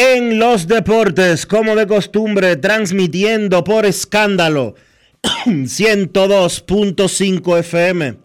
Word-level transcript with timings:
en 0.00 0.38
los 0.38 0.66
deportes, 0.66 1.44
como 1.44 1.76
de 1.76 1.86
costumbre, 1.86 2.56
transmitiendo 2.56 3.62
por 3.62 3.84
escándalo 3.84 4.74
102.5 5.44 7.58
FM 7.58 8.16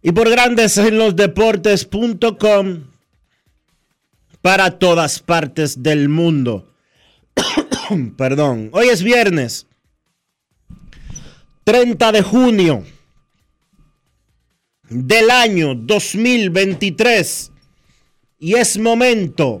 y 0.00 0.12
por 0.12 0.30
grandes 0.30 0.78
en 0.78 0.96
los 0.96 1.14
deportes.com 1.14 2.84
para 4.40 4.78
todas 4.78 5.20
partes 5.20 5.82
del 5.82 6.08
mundo. 6.08 6.72
Perdón, 8.16 8.70
hoy 8.72 8.88
es 8.88 9.02
viernes 9.02 9.66
30 11.64 12.12
de 12.12 12.22
junio 12.22 12.82
del 14.88 15.30
año 15.30 15.74
2023 15.74 17.52
y 18.38 18.54
es 18.54 18.78
momento 18.78 19.60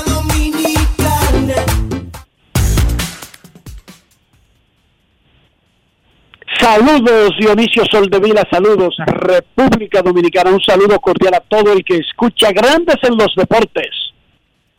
Saludos 6.59 7.31
Dionisio 7.39 7.83
Soldevila, 7.91 8.43
saludos 8.51 8.95
República 9.05 10.01
Dominicana, 10.03 10.51
un 10.51 10.61
saludo 10.61 10.99
cordial 10.99 11.33
a 11.33 11.39
todo 11.39 11.73
el 11.73 11.83
que 11.83 11.97
escucha 11.97 12.51
grandes 12.51 12.97
en 13.01 13.17
los 13.17 13.33
deportes. 13.35 13.89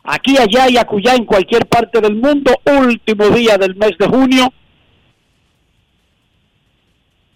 Aquí, 0.03 0.37
allá 0.37 0.69
y 0.69 0.77
acullá 0.77 1.15
en 1.15 1.25
cualquier 1.25 1.65
parte 1.65 2.01
del 2.01 2.15
mundo, 2.15 2.51
último 2.65 3.29
día 3.29 3.57
del 3.57 3.75
mes 3.75 3.91
de 3.97 4.07
junio. 4.07 4.53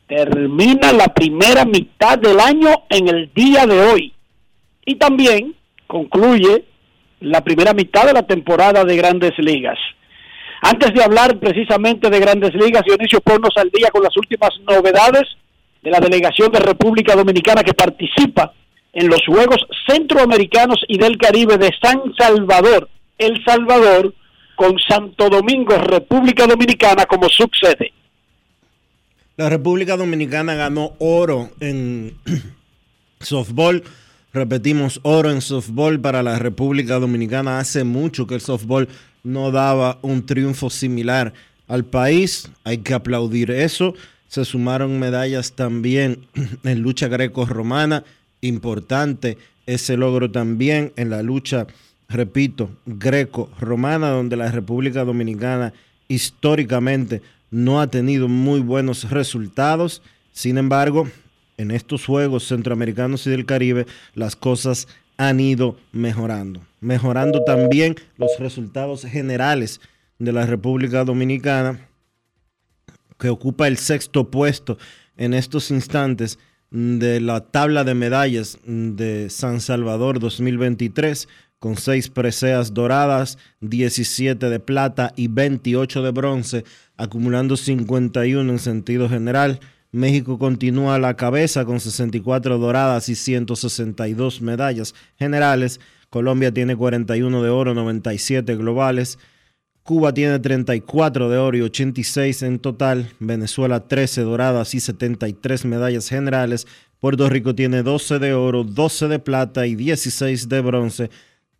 Termina 0.08 0.94
la 0.94 1.08
primera 1.08 1.66
mitad 1.66 2.18
del 2.18 2.40
año 2.40 2.84
en 2.90 3.08
el 3.10 3.32
día 3.34 3.66
de 3.66 3.80
hoy. 3.80 4.14
Y 4.86 4.96
también 4.96 5.56
concluye 5.88 6.66
la 7.20 7.44
primera 7.44 7.74
mitad 7.74 8.06
de 8.06 8.14
la 8.14 8.26
temporada 8.26 8.84
de 8.84 8.96
grandes 8.96 9.38
ligas. 9.38 9.78
Antes 10.62 10.94
de 10.94 11.04
hablar 11.04 11.40
precisamente 11.40 12.10
de 12.10 12.20
grandes 12.20 12.54
ligas, 12.54 12.84
Dionisio, 12.84 13.22
ponnos 13.22 13.52
al 13.58 13.70
día 13.70 13.90
con 13.92 14.04
las 14.04 14.16
últimas 14.18 14.50
novedades 14.68 15.24
de 15.84 15.92
la 15.92 16.00
delegación 16.00 16.52
de 16.52 16.60
República 16.60 17.16
Dominicana 17.16 17.64
que 17.64 17.74
participa 17.74 18.54
en 18.94 19.08
los 19.08 19.22
Juegos 19.26 19.66
Centroamericanos 19.88 20.84
y 20.88 20.98
del 20.98 21.18
Caribe 21.18 21.58
de 21.58 21.72
San 21.82 22.02
Salvador, 22.18 22.90
El 23.18 23.44
Salvador, 23.46 24.14
con 24.56 24.76
Santo 24.80 25.30
Domingo, 25.30 25.78
República 25.78 26.48
Dominicana 26.48 27.06
como 27.06 27.30
subsede. 27.30 27.94
La 29.36 29.50
República 29.50 29.96
Dominicana 29.96 30.56
ganó 30.56 30.94
oro 30.98 31.52
en 31.60 32.18
softball. 33.20 33.84
Repetimos, 34.38 35.00
oro 35.02 35.32
en 35.32 35.42
softball 35.42 36.00
para 36.00 36.22
la 36.22 36.38
República 36.38 37.00
Dominicana. 37.00 37.58
Hace 37.58 37.84
mucho 37.84 38.28
que 38.28 38.36
el 38.36 38.42
softball 38.42 38.88
no 39.24 39.50
daba 39.50 39.98
un 40.04 40.28
triunfo 40.28 40.70
similar 40.70 41.34
al 41.68 41.84
país. 41.86 42.52
Hay 42.64 42.78
que 42.78 42.94
aplaudir 42.94 43.50
eso. 43.50 43.96
Se 44.28 44.46
sumaron 44.46 45.00
medallas 45.00 45.54
también 45.54 46.28
en 46.64 46.82
lucha 46.84 47.08
greco-romana. 47.08 48.04
Importante 48.42 49.40
ese 49.66 49.98
logro 49.98 50.30
también 50.30 50.94
en 50.98 51.10
la 51.10 51.24
lucha, 51.24 51.66
repito, 52.08 52.70
greco-romana, 52.86 54.10
donde 54.10 54.38
la 54.38 54.52
República 54.52 55.04
Dominicana 55.04 55.74
históricamente 56.10 57.24
no 57.50 57.82
ha 57.82 57.88
tenido 57.88 58.28
muy 58.28 58.60
buenos 58.60 59.10
resultados. 59.10 60.04
Sin 60.32 60.60
embargo, 60.60 61.08
en 61.58 61.72
estos 61.72 62.06
Juegos 62.06 62.48
Centroamericanos 62.48 63.28
y 63.28 63.32
del 63.32 63.46
Caribe, 63.46 63.86
las 64.14 64.36
cosas 64.36 64.88
han 65.18 65.40
ido 65.40 65.78
mejorando 65.92 66.62
mejorando 66.80 67.44
también 67.44 67.96
los 68.18 68.32
resultados 68.40 69.04
generales 69.04 69.82
de 70.20 70.32
la 70.32 70.46
República 70.46 71.04
Dominicana, 71.04 71.90
que 73.18 73.30
ocupa 73.30 73.68
el 73.68 73.78
sexto 73.78 74.30
puesto 74.30 74.78
en 75.16 75.34
estos 75.34 75.72
instantes 75.72 76.38
de 76.70 77.20
la 77.20 77.42
tabla 77.42 77.84
de 77.84 77.96
medallas 77.96 78.60
de 78.66 79.30
San 79.30 79.62
Salvador 79.62 80.20
2023, 80.20 81.28
con 81.60 81.76
seis 81.78 82.10
preseas 82.10 82.74
doradas, 82.74 83.40
17 83.62 84.50
de 84.50 84.60
plata 84.60 85.12
y 85.16 85.28
28 85.28 86.04
de 86.04 86.12
bronce, 86.12 86.66
acumulando 86.98 87.58
51 87.58 88.52
en 88.52 88.60
sentido 88.60 89.10
general. 89.10 89.60
México 89.92 90.38
continúa 90.38 90.96
a 90.96 91.00
la 91.00 91.16
cabeza 91.16 91.66
con 91.66 91.80
64 91.80 92.58
doradas 92.58 93.10
y 93.10 93.16
162 93.16 94.42
medallas 94.42 94.94
generales. 95.18 95.80
Colombia 96.10 96.54
tiene 96.54 96.76
41 96.76 97.44
de 97.44 97.50
oro, 97.50 97.74
97 97.74 98.56
globales. 98.56 99.18
Cuba 99.84 100.14
tiene 100.14 100.40
34 100.40 101.30
de 101.30 101.38
oro 101.38 101.58
y 101.58 101.62
86 101.62 102.44
en 102.44 102.60
total. 102.60 103.10
Venezuela 103.20 103.88
13 103.88 104.22
doradas 104.22 104.76
y 104.76 104.82
73 104.82 105.64
medallas 105.64 106.10
generales. 106.10 106.68
Puerto 107.00 107.30
Rico 107.30 107.56
tiene 107.56 107.84
12 107.84 108.20
de 108.20 108.34
oro, 108.34 108.66
12 108.66 109.08
de 109.08 109.20
plata 109.20 109.66
y 109.66 109.76
16 109.76 110.50
de 110.50 110.62
bronce, 110.62 111.10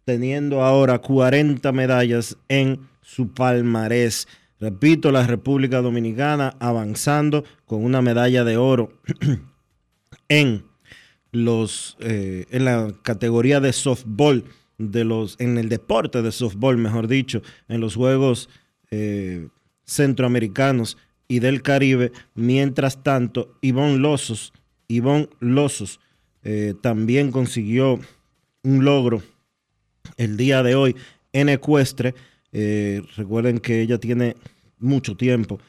teniendo 0.04 0.62
ahora 0.64 1.00
40 1.00 1.72
medallas 1.72 2.38
en 2.50 2.82
su 3.02 3.34
palmarés. 3.34 4.28
Repito, 4.60 5.12
la 5.12 5.28
República 5.28 5.82
Dominicana 5.82 6.56
avanzando 6.60 7.44
con 7.66 7.84
una 7.84 8.02
medalla 8.02 8.44
de 8.44 8.58
oro 8.58 8.92
en 10.30 10.66
los, 11.32 11.96
eh, 12.00 12.46
en 12.50 12.66
la 12.66 12.94
categoría 13.04 13.60
de 13.60 13.74
softball 13.74 14.44
de 14.78 15.04
los, 15.04 15.36
en 15.40 15.58
el 15.58 15.70
deporte 15.70 16.22
de 16.22 16.32
softball, 16.32 16.78
mejor 16.78 17.08
dicho, 17.08 17.42
en 17.68 17.82
los 17.82 17.96
Juegos 17.96 18.50
eh, 18.92 19.48
Centroamericanos 19.86 20.98
y 21.28 21.40
del 21.40 21.62
Caribe. 21.62 22.12
Mientras 22.36 23.04
tanto, 23.04 23.58
Ivonne 23.62 23.98
Losos, 23.98 24.54
Ivonne 24.88 25.30
Losos 25.40 26.00
eh, 26.44 26.74
también 26.82 27.32
consiguió 27.32 28.00
un 28.64 28.86
logro 28.86 29.22
el 30.18 30.38
día 30.38 30.64
de 30.64 30.76
hoy 30.76 30.96
en 31.34 31.50
ecuestre. 31.50 32.16
Eh, 32.52 33.02
recuerden 33.16 33.60
que 33.60 33.82
ella 33.82 34.00
tiene 34.00 34.36
mucho 34.80 35.16
tiempo 35.16 35.60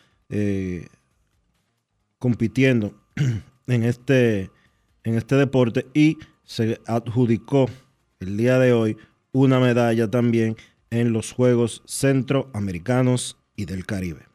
compitiendo 2.19 2.93
en 3.67 3.83
este, 3.83 4.51
en 5.05 5.15
este 5.15 5.37
deporte 5.37 5.87
y 5.95 6.19
se 6.45 6.81
adjudicó 6.87 7.69
el 8.21 8.37
día 8.37 8.59
de 8.59 8.73
hoy 8.73 8.97
una 9.33 9.61
medalla 9.61 10.11
también 10.11 10.57
en 10.91 11.13
los 11.13 11.33
Juegos 11.33 11.83
Centroamericanos 11.87 13.37
y 13.57 13.67
del 13.67 13.85
Caribe. 13.85 14.27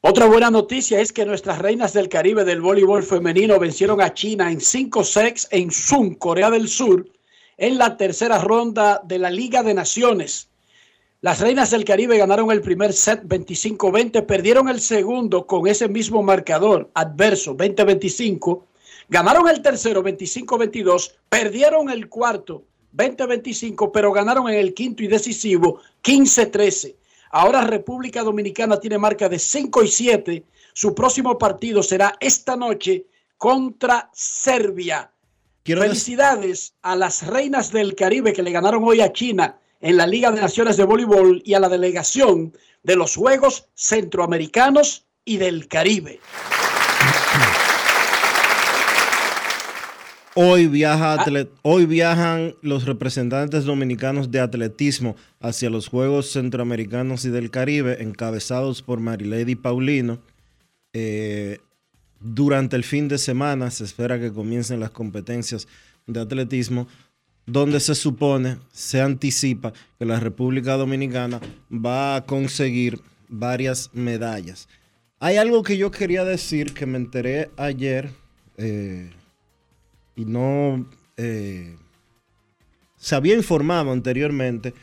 Otra 0.00 0.26
buena 0.26 0.50
noticia 0.50 1.00
es 1.00 1.12
que 1.12 1.24
nuestras 1.24 1.58
reinas 1.58 1.94
del 1.94 2.08
Caribe 2.08 2.44
del 2.44 2.60
voleibol 2.60 3.02
femenino 3.02 3.58
vencieron 3.58 4.02
a 4.02 4.12
China 4.12 4.50
en 4.50 4.60
5 4.60 5.02
sets 5.02 5.48
en 5.50 5.70
Sun, 5.70 6.14
Corea 6.16 6.50
del 6.50 6.68
Sur, 6.68 7.08
en 7.56 7.78
la 7.78 7.96
tercera 7.96 8.38
ronda 8.38 9.00
de 9.04 9.18
la 9.18 9.30
Liga 9.30 9.62
de 9.62 9.72
Naciones. 9.72 10.50
Las 11.24 11.40
reinas 11.40 11.70
del 11.70 11.86
Caribe 11.86 12.18
ganaron 12.18 12.50
el 12.50 12.60
primer 12.60 12.92
set 12.92 13.22
25-20, 13.22 14.26
perdieron 14.26 14.68
el 14.68 14.78
segundo 14.78 15.46
con 15.46 15.66
ese 15.66 15.88
mismo 15.88 16.22
marcador 16.22 16.90
adverso 16.92 17.56
20-25 17.56 18.60
Ganaron 19.08 19.48
el 19.48 19.62
tercero 19.62 20.04
25-22, 20.04 21.14
perdieron 21.30 21.88
el 21.88 22.10
cuarto 22.10 22.64
20-25, 22.94 23.90
pero 23.90 24.12
ganaron 24.12 24.50
en 24.50 24.56
el 24.56 24.74
quinto 24.74 25.02
y 25.02 25.06
decisivo 25.06 25.80
15-13. 26.02 26.94
Ahora 27.30 27.62
República 27.62 28.22
Dominicana 28.22 28.78
tiene 28.78 28.98
marca 28.98 29.26
de 29.26 29.38
5 29.38 29.82
y 29.82 29.88
7. 29.88 30.44
Su 30.74 30.94
próximo 30.94 31.38
partido 31.38 31.82
será 31.82 32.18
esta 32.20 32.54
noche 32.54 33.06
contra 33.38 34.10
Serbia. 34.12 35.10
Felicidades 35.64 36.74
a 36.82 36.94
las 36.94 37.26
reinas 37.26 37.72
del 37.72 37.94
Caribe 37.94 38.34
que 38.34 38.42
le 38.42 38.52
ganaron 38.52 38.84
hoy 38.84 39.00
a 39.00 39.10
China 39.10 39.58
en 39.84 39.98
la 39.98 40.06
Liga 40.06 40.32
de 40.32 40.40
Naciones 40.40 40.78
de 40.78 40.84
Voleibol 40.84 41.42
y 41.44 41.52
a 41.52 41.60
la 41.60 41.68
delegación 41.68 42.54
de 42.82 42.96
los 42.96 43.16
Juegos 43.16 43.68
Centroamericanos 43.74 45.04
y 45.26 45.36
del 45.36 45.68
Caribe. 45.68 46.20
Hoy, 50.34 50.68
viaja 50.68 51.16
ah. 51.20 51.46
hoy 51.60 51.84
viajan 51.84 52.54
los 52.62 52.86
representantes 52.86 53.66
dominicanos 53.66 54.30
de 54.30 54.40
atletismo 54.40 55.16
hacia 55.38 55.68
los 55.68 55.88
Juegos 55.88 56.30
Centroamericanos 56.32 57.26
y 57.26 57.28
del 57.28 57.50
Caribe, 57.50 58.02
encabezados 58.02 58.80
por 58.80 59.00
Marilady 59.00 59.54
Paulino. 59.54 60.18
Eh, 60.94 61.58
durante 62.20 62.76
el 62.76 62.84
fin 62.84 63.08
de 63.08 63.18
semana 63.18 63.70
se 63.70 63.84
espera 63.84 64.18
que 64.18 64.32
comiencen 64.32 64.80
las 64.80 64.92
competencias 64.92 65.68
de 66.06 66.20
atletismo, 66.20 66.88
donde 67.46 67.80
se 67.80 67.94
supone, 67.94 68.58
se 68.72 69.00
anticipa 69.00 69.72
que 69.98 70.04
la 70.04 70.20
República 70.20 70.74
Dominicana 70.74 71.40
va 71.70 72.16
a 72.16 72.24
conseguir 72.24 73.00
varias 73.28 73.90
medallas. 73.92 74.68
Hay 75.20 75.36
algo 75.36 75.62
que 75.62 75.76
yo 75.76 75.90
quería 75.90 76.24
decir 76.24 76.74
que 76.74 76.86
me 76.86 76.98
enteré 76.98 77.50
ayer. 77.56 78.10
Eh, 78.56 79.10
y 80.16 80.24
no 80.24 80.88
eh, 81.16 81.76
se 82.96 83.14
había 83.14 83.34
informado 83.34 83.92
anteriormente, 83.92 84.74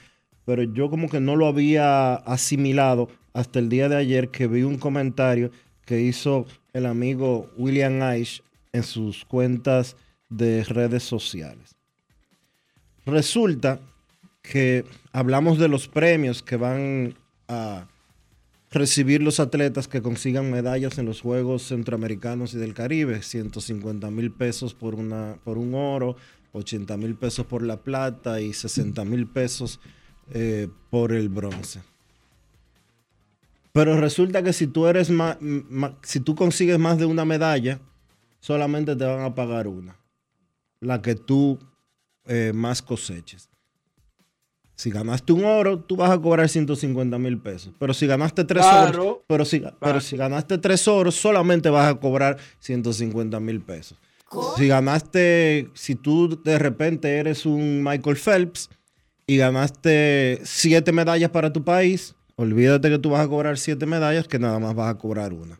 pero 0.45 0.63
yo 0.63 0.89
como 0.89 1.09
que 1.09 1.19
no 1.19 1.35
lo 1.35 1.47
había 1.47 2.15
asimilado 2.15 3.09
hasta 3.33 3.59
el 3.59 3.69
día 3.69 3.87
de 3.89 3.95
ayer 3.95 4.29
que 4.29 4.47
vi 4.47 4.63
un 4.63 4.77
comentario 4.77 5.51
que 5.85 6.01
hizo 6.01 6.45
el 6.73 6.85
amigo 6.85 7.49
William 7.57 8.01
Aish 8.01 8.43
en 8.73 8.83
sus 8.83 9.25
cuentas 9.25 9.95
de 10.29 10.63
redes 10.63 11.03
sociales. 11.03 11.75
Resulta 13.05 13.79
que 14.41 14.85
hablamos 15.11 15.57
de 15.57 15.67
los 15.67 15.87
premios 15.87 16.43
que 16.43 16.55
van 16.55 17.15
a 17.47 17.87
recibir 18.71 19.21
los 19.21 19.39
atletas 19.39 19.87
que 19.87 20.01
consigan 20.01 20.49
medallas 20.49 20.97
en 20.97 21.05
los 21.05 21.21
Juegos 21.21 21.63
Centroamericanos 21.63 22.53
y 22.53 22.57
del 22.57 22.73
Caribe, 22.73 23.21
150 23.21 24.09
mil 24.11 24.31
pesos 24.31 24.73
por, 24.73 24.95
una, 24.95 25.35
por 25.43 25.57
un 25.57 25.73
oro, 25.75 26.15
80 26.53 26.97
mil 26.97 27.15
pesos 27.15 27.45
por 27.45 27.63
la 27.63 27.77
plata 27.77 28.39
y 28.39 28.53
60 28.53 29.03
mil 29.05 29.27
pesos 29.27 29.79
eh, 30.33 30.69
por 30.89 31.11
el 31.11 31.29
bronce. 31.29 31.81
Pero 33.73 33.99
resulta 33.99 34.43
que 34.43 34.53
si 34.53 34.67
tú 34.67 34.87
eres 34.87 35.09
más, 35.09 35.37
si 36.03 36.19
tú 36.19 36.35
consigues 36.35 36.77
más 36.77 36.97
de 36.97 37.05
una 37.05 37.25
medalla, 37.25 37.79
solamente 38.39 38.95
te 38.95 39.05
van 39.05 39.21
a 39.21 39.35
pagar 39.35 39.67
una, 39.67 39.97
la 40.81 41.01
que 41.01 41.15
tú 41.15 41.57
eh, 42.25 42.51
más 42.53 42.81
coseches. 42.81 43.49
Si 44.75 44.89
ganaste 44.89 45.31
un 45.31 45.45
oro, 45.45 45.79
tú 45.79 45.95
vas 45.95 46.09
a 46.09 46.17
cobrar 46.19 46.49
150 46.49 47.17
mil 47.19 47.39
pesos. 47.39 47.71
Pero 47.77 47.93
si 47.93 48.07
ganaste 48.07 48.43
tres 48.45 48.65
oros, 48.65 49.17
pero 49.27 49.45
si, 49.45 49.63
pero 49.79 50.01
si 50.01 50.17
ganaste 50.17 50.57
tres 50.57 50.87
oros, 50.87 51.13
solamente 51.13 51.69
vas 51.69 51.91
a 51.91 51.99
cobrar 51.99 52.37
150 52.59 53.39
mil 53.39 53.61
pesos. 53.61 53.99
Si 54.57 54.67
ganaste, 54.67 55.69
si 55.73 55.95
tú 55.95 56.41
de 56.41 56.57
repente 56.57 57.17
eres 57.17 57.45
un 57.45 57.83
Michael 57.83 58.15
Phelps 58.15 58.69
y 59.27 59.37
ganaste 59.37 60.39
siete 60.43 60.91
medallas 60.91 61.29
para 61.29 61.53
tu 61.53 61.63
país, 61.63 62.15
olvídate 62.37 62.89
que 62.89 62.97
tú 62.97 63.11
vas 63.11 63.25
a 63.25 63.27
cobrar 63.27 63.59
siete 63.59 63.85
medallas, 63.85 64.27
que 64.27 64.39
nada 64.39 64.57
más 64.57 64.73
vas 64.73 64.89
a 64.89 64.97
cobrar 64.97 65.33
una. 65.33 65.59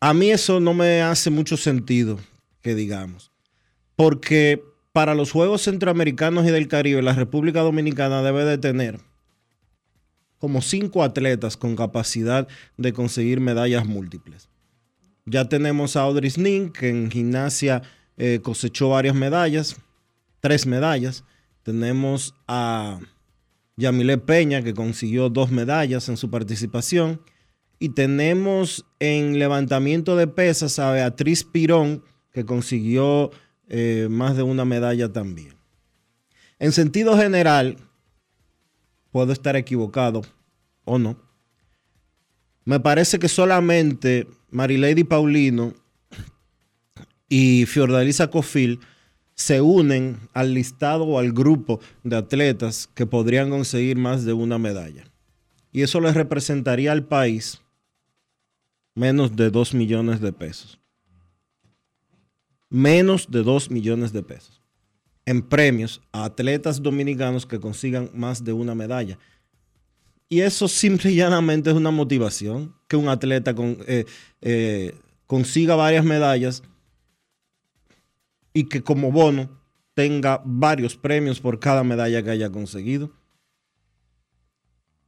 A 0.00 0.12
mí 0.12 0.30
eso 0.30 0.58
no 0.58 0.74
me 0.74 1.02
hace 1.02 1.30
mucho 1.30 1.56
sentido, 1.56 2.18
que 2.62 2.74
digamos. 2.74 3.30
Porque 3.94 4.60
para 4.92 5.14
los 5.14 5.32
Juegos 5.32 5.62
Centroamericanos 5.62 6.46
y 6.46 6.50
del 6.50 6.68
Caribe, 6.68 7.02
la 7.02 7.14
República 7.14 7.60
Dominicana 7.60 8.22
debe 8.22 8.44
de 8.44 8.58
tener 8.58 9.00
como 10.38 10.60
cinco 10.60 11.02
atletas 11.02 11.56
con 11.56 11.76
capacidad 11.76 12.48
de 12.76 12.92
conseguir 12.92 13.40
medallas 13.40 13.86
múltiples. 13.86 14.48
Ya 15.24 15.48
tenemos 15.48 15.96
a 15.96 16.02
Audrey 16.02 16.30
Snin, 16.30 16.70
que 16.70 16.88
en 16.88 17.10
gimnasia 17.10 17.82
eh, 18.16 18.40
cosechó 18.42 18.88
varias 18.88 19.14
medallas, 19.14 19.76
tres 20.40 20.66
medallas. 20.66 21.22
Tenemos 21.62 22.34
a 22.48 22.98
Yamile 23.76 24.18
Peña, 24.18 24.62
que 24.62 24.74
consiguió 24.74 25.28
dos 25.28 25.52
medallas 25.52 26.08
en 26.08 26.16
su 26.16 26.28
participación. 26.28 27.22
Y 27.78 27.90
tenemos 27.90 28.84
en 28.98 29.38
levantamiento 29.38 30.16
de 30.16 30.26
pesas 30.26 30.80
a 30.80 30.90
Beatriz 30.90 31.44
Pirón, 31.44 32.02
que 32.32 32.44
consiguió 32.44 33.30
eh, 33.74 34.08
más 34.10 34.36
de 34.36 34.42
una 34.42 34.66
medalla 34.66 35.10
también. 35.10 35.54
En 36.58 36.72
sentido 36.72 37.16
general, 37.16 37.78
puedo 39.10 39.32
estar 39.32 39.56
equivocado 39.56 40.20
o 40.84 40.98
no. 40.98 41.16
Me 42.66 42.80
parece 42.80 43.18
que 43.18 43.28
solamente 43.28 44.28
Marilady 44.50 45.04
Paulino 45.04 45.72
y 47.30 47.64
Fiordalisa 47.64 48.28
Cofil 48.28 48.78
se 49.34 49.62
unen 49.62 50.18
al 50.34 50.52
listado 50.52 51.04
o 51.04 51.18
al 51.18 51.32
grupo 51.32 51.80
de 52.04 52.16
atletas 52.16 52.90
que 52.94 53.06
podrían 53.06 53.48
conseguir 53.48 53.96
más 53.96 54.26
de 54.26 54.34
una 54.34 54.58
medalla. 54.58 55.04
Y 55.72 55.80
eso 55.80 55.98
le 55.98 56.12
representaría 56.12 56.92
al 56.92 57.06
país 57.06 57.62
menos 58.94 59.34
de 59.34 59.50
2 59.50 59.72
millones 59.72 60.20
de 60.20 60.34
pesos 60.34 60.81
menos 62.72 63.30
de 63.30 63.42
2 63.42 63.70
millones 63.70 64.12
de 64.12 64.22
pesos 64.22 64.62
en 65.26 65.42
premios 65.42 66.00
a 66.10 66.24
atletas 66.24 66.82
dominicanos 66.82 67.46
que 67.46 67.60
consigan 67.60 68.10
más 68.14 68.42
de 68.42 68.54
una 68.54 68.74
medalla. 68.74 69.18
Y 70.28 70.40
eso 70.40 70.66
simple 70.66 71.12
y 71.12 71.16
llanamente 71.16 71.68
es 71.68 71.76
una 71.76 71.90
motivación, 71.90 72.74
que 72.88 72.96
un 72.96 73.08
atleta 73.08 73.54
eh, 73.86 74.06
eh, 74.40 74.94
consiga 75.26 75.76
varias 75.76 76.04
medallas 76.04 76.62
y 78.54 78.64
que 78.64 78.82
como 78.82 79.12
bono 79.12 79.50
tenga 79.94 80.40
varios 80.44 80.96
premios 80.96 81.40
por 81.40 81.60
cada 81.60 81.84
medalla 81.84 82.22
que 82.22 82.30
haya 82.30 82.50
conseguido. 82.50 83.12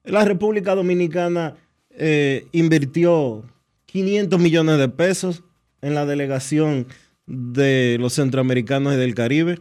La 0.05 0.27
República 0.27 0.75
Dominicana 0.75 1.57
eh, 1.89 2.47
invirtió 2.53 3.43
500 3.87 4.39
millones 4.39 4.77
de 4.77 4.89
pesos 4.91 5.43
en 5.81 5.95
la 5.95 6.05
delegación 6.05 6.87
de 7.27 7.97
los 8.01 8.15
centroamericanos 8.15 8.95
y 8.95 8.97
del 8.97 9.15
Caribe. 9.15 9.61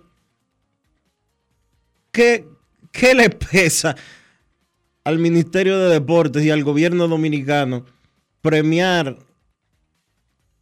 ¿Qué, 2.11 2.47
¿Qué, 2.91 3.15
le 3.15 3.29
pesa 3.29 3.95
al 5.03 5.19
Ministerio 5.19 5.79
de 5.79 5.89
Deportes 5.93 6.43
y 6.43 6.51
al 6.51 6.63
gobierno 6.63 7.07
dominicano 7.07 7.85
premiar 8.41 9.17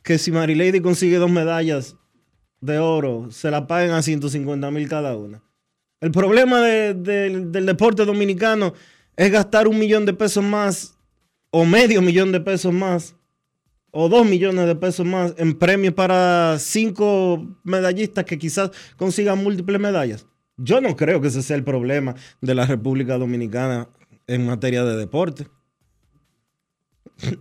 que 0.03 0.17
si 0.17 0.31
Marilady 0.31 0.79
consigue 0.81 1.17
dos 1.17 1.29
medallas 1.29 1.95
de 2.61 2.79
oro, 2.79 3.29
se 3.31 3.51
la 3.51 3.67
paguen 3.67 3.91
a 3.91 4.01
150 4.01 4.71
mil 4.71 4.87
cada 4.87 5.15
una? 5.17 5.43
El 5.99 6.11
problema 6.11 6.61
de- 6.61 6.93
de- 6.93 7.45
del 7.47 7.65
deporte 7.65 8.05
dominicano 8.05 8.73
es 9.15 9.31
gastar 9.31 9.67
un 9.67 9.77
millón 9.77 10.05
de 10.05 10.13
pesos 10.13 10.43
más 10.43 10.97
o 11.51 11.65
medio 11.65 12.01
millón 12.01 12.31
de 12.31 12.39
pesos 12.39 12.73
más 12.73 13.15
o 13.91 14.09
dos 14.09 14.25
millones 14.25 14.65
de 14.65 14.75
pesos 14.75 15.05
más 15.05 15.33
en 15.37 15.57
premios 15.57 15.93
para 15.93 16.57
cinco 16.59 17.45
medallistas 17.63 18.25
que 18.25 18.39
quizás 18.39 18.71
consigan 18.97 19.43
múltiples 19.43 19.79
medallas. 19.79 20.25
Yo 20.57 20.79
no 20.81 20.95
creo 20.95 21.21
que 21.21 21.27
ese 21.27 21.41
sea 21.41 21.55
el 21.55 21.63
problema 21.63 22.15
de 22.39 22.55
la 22.55 22.65
República 22.65 23.17
Dominicana 23.17 23.89
en 24.27 24.45
materia 24.45 24.83
de 24.83 24.95
deporte. 24.95 25.47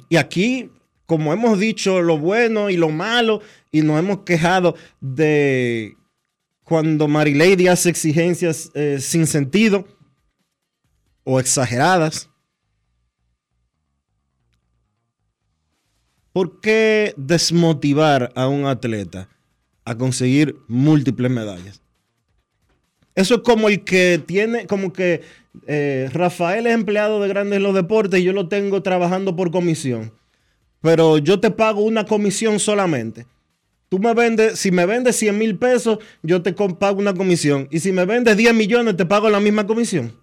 Y 0.09 0.17
aquí, 0.17 0.71
como 1.07 1.33
hemos 1.33 1.59
dicho 1.59 2.03
lo 2.03 2.19
bueno 2.19 2.71
y 2.71 2.77
lo 2.77 2.91
malo, 2.91 3.41
y 3.71 3.83
nos 3.83 3.99
hemos 3.99 4.21
quejado 4.21 4.75
de 5.01 5.97
cuando 6.65 7.09
Marilady 7.09 7.69
hace 7.69 7.91
exigencias 7.91 8.71
eh, 8.75 8.99
sin 9.01 9.27
sentido 9.27 9.87
o 11.25 11.41
exageradas. 11.41 12.30
¿Por 16.33 16.61
qué 16.61 17.13
desmotivar 17.17 18.33
a 18.37 18.49
un 18.49 18.67
atleta 18.67 19.29
a 19.85 19.97
conseguir 19.97 20.57
múltiples 20.69 21.31
medallas? 21.31 21.83
Eso 23.15 23.37
es 23.37 23.41
como 23.41 23.69
el 23.69 23.83
que 23.83 24.23
tiene, 24.25 24.67
como 24.67 24.93
que 24.93 25.23
eh, 25.67 26.09
Rafael 26.13 26.67
es 26.67 26.75
empleado 26.75 27.21
de 27.21 27.29
Grandes 27.29 27.61
los 27.61 27.75
Deportes 27.75 28.21
y 28.21 28.25
yo 28.25 28.33
lo 28.33 28.49
tengo 28.49 28.83
trabajando 28.83 29.35
por 29.35 29.51
comisión. 29.51 30.13
Pero 30.81 31.19
yo 31.19 31.41
te 31.41 31.51
pago 31.51 31.83
una 31.83 32.07
comisión 32.07 32.61
solamente. 32.61 33.27
Tú 33.89 33.99
me 33.99 34.15
vendes, 34.15 34.59
si 34.59 34.71
me 34.71 34.87
vendes 34.87 35.17
100 35.17 35.37
mil 35.37 35.59
pesos, 35.59 35.99
yo 36.23 36.43
te 36.43 36.53
pago 36.53 37.01
una 37.01 37.13
comisión. 37.13 37.67
Y 37.73 37.81
si 37.81 37.91
me 37.91 38.05
vendes 38.05 38.37
10 38.37 38.55
millones, 38.55 38.97
te 38.97 39.05
pago 39.05 39.29
la 39.29 39.41
misma 39.41 39.67
comisión. 39.67 40.15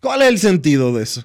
¿Cuál 0.00 0.22
es 0.22 0.28
el 0.28 0.38
sentido 0.38 0.92
de 0.92 1.04
eso? 1.04 1.24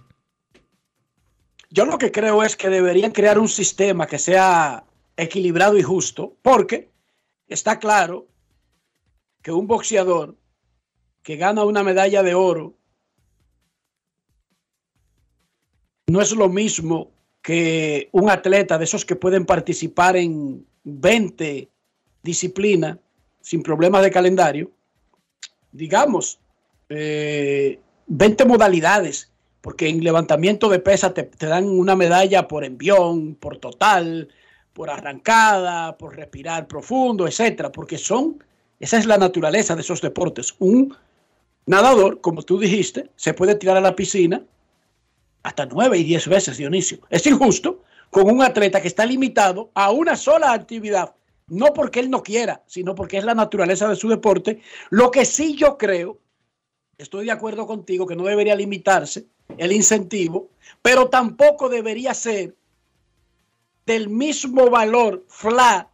Yo 1.74 1.86
lo 1.86 1.98
que 1.98 2.12
creo 2.12 2.44
es 2.44 2.58
que 2.58 2.70
deberían 2.70 3.12
crear 3.12 3.40
un 3.40 3.48
sistema 3.48 4.06
que 4.06 4.20
sea 4.20 4.84
equilibrado 5.16 5.78
y 5.78 5.82
justo, 5.82 6.36
porque 6.42 6.90
está 7.48 7.80
claro 7.80 8.28
que 9.42 9.54
un 9.54 9.68
boxeador 9.68 10.36
que 11.24 11.38
gana 11.38 11.64
una 11.64 11.82
medalla 11.82 12.24
de 12.24 12.36
oro 12.36 12.76
no 16.08 16.22
es 16.22 16.34
lo 16.34 16.50
mismo 16.50 17.12
que 17.42 18.10
un 18.12 18.30
atleta 18.30 18.78
de 18.78 18.84
esos 18.84 19.06
que 19.06 19.16
pueden 19.16 19.46
participar 19.46 20.18
en 20.18 20.68
20 20.84 21.70
disciplinas 22.22 22.98
sin 23.40 23.64
problemas 23.64 24.04
de 24.04 24.12
calendario, 24.12 24.72
digamos, 25.72 26.38
eh, 26.90 27.80
20 28.08 28.46
modalidades, 28.46 29.31
porque 29.62 29.88
en 29.88 30.04
levantamiento 30.04 30.70
de 30.70 30.80
pesa 30.80 31.14
te, 31.14 31.30
dan 31.40 31.70
una 31.70 31.96
medalla 31.96 32.48
por 32.48 32.66
envión, 32.66 33.36
por 33.36 33.58
total, 33.58 34.28
por 34.74 34.90
arrancada, 34.90 35.98
por 35.98 36.16
respirar 36.16 36.68
profundo, 36.68 37.28
etcétera, 37.28 37.72
porque 37.72 37.98
son, 37.98 38.44
esa 38.80 38.98
es 38.98 39.06
la 39.06 39.18
naturaleza 39.18 39.76
de 39.76 39.82
esos 39.82 40.02
deportes. 40.02 40.56
Un 40.60 40.96
nadador, 41.68 42.22
como 42.22 42.42
tú 42.42 42.60
dijiste, 42.60 43.10
se 43.16 43.34
puede 43.34 43.56
tirar 43.56 43.78
a 43.78 43.82
la 43.82 43.96
piscina 43.96 44.44
hasta 45.44 45.66
nueve 45.68 45.98
y 45.98 46.04
diez 46.04 46.28
veces, 46.28 46.58
Dionisio. 46.58 47.00
Es 47.10 47.26
injusto 47.28 47.84
con 48.10 48.30
un 48.30 48.42
atleta 48.42 48.82
que 48.82 48.88
está 48.88 49.06
limitado 49.06 49.72
a 49.74 49.92
una 49.92 50.16
sola 50.16 50.54
actividad, 50.54 51.14
no 51.48 51.74
porque 51.74 52.00
él 52.00 52.10
no 52.10 52.24
quiera, 52.24 52.64
sino 52.66 52.96
porque 52.96 53.18
es 53.18 53.24
la 53.24 53.36
naturaleza 53.36 53.88
de 53.88 53.96
su 53.96 54.10
deporte. 54.10 54.62
Lo 54.90 55.12
que 55.12 55.26
sí 55.26 55.56
yo 55.56 55.78
creo, 55.78 56.18
estoy 57.04 57.26
de 57.26 57.32
acuerdo 57.32 57.66
contigo, 57.68 58.06
que 58.08 58.16
no 58.16 58.24
debería 58.24 58.56
limitarse 58.56 59.26
el 59.58 59.72
incentivo, 59.72 60.50
pero 60.82 61.10
tampoco 61.10 61.68
debería 61.70 62.14
ser 62.14 62.56
del 63.86 64.10
mismo 64.10 64.70
valor 64.70 65.26
flat 65.28 65.88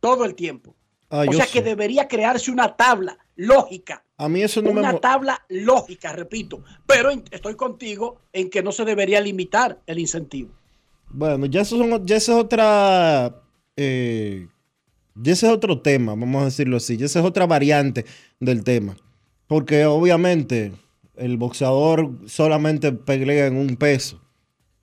todo 0.00 0.24
el 0.24 0.34
tiempo. 0.34 0.74
Ah, 1.10 1.24
o 1.28 1.32
sea 1.32 1.44
sé. 1.46 1.52
que 1.52 1.62
debería 1.62 2.08
crearse 2.08 2.50
una 2.50 2.74
tabla 2.74 3.18
lógica 3.36 4.02
A 4.16 4.28
mí 4.28 4.42
eso 4.42 4.62
no 4.62 4.72
me... 4.72 4.80
una 4.80 4.92
mo- 4.92 5.00
tabla 5.00 5.44
lógica, 5.48 6.12
repito, 6.12 6.62
pero 6.86 7.10
estoy 7.30 7.54
contigo 7.54 8.20
en 8.32 8.48
que 8.50 8.62
no 8.62 8.72
se 8.72 8.84
debería 8.84 9.20
limitar 9.20 9.80
el 9.86 9.98
incentivo. 9.98 10.50
Bueno, 11.10 11.46
ya 11.46 11.60
eso, 11.60 11.76
son- 11.76 12.06
ya 12.06 12.16
eso 12.16 12.32
es 12.32 12.38
otra. 12.38 13.42
eh, 13.76 14.48
ya 15.14 15.32
ese 15.32 15.46
es 15.46 15.52
otro 15.52 15.80
tema, 15.82 16.12
vamos 16.14 16.42
a 16.42 16.44
decirlo 16.46 16.78
así. 16.78 16.96
Ya 16.96 17.04
esa 17.06 17.20
es 17.20 17.24
otra 17.26 17.46
variante 17.46 18.06
del 18.40 18.64
tema. 18.64 18.96
Porque 19.46 19.84
obviamente 19.86 20.72
el 21.16 21.36
boxeador 21.36 22.10
solamente 22.26 22.92
pelea 22.92 23.46
en 23.46 23.56
un 23.56 23.76
peso. 23.76 24.20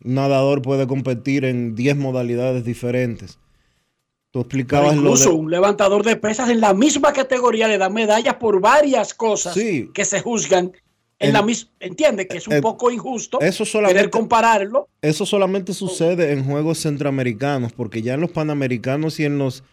Un 0.04 0.14
nadador 0.16 0.62
puede 0.62 0.88
competir 0.88 1.44
en 1.46 1.76
10 1.76 1.98
modalidades 1.98 2.64
diferentes. 2.64 3.40
Tú 4.32 4.42
explicabas 4.42 4.96
lo 4.96 5.02
incluso 5.02 5.30
de- 5.30 5.36
un 5.36 5.50
levantador 5.50 6.04
de 6.06 6.16
pesas 6.16 6.50
en 6.50 6.62
la 6.62 6.74
misma 6.74 7.14
categoría 7.14 7.68
le 7.68 7.80
da 7.80 7.90
medallas 7.90 8.36
por 8.36 8.62
varias 8.62 9.14
cosas 9.16 9.56
Sí. 9.56 9.90
que 9.94 10.06
se 10.06 10.22
juzgan 10.22 10.72
en 11.18 11.34
la 11.34 11.42
misma. 11.42 11.72
Entiende 11.80 12.28
que 12.28 12.38
es 12.38 12.48
un 12.48 12.54
eh, 12.54 12.62
poco 12.62 12.92
injusto 12.92 13.42
eso 13.42 13.66
solamente- 13.66 13.96
querer 13.98 14.10
compararlo. 14.12 14.88
Eso 15.02 15.26
solamente 15.26 15.74
sucede 15.74 16.32
en 16.32 16.46
Juegos 16.46 16.78
Centroamericanos, 16.78 17.74
porque 17.74 18.04
ya 18.04 18.14
en 18.14 18.22
los 18.22 18.30
Panamericanos 18.32 19.20
y 19.20 19.26
en 19.26 19.40
los 19.40 19.64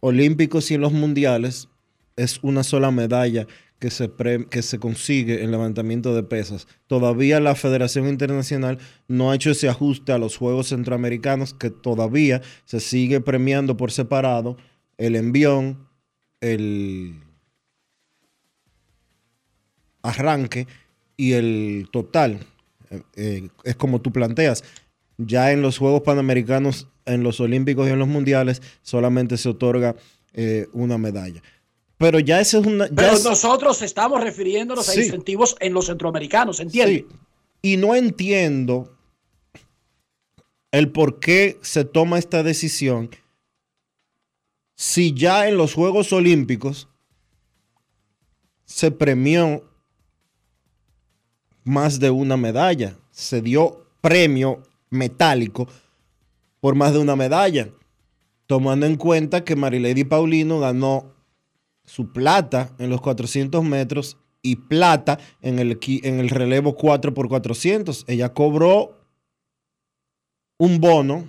Olímpicos 0.00 0.70
y 0.70 0.74
en 0.74 0.80
los 0.80 0.92
Mundiales 0.92 1.68
es 2.16 2.38
una 2.42 2.62
sola 2.64 2.90
medalla 2.90 3.46
que 3.78 3.90
se, 3.90 4.10
que 4.50 4.62
se 4.62 4.78
consigue 4.78 5.42
en 5.42 5.50
levantamiento 5.50 6.14
de 6.14 6.22
pesas. 6.22 6.66
Todavía 6.86 7.40
la 7.40 7.54
Federación 7.54 8.08
Internacional 8.08 8.78
no 9.06 9.30
ha 9.30 9.34
hecho 9.34 9.50
ese 9.50 9.68
ajuste 9.68 10.12
a 10.12 10.18
los 10.18 10.36
Juegos 10.36 10.68
Centroamericanos, 10.68 11.54
que 11.54 11.70
todavía 11.70 12.42
se 12.64 12.80
sigue 12.80 13.20
premiando 13.20 13.76
por 13.76 13.92
separado 13.92 14.56
el 14.96 15.14
envión, 15.14 15.86
el 16.40 17.14
arranque 20.02 20.66
y 21.16 21.32
el 21.32 21.88
total. 21.92 22.40
Eh, 22.90 23.02
eh, 23.16 23.48
es 23.64 23.76
como 23.76 24.00
tú 24.00 24.12
planteas. 24.12 24.64
Ya 25.18 25.52
en 25.52 25.62
los 25.62 25.78
Juegos 25.78 26.02
Panamericanos, 26.02 26.88
en 27.04 27.22
los 27.22 27.40
Olímpicos 27.40 27.88
y 27.88 27.92
en 27.92 27.98
los 27.98 28.08
Mundiales, 28.08 28.62
solamente 28.82 29.36
se 29.36 29.48
otorga 29.48 29.96
eh, 30.32 30.66
una 30.72 30.98
medalla. 30.98 31.42
Pero 31.98 32.20
ya 32.20 32.40
ese 32.40 32.58
es 32.60 32.66
una. 32.66 32.86
ya 32.88 32.94
Pero 32.94 33.12
es- 33.12 33.24
nosotros 33.24 33.82
estamos 33.82 34.22
refiriéndonos 34.22 34.88
a 34.88 34.94
incentivos 34.94 35.56
en 35.60 35.74
los 35.74 35.86
centroamericanos, 35.86 36.60
¿entiendes? 36.60 37.04
Sí. 37.10 37.16
Y 37.62 37.76
no 37.76 37.94
entiendo 37.96 38.96
el 40.70 40.90
por 40.92 41.18
qué 41.18 41.58
se 41.62 41.84
toma 41.84 42.18
esta 42.18 42.42
decisión 42.42 43.10
si 44.76 45.12
ya 45.12 45.48
en 45.48 45.56
los 45.56 45.74
Juegos 45.74 46.12
Olímpicos 46.12 46.88
se 48.64 48.90
premió 48.92 49.64
más 51.64 51.98
de 51.98 52.10
una 52.10 52.36
medalla. 52.36 52.96
Se 53.10 53.42
dio 53.42 53.86
premio 54.00 54.62
metálico 54.90 55.66
por 56.60 56.74
más 56.76 56.92
de 56.92 57.00
una 57.00 57.16
medalla. 57.16 57.70
Tomando 58.46 58.86
en 58.86 58.96
cuenta 58.96 59.42
que 59.44 59.56
Marilady 59.56 60.04
Paulino 60.04 60.60
ganó 60.60 61.12
su 61.88 62.12
plata 62.12 62.70
en 62.78 62.90
los 62.90 63.00
400 63.00 63.64
metros 63.64 64.18
y 64.42 64.56
plata 64.56 65.18
en 65.40 65.58
el, 65.58 65.78
en 66.02 66.20
el 66.20 66.28
relevo 66.28 66.76
4 66.76 67.14
por 67.14 67.28
400. 67.28 68.04
Ella 68.06 68.32
cobró 68.32 69.00
un 70.58 70.80
bono, 70.80 71.28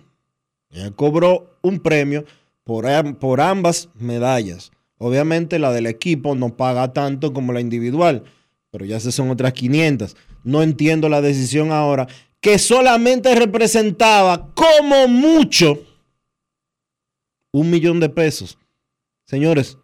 ella 0.69 0.91
cobró 0.91 1.57
un 1.61 1.79
premio 1.79 2.25
por, 2.63 2.85
por 3.17 3.41
ambas 3.41 3.89
medallas. 3.95 4.71
Obviamente 4.97 5.59
la 5.59 5.71
del 5.71 5.87
equipo 5.87 6.35
no 6.35 6.57
paga 6.57 6.91
tanto 6.91 7.33
como 7.33 7.53
la 7.53 7.61
individual, 7.61 8.23
pero 8.69 8.85
ya 8.85 8.97
esas 8.97 9.15
son 9.15 9.29
otras 9.29 9.53
500. 9.53 10.17
No 10.43 10.61
entiendo 10.61 11.07
la 11.07 11.21
decisión 11.21 11.71
ahora, 11.71 12.07
que 12.41 12.59
solamente 12.59 13.33
representaba 13.33 14.53
como 14.53 15.07
mucho 15.07 15.79
un 17.51 17.69
millón 17.69 17.99
de 17.99 18.09
pesos. 18.09 18.57
Señores, 19.25 19.77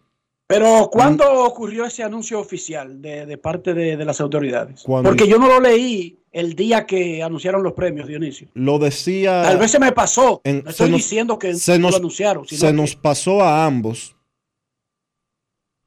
Pero 0.47 0.89
¿cuándo 0.91 1.43
ocurrió 1.43 1.85
ese 1.85 2.03
anuncio 2.03 2.39
oficial 2.39 3.01
de, 3.01 3.25
de 3.25 3.37
parte 3.37 3.73
de, 3.73 3.97
de 3.97 4.05
las 4.05 4.21
autoridades? 4.21 4.83
Cuando- 4.83 5.09
Porque 5.09 5.27
yo 5.27 5.39
no 5.39 5.47
lo 5.47 5.59
leí 5.59 6.19
el 6.31 6.53
día 6.53 6.85
que 6.85 7.23
anunciaron 7.23 7.63
los 7.63 7.73
premios, 7.73 8.07
Dionisio. 8.07 8.49
lo 8.53 8.77
decía... 8.77 9.41
Tal 9.41 9.57
vez 9.57 9.71
se 9.71 9.79
me 9.79 9.91
pasó. 9.91 10.41
en- 10.43 10.63
no 10.63 10.69
estoy 10.69 10.91
nos- 10.91 10.97
diciendo 11.01 11.39
que 11.39 11.55
se 11.55 11.73
no 11.79 11.83
nos- 11.87 11.91
lo 11.93 11.97
anunciaron. 11.97 12.47
se 12.47 12.67
que- 12.67 12.73
nos 12.73 12.95
pasó 12.95 13.41
a 13.41 13.65
ambos 13.65 14.15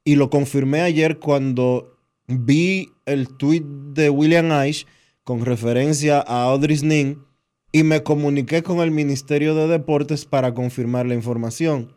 y 0.05 0.17
lo 0.17 0.29
confirmé 0.31 0.81
ayer 0.81 1.19
cuando 1.21 1.97
vi 2.27 2.91
el 3.07 3.29
tweet 3.37 3.63
de 3.65 4.11
William 4.11 4.51
Aish 4.51 4.87
con 5.23 5.45
referencia 5.45 6.19
a 6.27 6.45
Audrey 6.45 6.79
Nin 6.83 7.23
y 7.71 7.83
me 7.85 8.03
comuniqué 8.03 8.63
con 8.65 8.79
el 8.81 8.91
Ministerio 8.91 9.55
de 9.55 9.69
Deportes 9.69 10.25
para 10.25 10.53
confirmar 10.55 11.07
la 11.07 11.15
información. 11.15 11.95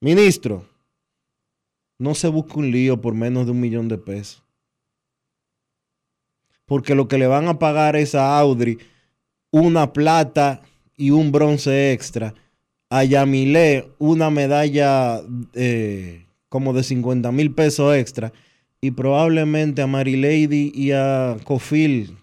Ministro, 0.00 0.64
no 1.98 2.14
se 2.14 2.28
busca 2.28 2.54
un 2.54 2.70
lío 2.70 3.00
por 3.00 3.14
menos 3.14 3.46
de 3.46 3.52
un 3.52 3.60
millón 3.60 3.88
de 3.88 3.98
pesos. 3.98 4.42
Porque 6.64 6.94
lo 6.94 7.08
que 7.08 7.18
le 7.18 7.26
van 7.26 7.48
a 7.48 7.58
pagar 7.58 7.96
es 7.96 8.14
a 8.14 8.38
Audrey 8.38 8.78
una 9.50 9.92
plata 9.92 10.62
y 10.96 11.10
un 11.10 11.32
bronce 11.32 11.92
extra. 11.92 12.34
A 12.90 13.04
Yamile 13.04 13.88
una 13.98 14.30
medalla 14.30 15.20
eh, 15.54 16.26
como 16.48 16.72
de 16.72 16.82
50 16.82 17.32
mil 17.32 17.52
pesos 17.52 17.94
extra. 17.96 18.32
Y 18.80 18.92
probablemente 18.92 19.82
a 19.82 19.86
Marilady 19.86 20.70
y 20.74 20.92
a 20.92 21.36
Cofil 21.44 22.16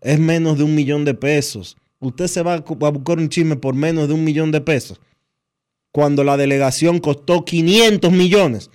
es 0.00 0.20
menos 0.20 0.58
de 0.58 0.64
un 0.64 0.74
millón 0.74 1.04
de 1.04 1.14
pesos. 1.14 1.76
Usted 1.98 2.28
se 2.28 2.42
va 2.42 2.54
a 2.54 2.90
buscar 2.90 3.18
un 3.18 3.28
chisme 3.28 3.56
por 3.56 3.74
menos 3.74 4.06
de 4.06 4.14
un 4.14 4.22
millón 4.22 4.52
de 4.52 4.60
pesos 4.60 5.00
cuando 5.92 6.24
la 6.24 6.36
delegación 6.36 6.98
costó 6.98 7.44
500 7.44 8.12
millones. 8.12 8.70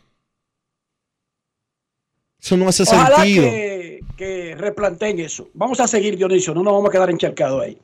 Eso 2.41 2.57
no 2.57 2.67
hace 2.67 2.83
Ojalá 2.83 3.17
sentido. 3.17 3.43
Que, 3.43 3.99
que 4.17 4.55
replanteen 4.55 5.19
eso. 5.19 5.49
Vamos 5.53 5.79
a 5.79 5.87
seguir, 5.87 6.17
Dionisio, 6.17 6.53
no 6.53 6.63
nos 6.63 6.73
vamos 6.73 6.89
a 6.89 6.91
quedar 6.91 7.09
encharcados 7.09 7.61
ahí. 7.61 7.77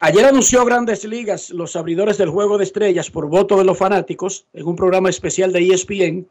Ayer 0.00 0.24
anunció 0.24 0.64
Grandes 0.64 1.04
Ligas 1.04 1.50
los 1.50 1.74
abridores 1.74 2.18
del 2.18 2.30
Juego 2.30 2.56
de 2.56 2.62
Estrellas 2.64 3.10
por 3.10 3.26
voto 3.26 3.58
de 3.58 3.64
los 3.64 3.76
fanáticos 3.76 4.46
en 4.52 4.66
un 4.66 4.76
programa 4.76 5.10
especial 5.10 5.52
de 5.52 5.68
ESPN. 5.68 6.28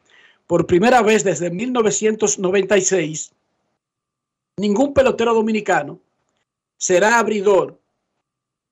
Por 0.47 0.65
primera 0.65 1.01
vez 1.01 1.25
desde 1.25 1.51
1996, 1.51 3.33
ningún 4.55 4.93
pelotero 4.93 5.33
dominicano 5.33 5.99
será 6.77 7.19
abridor 7.19 7.77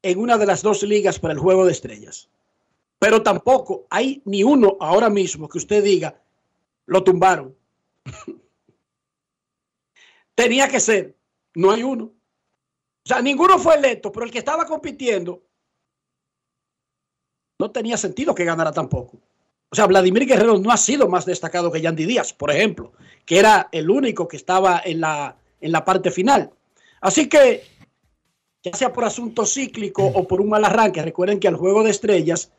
en 0.02 0.20
una 0.20 0.38
de 0.38 0.46
las 0.46 0.62
dos 0.62 0.82
ligas 0.84 1.20
para 1.20 1.34
el 1.34 1.40
Juego 1.40 1.66
de 1.66 1.74
Estrellas. 1.74 2.30
Pero 3.06 3.22
tampoco 3.22 3.86
hay 3.92 4.20
ni 4.26 4.42
uno 4.42 4.78
ahora 4.80 5.12
mismo 5.12 5.48
que 5.48 5.60
usted 5.60 5.84
diga, 5.84 6.20
lo 6.88 7.04
tumbaron. 7.04 7.56
Tenía 10.34 10.68
que 10.68 10.80
ser, 10.80 11.16
no 11.54 11.70
hay 11.70 11.84
uno. 11.84 12.06
O 12.06 13.08
sea, 13.08 13.22
ninguno 13.22 13.60
fue 13.60 13.76
electo, 13.76 14.12
pero 14.12 14.26
el 14.26 14.32
que 14.32 14.40
estaba 14.40 14.66
compitiendo 14.66 15.44
no 17.60 17.70
tenía 17.70 17.96
sentido 17.96 18.34
que 18.34 18.44
ganara 18.44 18.72
tampoco. 18.72 19.20
O 19.70 19.76
sea, 19.76 19.86
Vladimir 19.86 20.26
Guerrero 20.26 20.58
no 20.58 20.72
ha 20.72 20.78
sido 20.78 21.08
más 21.08 21.28
destacado 21.28 21.72
que 21.72 21.82
Yandy 21.82 22.06
Díaz, 22.06 22.34
por 22.34 22.50
ejemplo, 22.50 22.94
que 23.24 23.38
era 23.38 23.70
el 23.72 23.92
único 23.92 24.28
que 24.28 24.38
estaba 24.38 24.82
en 24.84 25.02
la, 25.02 25.38
en 25.62 25.72
la 25.72 25.86
parte 25.86 26.10
final. 26.10 26.50
Así 27.02 27.30
que, 27.30 27.66
ya 28.64 28.74
sea 28.74 28.92
por 28.92 29.06
asunto 29.06 29.46
cíclico 29.46 30.04
o 30.04 30.28
por 30.28 30.42
un 30.42 30.50
mal 30.50 30.66
arranque, 30.66 31.04
recuerden 31.04 31.40
que 31.40 31.48
al 31.48 31.56
juego 31.56 31.84
de 31.84 31.92
estrellas 31.92 32.52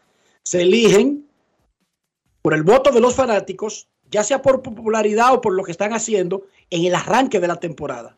se 0.47 0.63
eligen 0.63 1.27
por 2.41 2.55
el 2.55 2.63
voto 2.63 2.93
de 2.93 3.01
los 3.01 3.17
fanáticos, 3.17 3.89
ya 4.13 4.23
sea 4.23 4.43
por 4.43 4.63
popularidad 4.63 5.35
o 5.35 5.41
por 5.41 5.53
lo 5.53 5.65
que 5.65 5.73
están 5.73 5.93
haciendo 5.93 6.47
en 6.71 6.85
el 6.85 6.95
arranque 6.95 7.41
de 7.41 7.49
la 7.49 7.57
temporada. 7.57 8.17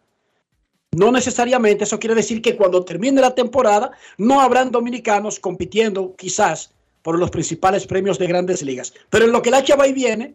No 0.94 1.10
necesariamente 1.10 1.84
eso 1.84 1.98
quiere 1.98 2.14
decir 2.14 2.42
que 2.42 2.54
cuando 2.54 2.84
termine 2.84 3.22
la 3.22 3.34
temporada 3.34 3.92
no 4.18 4.42
habrán 4.42 4.70
dominicanos 4.70 5.40
compitiendo 5.40 6.14
quizás 6.16 6.74
por 7.00 7.18
los 7.18 7.30
principales 7.30 7.86
premios 7.86 8.18
de 8.18 8.26
grandes 8.26 8.60
ligas. 8.60 8.92
Pero 9.08 9.24
en 9.24 9.32
lo 9.32 9.40
que 9.40 9.50
la 9.50 9.64
chava 9.64 9.86
y 9.86 9.94
viene, 9.94 10.34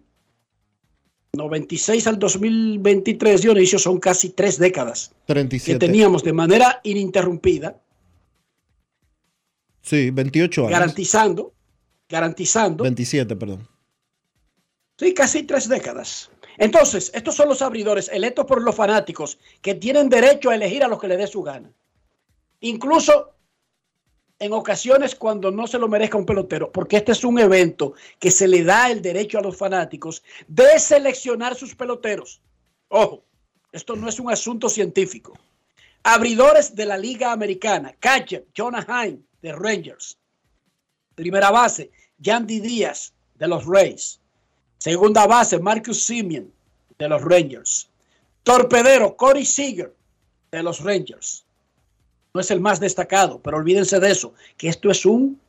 96 1.33 2.07
al 2.07 2.17
2023, 2.17 3.43
Dionisio, 3.43 3.77
son 3.77 3.99
casi 3.99 4.29
tres 4.29 4.57
décadas 4.57 5.13
37. 5.27 5.73
que 5.73 5.85
teníamos 5.85 6.23
de 6.23 6.33
manera 6.33 6.81
ininterrumpida. 6.83 7.79
Sí, 9.83 10.09
28 10.09 10.61
años. 10.61 10.71
Garantizando, 10.71 11.53
garantizando. 12.13 12.83
27, 12.83 13.35
perdón. 13.35 13.67
Sí, 14.99 15.15
casi 15.15 15.43
tres 15.43 15.67
décadas. 15.67 16.29
Entonces, 16.59 17.11
estos 17.15 17.33
son 17.35 17.49
los 17.49 17.63
abridores 17.63 18.07
electos 18.09 18.45
por 18.45 18.61
los 18.61 18.75
fanáticos 18.75 19.39
que 19.63 19.73
tienen 19.73 20.09
derecho 20.09 20.51
a 20.51 20.55
elegir 20.55 20.83
a 20.83 20.87
los 20.87 21.01
que 21.01 21.07
le 21.07 21.17
dé 21.17 21.25
su 21.25 21.41
gana. 21.41 21.71
Incluso 22.59 23.31
en 24.37 24.53
ocasiones 24.53 25.15
cuando 25.15 25.49
no 25.49 25.65
se 25.65 25.79
lo 25.79 25.87
merezca 25.87 26.19
un 26.19 26.25
pelotero, 26.27 26.71
porque 26.71 26.97
este 26.97 27.13
es 27.13 27.23
un 27.23 27.39
evento 27.39 27.93
que 28.19 28.29
se 28.29 28.47
le 28.47 28.63
da 28.63 28.91
el 28.91 29.01
derecho 29.01 29.39
a 29.39 29.41
los 29.41 29.57
fanáticos 29.57 30.21
de 30.47 30.77
seleccionar 30.77 31.55
sus 31.55 31.73
peloteros. 31.73 32.41
Ojo, 32.89 33.23
esto 33.71 33.95
no 33.95 34.07
es 34.07 34.19
un 34.19 34.31
asunto 34.31 34.69
científico. 34.69 35.33
Abridores 36.03 36.75
de 36.75 36.85
la 36.85 36.97
Liga 36.97 37.31
Americana, 37.31 37.95
catcher 37.99 38.45
Jonah 38.55 38.85
Heim 38.87 39.23
de 39.41 39.51
Rangers. 39.53 40.19
Primera 41.15 41.49
base, 41.51 41.91
Yandy 42.23 42.59
Díaz 42.59 43.13
de 43.35 43.47
los 43.47 43.65
Rays. 43.65 44.19
Segunda 44.79 45.27
base, 45.27 45.59
Marcus 45.59 46.03
Simeon 46.03 46.51
de 46.97 47.09
los 47.09 47.21
Rangers. 47.21 47.89
Torpedero, 48.43 49.15
Corey 49.15 49.45
Seager 49.45 49.93
de 50.51 50.63
los 50.63 50.81
Rangers. 50.81 51.45
No 52.33 52.41
es 52.41 52.49
el 52.49 52.59
más 52.59 52.79
destacado, 52.79 53.39
pero 53.41 53.57
olvídense 53.57 53.99
de 53.99 54.11
eso, 54.11 54.33
que 54.57 54.69
esto 54.69 54.89
es 54.89 55.05
un 55.05 55.39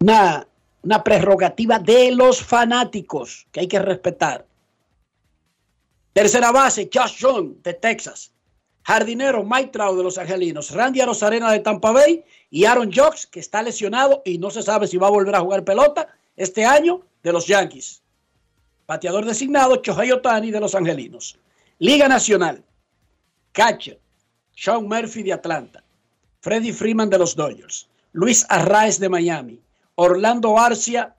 una, 0.00 0.48
una 0.82 1.04
prerrogativa 1.04 1.78
de 1.78 2.10
los 2.10 2.42
fanáticos 2.42 3.46
que 3.52 3.60
hay 3.60 3.68
que 3.68 3.78
respetar. 3.78 4.44
Tercera 6.12 6.50
base, 6.50 6.90
Josh 6.92 7.18
Young 7.18 7.62
de 7.62 7.74
Texas. 7.74 8.31
Jardinero, 8.84 9.44
Mike 9.44 9.70
Trout 9.70 9.96
de 9.96 10.02
los 10.02 10.18
Angelinos. 10.18 10.70
Randy 10.72 11.00
Arozarena 11.00 11.50
de 11.52 11.60
Tampa 11.60 11.92
Bay. 11.92 12.24
Y 12.50 12.64
Aaron 12.64 12.90
Jocks, 12.92 13.26
que 13.26 13.40
está 13.40 13.62
lesionado 13.62 14.22
y 14.24 14.38
no 14.38 14.50
se 14.50 14.62
sabe 14.62 14.86
si 14.86 14.96
va 14.96 15.06
a 15.06 15.10
volver 15.10 15.34
a 15.34 15.40
jugar 15.40 15.64
pelota 15.64 16.08
este 16.36 16.64
año 16.64 17.02
de 17.22 17.32
los 17.32 17.46
Yankees. 17.46 18.02
Bateador 18.86 19.24
designado, 19.24 19.76
Chohei 19.76 20.12
Otani 20.12 20.50
de 20.50 20.60
los 20.60 20.74
Angelinos. 20.74 21.38
Liga 21.78 22.08
Nacional. 22.08 22.62
Catcher, 23.52 23.98
Sean 24.54 24.86
Murphy 24.86 25.22
de 25.22 25.32
Atlanta. 25.32 25.82
Freddie 26.40 26.72
Freeman 26.72 27.08
de 27.08 27.18
los 27.18 27.36
Dodgers. 27.36 27.88
Luis 28.12 28.44
Arraez 28.48 28.98
de 28.98 29.08
Miami. 29.08 29.60
Orlando 29.94 30.58
Arcia. 30.58 31.14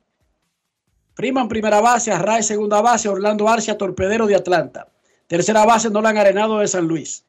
Freeman 1.15 1.47
primera 1.47 1.79
base, 1.79 2.11
Arraez 2.11 2.47
segunda 2.47 2.81
base, 2.81 3.07
Orlando 3.07 3.47
Arcia 3.47 3.77
torpedero 3.77 4.27
de 4.27 4.35
Atlanta. 4.35 4.87
Tercera 5.27 5.65
base, 5.65 5.89
Nolan 5.89 6.17
Arenado 6.17 6.59
de 6.59 6.67
San 6.67 6.87
Luis. 6.87 7.23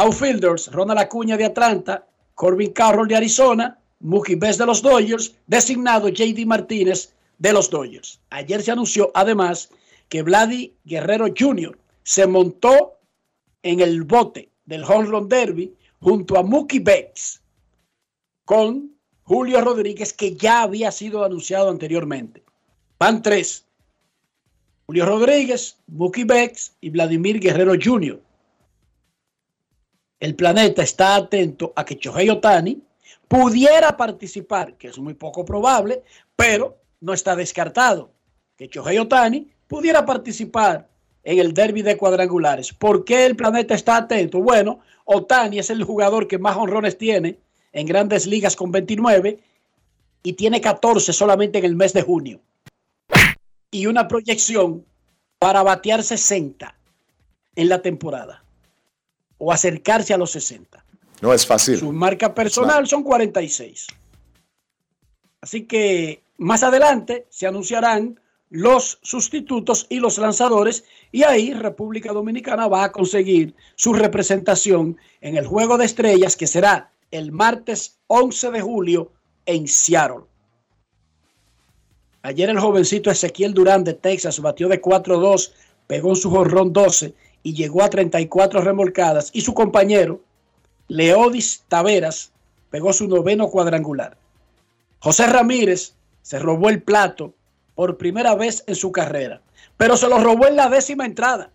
Outfielders, 0.00 0.72
Ronald 0.72 0.98
Acuña 0.98 1.36
de 1.36 1.44
Atlanta, 1.44 2.06
Corbin 2.34 2.72
Carroll 2.72 3.06
de 3.06 3.16
Arizona, 3.16 3.78
Mookie 4.00 4.34
Betts 4.34 4.56
de 4.56 4.64
los 4.64 4.80
Dodgers, 4.80 5.34
designado 5.46 6.08
JD 6.08 6.46
Martínez 6.46 7.12
de 7.38 7.52
los 7.52 7.68
Dodgers. 7.68 8.18
Ayer 8.30 8.62
se 8.62 8.70
anunció 8.70 9.10
además 9.12 9.68
que 10.08 10.22
Vladi 10.22 10.74
Guerrero 10.84 11.26
Jr. 11.38 11.78
se 12.02 12.26
montó 12.26 12.94
en 13.62 13.80
el 13.80 14.04
bote 14.04 14.48
del 14.64 14.84
Home 14.84 15.04
Run 15.04 15.28
Derby 15.28 15.74
junto 16.00 16.38
a 16.38 16.42
Mookie 16.42 16.78
Betts 16.78 17.42
con 18.46 18.96
Julio 19.24 19.60
Rodríguez, 19.60 20.14
que 20.14 20.34
ya 20.34 20.62
había 20.62 20.92
sido 20.92 21.24
anunciado 21.24 21.68
anteriormente. 21.68 22.42
Van 22.98 23.20
tres. 23.20 23.66
Julio 24.86 25.04
Rodríguez, 25.04 25.76
Mookie 25.88 26.24
Betts 26.24 26.74
y 26.80 26.88
Vladimir 26.88 27.38
Guerrero 27.38 27.74
Jr. 27.78 28.18
El 30.20 30.34
planeta 30.34 30.82
está 30.82 31.16
atento 31.16 31.72
a 31.74 31.86
que 31.86 31.98
Chohei 31.98 32.28
Otani 32.28 32.78
pudiera 33.26 33.96
participar, 33.96 34.74
que 34.74 34.88
es 34.88 34.98
muy 34.98 35.14
poco 35.14 35.46
probable, 35.46 36.02
pero 36.36 36.76
no 37.00 37.14
está 37.14 37.34
descartado 37.34 38.12
que 38.54 38.68
Chohei 38.68 38.98
Otani 38.98 39.50
pudiera 39.66 40.04
participar 40.04 40.86
en 41.24 41.38
el 41.38 41.54
derby 41.54 41.80
de 41.80 41.96
cuadrangulares. 41.96 42.74
¿Por 42.74 43.02
qué 43.02 43.24
el 43.24 43.34
planeta 43.34 43.74
está 43.74 43.96
atento? 43.96 44.42
Bueno, 44.42 44.80
Otani 45.06 45.58
es 45.58 45.70
el 45.70 45.84
jugador 45.84 46.28
que 46.28 46.38
más 46.38 46.58
honrones 46.58 46.98
tiene 46.98 47.38
en 47.72 47.86
grandes 47.86 48.26
ligas 48.26 48.56
con 48.56 48.70
29 48.70 49.38
y 50.22 50.32
tiene 50.34 50.60
14 50.60 51.14
solamente 51.14 51.58
en 51.58 51.64
el 51.64 51.76
mes 51.76 51.94
de 51.94 52.02
junio. 52.02 52.40
Y 53.70 53.86
una 53.86 54.06
proyección 54.06 54.84
para 55.38 55.62
batear 55.62 56.02
60 56.02 56.74
en 57.56 57.68
la 57.70 57.80
temporada 57.80 58.44
o 59.40 59.52
acercarse 59.52 60.14
a 60.14 60.18
los 60.18 60.30
60. 60.30 60.84
No 61.22 61.34
es 61.34 61.44
fácil. 61.44 61.78
Su 61.78 61.92
marca 61.92 62.32
personal 62.34 62.86
son 62.86 63.02
46. 63.02 63.88
Así 65.40 65.64
que 65.64 66.22
más 66.36 66.62
adelante 66.62 67.26
se 67.30 67.46
anunciarán 67.46 68.20
los 68.50 68.98
sustitutos 69.02 69.86
y 69.88 70.00
los 70.00 70.18
lanzadores 70.18 70.84
y 71.12 71.22
ahí 71.22 71.54
República 71.54 72.12
Dominicana 72.12 72.68
va 72.68 72.84
a 72.84 72.92
conseguir 72.92 73.54
su 73.76 73.92
representación 73.92 74.98
en 75.20 75.36
el 75.36 75.46
Juego 75.46 75.78
de 75.78 75.86
Estrellas 75.86 76.36
que 76.36 76.46
será 76.46 76.90
el 77.10 77.32
martes 77.32 77.98
11 78.08 78.50
de 78.50 78.60
julio 78.60 79.12
en 79.46 79.66
Seattle. 79.66 80.24
Ayer 82.22 82.50
el 82.50 82.60
jovencito 82.60 83.10
Ezequiel 83.10 83.54
Durán 83.54 83.84
de 83.84 83.94
Texas 83.94 84.40
batió 84.40 84.68
de 84.68 84.82
4-2, 84.82 85.52
pegó 85.86 86.14
su 86.14 86.30
jorrón 86.30 86.72
12 86.72 87.14
y 87.42 87.54
llegó 87.54 87.82
a 87.82 87.90
34 87.90 88.60
remolcadas 88.60 89.30
y 89.32 89.40
su 89.40 89.54
compañero 89.54 90.20
Leodis 90.88 91.62
Taveras 91.68 92.32
pegó 92.70 92.92
su 92.92 93.08
noveno 93.08 93.48
cuadrangular. 93.48 94.16
José 95.00 95.26
Ramírez 95.26 95.94
se 96.22 96.38
robó 96.38 96.68
el 96.68 96.82
plato 96.82 97.32
por 97.74 97.96
primera 97.96 98.34
vez 98.34 98.62
en 98.66 98.74
su 98.74 98.92
carrera, 98.92 99.40
pero 99.76 99.96
se 99.96 100.08
lo 100.08 100.18
robó 100.18 100.46
en 100.46 100.56
la 100.56 100.68
décima 100.68 101.06
entrada 101.06 101.50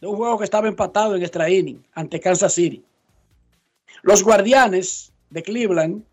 de 0.00 0.06
un 0.06 0.16
juego 0.16 0.38
que 0.38 0.44
estaba 0.44 0.68
empatado 0.68 1.16
en 1.16 1.22
extra 1.22 1.50
inning 1.50 1.82
ante 1.94 2.20
Kansas 2.20 2.52
City. 2.52 2.84
Los 4.02 4.22
guardianes 4.22 5.12
de 5.30 5.42
Cleveland 5.42 6.04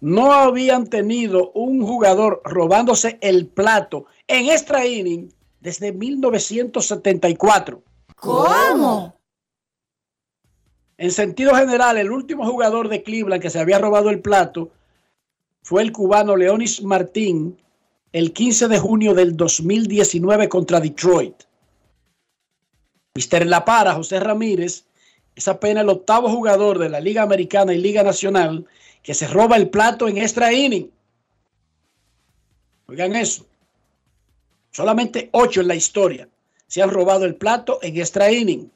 no 0.00 0.32
habían 0.32 0.86
tenido 0.86 1.50
un 1.52 1.84
jugador 1.84 2.40
robándose 2.44 3.18
el 3.20 3.46
plato 3.46 4.06
en 4.26 4.48
extra 4.48 4.86
inning 4.86 5.32
desde 5.60 5.92
1974. 5.92 7.82
¿Cómo? 8.16 9.14
En 10.98 11.10
sentido 11.10 11.54
general, 11.54 11.96
el 11.96 12.10
último 12.10 12.44
jugador 12.46 12.88
de 12.88 13.02
Cleveland 13.02 13.42
que 13.42 13.50
se 13.50 13.58
había 13.58 13.78
robado 13.78 14.10
el 14.10 14.20
plato 14.20 14.70
fue 15.62 15.82
el 15.82 15.92
cubano 15.92 16.36
Leonis 16.36 16.82
Martín 16.82 17.56
el 18.12 18.32
15 18.32 18.68
de 18.68 18.78
junio 18.78 19.14
del 19.14 19.36
2019 19.36 20.48
contra 20.48 20.80
Detroit. 20.80 21.44
Mister 23.14 23.46
La 23.46 23.64
Para, 23.64 23.94
José 23.94 24.20
Ramírez, 24.20 24.84
es 25.34 25.48
apenas 25.48 25.84
el 25.84 25.90
octavo 25.90 26.28
jugador 26.28 26.78
de 26.78 26.88
la 26.88 27.00
Liga 27.00 27.22
Americana 27.22 27.72
y 27.72 27.78
Liga 27.78 28.02
Nacional 28.02 28.66
que 29.02 29.14
se 29.14 29.26
roba 29.26 29.56
el 29.56 29.70
plato 29.70 30.08
en 30.08 30.18
extra 30.18 30.52
inning. 30.52 30.90
Oigan 32.86 33.16
eso. 33.16 33.46
Solamente 34.70 35.28
ocho 35.32 35.60
en 35.60 35.68
la 35.68 35.74
historia 35.74 36.28
se 36.66 36.82
han 36.82 36.90
robado 36.90 37.24
el 37.24 37.34
plato 37.34 37.80
en 37.82 37.96
extra 37.96 38.30
inning. 38.30 38.70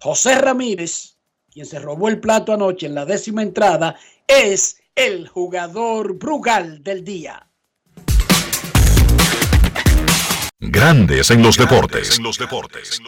José 0.00 0.36
Ramírez, 0.36 1.16
quien 1.52 1.66
se 1.66 1.78
robó 1.78 2.08
el 2.08 2.20
plato 2.20 2.52
anoche 2.52 2.86
en 2.86 2.94
la 2.94 3.04
décima 3.04 3.42
entrada, 3.42 3.96
es 4.26 4.80
el 4.94 5.28
jugador 5.28 6.14
Brugal 6.14 6.82
del 6.82 7.04
día. 7.04 7.46
Grandes 10.60 11.30
en 11.30 11.42
los 11.42 11.56
deportes. 11.56 12.16
En 12.16 12.24
los 12.24 12.38
deportes. 12.38 13.00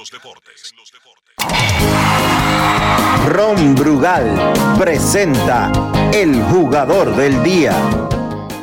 Ron 3.26 3.74
Brugal 3.74 4.52
presenta 4.78 5.72
el 6.12 6.42
jugador 6.44 7.16
del 7.16 7.42
día. 7.42 8.19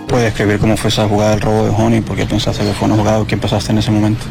¿Puedes 0.07 0.29
escribir 0.29 0.57
cómo 0.57 0.77
fue 0.77 0.89
esa 0.89 1.07
jugada 1.07 1.31
del 1.31 1.41
robo 1.41 1.65
de 1.65 1.69
Honey? 1.69 2.01
¿Por 2.01 2.15
qué 2.15 2.25
pensaste 2.25 2.63
que 2.63 2.71
fue 2.71 2.87
una 2.87 2.95
jugada 2.95 3.25
que 3.27 3.35
empezaste 3.35 3.73
en 3.73 3.79
ese 3.79 3.91
momento? 3.91 4.25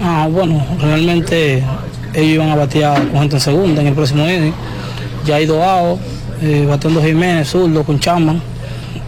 Ah, 0.00 0.28
bueno, 0.30 0.64
realmente 0.80 1.64
ellos 2.14 2.34
iban 2.34 2.50
a 2.50 2.54
batear 2.56 3.08
con 3.08 3.20
gente 3.20 3.36
en 3.36 3.40
segunda 3.40 3.80
en 3.80 3.88
el 3.88 3.94
próximo 3.94 4.28
inning. 4.28 4.54
Ya 5.26 5.36
hay 5.36 5.46
doado, 5.46 5.98
eh, 6.40 6.66
bateando 6.68 7.02
Jiménez, 7.02 7.48
zurdo, 7.48 7.82
con 7.82 7.98
Chapman. 7.98 8.40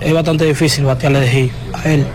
Es 0.00 0.12
bastante 0.12 0.44
difícil 0.44 0.84
batearle 0.84 1.20
de 1.20 1.32
G 1.32 1.50
a 1.72 1.88
él. 1.88 2.06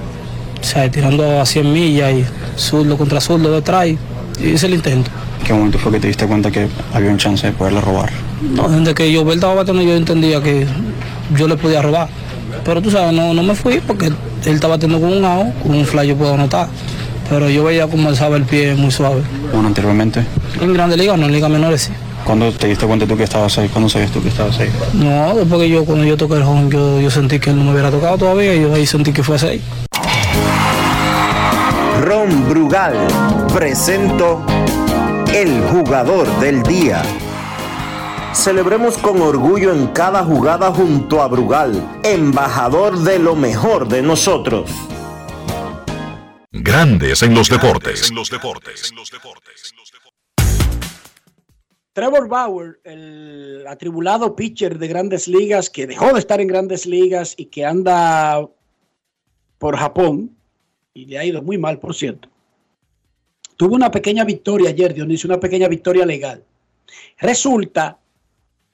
O 0.60 0.64
sea, 0.64 0.92
tirando 0.92 1.40
a 1.40 1.46
100 1.46 1.74
millas 1.74 2.12
y 2.14 2.26
zurdo 2.58 2.98
contra 2.98 3.22
zurdo 3.22 3.52
detrás 3.52 3.88
y 3.88 3.98
hice 4.44 4.68
el 4.68 4.74
intento. 4.74 5.10
¿En 5.40 5.46
qué 5.46 5.54
momento 5.54 5.80
fue 5.80 5.94
que 5.94 6.00
te 6.02 6.08
diste 6.08 6.28
cuenta 6.28 6.52
que 6.52 6.68
había 6.94 7.10
un 7.10 7.18
chance 7.18 7.48
de 7.48 7.54
poderle 7.54 7.80
robar? 7.80 8.10
No, 8.42 8.68
desde 8.68 8.94
que 8.94 9.12
yo 9.12 9.30
estaba 9.32 9.56
bateando 9.56 9.84
yo 9.84 9.96
entendía 9.96 10.42
que 10.44 10.68
yo 11.36 11.48
le 11.48 11.56
podía 11.56 11.82
robar. 11.82 12.10
Pero 12.70 12.84
tú 12.84 12.92
sabes, 12.92 13.12
no, 13.14 13.34
no 13.34 13.42
me 13.42 13.56
fui 13.56 13.80
porque 13.80 14.06
él 14.06 14.16
estaba 14.46 14.76
bateando 14.76 15.02
con 15.02 15.12
un 15.12 15.26
AO, 15.26 15.52
con 15.64 15.74
un 15.74 15.84
fly 15.86 16.08
yo 16.08 16.16
puedo 16.16 16.36
anotar. 16.36 16.68
Pero 17.28 17.50
yo 17.50 17.64
veía 17.64 17.88
como 17.88 18.10
alzaba 18.10 18.38
el 18.38 18.44
pie 18.44 18.76
muy 18.76 18.92
suave. 18.92 19.24
Bueno, 19.52 19.70
anteriormente. 19.70 20.24
En 20.62 20.72
Grande 20.72 20.96
Liga, 20.96 21.18
no 21.18 21.26
en 21.26 21.32
Liga 21.32 21.50
Menores 21.50 21.82
sí. 21.82 21.92
¿Cuándo 22.24 22.52
te 22.52 22.68
diste 22.68 22.86
cuenta 22.86 23.08
tú 23.08 23.18
que 23.18 23.24
estabas 23.24 23.58
ahí? 23.58 23.70
¿Cuándo 23.70 23.90
sabías 23.90 24.12
tú 24.12 24.22
que 24.22 24.30
estabas 24.30 24.60
ahí? 24.60 24.70
No, 24.94 25.34
después 25.34 25.62
que 25.62 25.70
yo, 25.70 25.84
cuando 25.84 26.06
yo 26.06 26.16
toqué 26.16 26.36
el 26.36 26.44
home, 26.44 26.70
yo, 26.70 27.02
yo 27.02 27.10
sentí 27.10 27.40
que 27.40 27.50
él 27.50 27.58
no 27.58 27.64
me 27.64 27.72
hubiera 27.72 27.90
tocado 27.90 28.20
todavía 28.20 28.54
y 28.54 28.62
yo 28.62 28.72
ahí 28.76 28.86
sentí 28.86 29.14
que 29.14 29.24
fue 29.24 29.38
así. 29.38 29.62
Ron 32.04 32.48
Brugal 32.48 32.94
presento 33.52 34.46
el 35.34 35.60
jugador 35.72 36.28
del 36.40 36.62
día. 36.62 37.02
Celebremos 38.34 38.98
con 39.00 39.22
orgullo 39.22 39.74
en 39.74 39.88
cada 39.88 40.24
jugada 40.24 40.72
junto 40.72 41.22
a 41.22 41.28
Brugal, 41.28 42.02
embajador 42.04 43.00
de 43.00 43.20
lo 43.20 43.36
mejor 43.36 43.88
de 43.88 44.02
nosotros. 44.02 44.70
Grandes 46.52 47.24
en 47.24 47.34
los 47.34 47.50
deportes. 47.50 48.12
Trevor 51.94 52.28
Bauer, 52.30 52.80
el 52.84 53.66
atribulado 53.68 54.36
pitcher 54.36 54.78
de 54.78 54.88
grandes 54.88 55.28
ligas 55.28 55.70
que 55.70 55.88
dejó 55.88 56.14
de 56.14 56.20
estar 56.20 56.40
en 56.40 56.48
grandes 56.48 56.86
ligas 56.86 57.34
y 57.36 57.46
que 57.46 57.66
anda 57.66 58.48
por 59.58 59.76
Japón, 59.76 60.38
y 60.94 61.06
le 61.06 61.18
ha 61.18 61.26
ido 61.26 61.42
muy 61.42 61.58
mal, 61.58 61.80
por 61.80 61.96
cierto, 61.96 62.30
tuvo 63.58 63.76
una 63.76 63.92
pequeña 63.92 64.24
victoria 64.24 64.70
ayer, 64.70 64.94
Dionisio, 64.94 65.28
una 65.28 65.40
pequeña 65.40 65.68
victoria 65.68 66.06
legal. 66.06 66.44
Resulta 67.18 67.98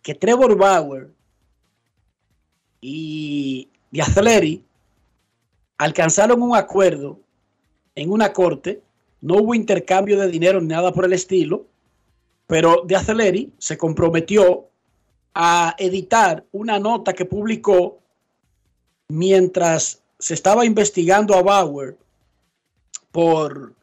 que 0.05 0.13
Trevor 0.13 0.55
Bauer 0.55 1.09
y 2.79 3.67
Diaceleri 3.89 4.63
alcanzaron 5.79 6.43
un 6.43 6.55
acuerdo 6.55 7.19
en 7.95 8.11
una 8.11 8.31
corte, 8.31 8.83
no 9.21 9.37
hubo 9.37 9.55
intercambio 9.55 10.19
de 10.19 10.29
dinero 10.29 10.61
ni 10.61 10.67
nada 10.67 10.91
por 10.91 11.05
el 11.05 11.13
estilo, 11.13 11.65
pero 12.45 12.83
De 12.85 12.95
Aceleri 12.95 13.51
se 13.57 13.79
comprometió 13.79 14.67
a 15.33 15.73
editar 15.79 16.45
una 16.51 16.77
nota 16.77 17.13
que 17.13 17.25
publicó 17.25 17.97
mientras 19.07 20.03
se 20.19 20.35
estaba 20.35 20.65
investigando 20.65 21.33
a 21.33 21.41
Bauer 21.41 21.97
por 23.11 23.73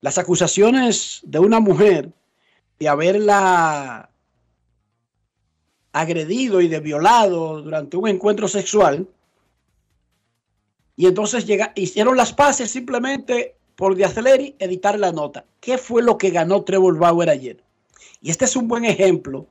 las 0.00 0.18
acusaciones 0.18 1.20
de 1.22 1.38
una 1.38 1.60
mujer 1.60 2.10
de 2.80 2.88
haberla 2.88 4.09
agredido 5.92 6.60
y 6.60 6.68
de 6.68 6.80
violado 6.80 7.62
durante 7.62 7.96
un 7.96 8.08
encuentro 8.08 8.48
sexual. 8.48 9.06
Y 10.96 11.06
entonces 11.06 11.46
llega, 11.46 11.72
hicieron 11.74 12.16
las 12.16 12.32
paces 12.32 12.70
simplemente 12.70 13.56
por 13.76 13.96
de 13.96 14.04
Aceleri 14.04 14.54
editar 14.58 14.98
la 14.98 15.12
nota. 15.12 15.44
¿Qué 15.60 15.78
fue 15.78 16.02
lo 16.02 16.18
que 16.18 16.30
ganó 16.30 16.62
Trevor 16.62 16.98
Bauer 16.98 17.30
ayer? 17.30 17.62
Y 18.20 18.30
este 18.30 18.44
es 18.44 18.56
un 18.56 18.68
buen 18.68 18.84
ejemplo 18.84 19.46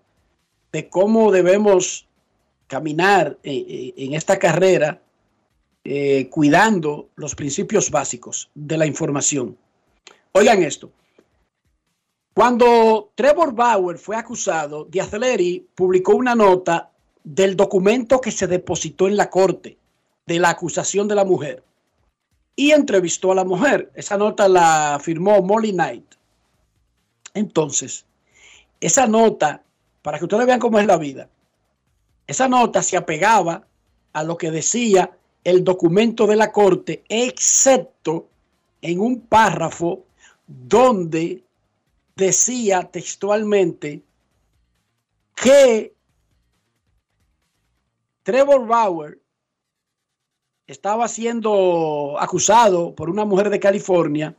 de 0.71 0.88
cómo 0.88 1.32
debemos 1.32 2.08
caminar 2.67 3.39
en 3.43 4.13
esta 4.13 4.38
carrera 4.38 5.02
eh, 5.84 6.30
cuidando 6.30 7.10
los 7.15 7.34
principios 7.34 7.89
básicos 7.89 8.52
de 8.54 8.78
la 8.78 8.86
información. 8.86 9.58
Oigan 10.34 10.62
esto. 10.62 10.91
Cuando 12.39 13.12
Trevor 13.15 13.54
Bauer 13.54 13.97
fue 13.97 14.15
acusado, 14.15 14.86
Diaceleri 14.86 15.67
publicó 15.75 16.15
una 16.15 16.36
nota 16.36 16.89
del 17.21 17.58
documento 17.58 18.21
que 18.21 18.32
se 18.32 18.47
depositó 18.47 19.10
en 19.10 19.17
la 19.17 19.30
corte 19.30 19.78
de 20.25 20.39
la 20.39 20.52
acusación 20.52 21.06
de 21.10 21.15
la 21.15 21.25
mujer 21.25 21.62
y 22.56 22.71
entrevistó 22.71 23.34
a 23.34 23.36
la 23.36 23.43
mujer. 23.43 23.91
Esa 23.93 24.17
nota 24.17 24.47
la 24.47 25.02
firmó 25.04 25.41
Molly 25.41 25.73
Knight. 25.73 26.15
Entonces, 27.34 28.06
esa 28.80 29.06
nota, 29.06 29.62
para 30.02 30.17
que 30.17 30.23
ustedes 30.23 30.45
vean 30.45 30.62
cómo 30.62 30.80
es 30.80 30.88
la 30.88 30.95
vida, 30.95 31.28
esa 32.25 32.47
nota 32.47 32.82
se 32.82 32.95
apegaba 32.95 33.67
a 34.13 34.23
lo 34.23 34.38
que 34.38 34.49
decía 34.49 35.12
el 35.43 35.65
documento 35.65 36.25
de 36.25 36.38
la 36.38 36.54
corte, 36.54 37.04
excepto 37.10 38.30
en 38.82 39.02
un 39.02 39.19
párrafo 39.19 40.06
donde 40.47 41.43
decía 42.19 42.84
textualmente 42.91 44.03
que 45.36 45.95
Trevor 48.23 48.67
Bauer 48.67 49.19
estaba 50.67 51.08
siendo 51.08 52.17
acusado 52.19 52.93
por 52.93 53.10
una 53.10 53.25
mujer 53.25 53.49
de 53.49 53.60
California 53.60 54.36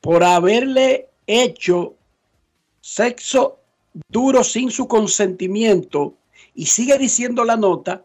por 0.00 0.22
haberle 0.24 1.08
hecho 1.26 1.94
sexo 2.80 3.60
duro 4.08 4.44
sin 4.44 4.70
su 4.70 4.86
consentimiento 4.88 6.14
y 6.54 6.66
sigue 6.66 6.98
diciendo 6.98 7.44
la 7.44 7.56
nota 7.56 8.04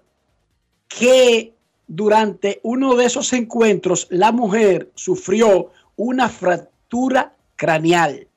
que 0.88 1.54
durante 1.88 2.60
uno 2.64 2.96
de 2.96 3.06
esos 3.06 3.34
encuentros 3.34 4.08
la 4.10 4.32
mujer 4.32 4.92
sufrió 4.96 5.72
una 5.96 6.30
fractura 6.30 7.36
craneal. 7.56 8.28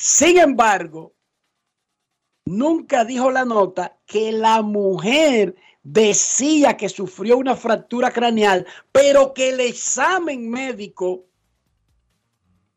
Sin 0.00 0.38
embargo, 0.38 1.12
nunca 2.44 3.04
dijo 3.04 3.32
la 3.32 3.44
nota 3.44 3.98
que 4.06 4.30
la 4.30 4.62
mujer 4.62 5.56
decía 5.82 6.76
que 6.76 6.88
sufrió 6.88 7.36
una 7.36 7.56
fractura 7.56 8.12
craneal, 8.12 8.64
pero 8.92 9.34
que 9.34 9.48
el 9.48 9.58
examen 9.58 10.48
médico 10.48 11.24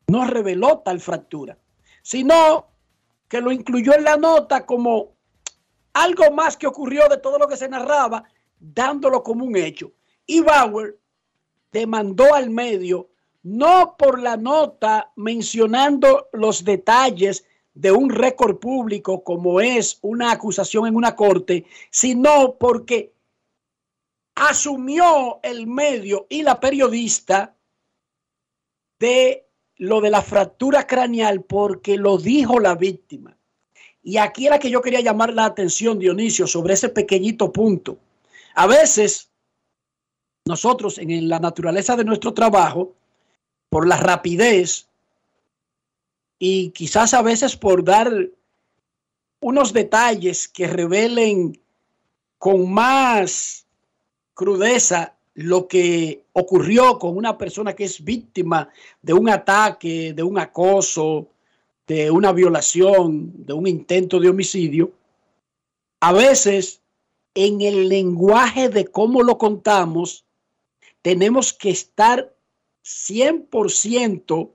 no 0.08 0.26
reveló 0.26 0.80
tal 0.80 0.98
fractura, 0.98 1.56
sino 2.02 2.66
que 3.28 3.40
lo 3.40 3.52
incluyó 3.52 3.94
en 3.94 4.02
la 4.02 4.16
nota 4.16 4.66
como 4.66 5.14
algo 5.92 6.32
más 6.32 6.56
que 6.56 6.66
ocurrió 6.66 7.08
de 7.08 7.18
todo 7.18 7.38
lo 7.38 7.46
que 7.46 7.56
se 7.56 7.68
narraba, 7.68 8.24
dándolo 8.58 9.22
como 9.22 9.44
un 9.44 9.54
hecho. 9.54 9.92
Y 10.26 10.40
Bauer 10.40 10.98
demandó 11.70 12.34
al 12.34 12.50
medio 12.50 13.11
no 13.42 13.96
por 13.96 14.20
la 14.20 14.36
nota 14.36 15.12
mencionando 15.16 16.28
los 16.32 16.64
detalles 16.64 17.44
de 17.74 17.90
un 17.90 18.10
récord 18.10 18.58
público 18.58 19.24
como 19.24 19.60
es 19.60 19.98
una 20.02 20.30
acusación 20.30 20.86
en 20.86 20.96
una 20.96 21.16
corte, 21.16 21.64
sino 21.90 22.56
porque 22.58 23.14
asumió 24.34 25.40
el 25.42 25.66
medio 25.66 26.26
y 26.28 26.42
la 26.42 26.60
periodista 26.60 27.56
de 28.98 29.48
lo 29.76 30.00
de 30.00 30.10
la 30.10 30.22
fractura 30.22 30.86
craneal 30.86 31.42
porque 31.42 31.96
lo 31.96 32.18
dijo 32.18 32.60
la 32.60 32.74
víctima. 32.74 33.36
Y 34.02 34.16
aquí 34.16 34.46
era 34.46 34.58
que 34.58 34.70
yo 34.70 34.82
quería 34.82 35.00
llamar 35.00 35.32
la 35.32 35.44
atención, 35.44 35.98
Dionisio, 35.98 36.46
sobre 36.46 36.74
ese 36.74 36.88
pequeñito 36.88 37.52
punto. 37.52 37.98
A 38.54 38.66
veces, 38.66 39.30
nosotros 40.44 40.98
en 40.98 41.28
la 41.28 41.38
naturaleza 41.38 41.96
de 41.96 42.04
nuestro 42.04 42.34
trabajo, 42.34 42.94
por 43.72 43.88
la 43.88 43.96
rapidez 43.96 44.86
y 46.38 46.72
quizás 46.72 47.14
a 47.14 47.22
veces 47.22 47.56
por 47.56 47.82
dar 47.82 48.12
unos 49.40 49.72
detalles 49.72 50.46
que 50.46 50.66
revelen 50.66 51.58
con 52.36 52.70
más 52.70 53.64
crudeza 54.34 55.14
lo 55.32 55.68
que 55.68 56.22
ocurrió 56.34 56.98
con 56.98 57.16
una 57.16 57.38
persona 57.38 57.72
que 57.72 57.84
es 57.84 58.04
víctima 58.04 58.68
de 59.00 59.14
un 59.14 59.30
ataque, 59.30 60.12
de 60.12 60.22
un 60.22 60.38
acoso, 60.38 61.28
de 61.86 62.10
una 62.10 62.30
violación, 62.32 63.32
de 63.46 63.54
un 63.54 63.66
intento 63.66 64.20
de 64.20 64.28
homicidio, 64.28 64.92
a 66.00 66.12
veces 66.12 66.82
en 67.34 67.62
el 67.62 67.88
lenguaje 67.88 68.68
de 68.68 68.84
cómo 68.84 69.22
lo 69.22 69.38
contamos, 69.38 70.26
tenemos 71.00 71.54
que 71.54 71.70
estar 71.70 72.34
100% 72.84 74.50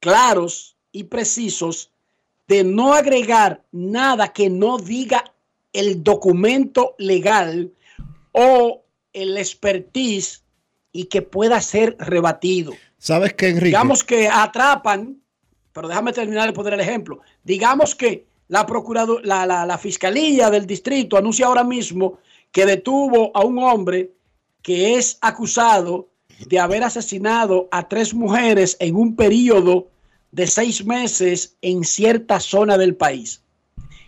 claros 0.00 0.76
y 0.92 1.04
precisos 1.04 1.90
de 2.46 2.62
no 2.64 2.94
agregar 2.94 3.64
nada 3.72 4.32
que 4.32 4.50
no 4.50 4.78
diga 4.78 5.24
el 5.72 6.04
documento 6.04 6.94
legal 6.98 7.72
o 8.32 8.84
el 9.12 9.36
expertise 9.38 10.44
y 10.92 11.04
que 11.04 11.22
pueda 11.22 11.60
ser 11.60 11.96
rebatido. 11.98 12.72
¿Sabes 12.98 13.34
qué, 13.34 13.48
Enrique? 13.48 13.66
Digamos 13.66 14.04
que 14.04 14.28
atrapan, 14.28 15.20
pero 15.72 15.88
déjame 15.88 16.12
terminar 16.12 16.46
de 16.46 16.52
poner 16.52 16.74
el 16.74 16.80
ejemplo. 16.80 17.20
Digamos 17.42 17.94
que 17.94 18.26
la, 18.48 18.66
la, 19.22 19.46
la, 19.46 19.66
la 19.66 19.78
fiscalía 19.78 20.50
del 20.50 20.66
distrito 20.66 21.16
anuncia 21.16 21.46
ahora 21.46 21.64
mismo 21.64 22.18
que 22.52 22.66
detuvo 22.66 23.32
a 23.34 23.44
un 23.44 23.58
hombre 23.58 24.12
que 24.62 24.96
es 24.96 25.18
acusado 25.20 26.08
de 26.38 26.58
haber 26.58 26.82
asesinado 26.82 27.68
a 27.70 27.88
tres 27.88 28.14
mujeres 28.14 28.76
en 28.80 28.96
un 28.96 29.16
periodo 29.16 29.88
de 30.32 30.46
seis 30.46 30.84
meses 30.84 31.56
en 31.62 31.84
cierta 31.84 32.40
zona 32.40 32.76
del 32.76 32.96
país. 32.96 33.42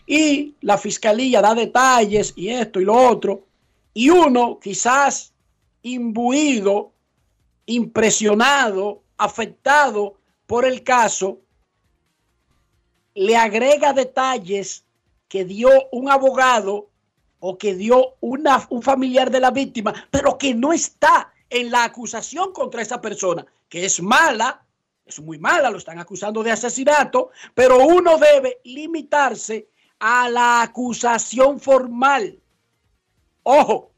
Y 0.06 0.54
la 0.60 0.78
fiscalía 0.78 1.40
da 1.40 1.54
detalles 1.54 2.32
y 2.36 2.48
esto 2.48 2.80
y 2.80 2.84
lo 2.84 2.94
otro, 2.94 3.46
y 3.94 4.10
uno 4.10 4.58
quizás 4.60 5.32
imbuido, 5.82 6.92
impresionado, 7.66 9.02
afectado 9.16 10.16
por 10.46 10.64
el 10.64 10.82
caso, 10.82 11.38
le 13.14 13.36
agrega 13.36 13.92
detalles 13.92 14.84
que 15.28 15.44
dio 15.44 15.70
un 15.90 16.10
abogado 16.10 16.88
o 17.40 17.56
que 17.58 17.74
dio 17.74 18.14
una, 18.20 18.66
un 18.70 18.82
familiar 18.82 19.30
de 19.30 19.40
la 19.40 19.50
víctima, 19.50 19.94
pero 20.10 20.38
que 20.38 20.54
no 20.54 20.72
está 20.72 21.32
en 21.50 21.70
la 21.70 21.84
acusación 21.84 22.52
contra 22.52 22.82
esa 22.82 23.00
persona, 23.00 23.46
que 23.68 23.84
es 23.84 24.00
mala, 24.02 24.64
es 25.04 25.20
muy 25.20 25.38
mala, 25.38 25.70
lo 25.70 25.78
están 25.78 25.98
acusando 25.98 26.42
de 26.42 26.50
asesinato, 26.50 27.30
pero 27.54 27.86
uno 27.86 28.18
debe 28.18 28.60
limitarse 28.64 29.68
a 29.98 30.28
la 30.28 30.62
acusación 30.62 31.60
formal. 31.60 32.38
Ojo, 33.44 33.92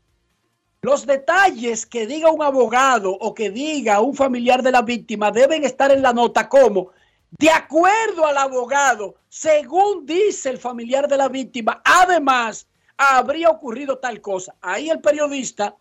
los 0.82 1.06
detalles 1.06 1.86
que 1.86 2.06
diga 2.06 2.30
un 2.30 2.42
abogado 2.42 3.10
o 3.10 3.34
que 3.34 3.50
diga 3.50 4.00
un 4.00 4.14
familiar 4.14 4.62
de 4.62 4.70
la 4.70 4.82
víctima 4.82 5.30
deben 5.30 5.64
estar 5.64 5.90
en 5.90 6.02
la 6.02 6.12
nota 6.12 6.48
como, 6.48 6.90
de 7.30 7.50
acuerdo 7.50 8.26
al 8.26 8.36
abogado, 8.36 9.16
según 9.28 10.06
dice 10.06 10.50
el 10.50 10.58
familiar 10.58 11.08
de 11.08 11.16
la 11.16 11.28
víctima, 11.28 11.82
además 11.84 12.68
habría 12.96 13.50
ocurrido 13.50 13.98
tal 13.98 14.20
cosa. 14.20 14.54
Ahí 14.60 14.88
el 14.90 15.00
periodista 15.00 15.74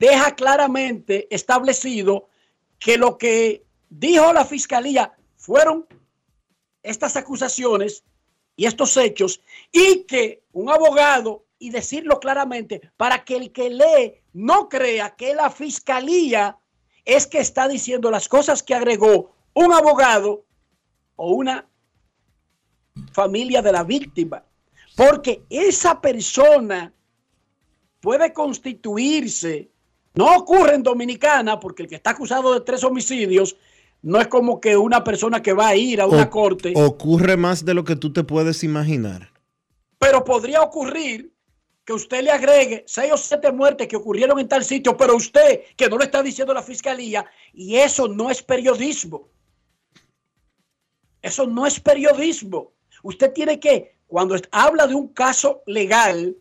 deja 0.00 0.34
claramente 0.34 1.28
establecido 1.30 2.28
que 2.80 2.96
lo 2.96 3.18
que 3.18 3.64
dijo 3.88 4.32
la 4.32 4.44
fiscalía 4.44 5.12
fueron 5.36 5.86
estas 6.82 7.16
acusaciones 7.16 8.02
y 8.56 8.66
estos 8.66 8.96
hechos 8.96 9.42
y 9.70 10.04
que 10.04 10.42
un 10.52 10.70
abogado 10.70 11.44
y 11.58 11.70
decirlo 11.70 12.18
claramente 12.18 12.90
para 12.96 13.24
que 13.24 13.36
el 13.36 13.52
que 13.52 13.70
lee 13.70 14.22
no 14.32 14.68
crea 14.68 15.14
que 15.14 15.34
la 15.34 15.50
fiscalía 15.50 16.58
es 17.04 17.26
que 17.26 17.38
está 17.38 17.68
diciendo 17.68 18.10
las 18.10 18.28
cosas 18.28 18.62
que 18.62 18.74
agregó 18.74 19.34
un 19.52 19.72
abogado 19.72 20.44
o 21.16 21.32
una 21.32 21.68
familia 23.12 23.60
de 23.60 23.72
la 23.72 23.84
víctima. 23.84 24.44
Porque 24.96 25.44
esa 25.50 26.00
persona 26.00 26.92
puede 28.00 28.32
constituirse, 28.32 29.70
no 30.14 30.36
ocurre 30.36 30.74
en 30.74 30.82
Dominicana, 30.82 31.60
porque 31.60 31.84
el 31.84 31.88
que 31.88 31.94
está 31.96 32.10
acusado 32.10 32.52
de 32.54 32.60
tres 32.60 32.82
homicidios 32.84 33.56
no 34.02 34.20
es 34.20 34.28
como 34.28 34.60
que 34.60 34.76
una 34.76 35.04
persona 35.04 35.42
que 35.42 35.52
va 35.52 35.68
a 35.68 35.76
ir 35.76 36.00
a 36.00 36.06
una 36.06 36.30
corte. 36.30 36.72
Ocurre 36.74 37.36
más 37.36 37.64
de 37.64 37.74
lo 37.74 37.84
que 37.84 37.96
tú 37.96 38.12
te 38.12 38.24
puedes 38.24 38.64
imaginar. 38.64 39.30
Pero 39.98 40.24
podría 40.24 40.62
ocurrir 40.62 41.32
que 41.84 41.92
usted 41.92 42.22
le 42.22 42.30
agregue 42.30 42.84
seis 42.86 43.12
o 43.12 43.16
siete 43.16 43.52
muertes 43.52 43.88
que 43.88 43.96
ocurrieron 43.96 44.38
en 44.38 44.48
tal 44.48 44.64
sitio, 44.64 44.96
pero 44.96 45.16
usted 45.16 45.62
que 45.76 45.88
no 45.88 45.98
lo 45.98 46.04
está 46.04 46.22
diciendo 46.22 46.54
la 46.54 46.62
fiscalía, 46.62 47.26
y 47.52 47.76
eso 47.76 48.08
no 48.08 48.30
es 48.30 48.42
periodismo. 48.42 49.28
Eso 51.22 51.46
no 51.46 51.66
es 51.66 51.78
periodismo. 51.78 52.72
Usted 53.02 53.32
tiene 53.32 53.60
que, 53.60 53.96
cuando 54.06 54.36
habla 54.50 54.86
de 54.86 54.94
un 54.94 55.08
caso 55.08 55.62
legal, 55.66 56.36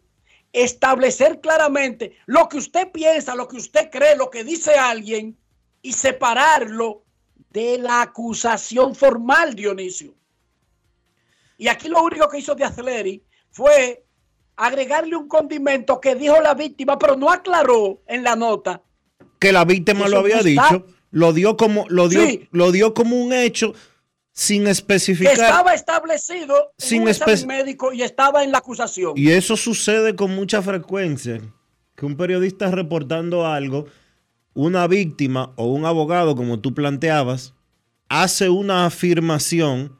establecer 0.53 1.39
claramente 1.41 2.17
lo 2.25 2.49
que 2.49 2.57
usted 2.57 2.91
piensa, 2.91 3.35
lo 3.35 3.47
que 3.47 3.57
usted 3.57 3.89
cree, 3.91 4.15
lo 4.15 4.29
que 4.29 4.43
dice 4.43 4.75
alguien 4.75 5.37
y 5.81 5.93
separarlo 5.93 7.03
de 7.51 7.77
la 7.77 8.01
acusación 8.01 8.95
formal, 8.95 9.55
Dionisio. 9.55 10.13
Y 11.57 11.67
aquí 11.67 11.87
lo 11.87 12.01
único 12.03 12.29
que 12.29 12.39
hizo 12.39 12.55
de 12.55 12.63
Aceleri 12.63 13.23
fue 13.51 14.05
agregarle 14.55 15.15
un 15.15 15.27
condimento 15.27 15.99
que 15.99 16.15
dijo 16.15 16.39
la 16.41 16.53
víctima, 16.53 16.97
pero 16.97 17.15
no 17.15 17.31
aclaró 17.31 18.01
en 18.07 18.23
la 18.23 18.35
nota. 18.35 18.81
Que 19.39 19.51
la 19.51 19.65
víctima 19.65 20.07
lo 20.07 20.19
había 20.19 20.41
dicho, 20.41 20.85
lo 21.11 21.33
dio 21.33 21.57
como, 21.57 21.85
lo 21.89 22.07
dio, 22.09 22.21
lo 22.51 22.71
dio 22.71 22.93
como 22.93 23.21
un 23.21 23.33
hecho 23.33 23.73
sin 24.39 24.67
especificar. 24.67 25.35
Que 25.35 25.41
estaba 25.41 25.73
establecido 25.73 26.71
sin 26.77 27.01
un 27.01 27.47
médico 27.47 27.91
y 27.91 28.03
estaba 28.03 28.41
en 28.41 28.53
la 28.53 28.59
acusación. 28.59 29.11
Y 29.17 29.31
eso 29.31 29.57
sucede 29.57 30.15
con 30.15 30.33
mucha 30.33 30.61
frecuencia. 30.61 31.41
Que 31.93 32.05
un 32.05 32.15
periodista 32.15 32.71
reportando 32.71 33.45
algo, 33.45 33.87
una 34.53 34.87
víctima 34.87 35.51
o 35.57 35.65
un 35.65 35.85
abogado, 35.85 36.37
como 36.37 36.57
tú 36.61 36.73
planteabas, 36.73 37.53
hace 38.07 38.47
una 38.47 38.85
afirmación 38.85 39.99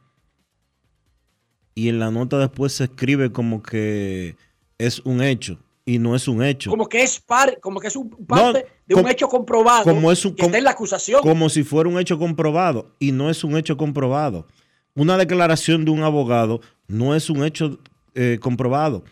y 1.76 1.90
en 1.90 2.00
la 2.00 2.10
nota 2.10 2.38
después 2.38 2.72
se 2.72 2.86
escribe 2.86 3.34
como 3.34 3.62
que 3.62 4.38
es 4.78 5.00
un 5.00 5.22
hecho 5.22 5.60
y 5.90 5.98
no 5.98 6.16
es 6.16 6.28
un 6.28 6.44
hecho. 6.44 6.70
Como 6.70 6.88
que 6.88 7.02
es, 7.02 7.24
como 7.62 7.80
que 7.80 7.88
es 7.88 7.96
un 7.96 8.12
parte 8.28 8.68
de 8.86 8.94
un 8.94 9.08
hecho 9.08 9.28
comprobado 9.28 9.84
como 9.86 10.12
es 10.12 10.24
un, 10.24 10.36
que 10.36 10.46
está 10.46 10.60
en 10.60 10.64
la 10.64 10.72
acusación. 10.72 11.22
Como 11.22 11.50
si 11.50 11.64
fuera 11.64 11.90
un 11.90 11.98
hecho 11.98 12.20
comprobado 12.20 12.96
y 13.00 13.12
no 13.12 13.32
es 13.32 13.44
un 13.44 13.58
hecho 13.58 13.76
comprobado. 13.76 14.46
Una 14.94 15.18
declaración 15.18 15.86
de 15.86 15.92
un 15.92 16.04
abogado 16.04 16.62
no 16.88 17.16
es 17.16 17.32
un 17.32 17.44
hecho 17.44 17.80
eh, 18.14 18.38
comprobado. 18.40 19.04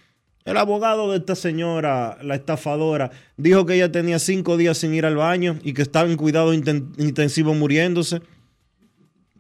El 0.46 0.56
abogado 0.58 1.12
de 1.12 1.18
esta 1.18 1.36
señora, 1.36 2.20
la 2.22 2.36
estafadora, 2.36 3.10
dijo 3.38 3.66
que 3.66 3.74
ella 3.74 3.92
tenía 3.92 4.20
cinco 4.20 4.56
días 4.56 4.78
sin 4.78 4.94
ir 4.94 5.08
al 5.08 5.16
baño 5.16 5.58
y 5.64 5.74
que 5.74 5.82
estaba 5.82 6.08
en 6.08 6.16
cuidado 6.16 6.54
intensivo 6.54 7.56
muriéndose. 7.56 8.22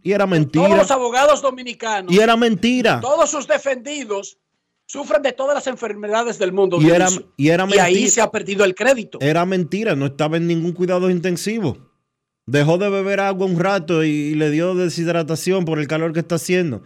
Y 0.01 0.11
era 0.11 0.25
mentira. 0.25 0.65
Todos 0.65 0.77
los 0.79 0.89
abogados 0.89 1.43
dominicanos. 1.43 2.11
Y 2.11 2.17
era 2.17 2.35
mentira. 2.35 2.99
Todos 2.99 3.29
sus 3.29 3.47
defendidos 3.47 4.39
sufren 4.87 5.21
de 5.21 5.33
todas 5.33 5.53
las 5.53 5.67
enfermedades 5.67 6.39
del 6.39 6.53
mundo. 6.53 6.81
Y, 6.81 6.89
era, 6.89 7.07
y, 7.35 7.49
era 7.49 7.67
y 7.69 7.77
ahí 7.77 8.07
se 8.07 8.21
ha 8.21 8.31
perdido 8.31 8.65
el 8.65 8.73
crédito. 8.73 9.19
Era 9.21 9.45
mentira, 9.45 9.95
no 9.95 10.07
estaba 10.07 10.37
en 10.37 10.47
ningún 10.47 10.71
cuidado 10.71 11.11
intensivo. 11.11 11.77
Dejó 12.47 12.77
de 12.77 12.89
beber 12.89 13.19
agua 13.19 13.45
un 13.45 13.59
rato 13.59 14.03
y, 14.03 14.33
le 14.33 14.49
dio 14.49 14.73
deshidratación 14.73 15.65
por 15.65 15.79
el 15.79 15.87
calor 15.87 16.13
que 16.13 16.21
está 16.21 16.35
haciendo. 16.35 16.81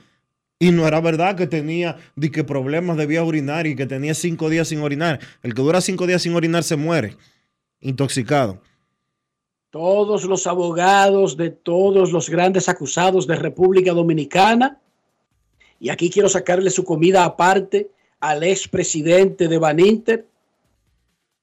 Y 0.59 0.71
no 0.71 0.87
era 0.87 0.99
verdad 0.99 1.35
que 1.35 1.47
tenía 1.47 1.97
de 2.15 2.31
que 2.31 2.43
problemas 2.43 2.97
de 2.97 3.05
vía 3.05 3.23
urinaria 3.23 3.71
y 3.71 3.75
que 3.75 3.85
tenía 3.85 4.13
cinco 4.15 4.49
días 4.49 4.67
sin 4.67 4.81
orinar. 4.81 5.19
El 5.43 5.53
que 5.53 5.61
dura 5.61 5.79
cinco 5.81 6.07
días 6.07 6.23
sin 6.23 6.35
orinar 6.35 6.63
se 6.63 6.75
muere, 6.75 7.15
intoxicado. 7.79 8.61
Todos 9.69 10.25
los 10.25 10.47
abogados 10.47 11.37
de 11.37 11.51
todos 11.51 12.11
los 12.11 12.29
grandes 12.29 12.67
acusados 12.67 13.25
de 13.25 13.35
República 13.35 13.93
Dominicana, 13.93 14.81
y 15.81 15.89
aquí 15.89 16.11
quiero 16.11 16.29
sacarle 16.29 16.69
su 16.69 16.85
comida 16.85 17.25
aparte 17.25 17.89
al 18.19 18.43
expresidente 18.43 19.47
de 19.47 19.57
Baninter, 19.57 20.27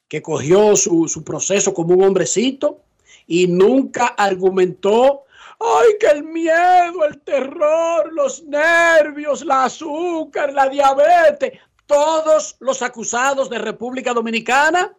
que 0.06 0.22
cogió 0.22 0.76
su, 0.76 1.08
su 1.08 1.24
proceso 1.24 1.74
como 1.74 1.94
un 1.94 2.04
hombrecito 2.04 2.80
y 3.26 3.48
nunca 3.48 4.06
argumentó 4.06 5.24
Ay, 5.60 5.88
que 5.98 6.06
el 6.06 6.22
miedo, 6.22 7.04
el 7.04 7.20
terror, 7.22 8.12
los 8.12 8.44
nervios, 8.44 9.44
la 9.44 9.64
azúcar, 9.64 10.52
la 10.52 10.68
diabetes, 10.68 11.58
todos 11.84 12.54
los 12.60 12.80
acusados 12.80 13.50
de 13.50 13.58
República 13.58 14.14
Dominicana 14.14 14.96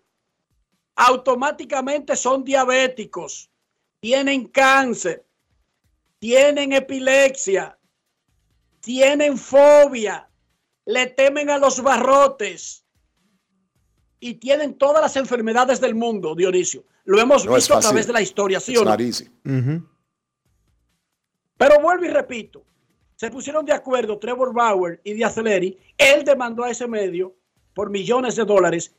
automáticamente 0.98 2.18
son 2.18 2.44
diabéticos, 2.44 3.50
tienen 4.02 4.50
cáncer, 4.50 5.24
tienen 6.20 6.74
epilepsia, 6.74 7.79
tienen 8.80 9.38
fobia, 9.38 10.30
le 10.86 11.08
temen 11.08 11.50
a 11.50 11.58
los 11.58 11.82
barrotes 11.82 12.86
y 14.20 14.36
tienen 14.36 14.78
todas 14.78 15.02
las 15.02 15.16
enfermedades 15.16 15.80
del 15.80 15.96
mundo, 15.96 16.36
Dionisio. 16.36 16.84
Lo 17.06 17.20
hemos 17.20 17.46
No 17.46 17.56
visto 17.56 17.76
a 17.76 17.80
través 17.80 18.08
de 18.08 18.14
la 18.14 18.22
historia, 18.22 18.60
¿sí 18.60 18.74
It's 18.74 18.82
o 18.82 18.86
no? 18.86 18.92
not 18.92 19.02
easy. 19.02 19.30
Pero 21.58 21.82
vuelvo 21.82 22.06
y 22.06 22.10
repito, 22.10 22.66
se 23.16 23.30
pusieron 23.30 23.66
de 23.66 23.74
acuerdo 23.74 24.18
Trevor 24.18 24.54
Bauer 24.54 25.02
y 25.04 25.14
Díaz 25.14 25.36
Celeri, 25.36 25.78
él 25.98 26.24
demandó 26.24 26.64
a 26.64 26.70
ese 26.70 26.88
medio 26.88 27.36
por 27.74 27.90
millones 27.90 28.36
de 28.36 28.46
dólares, 28.46 28.96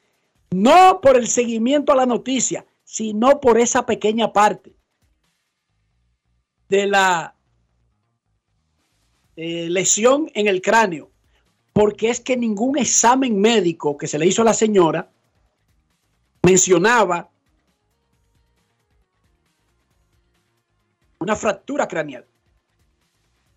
no 0.50 1.00
por 1.00 1.16
el 1.16 1.26
seguimiento 1.26 1.92
a 1.92 1.96
la 1.96 2.06
noticia, 2.06 2.66
sino 2.84 3.40
por 3.40 3.58
esa 3.58 3.86
pequeña 3.86 4.32
parte 4.32 4.74
de 6.68 6.86
la 6.86 7.34
eh, 9.42 9.70
lesión 9.70 10.30
en 10.34 10.48
el 10.48 10.60
cráneo, 10.60 11.08
porque 11.72 12.10
es 12.10 12.20
que 12.20 12.36
ningún 12.36 12.76
examen 12.76 13.40
médico 13.40 13.96
que 13.96 14.06
se 14.06 14.18
le 14.18 14.26
hizo 14.26 14.42
a 14.42 14.44
la 14.44 14.52
señora 14.52 15.08
mencionaba 16.42 17.26
una 21.20 21.36
fractura 21.36 21.88
craneal. 21.88 22.26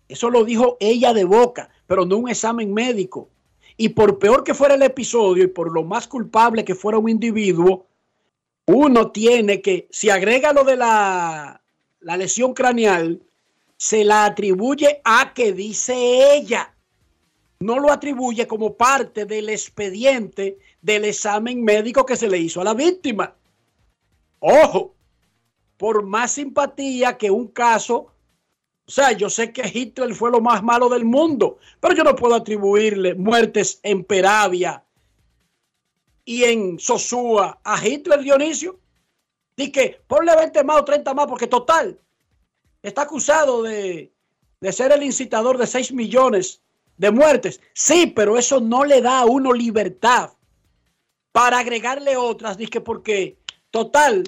Eso 0.08 0.30
lo 0.30 0.42
dijo 0.42 0.78
ella 0.80 1.12
de 1.12 1.24
boca, 1.24 1.68
pero 1.86 2.06
no 2.06 2.16
un 2.16 2.30
examen 2.30 2.72
médico. 2.72 3.28
Y 3.76 3.90
por 3.90 4.18
peor 4.18 4.42
que 4.42 4.54
fuera 4.54 4.76
el 4.76 4.82
episodio 4.82 5.44
y 5.44 5.48
por 5.48 5.70
lo 5.70 5.82
más 5.82 6.08
culpable 6.08 6.64
que 6.64 6.74
fuera 6.74 6.96
un 6.96 7.10
individuo, 7.10 7.84
uno 8.64 9.10
tiene 9.10 9.60
que, 9.60 9.86
si 9.90 10.08
agrega 10.08 10.54
lo 10.54 10.64
de 10.64 10.76
la, 10.76 11.60
la 12.00 12.16
lesión 12.16 12.54
craneal, 12.54 13.20
se 13.76 14.04
la 14.04 14.24
atribuye 14.24 15.00
a 15.04 15.32
que 15.34 15.52
dice 15.52 16.34
ella. 16.34 16.74
No 17.60 17.78
lo 17.78 17.90
atribuye 17.90 18.46
como 18.46 18.74
parte 18.74 19.24
del 19.24 19.48
expediente 19.48 20.58
del 20.82 21.04
examen 21.06 21.62
médico 21.62 22.04
que 22.04 22.16
se 22.16 22.28
le 22.28 22.38
hizo 22.38 22.60
a 22.60 22.64
la 22.64 22.74
víctima. 22.74 23.34
Ojo, 24.40 24.94
por 25.76 26.02
más 26.02 26.32
simpatía 26.32 27.16
que 27.16 27.30
un 27.30 27.48
caso 27.48 28.14
o 28.86 28.90
sea, 28.90 29.12
yo 29.12 29.30
sé 29.30 29.52
que 29.52 29.66
Hitler 29.66 30.14
fue 30.14 30.30
lo 30.30 30.40
más 30.40 30.62
malo 30.62 30.88
del 30.88 31.04
mundo, 31.04 31.58
pero 31.80 31.94
yo 31.94 32.04
no 32.04 32.14
puedo 32.14 32.34
atribuirle 32.34 33.14
muertes 33.14 33.80
en 33.82 34.04
Peravia 34.04 34.84
y 36.24 36.44
en 36.44 36.78
Sosúa 36.78 37.60
a 37.64 37.86
Hitler, 37.86 38.20
Dionisio. 38.20 38.78
Di 39.56 39.72
que 39.72 40.02
ponle 40.06 40.36
20 40.36 40.64
más 40.64 40.80
o 40.80 40.84
30 40.84 41.14
más, 41.14 41.26
porque 41.26 41.46
total, 41.46 41.98
está 42.84 43.02
acusado 43.02 43.62
de, 43.62 44.12
de 44.60 44.72
ser 44.72 44.92
el 44.92 45.02
incitador 45.02 45.58
de 45.58 45.66
6 45.66 45.92
millones 45.92 46.60
de 46.98 47.10
muertes. 47.10 47.60
Sí, 47.72 48.12
pero 48.14 48.38
eso 48.38 48.60
no 48.60 48.84
le 48.84 49.00
da 49.00 49.20
a 49.20 49.24
uno 49.24 49.52
libertad 49.52 50.30
para 51.32 51.58
agregarle 51.58 52.16
otras, 52.16 52.56
di 52.56 52.66
que 52.68 52.80
porque 52.80 53.38
total, 53.70 54.22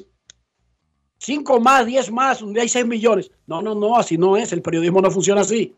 5 1.18 1.60
más, 1.60 1.86
10 1.86 2.10
más, 2.10 2.42
un 2.42 2.52
día 2.52 2.62
hay 2.62 2.68
6 2.68 2.86
millones. 2.86 3.30
No, 3.46 3.62
no, 3.62 3.74
no, 3.74 3.96
así 3.96 4.18
no 4.18 4.36
es. 4.36 4.52
El 4.52 4.62
periodismo 4.62 5.00
no 5.00 5.10
funciona 5.10 5.42
así. 5.42 5.74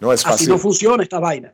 No 0.00 0.12
es 0.12 0.20
Así 0.24 0.30
fácil. 0.30 0.48
no 0.48 0.58
funciona 0.58 1.02
esta 1.02 1.18
vaina. 1.18 1.52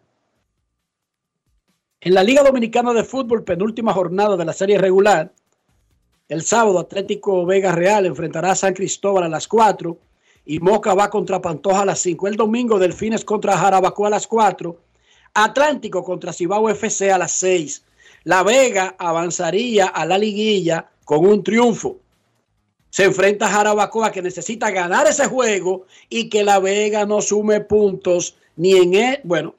En 2.01 2.15
la 2.15 2.23
Liga 2.23 2.43
Dominicana 2.45 2.93
de 2.93 3.03
Fútbol, 3.03 3.43
penúltima 3.43 3.93
jornada 3.93 4.37
de 4.37 4.45
la 4.45 4.53
serie 4.53 4.79
regular, 4.79 5.33
el 6.29 6.43
sábado 6.43 6.79
Atlético 6.79 7.45
Vega 7.47 7.73
Real 7.73 8.07
enfrentará 8.07 8.53
a 8.53 8.55
San 8.57 8.75
Cristóbal 8.75 9.25
a 9.25 9.29
las 9.29 9.49
4 9.49 9.99
y 10.47 10.61
Moca 10.61 10.95
va 10.95 11.11
contra 11.11 11.43
Pantoja 11.43 11.83
a 11.83 11.85
las 11.85 11.99
5. 12.01 12.29
El 12.29 12.37
domingo 12.37 12.79
Delfines 12.79 13.25
contra 13.25 13.59
Jarabacoa 13.59 14.07
a 14.07 14.11
las 14.11 14.27
4. 14.27 14.77
Atlántico 15.35 16.03
contra 16.03 16.33
Cibao 16.33 16.71
FC 16.71 17.11
a 17.11 17.19
las 17.19 17.33
6. 17.33 17.85
La 18.25 18.43
Vega 18.43 18.95
avanzaría 18.99 19.89
a 19.89 20.07
la 20.07 20.17
liguilla 20.17 20.89
con 21.05 21.27
un 21.27 21.43
triunfo 21.43 21.99
se 22.97 23.05
enfrenta 23.05 23.47
a 23.47 23.51
Jarabacoa 23.51 24.11
que 24.11 24.23
necesita 24.23 24.71
ganar 24.71 25.07
ese 25.07 25.27
juego 25.27 25.85
y 26.09 26.31
que 26.31 26.43
la 26.43 26.61
Vega 26.61 27.05
no 27.05 27.21
sume 27.21 27.61
puntos 27.61 28.37
ni 28.57 28.73
en 28.73 28.95
él, 28.95 29.21
bueno, 29.23 29.55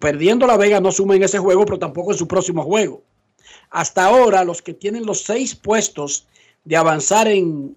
perdiendo 0.00 0.44
la 0.44 0.56
Vega 0.56 0.80
no 0.80 0.90
sume 0.90 1.14
en 1.14 1.22
ese 1.22 1.38
juego, 1.38 1.64
pero 1.64 1.78
tampoco 1.78 2.10
en 2.10 2.18
su 2.18 2.26
próximo 2.26 2.64
juego. 2.64 3.00
Hasta 3.70 4.06
ahora 4.06 4.42
los 4.42 4.60
que 4.60 4.74
tienen 4.74 5.06
los 5.06 5.22
seis 5.22 5.54
puestos 5.54 6.26
de 6.64 6.76
avanzar 6.76 7.28
en 7.28 7.76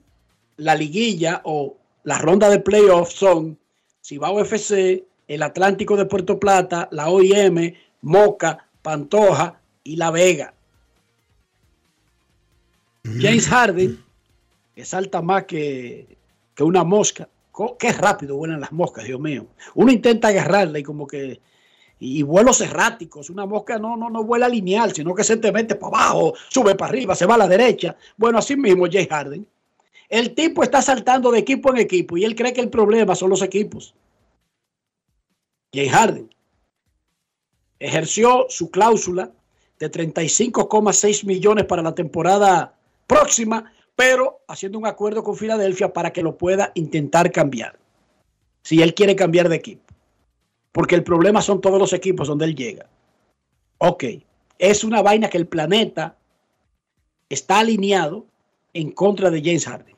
la 0.57 0.73
liguilla 0.73 1.41
o 1.43 1.77
la 2.03 2.17
ronda 2.17 2.49
de 2.49 2.59
playoffs 2.59 3.13
son 3.13 3.57
Cibao 4.01 4.39
FC, 4.41 5.05
el 5.27 5.43
Atlántico 5.43 5.95
de 5.95 6.05
Puerto 6.05 6.39
Plata, 6.39 6.89
la 6.91 7.09
OIM, 7.09 7.73
Moca, 8.01 8.67
Pantoja 8.81 9.61
y 9.83 9.95
La 9.95 10.11
Vega. 10.11 10.53
James 13.03 13.47
Harden 13.47 14.03
que 14.75 14.85
salta 14.85 15.21
más 15.21 15.45
que, 15.45 16.17
que 16.55 16.63
una 16.63 16.83
mosca. 16.83 17.29
Qué 17.77 17.91
rápido 17.91 18.35
vuelan 18.35 18.61
las 18.61 18.71
moscas, 18.71 19.05
Dios 19.05 19.19
mío. 19.19 19.45
Uno 19.75 19.91
intenta 19.91 20.29
agarrarla 20.29 20.79
y 20.79 20.83
como 20.83 21.05
que. 21.05 21.39
Y, 21.99 22.19
y 22.19 22.23
vuelos 22.23 22.59
erráticos. 22.61 23.29
Una 23.29 23.45
mosca 23.45 23.77
no, 23.77 23.95
no, 23.95 24.09
no 24.09 24.23
vuela 24.23 24.49
lineal, 24.49 24.93
sino 24.93 25.13
que 25.13 25.23
se 25.23 25.37
te 25.37 25.51
mete 25.51 25.75
para 25.75 25.97
abajo, 25.97 26.33
sube 26.49 26.75
para 26.75 26.89
arriba, 26.89 27.15
se 27.15 27.27
va 27.27 27.35
a 27.35 27.39
la 27.39 27.47
derecha. 27.47 27.95
Bueno, 28.17 28.39
así 28.39 28.57
mismo, 28.57 28.87
Jay 28.91 29.07
Harden. 29.07 29.45
El 30.13 30.35
tipo 30.35 30.61
está 30.61 30.79
saltando 30.83 31.31
de 31.31 31.39
equipo 31.39 31.71
en 31.71 31.77
equipo 31.77 32.15
y 32.15 32.23
él 32.23 32.35
cree 32.35 32.53
que 32.53 32.61
el 32.61 32.69
problema 32.69 33.15
son 33.15 33.31
los 33.31 33.41
equipos. 33.41 33.95
Jay 35.73 35.89
Harden 35.89 36.29
ejerció 37.79 38.45
su 38.47 38.69
cláusula 38.69 39.31
de 39.79 39.89
35,6 39.89 41.25
millones 41.25 41.65
para 41.65 41.81
la 41.81 41.95
temporada 41.95 42.77
próxima, 43.07 43.73
pero 43.95 44.41
haciendo 44.47 44.77
un 44.77 44.85
acuerdo 44.85 45.23
con 45.23 45.35
Filadelfia 45.35 45.91
para 45.91 46.13
que 46.13 46.21
lo 46.21 46.37
pueda 46.37 46.71
intentar 46.75 47.31
cambiar. 47.31 47.79
Si 48.61 48.83
él 48.83 48.93
quiere 48.93 49.15
cambiar 49.15 49.49
de 49.49 49.55
equipo. 49.55 49.95
Porque 50.71 50.93
el 50.93 51.03
problema 51.03 51.41
son 51.41 51.59
todos 51.59 51.79
los 51.79 51.91
equipos 51.91 52.27
donde 52.27 52.45
él 52.45 52.53
llega. 52.53 52.87
Ok, 53.79 54.03
es 54.59 54.83
una 54.83 55.01
vaina 55.01 55.27
que 55.27 55.39
el 55.39 55.47
planeta 55.47 56.15
está 57.29 57.61
alineado 57.61 58.27
en 58.73 58.91
contra 58.91 59.31
de 59.31 59.41
James 59.41 59.65
Harden. 59.65 59.92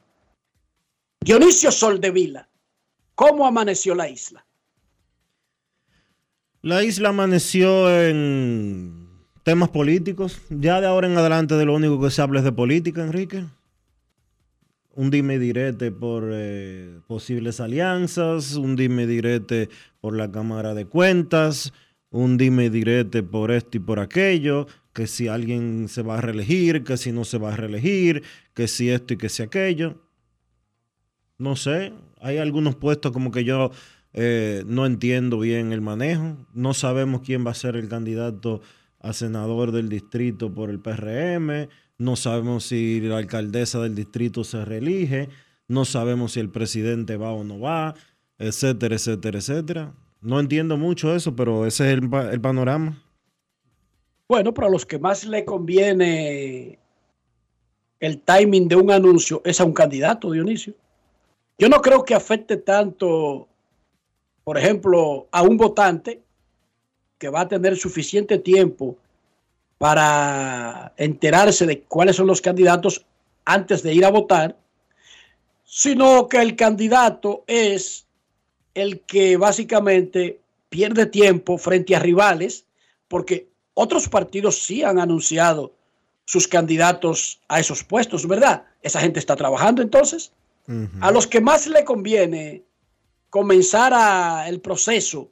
Dionisio 1.26 1.72
Soldevila, 1.72 2.48
¿cómo 3.16 3.48
amaneció 3.48 3.96
la 3.96 4.08
isla? 4.08 4.46
La 6.62 6.84
isla 6.84 7.10
amaneció 7.10 7.90
en 8.00 9.10
temas 9.42 9.70
políticos. 9.70 10.40
Ya 10.52 10.80
de 10.82 10.86
ahora 10.86 11.08
en 11.08 11.18
adelante 11.18 11.56
de 11.56 11.66
lo 11.66 11.74
único 11.74 12.00
que 12.00 12.12
se 12.12 12.22
habla 12.22 12.42
es 12.42 12.46
de 12.46 12.52
política, 12.52 13.04
Enrique. 13.04 13.44
Un 14.94 15.10
dime 15.10 15.40
direte 15.40 15.92
por 15.92 16.30
eh, 16.32 17.00
posibles 17.08 17.60
alianzas, 17.60 18.54
un 18.54 18.76
dime 18.76 19.08
direte 19.08 19.70
por 20.02 20.16
la 20.16 20.32
Cámara 20.32 20.76
de 20.76 20.86
Cuentas, 20.86 21.74
un 22.12 22.38
dime 22.38 22.70
direte 22.70 23.24
por 23.24 23.50
esto 23.50 23.78
y 23.78 23.80
por 23.80 24.00
aquello, 24.00 24.68
que 24.94 25.08
si 25.08 25.28
alguien 25.28 25.88
se 25.90 26.04
va 26.04 26.20
a 26.20 26.22
reelegir, 26.22 26.84
que 26.84 26.98
si 26.98 27.12
no 27.12 27.26
se 27.26 27.40
va 27.40 27.54
a 27.54 27.58
reelegir, 27.58 28.22
que 28.54 28.68
si 28.68 28.92
esto 28.92 29.16
y 29.16 29.18
que 29.18 29.30
si 29.30 29.42
aquello. 29.42 30.05
No 31.38 31.56
sé, 31.56 31.94
hay 32.22 32.38
algunos 32.38 32.76
puestos 32.76 33.12
como 33.12 33.32
que 33.32 33.44
yo 33.44 33.72
eh, 34.14 34.64
no 34.66 34.86
entiendo 34.86 35.40
bien 35.40 35.74
el 35.74 35.82
manejo. 35.82 36.38
No 36.54 36.74
sabemos 36.74 37.22
quién 37.22 37.46
va 37.46 37.52
a 37.52 37.56
ser 37.56 37.76
el 37.76 37.90
candidato 37.90 38.62
a 39.00 39.12
senador 39.12 39.72
del 39.72 39.90
distrito 39.90 40.54
por 40.54 40.70
el 40.70 40.80
PRM. 40.80 41.68
No 41.98 42.16
sabemos 42.16 42.66
si 42.66 43.02
la 43.02 43.18
alcaldesa 43.18 43.82
del 43.82 43.96
distrito 43.96 44.44
se 44.46 44.64
reelige. 44.64 45.28
No 45.68 45.84
sabemos 45.84 46.34
si 46.34 46.40
el 46.40 46.50
presidente 46.50 47.18
va 47.18 47.32
o 47.32 47.44
no 47.44 47.60
va, 47.60 47.96
etcétera, 48.38 48.96
etcétera, 48.96 49.40
etcétera. 49.40 49.94
No 50.22 50.40
entiendo 50.40 50.78
mucho 50.78 51.14
eso, 51.14 51.36
pero 51.36 51.66
ese 51.66 51.92
es 51.92 51.98
el, 51.98 52.10
el 52.32 52.42
panorama. 52.42 53.02
Bueno, 54.28 54.54
pero 54.54 54.68
a 54.68 54.70
los 54.70 54.86
que 54.86 54.98
más 54.98 55.26
le 55.26 55.44
conviene 55.44 56.80
el 58.00 58.22
timing 58.22 58.68
de 58.68 58.76
un 58.76 58.92
anuncio 58.92 59.42
es 59.44 59.60
a 59.60 59.66
un 59.66 59.74
candidato, 59.74 60.32
Dionisio. 60.32 60.74
Yo 61.58 61.70
no 61.70 61.82
creo 61.82 62.04
que 62.04 62.14
afecte 62.14 62.58
tanto, 62.58 63.48
por 64.44 64.58
ejemplo, 64.58 65.28
a 65.32 65.42
un 65.42 65.58
votante 65.58 66.22
que 67.18 67.30
va 67.30 67.42
a 67.42 67.48
tener 67.48 67.78
suficiente 67.78 68.38
tiempo 68.40 68.98
para 69.78 70.94
enterarse 70.98 71.66
de 71.66 71.82
cuáles 71.82 72.18
son 72.18 72.28
los 72.28 72.42
candidatos 72.42 73.06
antes 73.46 73.84
de 73.84 73.94
ir 73.94 74.06
a 74.06 74.12
votar, 74.12 74.58
sino 75.64 76.28
que 76.28 76.42
el 76.42 76.56
candidato 76.56 77.44
es 77.48 78.06
el 78.74 79.00
que 79.02 79.38
básicamente 79.38 80.40
pierde 80.70 81.06
tiempo 81.06 81.58
frente 81.58 81.96
a 81.96 82.00
rivales, 82.00 82.66
porque 83.08 83.48
otros 83.74 84.10
partidos 84.10 84.64
sí 84.64 84.84
han 84.84 85.00
anunciado 85.00 85.74
sus 86.26 86.48
candidatos 86.48 87.40
a 87.48 87.60
esos 87.60 87.84
puestos, 87.84 88.28
¿verdad? 88.28 88.64
Esa 88.82 89.00
gente 89.00 89.20
está 89.20 89.36
trabajando 89.36 89.82
entonces. 89.82 90.32
A 91.02 91.12
los 91.12 91.28
que 91.28 91.42
más 91.42 91.68
le 91.68 91.84
conviene 91.84 92.64
comenzar 93.30 93.94
a- 93.94 94.48
el 94.50 94.62
proceso 94.62 95.32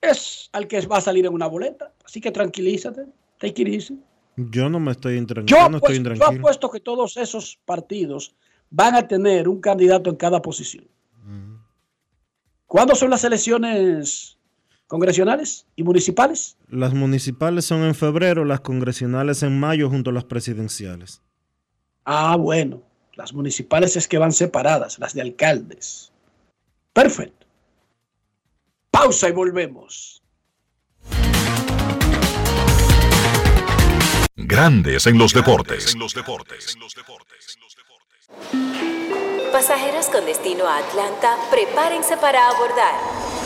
es 0.00 0.50
al 0.52 0.66
que 0.68 0.80
va 0.86 0.98
a 0.98 1.00
salir 1.00 1.24
en 1.26 1.32
una 1.32 1.46
boleta. 1.46 1.92
Así 2.04 2.20
que 2.20 2.30
tranquilízate, 2.30 3.06
take 3.38 3.62
it 3.62 3.68
easy. 3.68 4.00
Yo 4.36 4.68
no 4.68 4.78
me 4.78 4.92
estoy 4.92 5.16
intranquilo. 5.16 5.58
Yo, 5.58 5.68
no 5.70 5.78
estoy 5.78 5.96
apuesto, 5.98 6.14
yo 6.32 6.38
apuesto 6.38 6.70
que 6.70 6.80
todos 6.80 7.16
esos 7.16 7.58
partidos 7.64 8.34
van 8.68 8.94
a 8.94 9.08
tener 9.08 9.48
un 9.48 9.60
candidato 9.60 10.10
en 10.10 10.16
cada 10.16 10.42
posición. 10.42 10.86
¿Cuándo 12.66 12.94
son 12.94 13.10
las 13.10 13.24
elecciones 13.24 14.38
congresionales 14.88 15.66
y 15.76 15.82
municipales? 15.82 16.56
Las 16.68 16.92
municipales 16.92 17.64
son 17.64 17.82
en 17.82 17.94
febrero, 17.94 18.44
las 18.44 18.60
congresionales 18.60 19.42
en 19.42 19.58
mayo 19.58 19.88
junto 19.88 20.10
a 20.10 20.12
las 20.12 20.24
presidenciales. 20.24 21.22
Ah, 22.04 22.36
bueno, 22.36 22.82
las 23.16 23.32
municipales 23.32 23.96
es 23.96 24.06
que 24.06 24.18
van 24.18 24.32
separadas, 24.32 24.98
las 24.98 25.14
de 25.14 25.22
alcaldes. 25.22 26.12
Perfecto. 26.92 27.46
Pausa 28.90 29.28
y 29.28 29.32
volvemos. 29.32 30.22
Grandes 34.36 35.06
en 35.06 35.18
los 35.18 35.32
deportes. 35.32 35.96
Pasajeros 39.50 40.06
con 40.06 40.26
destino 40.26 40.66
a 40.66 40.78
Atlanta, 40.78 41.36
prepárense 41.50 42.16
para 42.18 42.46
abordar. 42.48 43.45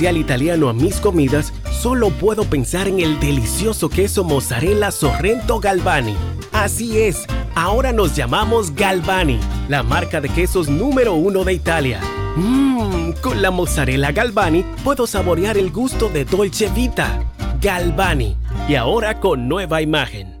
italiano 0.09 0.67
a 0.67 0.73
mis 0.73 0.99
comidas, 0.99 1.53
solo 1.71 2.09
puedo 2.09 2.43
pensar 2.43 2.87
en 2.87 2.99
el 2.99 3.19
delicioso 3.19 3.87
queso 3.87 4.23
mozzarella 4.23 4.89
Sorrento 4.91 5.59
Galvani. 5.59 6.15
Así 6.51 6.97
es, 6.97 7.25
ahora 7.53 7.93
nos 7.93 8.15
llamamos 8.15 8.73
Galvani, 8.73 9.39
la 9.69 9.83
marca 9.83 10.19
de 10.19 10.29
quesos 10.29 10.69
número 10.69 11.13
uno 11.13 11.43
de 11.43 11.53
Italia. 11.53 12.01
Mmm, 12.35 13.11
con 13.21 13.41
la 13.41 13.51
mozzarella 13.51 14.11
Galvani 14.11 14.65
puedo 14.83 15.05
saborear 15.05 15.57
el 15.57 15.71
gusto 15.71 16.09
de 16.09 16.25
Dolce 16.25 16.69
Vita. 16.69 17.23
Galvani, 17.61 18.35
y 18.67 18.75
ahora 18.75 19.19
con 19.19 19.47
nueva 19.47 19.83
imagen. 19.83 20.40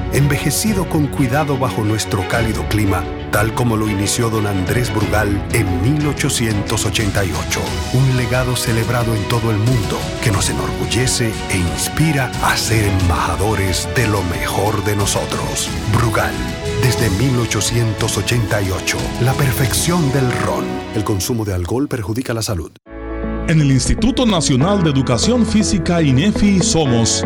envejecido 0.13 0.87
con 0.87 1.07
cuidado 1.07 1.57
bajo 1.57 1.83
nuestro 1.83 2.27
cálido 2.27 2.63
clima, 2.69 3.03
tal 3.31 3.53
como 3.53 3.77
lo 3.77 3.89
inició 3.89 4.29
don 4.29 4.47
Andrés 4.47 4.93
Brugal 4.93 5.41
en 5.53 5.81
1888. 5.81 7.61
Un 7.93 8.17
legado 8.17 8.55
celebrado 8.55 9.15
en 9.15 9.23
todo 9.27 9.51
el 9.51 9.57
mundo 9.57 9.97
que 10.23 10.31
nos 10.31 10.49
enorgullece 10.49 11.31
e 11.49 11.57
inspira 11.57 12.31
a 12.43 12.55
ser 12.57 12.85
embajadores 12.85 13.87
de 13.95 14.07
lo 14.07 14.21
mejor 14.23 14.83
de 14.83 14.95
nosotros. 14.95 15.69
Brugal, 15.93 16.33
desde 16.83 17.09
1888, 17.09 18.97
la 19.21 19.33
perfección 19.33 20.11
del 20.11 20.31
ron. 20.31 20.65
El 20.95 21.03
consumo 21.03 21.45
de 21.45 21.53
alcohol 21.53 21.87
perjudica 21.87 22.33
la 22.33 22.41
salud. 22.41 22.71
En 23.47 23.59
el 23.59 23.71
Instituto 23.71 24.25
Nacional 24.25 24.83
de 24.83 24.91
Educación 24.91 25.45
Física 25.45 26.01
INEFI 26.01 26.61
somos 26.61 27.25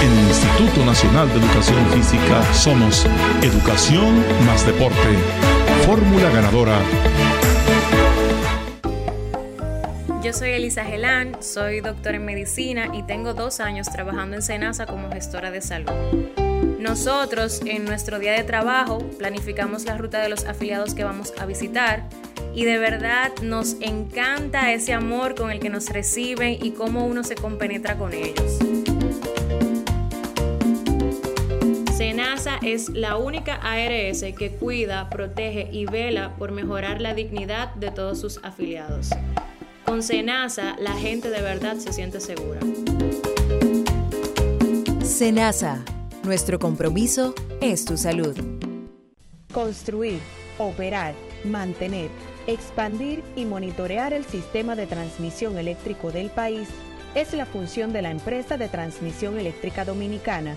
En 0.00 0.12
el 0.12 0.28
Instituto 0.28 0.84
Nacional 0.84 1.28
de 1.28 1.40
Educación 1.40 1.84
Física 1.90 2.54
somos 2.54 3.04
Educación 3.42 4.24
más 4.46 4.64
Deporte. 4.64 4.94
Fórmula 5.84 6.30
ganadora. 6.30 6.78
Yo 10.22 10.32
soy 10.32 10.50
Elisa 10.50 10.84
Gelán, 10.84 11.42
soy 11.42 11.80
doctora 11.80 12.16
en 12.16 12.24
medicina 12.24 12.90
y 12.94 13.02
tengo 13.02 13.34
dos 13.34 13.58
años 13.58 13.88
trabajando 13.90 14.36
en 14.36 14.42
Senasa 14.42 14.86
como 14.86 15.10
gestora 15.10 15.50
de 15.50 15.60
salud. 15.60 15.90
Nosotros 16.78 17.60
en 17.66 17.84
nuestro 17.84 18.20
día 18.20 18.32
de 18.32 18.44
trabajo 18.44 18.98
planificamos 19.18 19.84
la 19.84 19.98
ruta 19.98 20.20
de 20.20 20.28
los 20.28 20.44
afiliados 20.44 20.94
que 20.94 21.02
vamos 21.02 21.32
a 21.40 21.46
visitar 21.46 22.04
y 22.54 22.64
de 22.64 22.78
verdad 22.78 23.32
nos 23.42 23.76
encanta 23.80 24.72
ese 24.72 24.92
amor 24.92 25.34
con 25.34 25.50
el 25.50 25.58
que 25.58 25.70
nos 25.70 25.88
reciben 25.88 26.56
y 26.62 26.70
cómo 26.70 27.04
uno 27.04 27.24
se 27.24 27.34
compenetra 27.34 27.96
con 27.96 28.12
ellos. 28.12 28.58
Senasa 32.38 32.64
es 32.64 32.88
la 32.90 33.16
única 33.16 33.54
ARS 33.54 34.22
que 34.38 34.52
cuida, 34.60 35.10
protege 35.10 35.68
y 35.72 35.86
vela 35.86 36.36
por 36.36 36.52
mejorar 36.52 37.00
la 37.00 37.12
dignidad 37.12 37.74
de 37.74 37.90
todos 37.90 38.20
sus 38.20 38.38
afiliados. 38.44 39.10
Con 39.84 40.04
Senasa 40.04 40.76
la 40.78 40.92
gente 40.92 41.30
de 41.30 41.42
verdad 41.42 41.78
se 41.78 41.92
siente 41.92 42.20
segura. 42.20 42.60
Senasa, 45.02 45.84
nuestro 46.22 46.60
compromiso 46.60 47.34
es 47.60 47.84
tu 47.84 47.96
salud. 47.96 48.36
Construir, 49.52 50.20
operar, 50.58 51.14
mantener, 51.42 52.08
expandir 52.46 53.24
y 53.34 53.46
monitorear 53.46 54.12
el 54.12 54.24
sistema 54.24 54.76
de 54.76 54.86
transmisión 54.86 55.58
eléctrico 55.58 56.12
del 56.12 56.30
país 56.30 56.68
es 57.16 57.32
la 57.32 57.46
función 57.46 57.92
de 57.92 58.02
la 58.02 58.12
empresa 58.12 58.56
de 58.56 58.68
transmisión 58.68 59.40
eléctrica 59.40 59.84
dominicana 59.84 60.56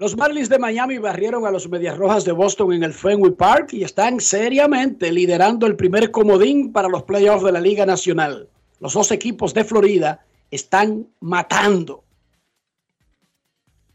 Los 0.00 0.16
Marlins 0.16 0.48
de 0.48 0.58
Miami 0.58 0.96
barrieron 0.96 1.44
a 1.44 1.50
los 1.50 1.68
Medias 1.68 1.98
Rojas 1.98 2.24
de 2.24 2.32
Boston 2.32 2.72
en 2.72 2.84
el 2.84 2.94
Fenway 2.94 3.32
Park 3.32 3.74
y 3.74 3.84
están 3.84 4.18
seriamente 4.18 5.12
liderando 5.12 5.66
el 5.66 5.76
primer 5.76 6.10
comodín 6.10 6.72
para 6.72 6.88
los 6.88 7.02
playoffs 7.02 7.44
de 7.44 7.52
la 7.52 7.60
Liga 7.60 7.84
Nacional. 7.84 8.48
Los 8.80 8.94
dos 8.94 9.10
equipos 9.10 9.52
de 9.52 9.62
Florida 9.62 10.24
están 10.50 11.06
matando. 11.20 12.02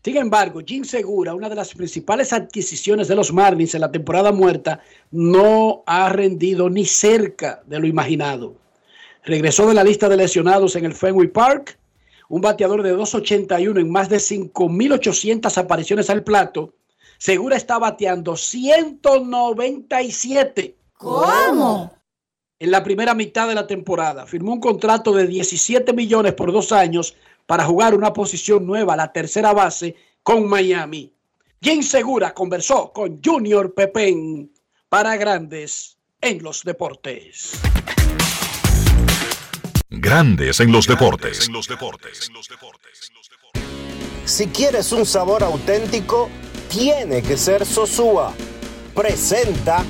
Sin 0.04 0.18
embargo, 0.18 0.62
Jim 0.64 0.84
Segura, 0.84 1.34
una 1.34 1.50
de 1.50 1.56
las 1.56 1.74
principales 1.74 2.34
adquisiciones 2.34 3.08
de 3.08 3.16
los 3.16 3.34
Marlins 3.34 3.74
en 3.74 3.82
la 3.82 3.92
temporada 3.92 4.32
muerta, 4.32 4.82
no 5.10 5.82
ha 5.88 6.10
rendido 6.10 6.70
ni 6.70 6.86
cerca 6.86 7.64
de 7.66 7.80
lo 7.80 7.88
imaginado. 7.88 8.58
Regresó 9.24 9.68
de 9.68 9.74
la 9.74 9.84
lista 9.84 10.08
de 10.08 10.18
lesionados 10.18 10.76
en 10.76 10.86
el 10.86 10.94
Fenway 10.94 11.30
Park, 11.30 11.80
un 12.30 12.42
bateador 12.42 12.82
de 12.84 12.96
2.81 12.96 13.80
en 13.80 13.92
más 13.92 14.10
de 14.10 14.18
5.800 14.18 15.58
apariciones 15.58 16.10
al 16.10 16.24
plato. 16.24 16.74
Segura 17.18 17.56
está 17.56 17.80
bateando 17.80 18.36
197. 18.36 20.76
¿Cómo? 20.98 21.94
En 22.58 22.72
la 22.72 22.84
primera 22.84 23.14
mitad 23.14 23.48
de 23.48 23.56
la 23.56 23.68
temporada. 23.68 24.26
Firmó 24.26 24.54
un 24.54 24.60
contrato 24.60 25.14
de 25.14 25.28
17 25.28 25.94
millones 25.94 26.34
por 26.34 26.52
dos 26.52 26.72
años 26.72 27.16
para 27.46 27.66
jugar 27.66 27.94
una 27.94 28.14
posición 28.14 28.66
nueva, 28.66 28.96
la 28.96 29.12
tercera 29.12 29.54
base, 29.54 29.96
con 30.24 30.48
Miami. 30.48 31.14
Jim 31.62 31.84
Segura 31.84 32.34
conversó 32.34 32.92
con 32.92 33.22
Junior 33.24 33.72
Pepén 33.74 34.52
para 34.90 35.16
Grandes 35.18 35.98
en 36.22 36.42
los 36.42 36.64
Deportes. 36.64 37.62
Grandes 39.98 40.60
en 40.60 40.72
los 40.72 40.88
deportes. 40.88 41.50
Si 44.26 44.48
quieres 44.48 44.92
un 44.92 45.06
sabor 45.06 45.44
auténtico, 45.44 46.30
tiene 46.70 47.22
que 47.22 47.38
ser 47.38 47.66
Sosúa. 47.66 48.34
Presenta 48.94 49.84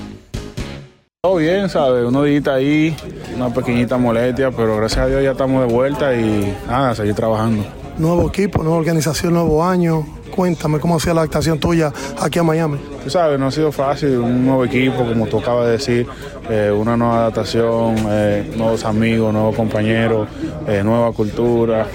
Todo 1.22 1.38
bien, 1.38 1.70
¿sabes? 1.70 2.06
Unos 2.06 2.26
días 2.26 2.48
ahí, 2.48 2.96
una 3.36 3.52
pequeñita 3.52 3.98
molestia, 3.98 4.52
pero 4.52 4.78
gracias 4.78 5.06
a 5.06 5.08
Dios 5.08 5.24
ya 5.24 5.32
estamos 5.32 5.68
de 5.68 5.74
vuelta 5.74 6.16
y 6.16 6.56
nada, 6.68 6.94
seguir 6.94 7.16
trabajando. 7.16 7.66
Nuevo 7.98 8.28
equipo, 8.28 8.62
nueva 8.62 8.78
organización, 8.78 9.34
nuevo 9.34 9.64
año. 9.66 10.06
Cuéntame 10.36 10.80
cómo 10.80 10.98
ha 10.98 11.00
sido 11.00 11.14
la 11.16 11.22
adaptación 11.22 11.60
tuya 11.60 11.94
aquí 12.20 12.40
a 12.40 12.44
Miami. 12.44 12.78
Tú 13.04 13.10
sabes, 13.10 13.40
no 13.40 13.48
ha 13.48 13.52
sido 13.52 13.72
fácil, 13.72 14.18
un 14.18 14.46
nuevo 14.46 14.66
equipo, 14.66 14.98
como 14.98 15.28
tú 15.28 15.40
acabas 15.40 15.68
de 15.68 15.72
decir, 15.72 16.08
eh, 16.50 16.72
una 16.72 16.96
nueva 16.98 17.18
adaptación, 17.20 17.96
eh, 18.10 18.52
nuevos 18.56 18.84
amigos, 18.86 19.34
nuevos 19.34 19.56
compañeros, 19.56 20.28
eh, 20.68 20.82
nueva 20.84 21.12
cultura, 21.12 21.88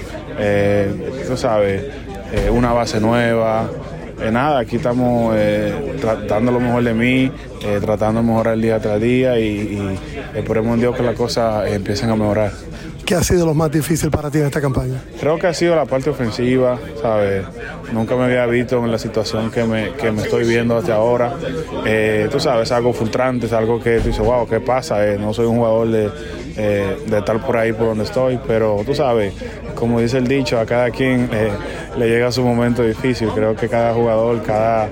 tú 1.27 1.37
sabes, 1.37 1.83
una 2.51 2.73
base 2.73 2.99
nueva. 2.99 3.69
Nada, 4.31 4.59
aquí 4.59 4.75
estamos 4.77 5.35
tra- 5.35 6.25
dando 6.27 6.51
lo 6.51 6.59
mejor 6.59 6.83
de 6.83 6.93
mí, 6.93 7.31
tratando 7.81 8.21
de 8.21 8.27
mejorar 8.27 8.57
día 8.57 8.79
tras 8.79 9.01
día 9.01 9.39
y, 9.39 9.43
y 9.43 9.99
esperemos 10.37 10.75
en 10.75 10.79
Dios 10.81 10.95
que 10.95 11.03
las 11.03 11.15
cosas 11.15 11.67
empiecen 11.71 12.09
a 12.11 12.15
mejorar. 12.15 12.51
¿Qué 13.05 13.15
ha 13.15 13.23
sido 13.23 13.45
lo 13.45 13.53
más 13.53 13.71
difícil 13.71 14.09
para 14.09 14.29
ti 14.31 14.37
en 14.37 14.45
esta 14.45 14.61
campaña? 14.61 15.01
Creo 15.19 15.37
que 15.37 15.47
ha 15.47 15.53
sido 15.53 15.75
la 15.75 15.85
parte 15.85 16.09
ofensiva, 16.09 16.79
¿sabes? 17.01 17.45
Nunca 17.91 18.15
me 18.15 18.25
había 18.25 18.45
visto 18.45 18.77
en 18.83 18.91
la 18.91 18.97
situación 18.97 19.51
que 19.51 19.63
me, 19.65 19.91
que 19.93 20.11
me 20.11 20.21
estoy 20.21 20.47
viendo 20.47 20.77
hasta 20.77 20.95
ahora. 20.95 21.33
Eh, 21.85 22.29
tú 22.31 22.39
sabes, 22.39 22.69
es 22.69 22.71
algo 22.71 22.93
frustrante, 22.93 23.47
es 23.47 23.53
algo 23.53 23.81
que 23.81 23.99
tú 23.99 24.07
dices, 24.07 24.25
wow, 24.25 24.47
¿qué 24.47 24.59
pasa? 24.59 25.05
Eh, 25.05 25.17
no 25.19 25.33
soy 25.33 25.45
un 25.45 25.57
jugador 25.57 25.87
de, 25.89 26.09
eh, 26.57 26.97
de 27.05 27.17
estar 27.17 27.45
por 27.45 27.57
ahí 27.57 27.73
por 27.73 27.87
donde 27.87 28.03
estoy, 28.05 28.39
pero 28.47 28.81
tú 28.85 28.93
sabes, 28.95 29.33
como 29.75 29.99
dice 29.99 30.17
el 30.17 30.27
dicho, 30.27 30.59
a 30.59 30.65
cada 30.65 30.89
quien 30.89 31.29
eh, 31.33 31.51
le 31.97 32.07
llega 32.07 32.31
su 32.31 32.43
momento 32.43 32.83
difícil. 32.83 33.29
Creo 33.29 33.55
que 33.55 33.67
cada 33.67 33.93
jugador, 33.93 34.41
cada 34.43 34.89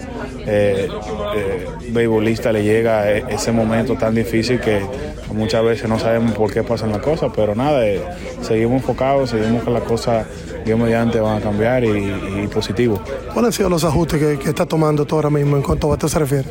beisbolista 1.92 2.52
le 2.52 2.64
llega 2.64 3.12
eh, 3.12 3.24
ese 3.30 3.52
momento 3.52 3.96
tan 3.96 4.16
difícil 4.16 4.60
que 4.60 4.82
muchas 5.34 5.64
veces 5.64 5.88
no 5.90 6.00
sabemos 6.00 6.34
por 6.34 6.52
qué 6.52 6.64
pasan 6.64 6.92
las 6.92 7.00
cosas, 7.00 7.32
pero 7.36 7.56
nada, 7.56 7.86
eh, 7.86 8.02
seguimos 8.42 8.78
enfocados, 8.82 9.30
seguimos 9.30 9.64
que 9.64 9.72
las 9.72 9.84
cosas, 9.84 10.26
Dios 10.66 10.80
mediante, 10.80 11.20
van 11.20 11.38
a 11.38 11.42
cambiar 11.42 11.84
y, 11.84 11.90
y 12.44 12.48
positivo. 12.48 13.00
¿Cuáles 13.34 13.48
han 13.48 13.54
sido 13.54 13.70
los 13.70 13.84
ajustes 13.84 14.20
que, 14.20 14.40
que 14.40 14.50
estás 14.50 14.68
tomando 14.68 15.06
tú 15.06 15.16
ahora 15.16 15.30
mismo 15.30 15.56
en 15.56 15.62
cuanto 15.64 15.88
a 15.88 15.92
bateo 15.92 16.10
se 16.10 16.20
refiere? 16.20 16.50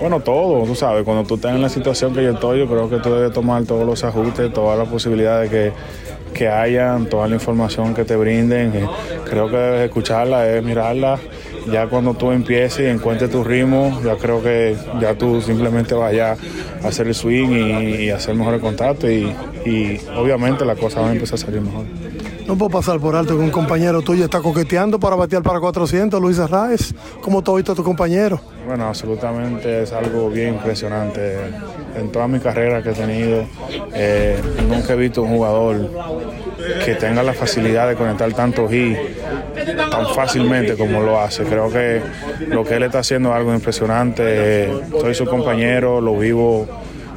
Bueno, 0.00 0.20
todo, 0.20 0.64
tú 0.64 0.74
sabes, 0.76 1.02
cuando 1.04 1.24
tú 1.24 1.34
estás 1.34 1.54
en 1.54 1.60
la 1.60 1.68
situación 1.68 2.14
que 2.14 2.22
yo 2.22 2.30
estoy, 2.30 2.60
yo 2.60 2.66
creo 2.68 2.88
que 2.88 2.98
tú 2.98 3.12
debes 3.12 3.32
tomar 3.32 3.64
todos 3.64 3.84
los 3.84 4.04
ajustes, 4.04 4.52
todas 4.52 4.78
las 4.78 4.86
posibilidades 4.86 5.50
que, 5.50 5.72
que 6.32 6.48
hayan, 6.48 7.06
toda 7.06 7.26
la 7.26 7.34
información 7.34 7.94
que 7.94 8.04
te 8.04 8.14
brinden. 8.14 8.72
eh, 8.76 8.86
Creo 9.28 9.50
que 9.50 9.56
debes 9.56 9.86
escucharla, 9.86 10.42
debes 10.42 10.62
mirarla. 10.62 11.18
Ya 11.70 11.86
cuando 11.86 12.14
tú 12.14 12.30
empieces 12.32 12.80
y 12.80 12.86
encuentres 12.86 13.30
tu 13.30 13.44
ritmo, 13.44 14.00
ya 14.04 14.16
creo 14.16 14.42
que 14.42 14.76
ya 15.00 15.14
tú 15.14 15.40
simplemente 15.40 15.94
vayas 15.94 16.38
a 16.82 16.88
hacer 16.88 17.08
el 17.08 17.14
swing 17.14 17.48
y, 17.50 18.04
y 18.04 18.10
hacer 18.10 18.34
mejores 18.34 18.60
contactos 18.60 19.10
y, 19.10 19.32
y 19.64 20.00
obviamente 20.16 20.64
las 20.64 20.78
cosas 20.78 21.02
van 21.02 21.10
a 21.10 21.14
empezar 21.14 21.34
a 21.34 21.38
salir 21.38 21.60
mejor. 21.60 21.84
No 22.48 22.56
puedo 22.56 22.70
pasar 22.70 22.98
por 22.98 23.14
alto 23.14 23.36
que 23.36 23.42
un 23.42 23.50
compañero 23.50 24.00
tuyo 24.00 24.24
está 24.24 24.40
coqueteando 24.40 24.98
para 24.98 25.16
batear 25.16 25.42
para 25.42 25.60
400, 25.60 26.18
Luis 26.18 26.38
Arraez. 26.38 26.94
¿Cómo 27.20 27.42
tú 27.42 27.50
has 27.50 27.56
visto 27.58 27.74
tu 27.74 27.84
compañero? 27.84 28.40
Bueno, 28.66 28.86
absolutamente 28.86 29.82
es 29.82 29.92
algo 29.92 30.30
bien 30.30 30.54
impresionante. 30.54 31.36
En 31.94 32.10
toda 32.10 32.26
mi 32.26 32.40
carrera 32.40 32.82
que 32.82 32.90
he 32.90 32.94
tenido, 32.94 33.44
eh, 33.92 34.40
nunca 34.66 34.94
he 34.94 34.96
visto 34.96 35.20
un 35.20 35.36
jugador 35.36 35.90
que 36.86 36.94
tenga 36.94 37.22
la 37.22 37.34
facilidad 37.34 37.86
de 37.86 37.96
conectar 37.96 38.32
tantos 38.32 38.72
y 38.72 38.96
tan 39.76 40.06
fácilmente 40.14 40.74
como 40.74 41.02
lo 41.02 41.20
hace. 41.20 41.44
Creo 41.44 41.70
que 41.70 42.00
lo 42.46 42.64
que 42.64 42.76
él 42.76 42.84
está 42.84 43.00
haciendo 43.00 43.28
es 43.28 43.36
algo 43.36 43.52
impresionante. 43.52 44.72
Soy 45.02 45.14
su 45.14 45.26
compañero, 45.26 46.00
lo 46.00 46.16
vivo 46.16 46.66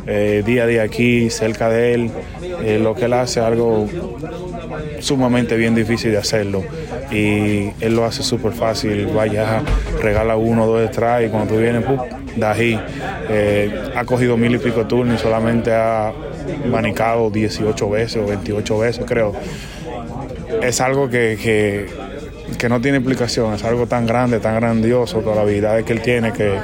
eh, 0.08 0.44
día 0.46 0.64
a 0.64 0.68
día 0.68 0.84
aquí, 0.84 1.30
cerca 1.30 1.70
de 1.70 1.94
él. 1.94 2.12
Eh, 2.64 2.80
lo 2.80 2.96
que 2.96 3.06
él 3.06 3.14
hace 3.14 3.40
es 3.40 3.46
algo 3.46 3.88
sumamente 5.02 5.56
bien 5.58 5.76
difícil 5.76 6.12
de 6.12 6.18
hacerlo 6.18 6.64
y 7.12 7.72
él 7.82 7.96
lo 7.96 8.06
hace 8.06 8.24
súper 8.24 8.54
fácil, 8.54 9.08
vaya, 9.08 9.62
regala 10.02 10.36
uno, 10.36 10.66
dos 10.66 10.82
detrás 10.82 11.24
y 11.26 11.30
cuando 11.30 11.54
tú 11.54 11.60
vienes, 11.60 11.84
¡pum! 11.84 12.00
da 12.36 12.52
ahí. 12.52 12.80
Eh, 13.30 13.92
ha 13.96 14.06
cogido 14.06 14.38
mil 14.38 14.56
y 14.56 14.58
pico 14.58 14.86
turnos 14.86 15.20
y 15.20 15.24
solamente 15.24 15.74
ha 15.74 16.14
manicado 16.66 17.30
18 17.30 17.90
veces 17.90 18.18
o 18.18 18.28
28 18.28 18.78
veces, 18.78 19.06
creo. 19.06 19.34
Es 20.62 20.82
algo 20.82 21.10
que, 21.10 21.38
que, 21.42 21.88
que 22.58 22.70
no 22.70 22.82
tiene 22.82 22.98
explicación, 22.98 23.54
es 23.54 23.64
algo 23.64 23.88
tan 23.88 24.06
grande, 24.06 24.40
tan 24.40 24.56
grandioso, 24.56 25.22
con 25.22 25.36
la 25.36 25.42
habilidad 25.42 25.84
que 25.84 25.94
él 25.94 26.02
tiene, 26.02 26.32
que 26.34 26.56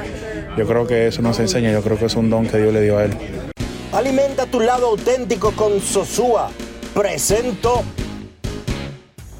yo 0.56 0.66
creo 0.66 0.86
que 0.86 1.08
eso 1.08 1.22
no 1.22 1.32
se 1.34 1.42
enseña, 1.42 1.72
yo 1.72 1.82
creo 1.82 1.98
que 1.98 2.06
es 2.06 2.16
un 2.16 2.30
don 2.30 2.46
que 2.46 2.58
Dios 2.58 2.72
le 2.72 2.82
dio 2.82 2.98
a 2.98 3.04
él. 3.04 3.12
Alimenta 3.92 4.46
tu 4.46 4.60
lado 4.60 4.88
auténtico 4.88 5.52
con 5.52 5.80
Sosúa. 5.80 6.50
Presento. 6.94 7.84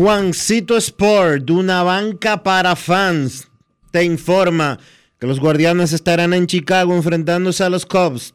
Juancito 0.00 0.78
Sport, 0.78 1.50
una 1.50 1.82
banca 1.82 2.42
para 2.42 2.74
fans, 2.74 3.48
te 3.90 4.02
informa 4.02 4.78
que 5.18 5.26
los 5.26 5.38
Guardianes 5.38 5.92
estarán 5.92 6.32
en 6.32 6.46
Chicago 6.46 6.96
enfrentándose 6.96 7.62
a 7.64 7.68
los 7.68 7.84
Cubs 7.84 8.32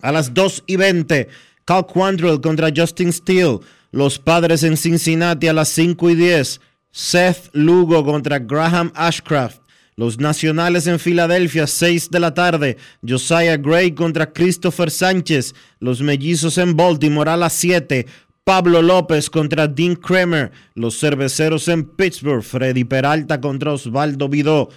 a 0.00 0.12
las 0.12 0.32
2 0.32 0.62
y 0.68 0.76
20. 0.76 1.26
Cal 1.64 1.86
Quantrill 1.92 2.40
contra 2.40 2.70
Justin 2.72 3.12
Steele. 3.12 3.58
Los 3.90 4.20
Padres 4.20 4.62
en 4.62 4.76
Cincinnati 4.76 5.48
a 5.48 5.52
las 5.52 5.70
5 5.70 6.08
y 6.10 6.14
10. 6.14 6.60
Seth 6.92 7.50
Lugo 7.52 8.04
contra 8.04 8.38
Graham 8.38 8.92
Ashcraft. 8.94 9.58
Los 9.96 10.20
Nacionales 10.20 10.86
en 10.86 11.00
Filadelfia, 11.00 11.66
6 11.66 12.10
de 12.10 12.20
la 12.20 12.32
tarde. 12.32 12.76
Josiah 13.04 13.56
Gray 13.56 13.92
contra 13.92 14.32
Christopher 14.32 14.92
Sánchez. 14.92 15.52
Los 15.80 16.00
Mellizos 16.00 16.58
en 16.58 16.76
Baltimore 16.76 17.30
a 17.30 17.36
las 17.36 17.54
7. 17.54 18.06
Pablo 18.46 18.80
López 18.80 19.28
contra 19.28 19.66
Dean 19.66 19.96
Kramer. 19.96 20.52
Los 20.76 21.00
Cerveceros 21.00 21.66
en 21.66 21.82
Pittsburgh. 21.84 22.44
Freddy 22.44 22.84
Peralta 22.84 23.40
contra 23.40 23.72
Osvaldo 23.72 24.28
Vidó. 24.28 24.68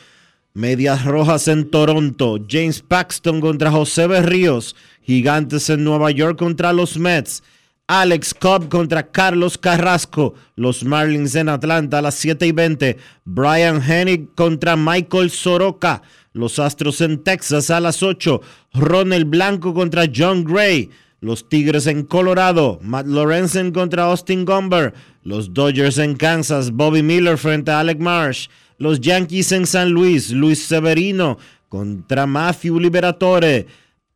Medias 0.56 1.06
Rojas 1.06 1.48
en 1.48 1.70
Toronto. 1.70 2.40
James 2.50 2.82
Paxton 2.82 3.40
contra 3.40 3.70
José 3.70 4.08
Berríos. 4.08 4.76
Gigantes 5.04 5.70
en 5.70 5.84
Nueva 5.84 6.10
York 6.10 6.40
contra 6.40 6.74
los 6.74 6.98
Mets. 6.98 7.44
Alex 7.86 8.34
Cobb 8.34 8.70
contra 8.70 9.12
Carlos 9.12 9.56
Carrasco. 9.60 10.34
Los 10.56 10.84
Marlins 10.84 11.36
en 11.36 11.50
Atlanta 11.50 12.00
a 12.00 12.02
las 12.02 12.16
7 12.16 12.48
y 12.48 12.52
20. 12.52 12.98
Brian 13.24 13.84
Hennig 13.88 14.34
contra 14.34 14.76
Michael 14.78 15.30
Soroka. 15.30 16.02
Los 16.34 16.58
Astros 16.58 17.02
en 17.02 17.24
Texas 17.24 17.70
a 17.70 17.80
las 17.80 18.02
8. 18.02 18.42
Ronald 18.74 19.30
Blanco 19.30 19.76
contra 19.76 20.06
John 20.12 20.44
Gray. 20.44 20.90
Los 21.22 21.50
Tigres 21.50 21.86
en 21.88 22.04
Colorado. 22.04 22.80
Matt 22.82 23.08
Lorenzen 23.08 23.72
contra 23.72 24.04
Austin 24.04 24.46
Gomber. 24.46 24.94
Los 25.24 25.54
Dodgers 25.54 25.98
en 25.98 26.16
Kansas. 26.16 26.72
Bobby 26.72 27.04
Miller 27.04 27.38
frente 27.38 27.72
a 27.72 27.82
Alec 27.82 28.00
Marsh. 28.00 28.48
Los 28.78 29.02
Yankees 29.02 29.52
en 29.52 29.66
San 29.66 29.90
Luis. 29.90 30.32
Luis 30.32 30.64
Severino 30.64 31.38
contra 31.68 32.26
Matthew 32.26 32.80
Liberatore. 32.80 33.68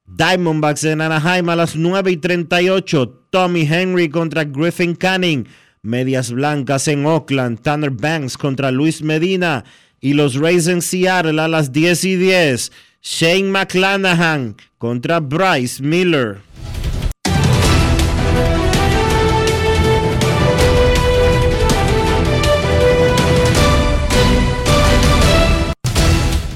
Diamondbacks 0.05 0.85
en 0.85 1.01
Anaheim 1.01 1.49
a 1.49 1.55
las 1.55 1.75
9 1.75 2.11
y 2.11 2.17
38. 2.17 3.27
Tommy 3.29 3.67
Henry 3.69 4.07
contra 4.07 4.45
Griffin 4.45 4.95
Canning. 4.95 5.45
Medias 5.81 6.31
Blancas 6.31 6.87
en 6.87 7.05
Oakland. 7.05 7.59
Tanner 7.61 7.91
Banks 7.91 8.37
contra 8.37 8.71
Luis 8.71 9.01
Medina. 9.01 9.65
Y 9.99 10.13
los 10.13 10.35
Rays 10.35 10.67
en 10.67 10.81
Seattle 10.81 11.41
a 11.41 11.49
las 11.49 11.73
10 11.73 12.05
y 12.05 12.15
10. 12.15 12.71
Shane 13.01 13.51
McClanahan 13.51 14.55
contra 14.77 15.19
Bryce 15.19 15.83
Miller. 15.83 16.52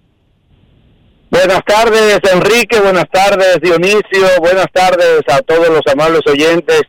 Buenas 1.31 1.61
tardes, 1.65 2.19
Enrique. 2.31 2.79
Buenas 2.79 3.09
tardes, 3.11 3.57
Dionisio. 3.59 4.27
Buenas 4.41 4.67
tardes 4.71 5.21
a 5.27 5.41
todos 5.41 5.69
los 5.69 5.81
amables 5.91 6.21
oyentes 6.27 6.81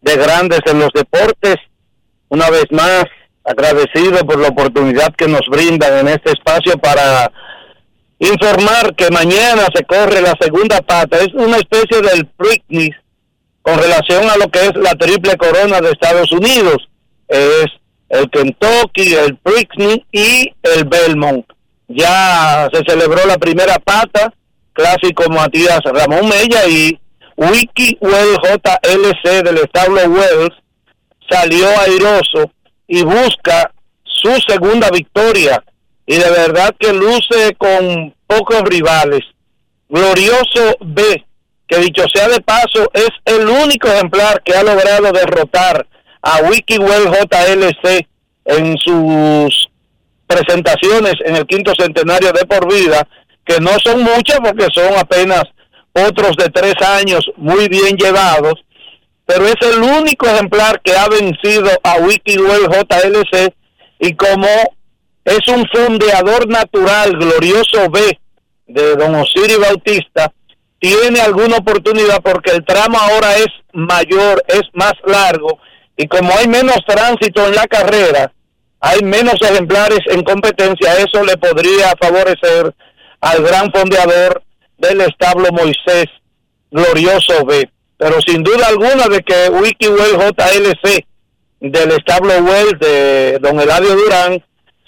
de 0.00 0.16
Grandes 0.16 0.60
en 0.64 0.78
los 0.78 0.92
Deportes. 0.94 1.56
Una 2.30 2.48
vez 2.48 2.64
más, 2.70 3.04
agradecido 3.44 4.24
por 4.24 4.38
la 4.38 4.48
oportunidad 4.48 5.14
que 5.14 5.28
nos 5.28 5.42
brindan 5.50 5.98
en 5.98 6.08
este 6.08 6.32
espacio 6.32 6.78
para 6.78 7.30
informar 8.18 8.94
que 8.94 9.10
mañana 9.10 9.66
se 9.74 9.84
corre 9.84 10.20
la 10.20 10.34
segunda 10.40 10.80
pata. 10.80 11.18
Es 11.18 11.32
una 11.34 11.56
especie 11.56 12.00
del 12.00 12.26
Preakness 12.26 12.96
con 13.62 13.78
relación 13.78 14.28
a 14.28 14.36
lo 14.36 14.48
que 14.48 14.60
es 14.60 14.76
la 14.76 14.94
triple 14.94 15.36
corona 15.36 15.80
de 15.80 15.90
Estados 15.90 16.30
Unidos. 16.32 16.76
Es 17.28 17.66
el 18.08 18.30
Kentucky, 18.30 19.14
el 19.14 19.36
Preakness 19.36 20.00
y 20.12 20.52
el 20.62 20.84
Belmont. 20.84 21.46
Ya 21.88 22.68
se 22.72 22.82
celebró 22.86 23.26
la 23.26 23.38
primera 23.38 23.78
pata, 23.78 24.32
clásico 24.72 25.28
Matías 25.30 25.80
Ramón 25.84 26.28
Mella 26.28 26.66
y 26.66 26.98
Wiki 27.36 27.98
Well 28.00 28.36
JLC 28.42 29.44
del 29.44 29.58
establo 29.58 30.00
Wells 30.02 30.54
salió 31.28 31.68
airoso 31.80 32.50
y 32.86 33.02
busca 33.02 33.72
su 34.04 34.30
segunda 34.46 34.90
victoria 34.90 35.62
y 36.06 36.16
de 36.16 36.30
verdad 36.30 36.74
que 36.78 36.92
luce 36.92 37.54
con 37.56 38.14
pocos 38.26 38.62
rivales. 38.62 39.20
Glorioso 39.88 40.76
B, 40.80 41.24
que 41.66 41.78
dicho 41.78 42.04
sea 42.12 42.28
de 42.28 42.40
paso, 42.40 42.90
es 42.92 43.10
el 43.24 43.48
único 43.48 43.88
ejemplar 43.88 44.42
que 44.42 44.54
ha 44.54 44.62
logrado 44.62 45.12
derrotar 45.12 45.86
a 46.22 46.38
WikiWell 46.42 47.10
JLC 47.10 48.06
en 48.46 48.76
sus 48.78 49.70
presentaciones 50.26 51.14
en 51.24 51.36
el 51.36 51.46
quinto 51.46 51.72
centenario 51.78 52.32
de 52.32 52.44
por 52.46 52.70
vida, 52.72 53.06
que 53.44 53.60
no 53.60 53.78
son 53.78 54.02
muchas 54.02 54.40
porque 54.40 54.66
son 54.72 54.94
apenas 54.98 55.44
otros 55.92 56.36
de 56.36 56.48
tres 56.48 56.74
años 56.82 57.24
muy 57.36 57.68
bien 57.68 57.96
llevados, 57.96 58.54
pero 59.26 59.46
es 59.46 59.56
el 59.60 59.82
único 59.82 60.26
ejemplar 60.26 60.80
que 60.82 60.96
ha 60.96 61.08
vencido 61.08 61.70
a 61.82 61.96
WikiWell 61.98 62.68
JLC 62.68 63.54
y 64.00 64.14
como 64.14 64.48
es 65.24 65.48
un 65.48 65.64
fondeador 65.72 66.48
natural, 66.48 67.12
glorioso 67.12 67.88
B, 67.90 68.18
de 68.66 68.96
Don 68.96 69.14
Osiris 69.14 69.58
Bautista, 69.58 70.32
tiene 70.78 71.20
alguna 71.20 71.56
oportunidad 71.56 72.20
porque 72.22 72.52
el 72.52 72.64
tramo 72.64 72.98
ahora 72.98 73.36
es 73.36 73.48
mayor, 73.72 74.44
es 74.48 74.62
más 74.74 74.92
largo, 75.06 75.58
y 75.96 76.06
como 76.06 76.36
hay 76.36 76.46
menos 76.48 76.76
tránsito 76.86 77.46
en 77.46 77.54
la 77.54 77.66
carrera, 77.66 78.32
hay 78.80 79.00
menos 79.02 79.40
ejemplares 79.40 80.00
en 80.06 80.22
competencia, 80.22 80.98
eso 80.98 81.24
le 81.24 81.36
podría 81.38 81.94
favorecer 81.98 82.74
al 83.20 83.42
gran 83.42 83.72
fondeador 83.72 84.42
del 84.76 85.00
establo 85.00 85.48
Moisés 85.52 86.06
Glorioso 86.70 87.44
B. 87.46 87.70
Pero 87.96 88.20
sin 88.20 88.42
duda 88.42 88.66
alguna 88.66 89.08
de 89.08 89.22
que 89.22 89.48
WikiWell 89.48 90.18
JLC 90.18 91.06
del 91.60 91.92
establo 91.92 92.34
Well 92.40 92.78
de 92.78 93.38
Don 93.40 93.58
Eladio 93.60 93.94
Durán 93.94 94.44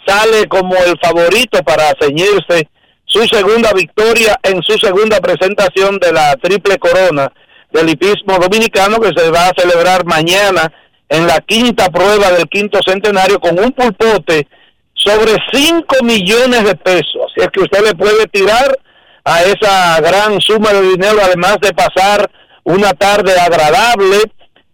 sale 0.07 0.47
como 0.47 0.75
el 0.77 0.99
favorito 1.03 1.59
para 1.63 1.93
ceñirse 2.01 2.69
su 3.05 3.27
segunda 3.27 3.73
victoria 3.73 4.37
en 4.43 4.63
su 4.63 4.77
segunda 4.79 5.21
presentación 5.21 5.99
de 5.99 6.13
la 6.13 6.37
triple 6.37 6.79
corona 6.79 7.33
del 7.73 7.91
hipismo 7.91 8.39
dominicano 8.39 8.99
que 9.01 9.13
se 9.17 9.31
va 9.31 9.49
a 9.49 9.55
celebrar 9.57 10.05
mañana 10.05 10.73
en 11.09 11.27
la 11.27 11.41
quinta 11.41 11.89
prueba 11.89 12.31
del 12.33 12.49
quinto 12.49 12.81
centenario 12.85 13.39
con 13.39 13.59
un 13.59 13.73
pulpote 13.73 14.49
sobre 14.95 15.37
5 15.53 16.03
millones 16.03 16.65
de 16.65 16.75
pesos. 16.75 17.31
Así 17.31 17.47
es 17.47 17.49
que 17.49 17.61
usted 17.61 17.85
le 17.85 17.95
puede 17.95 18.27
tirar 18.27 18.77
a 19.25 19.43
esa 19.43 20.01
gran 20.01 20.41
suma 20.41 20.73
de 20.73 20.83
dinero, 20.83 21.19
además 21.23 21.59
de 21.61 21.73
pasar 21.73 22.31
una 22.65 22.93
tarde 22.93 23.39
agradable 23.39 24.19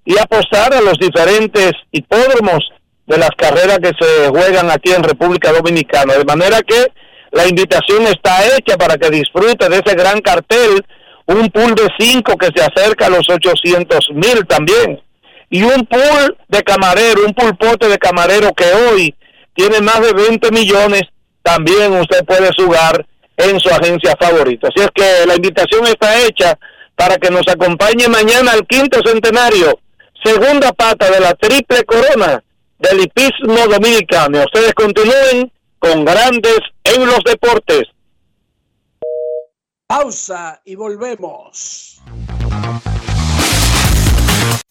y 0.04 0.18
apostar 0.18 0.72
a 0.74 0.80
los 0.80 0.98
diferentes 0.98 1.72
hipódromos 1.90 2.64
de 3.12 3.18
las 3.18 3.30
carreras 3.36 3.78
que 3.78 3.92
se 4.00 4.28
juegan 4.28 4.70
aquí 4.70 4.90
en 4.90 5.02
República 5.02 5.52
Dominicana. 5.52 6.14
De 6.14 6.24
manera 6.24 6.62
que 6.62 6.86
la 7.30 7.46
invitación 7.46 8.06
está 8.06 8.56
hecha 8.56 8.78
para 8.78 8.96
que 8.96 9.10
disfrute 9.10 9.68
de 9.68 9.82
ese 9.84 9.94
gran 9.94 10.20
cartel, 10.22 10.82
un 11.26 11.50
pool 11.50 11.74
de 11.74 11.88
5 11.98 12.36
que 12.38 12.48
se 12.54 12.64
acerca 12.64 13.06
a 13.06 13.10
los 13.10 13.28
800 13.28 14.08
mil 14.14 14.46
también, 14.46 15.02
y 15.50 15.62
un 15.62 15.84
pool 15.84 16.38
de 16.48 16.62
camarero, 16.62 17.26
un 17.26 17.34
pulpote 17.34 17.86
de 17.86 17.98
camarero 17.98 18.54
que 18.54 18.64
hoy 18.64 19.14
tiene 19.54 19.82
más 19.82 20.00
de 20.00 20.14
20 20.14 20.50
millones, 20.50 21.02
también 21.42 21.92
usted 21.92 22.24
puede 22.24 22.48
jugar 22.56 23.04
en 23.36 23.60
su 23.60 23.68
agencia 23.68 24.14
favorita. 24.18 24.68
Así 24.68 24.82
es 24.82 24.90
que 24.94 25.26
la 25.26 25.34
invitación 25.34 25.86
está 25.86 26.18
hecha 26.22 26.58
para 26.96 27.16
que 27.18 27.30
nos 27.30 27.46
acompañe 27.46 28.08
mañana 28.08 28.52
al 28.52 28.66
quinto 28.66 29.00
centenario, 29.04 29.78
segunda 30.24 30.72
pata 30.72 31.10
de 31.10 31.20
la 31.20 31.34
triple 31.34 31.84
corona 31.84 32.42
del 32.82 33.00
hipismo 33.00 33.66
dominicano. 33.68 34.40
Ustedes 34.44 34.74
continúen 34.74 35.52
con 35.78 36.04
grandes 36.04 36.58
en 36.84 37.06
los 37.06 37.20
deportes. 37.24 37.84
Pausa 39.86 40.60
y 40.64 40.74
volvemos. 40.74 42.00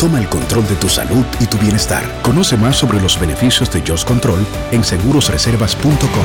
toma 0.00 0.18
el 0.18 0.30
control 0.30 0.66
de 0.66 0.76
tu 0.76 0.88
salud 0.88 1.26
y 1.40 1.46
tu 1.46 1.58
bienestar. 1.58 2.02
Conoce 2.22 2.56
más 2.56 2.76
sobre 2.76 3.02
los 3.02 3.20
beneficios 3.20 3.70
de 3.70 3.82
Just 3.86 4.08
Control 4.08 4.46
en 4.72 4.82
segurosreservas.com. 4.82 6.24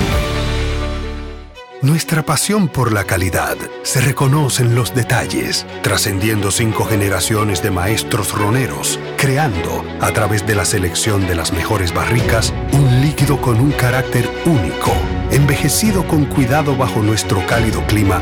Nuestra 1.81 2.23
pasión 2.23 2.69
por 2.69 2.93
la 2.93 3.03
calidad 3.03 3.57
se 3.83 3.99
reconoce 3.99 4.63
en 4.63 4.75
los 4.75 4.95
detalles, 4.95 5.67
trascendiendo 5.83 6.51
cinco 6.51 6.85
generaciones 6.85 7.61
de 7.61 7.69
maestros 7.69 8.31
roneros, 8.31 8.97
creando, 9.17 9.83
a 9.99 10.11
través 10.13 10.47
de 10.47 10.55
la 10.55 10.63
selección 10.63 11.27
de 11.27 11.35
las 11.35 11.51
mejores 11.51 11.93
barricas, 11.93 12.53
un 12.71 13.01
líquido 13.01 13.41
con 13.41 13.59
un 13.59 13.71
carácter 13.71 14.27
único, 14.45 14.93
envejecido 15.31 16.07
con 16.07 16.25
cuidado 16.25 16.77
bajo 16.77 17.03
nuestro 17.03 17.45
cálido 17.45 17.85
clima, 17.87 18.21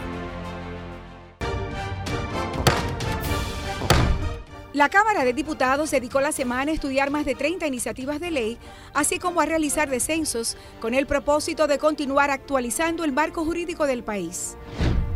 La 4.81 4.89
Cámara 4.89 5.23
de 5.23 5.33
Diputados 5.33 5.91
dedicó 5.91 6.21
la 6.21 6.31
semana 6.31 6.71
a 6.71 6.73
estudiar 6.73 7.11
más 7.11 7.23
de 7.23 7.35
30 7.35 7.67
iniciativas 7.67 8.19
de 8.19 8.31
ley, 8.31 8.57
así 8.95 9.19
como 9.19 9.39
a 9.39 9.45
realizar 9.45 9.91
descensos, 9.91 10.57
con 10.79 10.95
el 10.95 11.05
propósito 11.05 11.67
de 11.67 11.77
continuar 11.77 12.31
actualizando 12.31 13.03
el 13.03 13.11
marco 13.11 13.45
jurídico 13.45 13.85
del 13.85 14.03
país. 14.03 14.57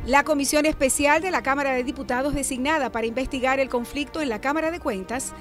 La 0.05 0.24
Comisión 0.24 0.68
Especial 0.68 1.20
de 1.20 1.32
la 1.32 1.41
Cámara 1.41 1.72
de 1.72 1.84
Diputados 1.84 2.36
designada 2.36 2.91
para 2.91 3.07
investigar 3.07 3.59
el 3.59 3.70
conflicto 3.70 4.22
en 4.22 4.30
la 4.30 4.39
Cámara 4.39 4.70
de 4.70 4.80
Cuentas 4.80 5.34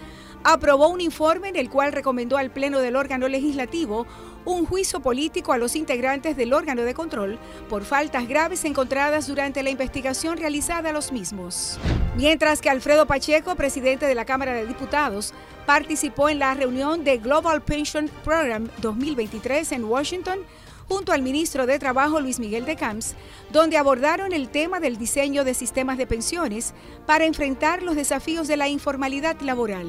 aprobó 0.45 0.89
un 0.89 1.01
informe 1.01 1.49
en 1.49 1.57
el 1.57 1.71
cual 1.71 1.93
recomendó 1.93 2.37
al 2.37 2.51
Pleno 2.51 2.79
del 2.79 2.97
órgano 2.97 3.29
legislativo 3.29 4.07
un 4.45 4.67
juicio 4.67 5.01
político 5.01 5.53
a 5.53 5.59
los 5.59 5.75
integrantes 5.75 6.37
del 6.37 6.53
órgano 6.53 6.83
de 6.83 6.93
control 6.93 7.39
por 7.69 7.85
faltas 7.85 8.29
graves 8.29 8.65
encontradas 8.67 9.27
durante 9.27 9.63
la 9.63 9.71
investigación 9.71 10.37
realizada 10.37 10.91
a 10.91 10.93
los 10.93 11.13
mismos. 11.13 11.79
Mientras 12.17 12.61
que 12.61 12.69
Alfredo 12.69 13.07
Pacheco, 13.07 13.55
presidente 13.57 14.07
de 14.07 14.15
la 14.15 14.27
Cámara 14.27 14.53
de 14.53 14.67
Diputados, 14.67 15.33
participó 15.67 16.29
en 16.29 16.39
la 16.39 16.53
reunión 16.53 17.05
de 17.05 17.17
Global 17.17 17.63
Pension 17.63 18.11
Program 18.23 18.69
2023 18.83 19.73
en 19.73 19.85
Washington, 19.85 20.41
junto 20.89 21.13
al 21.13 21.23
ministro 21.23 21.67
de 21.67 21.79
Trabajo 21.79 22.21
Luis 22.21 22.39
Miguel 22.39 22.65
de 22.65 22.77
Camps, 22.77 23.15
donde 23.53 23.77
abordaron 23.77 24.33
el 24.33 24.49
tema 24.49 24.81
del 24.81 24.97
diseño 24.97 25.45
de 25.45 25.55
sistemas 25.55 25.99
de 25.99 26.07
pensiones 26.07 26.75
para 27.07 27.25
enfrentar 27.25 27.83
los 27.83 27.97
desafíos 27.97 28.49
de 28.49 28.57
la 28.57 28.69
informalidad 28.69 29.41
laboral. 29.41 29.87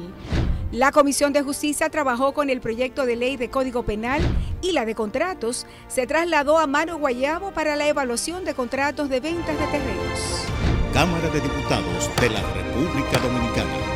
La 0.72 0.90
Comisión 0.90 1.32
de 1.32 1.42
Justicia 1.42 1.88
trabajó 1.90 2.34
con 2.34 2.50
el 2.50 2.60
proyecto 2.60 3.06
de 3.06 3.16
ley 3.16 3.36
de 3.36 3.50
Código 3.50 3.84
Penal 3.84 4.20
y 4.62 4.72
la 4.72 4.84
de 4.84 4.94
contratos 4.94 5.64
se 5.86 6.06
trasladó 6.06 6.58
a 6.58 6.66
Mano 6.66 6.98
Guayabo 6.98 7.52
para 7.52 7.76
la 7.76 7.86
evaluación 7.86 8.44
de 8.44 8.54
contratos 8.54 9.08
de 9.08 9.20
ventas 9.20 9.58
de 9.58 9.66
terrenos. 9.66 10.46
Cámara 10.92 11.28
de 11.28 11.40
Diputados 11.40 12.10
de 12.20 12.30
la 12.30 12.40
República 12.52 13.18
Dominicana. 13.18 13.95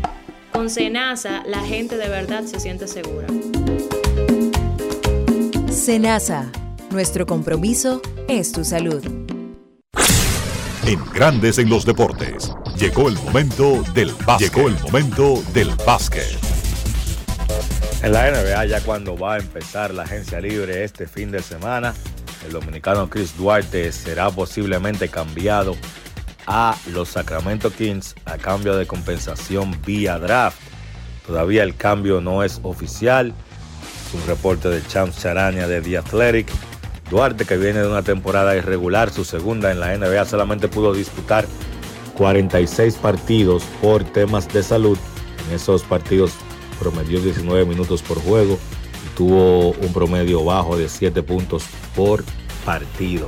Con 0.51 0.69
Senasa, 0.69 1.43
la 1.45 1.61
gente 1.61 1.97
de 1.97 2.09
verdad 2.09 2.43
se 2.43 2.59
siente 2.59 2.87
segura. 2.87 3.27
Senasa, 5.71 6.51
nuestro 6.91 7.25
compromiso 7.25 8.01
es 8.27 8.51
tu 8.51 8.65
salud. 8.65 9.03
En 10.85 10.99
Grandes 11.13 11.57
en 11.57 11.69
los 11.69 11.85
Deportes, 11.85 12.51
llegó 12.77 13.07
el 13.07 13.15
momento 13.15 13.83
del 13.93 14.11
básquet. 14.25 14.53
Llegó 14.53 14.67
el 14.67 14.79
momento 14.81 15.43
del 15.53 15.69
básquet. 15.85 16.37
En 18.03 18.11
la 18.11 18.31
NBA, 18.31 18.65
ya 18.65 18.81
cuando 18.81 19.17
va 19.17 19.35
a 19.35 19.37
empezar 19.37 19.93
la 19.93 20.03
agencia 20.03 20.41
libre 20.41 20.83
este 20.83 21.07
fin 21.07 21.31
de 21.31 21.41
semana, 21.41 21.93
el 22.45 22.51
dominicano 22.51 23.09
Chris 23.09 23.37
Duarte 23.37 23.91
será 23.91 24.29
posiblemente 24.31 25.07
cambiado 25.07 25.77
a 26.47 26.75
los 26.87 27.09
Sacramento 27.09 27.71
Kings 27.71 28.15
a 28.25 28.37
cambio 28.37 28.75
de 28.75 28.87
compensación 28.87 29.75
vía 29.85 30.19
draft. 30.19 30.59
Todavía 31.25 31.63
el 31.63 31.75
cambio 31.75 32.21
no 32.21 32.43
es 32.43 32.59
oficial. 32.63 33.33
Es 34.07 34.13
un 34.13 34.27
reporte 34.27 34.69
de 34.69 34.85
Champs 34.85 35.21
Charania 35.21 35.67
de 35.67 35.81
The 35.81 35.97
Athletic. 35.97 36.47
Duarte, 37.09 37.45
que 37.45 37.57
viene 37.57 37.79
de 37.79 37.87
una 37.87 38.03
temporada 38.03 38.55
irregular, 38.55 39.11
su 39.11 39.25
segunda 39.25 39.71
en 39.71 39.79
la 39.79 39.95
NBA, 39.97 40.25
solamente 40.25 40.67
pudo 40.67 40.93
disputar 40.93 41.45
46 42.17 42.95
partidos 42.95 43.63
por 43.81 44.03
temas 44.03 44.47
de 44.51 44.63
salud. 44.63 44.97
En 45.47 45.55
esos 45.55 45.83
partidos 45.83 46.31
promedió 46.79 47.19
19 47.19 47.65
minutos 47.65 48.01
por 48.01 48.21
juego 48.21 48.57
y 49.05 49.17
tuvo 49.17 49.71
un 49.71 49.93
promedio 49.93 50.43
bajo 50.43 50.77
de 50.77 50.87
7 50.87 51.21
puntos 51.23 51.65
por 51.95 52.23
partido. 52.65 53.27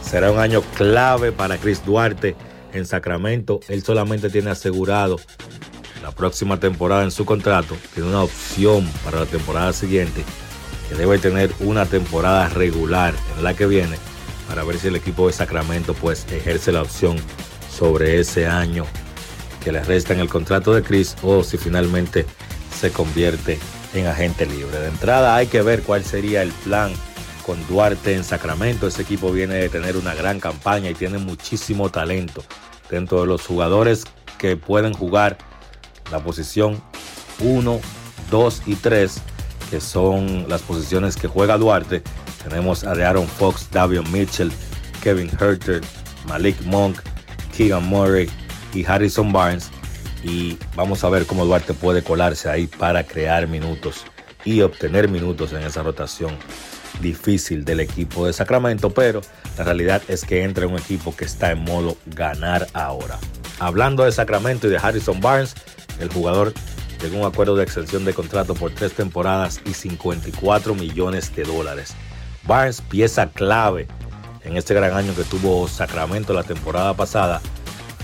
Será 0.00 0.30
un 0.30 0.38
año 0.38 0.62
clave 0.76 1.32
para 1.32 1.58
Chris 1.58 1.84
Duarte 1.84 2.36
en 2.74 2.86
Sacramento. 2.86 3.60
Él 3.68 3.82
solamente 3.82 4.30
tiene 4.30 4.50
asegurado 4.50 5.18
la 6.02 6.10
próxima 6.10 6.60
temporada 6.60 7.02
en 7.02 7.10
su 7.10 7.24
contrato. 7.24 7.76
Tiene 7.94 8.10
una 8.10 8.22
opción 8.22 8.86
para 9.04 9.20
la 9.20 9.26
temporada 9.26 9.72
siguiente 9.72 10.24
que 10.88 10.94
debe 10.94 11.18
tener 11.18 11.50
una 11.60 11.86
temporada 11.86 12.48
regular 12.50 13.14
en 13.36 13.44
la 13.44 13.54
que 13.54 13.66
viene 13.66 13.96
para 14.48 14.64
ver 14.64 14.78
si 14.78 14.88
el 14.88 14.96
equipo 14.96 15.26
de 15.26 15.32
Sacramento 15.32 15.94
pues 15.94 16.26
ejerce 16.30 16.72
la 16.72 16.82
opción 16.82 17.16
sobre 17.70 18.20
ese 18.20 18.46
año 18.46 18.84
que 19.62 19.72
le 19.72 19.82
resta 19.82 20.12
en 20.12 20.20
el 20.20 20.28
contrato 20.28 20.74
de 20.74 20.82
Chris 20.82 21.16
o 21.22 21.42
si 21.42 21.56
finalmente 21.56 22.26
se 22.78 22.90
convierte 22.90 23.58
en 23.94 24.06
agente 24.06 24.44
libre. 24.44 24.78
De 24.78 24.88
entrada 24.88 25.36
hay 25.36 25.46
que 25.46 25.62
ver 25.62 25.82
cuál 25.82 26.04
sería 26.04 26.42
el 26.42 26.52
plan 26.52 26.92
con 27.44 27.64
Duarte 27.66 28.14
en 28.14 28.24
Sacramento. 28.24 28.86
Ese 28.86 29.02
equipo 29.02 29.30
viene 29.30 29.54
de 29.54 29.68
tener 29.68 29.96
una 29.96 30.14
gran 30.14 30.40
campaña 30.40 30.90
y 30.90 30.94
tiene 30.94 31.18
muchísimo 31.18 31.90
talento 31.90 32.42
dentro 32.90 33.20
de 33.20 33.26
los 33.26 33.46
jugadores 33.46 34.04
que 34.38 34.56
pueden 34.56 34.92
jugar 34.92 35.38
la 36.10 36.20
posición 36.20 36.82
1, 37.40 37.80
2 38.30 38.62
y 38.66 38.74
3, 38.76 39.20
que 39.70 39.80
son 39.80 40.48
las 40.48 40.62
posiciones 40.62 41.16
que 41.16 41.28
juega 41.28 41.58
Duarte. 41.58 42.02
Tenemos 42.42 42.84
a 42.84 42.92
Aaron 42.92 43.26
Fox, 43.26 43.68
Davion 43.70 44.10
Mitchell, 44.10 44.52
Kevin 45.02 45.30
Herter, 45.40 45.80
Malik 46.28 46.60
Monk, 46.62 47.00
Keegan 47.56 47.84
Murray 47.84 48.28
y 48.72 48.84
Harrison 48.84 49.32
Barnes. 49.32 49.70
Y 50.22 50.58
vamos 50.74 51.04
a 51.04 51.10
ver 51.10 51.26
cómo 51.26 51.44
Duarte 51.44 51.74
puede 51.74 52.02
colarse 52.02 52.48
ahí 52.48 52.66
para 52.66 53.04
crear 53.04 53.46
minutos 53.46 54.04
y 54.44 54.60
obtener 54.62 55.08
minutos 55.08 55.52
en 55.52 55.62
esa 55.62 55.82
rotación 55.82 56.36
difícil 57.00 57.64
del 57.64 57.80
equipo 57.80 58.26
de 58.26 58.32
Sacramento, 58.32 58.90
pero 58.90 59.20
la 59.58 59.64
realidad 59.64 60.02
es 60.08 60.24
que 60.24 60.42
entra 60.42 60.66
un 60.66 60.78
equipo 60.78 61.14
que 61.16 61.24
está 61.24 61.50
en 61.50 61.64
modo 61.64 61.96
ganar 62.06 62.66
ahora. 62.72 63.18
Hablando 63.58 64.04
de 64.04 64.12
Sacramento 64.12 64.66
y 64.66 64.70
de 64.70 64.78
Harrison 64.78 65.20
Barnes, 65.20 65.54
el 66.00 66.08
jugador 66.08 66.52
llegó 67.00 67.18
a 67.18 67.20
un 67.20 67.26
acuerdo 67.26 67.56
de 67.56 67.64
extensión 67.64 68.04
de 68.04 68.14
contrato 68.14 68.54
por 68.54 68.72
tres 68.72 68.92
temporadas 68.92 69.60
y 69.64 69.74
54 69.74 70.74
millones 70.74 71.34
de 71.34 71.44
dólares. 71.44 71.94
Barnes, 72.46 72.80
pieza 72.80 73.28
clave 73.30 73.86
en 74.42 74.56
este 74.56 74.74
gran 74.74 74.92
año 74.92 75.14
que 75.14 75.24
tuvo 75.24 75.66
Sacramento 75.68 76.34
la 76.34 76.42
temporada 76.42 76.94
pasada, 76.94 77.40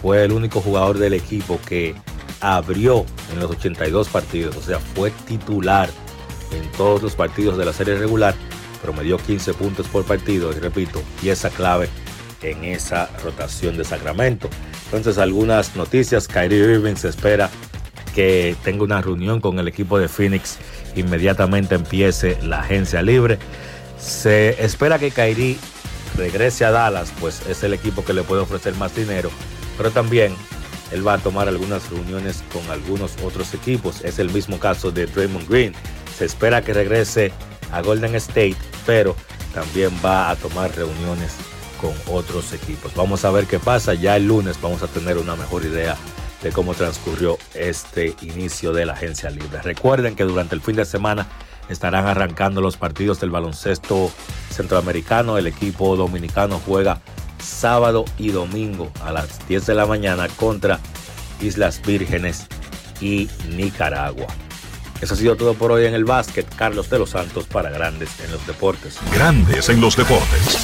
fue 0.00 0.24
el 0.24 0.32
único 0.32 0.60
jugador 0.60 0.98
del 0.98 1.12
equipo 1.12 1.60
que 1.66 1.94
abrió 2.40 3.04
en 3.32 3.40
los 3.40 3.50
82 3.50 4.08
partidos, 4.08 4.56
o 4.56 4.62
sea, 4.62 4.78
fue 4.78 5.10
titular 5.26 5.90
en 6.52 6.70
todos 6.72 7.02
los 7.02 7.14
partidos 7.14 7.58
de 7.58 7.64
la 7.66 7.72
serie 7.72 7.96
regular 7.96 8.34
promedió 8.82 9.18
15 9.18 9.54
puntos 9.54 9.86
por 9.88 10.04
partido 10.04 10.52
y 10.52 10.58
repito, 10.58 11.02
pieza 11.20 11.50
clave 11.50 11.88
en 12.42 12.64
esa 12.64 13.10
rotación 13.22 13.76
de 13.76 13.84
Sacramento. 13.84 14.48
Entonces 14.86 15.18
algunas 15.18 15.76
noticias, 15.76 16.26
Kyrie 16.26 16.74
Irving 16.74 16.96
se 16.96 17.08
espera 17.08 17.50
que 18.14 18.56
tenga 18.64 18.84
una 18.84 19.00
reunión 19.00 19.40
con 19.40 19.58
el 19.58 19.68
equipo 19.68 19.98
de 19.98 20.08
Phoenix, 20.08 20.58
inmediatamente 20.96 21.74
empiece 21.74 22.38
la 22.42 22.60
agencia 22.60 23.02
libre. 23.02 23.38
Se 23.98 24.62
espera 24.64 24.98
que 24.98 25.10
Kyrie 25.10 25.58
regrese 26.16 26.64
a 26.64 26.70
Dallas, 26.70 27.12
pues 27.20 27.46
es 27.48 27.62
el 27.62 27.74
equipo 27.74 28.04
que 28.04 28.14
le 28.14 28.22
puede 28.22 28.42
ofrecer 28.42 28.74
más 28.74 28.94
dinero, 28.96 29.30
pero 29.76 29.90
también 29.90 30.34
él 30.92 31.06
va 31.06 31.14
a 31.14 31.18
tomar 31.18 31.48
algunas 31.48 31.88
reuniones 31.90 32.42
con 32.52 32.68
algunos 32.70 33.12
otros 33.22 33.54
equipos. 33.54 34.04
Es 34.04 34.18
el 34.18 34.30
mismo 34.30 34.58
caso 34.58 34.90
de 34.90 35.06
Draymond 35.06 35.48
Green. 35.48 35.72
Se 36.18 36.24
espera 36.24 36.62
que 36.62 36.74
regrese 36.74 37.32
a 37.72 37.82
Golden 37.82 38.14
State, 38.16 38.56
pero 38.86 39.16
también 39.54 39.90
va 40.04 40.30
a 40.30 40.36
tomar 40.36 40.74
reuniones 40.74 41.36
con 41.80 41.92
otros 42.14 42.52
equipos. 42.52 42.94
Vamos 42.94 43.24
a 43.24 43.30
ver 43.30 43.46
qué 43.46 43.58
pasa. 43.58 43.94
Ya 43.94 44.16
el 44.16 44.26
lunes 44.26 44.60
vamos 44.60 44.82
a 44.82 44.86
tener 44.86 45.18
una 45.18 45.36
mejor 45.36 45.64
idea 45.64 45.96
de 46.42 46.52
cómo 46.52 46.74
transcurrió 46.74 47.38
este 47.54 48.14
inicio 48.22 48.72
de 48.72 48.86
la 48.86 48.94
agencia 48.94 49.30
libre. 49.30 49.60
Recuerden 49.62 50.14
que 50.14 50.24
durante 50.24 50.54
el 50.54 50.60
fin 50.60 50.76
de 50.76 50.84
semana 50.84 51.26
estarán 51.68 52.06
arrancando 52.06 52.60
los 52.60 52.76
partidos 52.76 53.20
del 53.20 53.30
baloncesto 53.30 54.10
centroamericano. 54.50 55.38
El 55.38 55.46
equipo 55.46 55.96
dominicano 55.96 56.60
juega 56.64 57.00
sábado 57.38 58.04
y 58.18 58.30
domingo 58.30 58.90
a 59.02 59.12
las 59.12 59.46
10 59.48 59.66
de 59.66 59.74
la 59.74 59.86
mañana 59.86 60.28
contra 60.28 60.78
Islas 61.40 61.80
Vírgenes 61.82 62.46
y 63.00 63.28
Nicaragua. 63.48 64.26
Eso 65.00 65.14
ha 65.14 65.16
sido 65.16 65.36
todo 65.36 65.54
por 65.54 65.72
hoy 65.72 65.86
en 65.86 65.94
el 65.94 66.04
básquet. 66.04 66.46
Carlos 66.54 66.90
de 66.90 66.98
los 66.98 67.10
Santos 67.10 67.46
para 67.46 67.70
Grandes 67.70 68.10
en 68.24 68.30
los 68.32 68.46
Deportes. 68.46 68.96
Grandes 69.12 69.68
en 69.68 69.80
los 69.80 69.96
Deportes. 69.96 70.58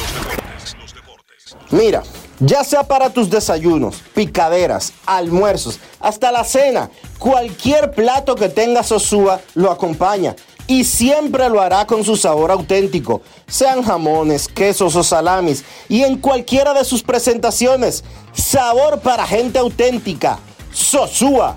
Mira, 1.70 2.02
ya 2.38 2.62
sea 2.62 2.84
para 2.84 3.10
tus 3.10 3.30
desayunos, 3.30 3.96
picaderas, 4.14 4.92
almuerzos, 5.04 5.80
hasta 6.00 6.30
la 6.30 6.44
cena, 6.44 6.90
cualquier 7.18 7.90
plato 7.92 8.34
que 8.34 8.48
tenga 8.48 8.82
Sosúa 8.82 9.40
lo 9.54 9.70
acompaña 9.70 10.36
y 10.66 10.84
siempre 10.84 11.48
lo 11.48 11.60
hará 11.60 11.86
con 11.86 12.04
su 12.04 12.16
sabor 12.16 12.50
auténtico, 12.50 13.22
sean 13.46 13.82
jamones, 13.82 14.48
quesos 14.48 14.96
o 14.96 15.02
salamis 15.02 15.64
y 15.88 16.02
en 16.02 16.18
cualquiera 16.18 16.74
de 16.74 16.84
sus 16.84 17.02
presentaciones. 17.02 18.04
Sabor 18.32 19.00
para 19.00 19.26
gente 19.26 19.58
auténtica. 19.58 20.38
Sosúa, 20.72 21.56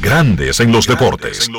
Grandes 0.00 0.58
en 0.60 0.72
los 0.72 0.86
deportes. 0.86 1.50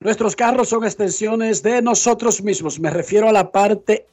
Nuestros 0.00 0.36
carros 0.36 0.68
son 0.68 0.84
extensiones 0.84 1.62
de 1.62 1.80
nosotros 1.80 2.42
mismos. 2.42 2.78
Me 2.78 2.90
refiero 2.90 3.26
a 3.26 3.32
la 3.32 3.50
parte 3.50 4.06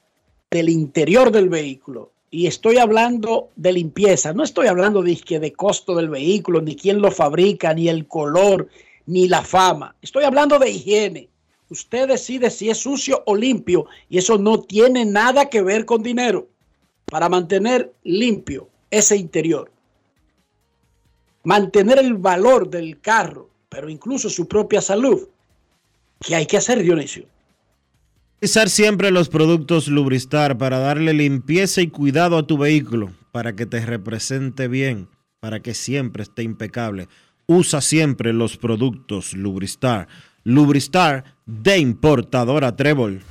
del 0.50 0.70
interior 0.70 1.32
del 1.32 1.50
vehículo. 1.50 2.14
Y 2.34 2.48
estoy 2.48 2.78
hablando 2.78 3.50
de 3.58 3.74
limpieza. 3.74 4.34
No 4.34 4.44
estoy 4.44 4.68
hablando 4.68 5.04
de, 5.04 5.14
de 5.14 5.54
costo 5.54 5.96
del 5.96 6.10
vehículo, 6.10 6.62
ni 6.62 6.78
quién 6.78 7.02
lo 7.02 7.12
fabrica, 7.12 7.74
ni 7.74 7.90
el 7.90 8.08
color, 8.08 8.70
ni 9.06 9.28
la 9.28 9.44
fama. 9.44 9.96
Estoy 10.02 10.24
hablando 10.24 10.58
de 10.58 10.70
higiene. 10.70 11.28
Usted 11.70 12.08
decide 12.08 12.50
si 12.50 12.70
es 12.70 12.78
sucio 12.78 13.22
o 13.26 13.36
limpio. 13.36 13.86
Y 14.10 14.18
eso 14.18 14.38
no 14.38 14.62
tiene 14.62 15.04
nada 15.04 15.50
que 15.50 15.62
ver 15.62 15.86
con 15.86 16.02
dinero. 16.02 16.48
Para 17.06 17.28
mantener 17.28 17.94
limpio 18.04 18.70
ese 18.90 19.18
interior. 19.18 19.70
Mantener 21.44 22.00
el 22.00 22.14
valor 22.14 22.70
del 22.70 23.02
carro, 23.02 23.50
pero 23.68 23.90
incluso 23.90 24.30
su 24.30 24.48
propia 24.48 24.80
salud. 24.80 25.28
¿Qué 26.22 26.36
hay 26.36 26.46
que 26.46 26.58
hacer, 26.58 26.82
Dionisio? 26.82 27.26
Utilizar 28.44 28.72
siempre 28.72 29.12
los 29.12 29.30
productos 29.30 29.88
Lubristar 29.88 30.58
para 30.58 30.80
darle 30.80 31.14
limpieza 31.14 31.80
y 31.82 31.90
cuidado 31.90 32.40
a 32.40 32.48
tu 32.48 32.58
vehículo, 32.58 33.12
para 33.32 33.56
que 33.56 33.68
te 33.68 33.86
represente 33.86 34.68
bien, 34.68 35.10
para 35.40 35.60
que 35.60 35.76
siempre 35.76 36.24
esté 36.24 36.42
impecable. 36.42 37.08
Usa 37.46 37.82
siempre 37.82 38.34
los 38.34 38.58
productos 38.58 39.34
Lubristar. 39.34 40.08
Lubristar 40.44 41.36
de 41.46 41.78
importadora 41.78 42.76
Trébol. 42.76 43.22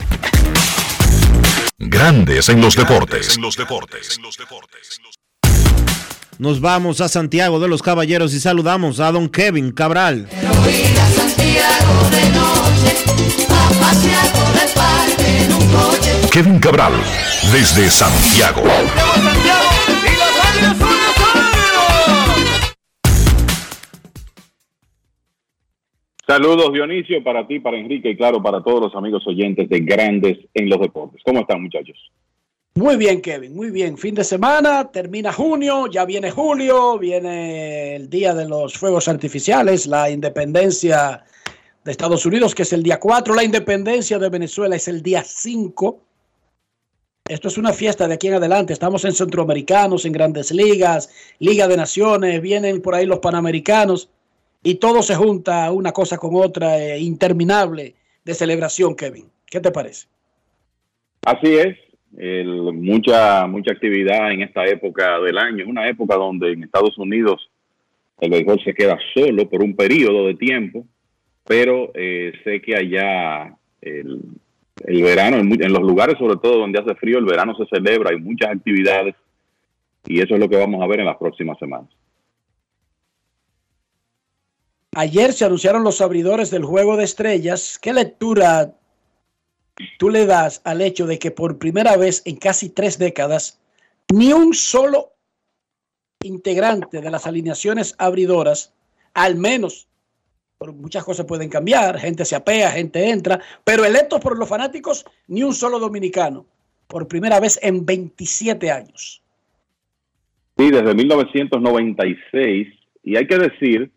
Grandes 1.76 2.48
en 2.48 2.60
los 2.60 2.76
deportes. 2.76 3.34
En 3.34 3.42
los 3.42 3.56
deportes. 3.56 4.20
Nos 6.38 6.60
vamos 6.60 7.00
a 7.00 7.08
Santiago 7.08 7.58
de 7.58 7.66
los 7.66 7.82
Caballeros 7.82 8.32
y 8.32 8.38
saludamos 8.38 9.00
a 9.00 9.10
don 9.10 9.28
Kevin 9.28 9.72
Cabral. 9.72 10.28
Kevin 16.32 16.58
Cabral, 16.60 16.92
desde 17.52 17.90
Santiago. 17.90 18.62
Saludos 26.26 26.72
Dionisio 26.72 27.24
para 27.24 27.46
ti, 27.46 27.58
para 27.58 27.76
Enrique 27.76 28.10
y 28.10 28.16
claro 28.16 28.40
para 28.40 28.62
todos 28.62 28.80
los 28.80 28.94
amigos 28.94 29.26
oyentes 29.26 29.68
de 29.68 29.80
Grandes 29.80 30.38
en 30.54 30.68
los 30.68 30.80
Deportes. 30.80 31.20
¿Cómo 31.24 31.40
están 31.40 31.60
muchachos? 31.62 31.96
Muy 32.76 32.96
bien, 32.96 33.20
Kevin, 33.20 33.52
muy 33.54 33.72
bien. 33.72 33.98
Fin 33.98 34.14
de 34.14 34.22
semana, 34.22 34.92
termina 34.92 35.32
junio, 35.32 35.88
ya 35.88 36.04
viene 36.04 36.30
julio, 36.30 36.98
viene 36.98 37.96
el 37.96 38.08
día 38.08 38.32
de 38.32 38.48
los 38.48 38.74
fuegos 38.74 39.08
artificiales, 39.08 39.88
la 39.88 40.08
independencia 40.08 41.24
de 41.84 41.90
Estados 41.90 42.26
Unidos, 42.26 42.54
que 42.54 42.62
es 42.62 42.72
el 42.72 42.82
día 42.82 42.98
4, 43.00 43.34
la 43.34 43.44
independencia 43.44 44.18
de 44.18 44.28
Venezuela 44.28 44.76
es 44.76 44.88
el 44.88 45.02
día 45.02 45.22
5. 45.24 46.00
Esto 47.28 47.48
es 47.48 47.58
una 47.58 47.72
fiesta 47.72 48.08
de 48.08 48.14
aquí 48.14 48.28
en 48.28 48.34
adelante. 48.34 48.72
Estamos 48.72 49.04
en 49.04 49.12
centroamericanos, 49.12 50.04
en 50.04 50.12
grandes 50.12 50.50
ligas, 50.50 51.10
Liga 51.38 51.68
de 51.68 51.76
Naciones, 51.76 52.42
vienen 52.42 52.82
por 52.82 52.94
ahí 52.94 53.06
los 53.06 53.20
panamericanos 53.20 54.10
y 54.62 54.74
todo 54.74 55.02
se 55.02 55.14
junta 55.14 55.70
una 55.70 55.92
cosa 55.92 56.18
con 56.18 56.34
otra 56.34 56.78
eh, 56.78 56.98
interminable 56.98 57.94
de 58.24 58.34
celebración, 58.34 58.94
Kevin. 58.94 59.26
¿Qué 59.46 59.60
te 59.60 59.70
parece? 59.70 60.06
Así 61.24 61.54
es, 61.54 61.76
mucha, 62.74 63.46
mucha 63.46 63.72
actividad 63.72 64.32
en 64.32 64.42
esta 64.42 64.64
época 64.66 65.18
del 65.20 65.38
año. 65.38 65.66
Una 65.66 65.88
época 65.88 66.16
donde 66.16 66.52
en 66.52 66.64
Estados 66.64 66.96
Unidos 66.98 67.50
el 68.20 68.30
béisbol 68.30 68.62
se 68.62 68.74
queda 68.74 68.98
solo 69.14 69.48
por 69.48 69.62
un 69.62 69.74
periodo 69.74 70.26
de 70.26 70.34
tiempo, 70.34 70.84
pero 71.50 71.90
eh, 71.94 72.32
sé 72.44 72.62
que 72.62 72.76
allá 72.76 73.56
el, 73.82 74.22
verano, 74.86 75.38
en, 75.38 75.60
en 75.60 75.72
los 75.72 75.82
lugares 75.82 76.16
sobre 76.16 76.36
todo 76.36 76.60
donde 76.60 76.78
hace 76.78 76.94
frío, 76.94 77.18
el 77.18 77.24
verano 77.24 77.56
se 77.56 77.66
celebra, 77.66 78.10
hay 78.10 78.20
muchas 78.20 78.50
actividades 78.50 79.16
y 80.06 80.20
eso 80.20 80.34
es 80.34 80.40
lo 80.40 80.48
que 80.48 80.56
vamos 80.56 80.80
a 80.80 80.86
ver 80.86 81.00
en 81.00 81.06
las 81.06 81.16
próximas 81.16 81.58
semanas. 81.58 81.90
Ayer 84.94 85.32
se 85.32 85.44
anunciaron 85.44 85.82
los 85.82 86.00
abridores 86.00 86.52
del 86.52 86.62
Juego 86.62 86.96
de 86.96 87.02
Estrellas. 87.02 87.80
¿Qué 87.82 87.92
lectura 87.94 88.72
tú 89.98 90.08
le 90.08 90.26
das 90.26 90.60
al 90.62 90.80
hecho 90.80 91.08
de 91.08 91.18
que 91.18 91.32
por 91.32 91.58
primera 91.58 91.96
vez 91.96 92.22
en 92.26 92.36
casi 92.36 92.70
tres 92.70 92.96
décadas 92.96 93.60
ni 94.14 94.32
un 94.32 94.54
solo 94.54 95.14
integrante 96.22 97.00
de 97.00 97.10
las 97.10 97.26
alineaciones 97.26 97.96
abridoras, 97.98 98.72
al 99.14 99.34
menos, 99.34 99.88
muchas 100.68 101.04
cosas 101.04 101.24
pueden 101.24 101.48
cambiar, 101.48 101.98
gente 101.98 102.24
se 102.24 102.36
apea, 102.36 102.70
gente 102.70 103.08
entra, 103.08 103.40
pero 103.64 103.84
electos 103.84 104.20
por 104.20 104.38
los 104.38 104.48
fanáticos, 104.48 105.06
ni 105.26 105.42
un 105.42 105.54
solo 105.54 105.78
dominicano, 105.78 106.44
por 106.86 107.08
primera 107.08 107.40
vez 107.40 107.58
en 107.62 107.86
27 107.86 108.70
años. 108.70 109.22
Sí, 110.58 110.70
desde 110.70 110.94
1996, 110.94 112.68
y 113.02 113.16
hay 113.16 113.26
que 113.26 113.38
decir 113.38 113.90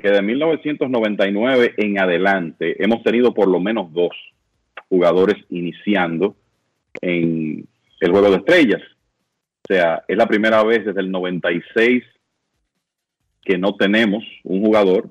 que 0.00 0.10
de 0.10 0.22
1999 0.22 1.74
en 1.76 1.98
adelante 1.98 2.82
hemos 2.82 3.02
tenido 3.02 3.34
por 3.34 3.48
lo 3.48 3.58
menos 3.58 3.92
dos 3.92 4.12
jugadores 4.88 5.36
iniciando 5.50 6.36
en 7.00 7.66
el 8.00 8.10
juego 8.12 8.30
de 8.30 8.36
estrellas. 8.36 8.82
O 9.68 9.74
sea, 9.74 10.04
es 10.06 10.16
la 10.16 10.28
primera 10.28 10.62
vez 10.62 10.84
desde 10.84 11.00
el 11.00 11.10
96 11.10 12.04
que 13.42 13.58
no 13.58 13.74
tenemos 13.74 14.22
un 14.44 14.62
jugador 14.62 15.10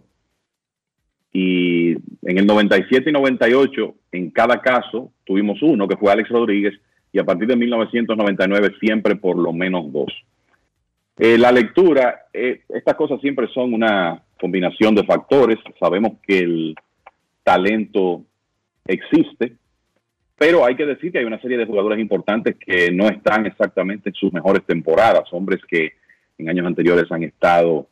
y 1.33 1.91
en 1.91 2.37
el 2.37 2.45
97 2.45 3.09
y 3.09 3.13
98 3.13 3.95
en 4.11 4.31
cada 4.31 4.61
caso 4.61 5.11
tuvimos 5.25 5.61
uno 5.61 5.87
que 5.87 5.97
fue 5.97 6.11
Alex 6.11 6.29
Rodríguez 6.29 6.73
y 7.11 7.19
a 7.19 7.23
partir 7.23 7.47
de 7.47 7.55
1999 7.55 8.75
siempre 8.79 9.15
por 9.15 9.37
lo 9.37 9.53
menos 9.53 9.91
dos. 9.91 10.13
Eh, 11.17 11.37
la 11.37 11.51
lectura, 11.51 12.27
eh, 12.31 12.61
estas 12.69 12.95
cosas 12.95 13.19
siempre 13.21 13.47
son 13.47 13.73
una 13.73 14.21
combinación 14.39 14.93
de 14.93 15.03
factores. 15.03 15.57
Sabemos 15.79 16.13
que 16.25 16.39
el 16.39 16.75
talento 17.43 18.23
existe, 18.85 19.53
pero 20.37 20.63
hay 20.63 20.75
que 20.75 20.85
decir 20.85 21.11
que 21.11 21.17
hay 21.17 21.25
una 21.25 21.41
serie 21.41 21.57
de 21.57 21.65
jugadores 21.65 21.99
importantes 21.99 22.55
que 22.57 22.91
no 22.91 23.07
están 23.07 23.47
exactamente 23.47 24.09
en 24.09 24.15
sus 24.15 24.31
mejores 24.31 24.63
temporadas, 24.65 25.23
hombres 25.31 25.61
que 25.67 25.93
en 26.37 26.49
años 26.49 26.67
anteriores 26.67 27.11
han 27.11 27.23
estado 27.23 27.87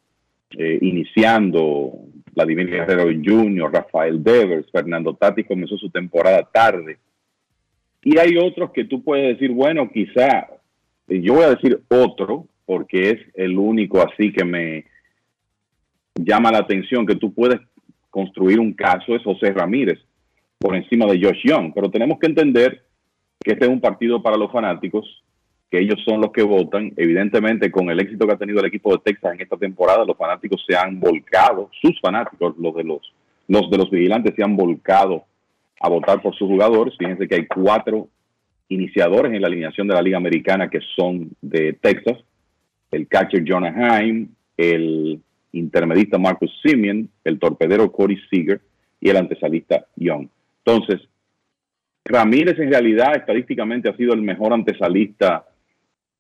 eh, 0.51 0.77
iniciando, 0.81 1.93
Vladimir 2.35 2.69
Guerrero 2.69 3.05
Jr., 3.05 3.71
Rafael 3.71 4.23
Devers, 4.23 4.69
Fernando 4.71 5.15
Tati 5.15 5.43
comenzó 5.43 5.77
su 5.77 5.89
temporada 5.89 6.43
tarde. 6.43 6.97
Y 8.03 8.17
hay 8.17 8.37
otros 8.37 8.71
que 8.71 8.85
tú 8.85 9.03
puedes 9.03 9.37
decir, 9.37 9.51
bueno, 9.51 9.89
quizá, 9.91 10.47
yo 11.07 11.33
voy 11.35 11.43
a 11.43 11.55
decir 11.55 11.81
otro, 11.89 12.47
porque 12.65 13.09
es 13.09 13.19
el 13.35 13.57
único 13.57 14.01
así 14.01 14.31
que 14.31 14.43
me 14.43 14.85
llama 16.15 16.51
la 16.51 16.59
atención, 16.59 17.05
que 17.05 17.15
tú 17.15 17.33
puedes 17.33 17.59
construir 18.09 18.59
un 18.59 18.73
caso, 18.73 19.15
es 19.15 19.23
José 19.23 19.51
Ramírez, 19.51 19.99
por 20.59 20.75
encima 20.75 21.05
de 21.05 21.19
Josh 21.21 21.41
Young. 21.43 21.71
Pero 21.73 21.89
tenemos 21.89 22.19
que 22.19 22.27
entender 22.27 22.85
que 23.43 23.53
este 23.53 23.65
es 23.65 23.71
un 23.71 23.81
partido 23.81 24.21
para 24.21 24.37
los 24.37 24.51
fanáticos, 24.51 25.23
que 25.69 25.79
ellos 25.79 25.99
son 26.05 26.21
los 26.21 26.31
que 26.31 26.43
votan. 26.43 26.93
Evidentemente, 26.97 27.71
con 27.71 27.89
el 27.89 27.99
éxito 27.99 28.25
que 28.27 28.33
ha 28.33 28.37
tenido 28.37 28.59
el 28.59 28.67
equipo 28.67 28.91
de 28.93 29.01
Texas 29.03 29.33
en 29.33 29.41
esta 29.41 29.57
temporada, 29.57 30.05
los 30.05 30.17
fanáticos 30.17 30.63
se 30.67 30.75
han 30.75 30.99
volcado, 30.99 31.69
sus 31.81 31.99
fanáticos, 31.99 32.55
los 32.57 32.75
de 32.75 32.83
los, 32.83 33.13
los 33.47 33.69
de 33.69 33.77
los 33.77 33.89
vigilantes 33.89 34.33
se 34.35 34.43
han 34.43 34.55
volcado 34.55 35.23
a 35.79 35.89
votar 35.89 36.21
por 36.21 36.35
sus 36.35 36.47
jugadores. 36.47 36.95
Fíjense 36.97 37.27
que 37.27 37.35
hay 37.35 37.45
cuatro 37.45 38.07
iniciadores 38.69 39.33
en 39.33 39.41
la 39.41 39.47
alineación 39.47 39.87
de 39.87 39.93
la 39.93 40.01
Liga 40.01 40.17
Americana 40.17 40.69
que 40.69 40.79
son 40.95 41.31
de 41.41 41.73
Texas. 41.73 42.17
El 42.91 43.07
catcher 43.07 43.43
Jonah 43.45 43.99
Heim, 43.99 44.29
el 44.57 45.19
intermedista 45.51 46.17
Marcus 46.17 46.51
Simeon, 46.63 47.09
el 47.23 47.39
torpedero 47.39 47.91
Corey 47.91 48.17
Seager 48.29 48.61
y 48.99 49.09
el 49.09 49.17
antesalista 49.17 49.85
Young. 49.95 50.27
Entonces, 50.65 51.07
Ramírez 52.05 52.59
en 52.59 52.69
realidad 52.69 53.15
estadísticamente 53.15 53.89
ha 53.89 53.97
sido 53.97 54.13
el 54.13 54.21
mejor 54.21 54.53
antesalista 54.53 55.45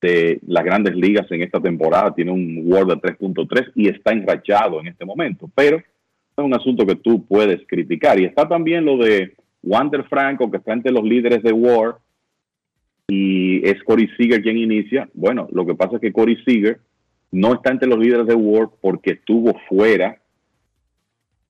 de 0.05 0.39
las 0.47 0.63
grandes 0.63 0.95
ligas 0.95 1.25
en 1.31 1.41
esta 1.41 1.59
temporada. 1.59 2.13
Tiene 2.13 2.31
un 2.31 2.63
WAR 2.65 2.85
de 2.85 2.95
3.3 2.95 3.71
y 3.75 3.89
está 3.89 4.11
enrachado 4.11 4.79
en 4.79 4.87
este 4.87 5.05
momento. 5.05 5.49
Pero 5.55 5.77
es 5.77 6.43
un 6.43 6.53
asunto 6.53 6.85
que 6.85 6.95
tú 6.95 7.25
puedes 7.25 7.65
criticar. 7.67 8.19
Y 8.19 8.25
está 8.25 8.47
también 8.47 8.85
lo 8.85 8.97
de 8.97 9.33
Wander 9.63 10.03
Franco, 10.05 10.49
que 10.51 10.57
está 10.57 10.73
entre 10.73 10.91
los 10.91 11.03
líderes 11.03 11.41
de 11.43 11.51
WAR, 11.51 11.97
y 13.07 13.67
es 13.67 13.83
Corey 13.83 14.07
Seager 14.17 14.41
quien 14.41 14.57
inicia. 14.57 15.07
Bueno, 15.13 15.47
lo 15.51 15.65
que 15.65 15.75
pasa 15.75 15.95
es 15.95 16.01
que 16.01 16.13
Corey 16.13 16.37
Seager 16.43 16.79
no 17.31 17.53
está 17.53 17.71
entre 17.71 17.89
los 17.89 17.99
líderes 17.99 18.27
de 18.27 18.35
WAR 18.35 18.69
porque 18.81 19.11
estuvo 19.11 19.59
fuera 19.67 20.17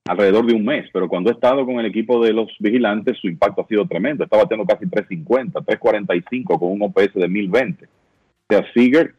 alrededor 0.07 0.45
de 0.45 0.53
un 0.53 0.63
mes, 0.63 0.87
pero 0.93 1.07
cuando 1.07 1.31
ha 1.31 1.33
estado 1.33 1.65
con 1.65 1.79
el 1.79 1.85
equipo 1.87 2.23
de 2.23 2.31
los 2.31 2.51
vigilantes, 2.59 3.17
su 3.17 3.27
impacto 3.27 3.61
ha 3.61 3.67
sido 3.67 3.87
tremendo. 3.87 4.23
Está 4.23 4.37
batiendo 4.37 4.65
casi 4.65 4.87
350, 4.87 5.61
345 5.61 6.59
con 6.59 6.71
un 6.71 6.83
OPS 6.83 7.13
de 7.15 7.27
1020. 7.27 7.87
Sea, 8.49 8.65
Seager, 8.73 9.15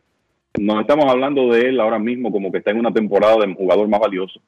no 0.59 0.81
estamos 0.81 1.07
hablando 1.07 1.53
de 1.53 1.69
él 1.69 1.81
ahora 1.81 1.99
mismo 1.99 2.31
como 2.31 2.51
que 2.51 2.59
está 2.59 2.71
en 2.71 2.79
una 2.79 2.93
temporada 2.93 3.37
de 3.45 3.55
jugador 3.55 3.89
más 3.89 4.01
valioso, 4.01 4.41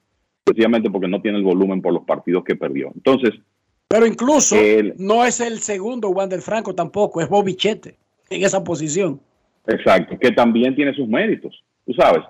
precisamente 0.45 0.91
porque 0.91 1.09
no 1.09 1.21
tiene 1.21 1.39
el 1.39 1.45
volumen 1.45 1.83
por 1.83 1.93
los 1.93 2.05
partidos 2.05 2.45
que 2.45 2.57
perdió. 2.57 2.91
Entonces, 2.95 3.33
pero 3.89 4.07
incluso 4.07 4.55
no 4.99 5.25
es 5.25 5.41
el 5.41 5.61
segundo 5.61 6.11
Wander 6.11 6.43
Franco 6.43 6.75
tampoco, 6.75 7.23
es 7.23 7.29
Bobichete 7.29 7.97
en 8.29 8.45
esa 8.45 8.63
posición. 8.63 9.19
Exacto, 9.67 10.19
que 10.19 10.31
también 10.33 10.75
tiene 10.77 10.95
sus 10.95 11.09
méritos, 11.09 11.65
tú 11.87 11.95
sabes. 11.95 12.23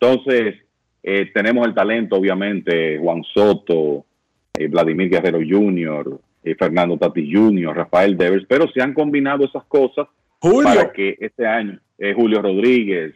Entonces, 0.00 0.56
eh, 1.02 1.30
tenemos 1.34 1.66
el 1.66 1.74
talento, 1.74 2.16
obviamente, 2.16 2.98
Juan 2.98 3.22
Soto, 3.34 4.06
eh, 4.54 4.68
Vladimir 4.68 5.10
Guerrero 5.10 5.38
Jr., 5.38 6.18
eh, 6.44 6.54
Fernando 6.58 6.96
Tati 6.96 7.30
Jr., 7.30 7.76
Rafael 7.76 8.16
Devers, 8.16 8.46
pero 8.48 8.66
se 8.72 8.80
han 8.82 8.94
combinado 8.94 9.44
esas 9.44 9.64
cosas 9.64 10.08
para 10.40 10.92
que 10.92 11.16
este 11.20 11.46
año, 11.46 11.78
Julio 12.16 12.42
Rodríguez, 12.42 13.14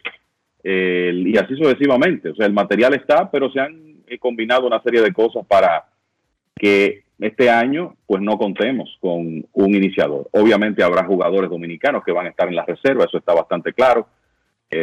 y 0.63 1.37
así 1.37 1.57
sucesivamente. 1.57 2.31
O 2.31 2.35
sea, 2.35 2.47
el 2.47 2.53
material 2.53 2.95
está, 2.95 3.31
pero 3.31 3.51
se 3.51 3.61
han 3.61 4.03
combinado 4.21 4.67
una 4.67 4.83
serie 4.83 5.01
de 5.01 5.13
cosas 5.13 5.45
para 5.47 5.87
que 6.55 7.05
este 7.19 7.51
año 7.51 7.97
pues 8.07 8.23
no 8.23 8.39
contemos 8.39 8.97
con 9.01 9.45
un 9.53 9.75
iniciador. 9.75 10.29
Obviamente 10.33 10.83
habrá 10.83 11.05
jugadores 11.05 11.51
dominicanos 11.51 12.05
que 12.05 12.13
van 12.13 12.27
a 12.27 12.31
estar 12.31 12.49
en 12.49 12.57
la 12.57 12.65
reserva, 12.65 13.05
eso 13.05 13.19
está 13.19 13.33
bastante 13.35 13.73
claro, 13.73 14.09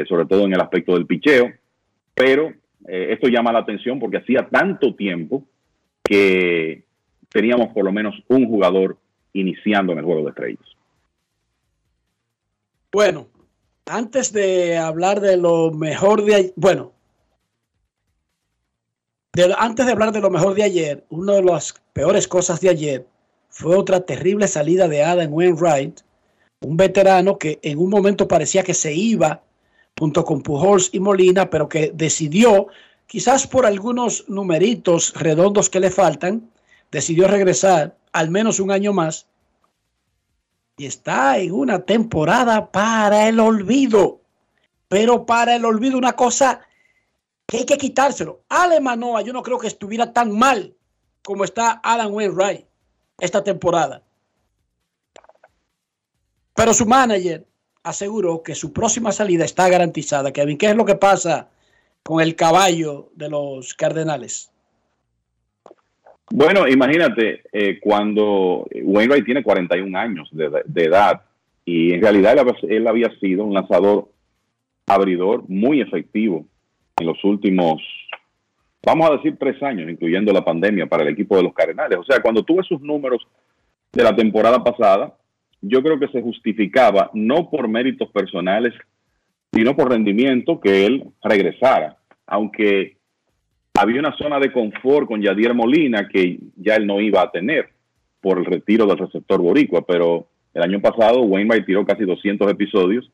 sobre 0.08 0.26
todo 0.26 0.46
en 0.46 0.54
el 0.54 0.62
aspecto 0.62 0.94
del 0.94 1.06
picheo, 1.06 1.52
pero 2.14 2.54
eh, 2.88 3.08
esto 3.12 3.28
llama 3.28 3.52
la 3.52 3.60
atención 3.60 4.00
porque 4.00 4.18
hacía 4.18 4.48
tanto 4.50 4.96
tiempo 4.96 5.44
que 6.04 6.84
teníamos 7.30 7.74
por 7.74 7.86
lo 7.86 7.92
menos 7.92 8.16
un 8.28 8.46
jugador 8.48 8.98
iniciando 9.34 9.94
en 9.94 10.00
el 10.00 10.06
juego 10.06 10.24
de 10.24 10.30
estrellas. 10.30 10.78
Bueno, 12.92 13.28
antes 13.86 14.32
de 14.32 14.78
hablar 14.78 15.22
de 15.22 15.38
lo 15.38 15.72
mejor 15.72 16.24
de 16.26 16.36
ayer, 16.36 16.54
bueno, 16.56 16.94
antes 19.58 19.86
de 19.86 19.92
hablar 19.92 20.12
de 20.12 20.22
lo 20.22 20.30
mejor 20.30 20.54
de 20.54 20.64
ayer, 20.64 21.06
una 21.10 21.34
de 21.34 21.44
las 21.44 21.74
peores 21.94 22.28
cosas 22.28 22.62
de 22.62 22.70
ayer 22.70 23.08
fue 23.50 23.76
otra 23.76 24.06
terrible 24.06 24.48
salida 24.48 24.88
de 24.88 25.04
Adam 25.04 25.34
Wainwright, 25.34 26.02
un 26.62 26.78
veterano 26.78 27.38
que 27.38 27.60
en 27.62 27.78
un 27.78 27.90
momento 27.90 28.28
parecía 28.28 28.64
que 28.64 28.74
se 28.74 28.94
iba 28.94 29.44
junto 29.98 30.24
con 30.24 30.42
Pujols 30.42 30.90
y 30.92 31.00
Molina, 31.00 31.50
pero 31.50 31.68
que 31.68 31.92
decidió, 31.94 32.68
quizás 33.06 33.46
por 33.46 33.66
algunos 33.66 34.28
numeritos 34.28 35.14
redondos 35.16 35.70
que 35.70 35.80
le 35.80 35.92
faltan, 35.92 36.50
decidió 36.92 37.28
regresar 37.28 37.96
al 38.12 38.30
menos 38.30 38.60
un 38.60 38.72
año 38.72 38.94
más 38.94 39.28
y 40.78 40.86
está 40.86 41.38
en 41.38 41.52
una 41.54 41.80
temporada 41.80 42.72
para 42.72 43.28
el 43.28 43.40
olvido. 43.40 44.22
Pero 44.88 45.26
para 45.26 45.56
el 45.56 45.66
olvido 45.66 45.98
una 45.98 46.14
cosa 46.14 46.62
que 47.46 47.58
hay 47.58 47.66
que 47.66 47.78
quitárselo. 47.78 48.42
Alemanoa 48.50 49.22
yo 49.22 49.34
no 49.34 49.44
creo 49.44 49.60
que 49.60 49.68
estuviera 49.68 50.14
tan 50.14 50.32
mal 50.32 50.76
como 51.24 51.44
está 51.44 51.82
Adam 51.84 52.14
Wainwright 52.14 52.66
esta 53.20 53.44
temporada. 53.44 54.04
Pero 56.56 56.74
su 56.74 56.86
manager 56.86 57.48
aseguró 57.84 58.44
que 58.44 58.56
su 58.56 58.72
próxima 58.72 59.12
salida 59.12 59.46
está 59.46 59.70
garantizada. 59.70 60.32
Kevin, 60.32 60.58
¿qué 60.58 60.70
es 60.70 60.76
lo 60.76 60.86
que 60.86 60.96
pasa 60.96 61.50
con 62.04 62.22
el 62.22 62.36
caballo 62.36 63.12
de 63.16 63.30
los 63.30 63.74
Cardenales? 63.74 64.53
Bueno, 66.32 66.68
imagínate, 66.68 67.42
eh, 67.52 67.80
cuando 67.80 68.66
Wainwright 68.74 69.26
tiene 69.26 69.44
41 69.44 69.98
años 69.98 70.30
de, 70.32 70.84
edad 70.84 71.22
y 71.66 71.94
en 71.94 72.02
realidad 72.02 72.36
él, 72.64 72.88
había 72.88 73.10
sido 73.20 73.44
un 73.44 73.54
lanzador 73.54 74.10
abridor 74.88 75.44
muy 75.48 75.82
efectivo 75.82 76.46
en 76.98 77.08
los 77.08 77.24
últimos, 77.24 77.82
vamos 78.86 79.10
a 79.10 79.14
decir, 79.14 79.38
tres 79.40 79.62
años, 79.62 79.90
incluyendo 79.90 80.34
la 80.34 80.44
pandemia 80.44 80.88
para 80.88 81.04
el 81.04 81.10
equipo 81.10 81.38
de 81.38 81.44
los 81.44 81.54
Cardenales. 81.54 82.00
O 82.00 82.04
sea, 82.04 82.22
cuando 82.22 82.44
tuve 82.44 82.64
sus 82.64 82.82
números 82.82 83.26
de 83.92 84.04
la 84.04 84.16
temporada 84.16 84.64
pasada, 84.64 85.16
yo 85.62 85.82
creo 85.82 86.00
que 86.00 86.08
se 86.10 86.22
justificaba 86.22 87.10
no 87.14 87.50
por 87.50 87.68
méritos 87.68 88.10
personales, 88.12 88.74
sino 89.54 89.76
por 89.76 89.92
rendimiento 89.92 90.60
que 90.60 90.86
él 90.86 91.06
regresara, 91.24 91.98
aunque 92.26 92.98
había 93.80 94.00
una 94.00 94.16
zona 94.18 94.40
de 94.40 94.52
confort 94.52 95.08
con 95.08 95.22
Yadier 95.22 95.54
Molina 95.54 96.08
que 96.08 96.40
ya 96.56 96.76
él 96.76 96.86
no 96.86 97.02
iba 97.02 97.22
a 97.22 97.32
tener 97.32 97.70
por 98.22 98.38
el 98.38 98.46
retiro 98.46 98.86
del 98.86 98.98
receptor 98.98 99.42
boricua, 99.42 99.86
pero 99.86 100.28
el 100.54 100.62
año 100.62 100.80
pasado 100.80 101.22
Wainwright 101.22 101.66
tiró 101.66 101.86
casi 101.86 102.06
200 102.06 102.52
episodios 102.52 103.10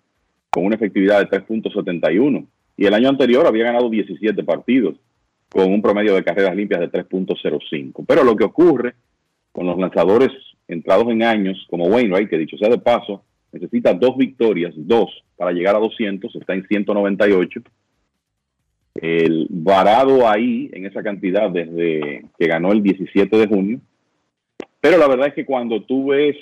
con 0.50 0.66
una 0.66 0.76
efectividad 0.76 1.20
de 1.20 1.30
3.71 1.30 2.46
y 2.78 2.86
el 2.86 2.94
año 2.94 3.10
anterior 3.10 3.48
había 3.48 3.66
ganado 3.66 3.90
17 3.90 4.44
partidos 4.44 4.96
con 5.50 5.72
un 5.72 5.82
promedio 5.82 6.14
de 6.14 6.24
carreras 6.24 6.56
limpias 6.56 6.82
de 6.82 6.92
3.05. 6.92 8.06
Pero 8.08 8.24
lo 8.24 8.36
que 8.36 8.44
ocurre 8.44 8.96
con 9.52 9.66
los 9.66 9.78
lanzadores 9.78 10.30
entrados 10.68 11.10
en 11.10 11.24
años 11.24 11.66
como 11.70 11.88
Wainwright, 11.88 12.30
que 12.30 12.38
dicho 12.38 12.58
sea 12.58 12.70
de 12.70 12.78
paso, 12.78 13.24
necesita 13.52 13.94
dos 13.94 14.16
victorias, 14.16 14.74
dos, 14.76 15.10
para 15.36 15.52
llegar 15.52 15.76
a 15.76 15.80
200, 15.80 16.36
está 16.36 16.54
en 16.54 16.68
198. 16.68 17.62
El 18.96 19.48
varado 19.50 20.28
ahí 20.28 20.70
en 20.74 20.86
esa 20.86 21.04
cantidad 21.04 21.50
desde 21.50 22.26
que 22.38 22.48
ganó 22.48 22.72
el 22.72 22.84
17 22.84 23.38
de 23.38 23.48
junio. 23.48 23.80
Pero 24.82 24.98
la 24.98 25.08
verdad 25.08 25.28
es 25.28 25.34
que 25.34 25.46
cuando 25.46 25.84
tú 25.84 26.08
ves 26.08 26.36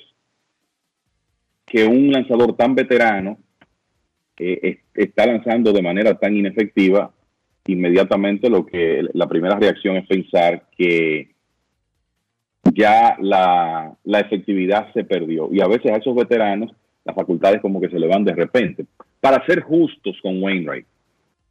que 1.65 1.85
un 1.85 2.11
lanzador 2.11 2.55
tan 2.55 2.75
veterano 2.75 3.37
eh, 4.39 4.79
está 4.93 5.25
lanzando 5.25 5.73
de 5.73 5.81
manera 5.81 6.13
tan 6.15 6.35
inefectiva, 6.35 7.11
inmediatamente 7.65 8.49
lo 8.49 8.65
que 8.65 9.03
la 9.13 9.27
primera 9.27 9.57
reacción 9.57 9.97
es 9.97 10.07
pensar 10.07 10.67
que 10.77 11.31
ya 12.73 13.17
la, 13.19 13.97
efectividad 14.05 14.91
se 14.93 15.03
perdió. 15.03 15.49
Y 15.51 15.61
a 15.61 15.67
veces 15.67 15.91
a 15.91 15.97
esos 15.97 16.15
veteranos 16.15 16.71
las 17.03 17.15
facultades 17.15 17.61
como 17.61 17.79
que 17.79 17.89
se 17.89 17.99
le 17.99 18.07
van 18.07 18.23
de 18.23 18.33
repente. 18.33 18.85
Para 19.19 19.45
ser 19.45 19.61
justos 19.61 20.17
con 20.21 20.41
Wainwright, 20.41 20.85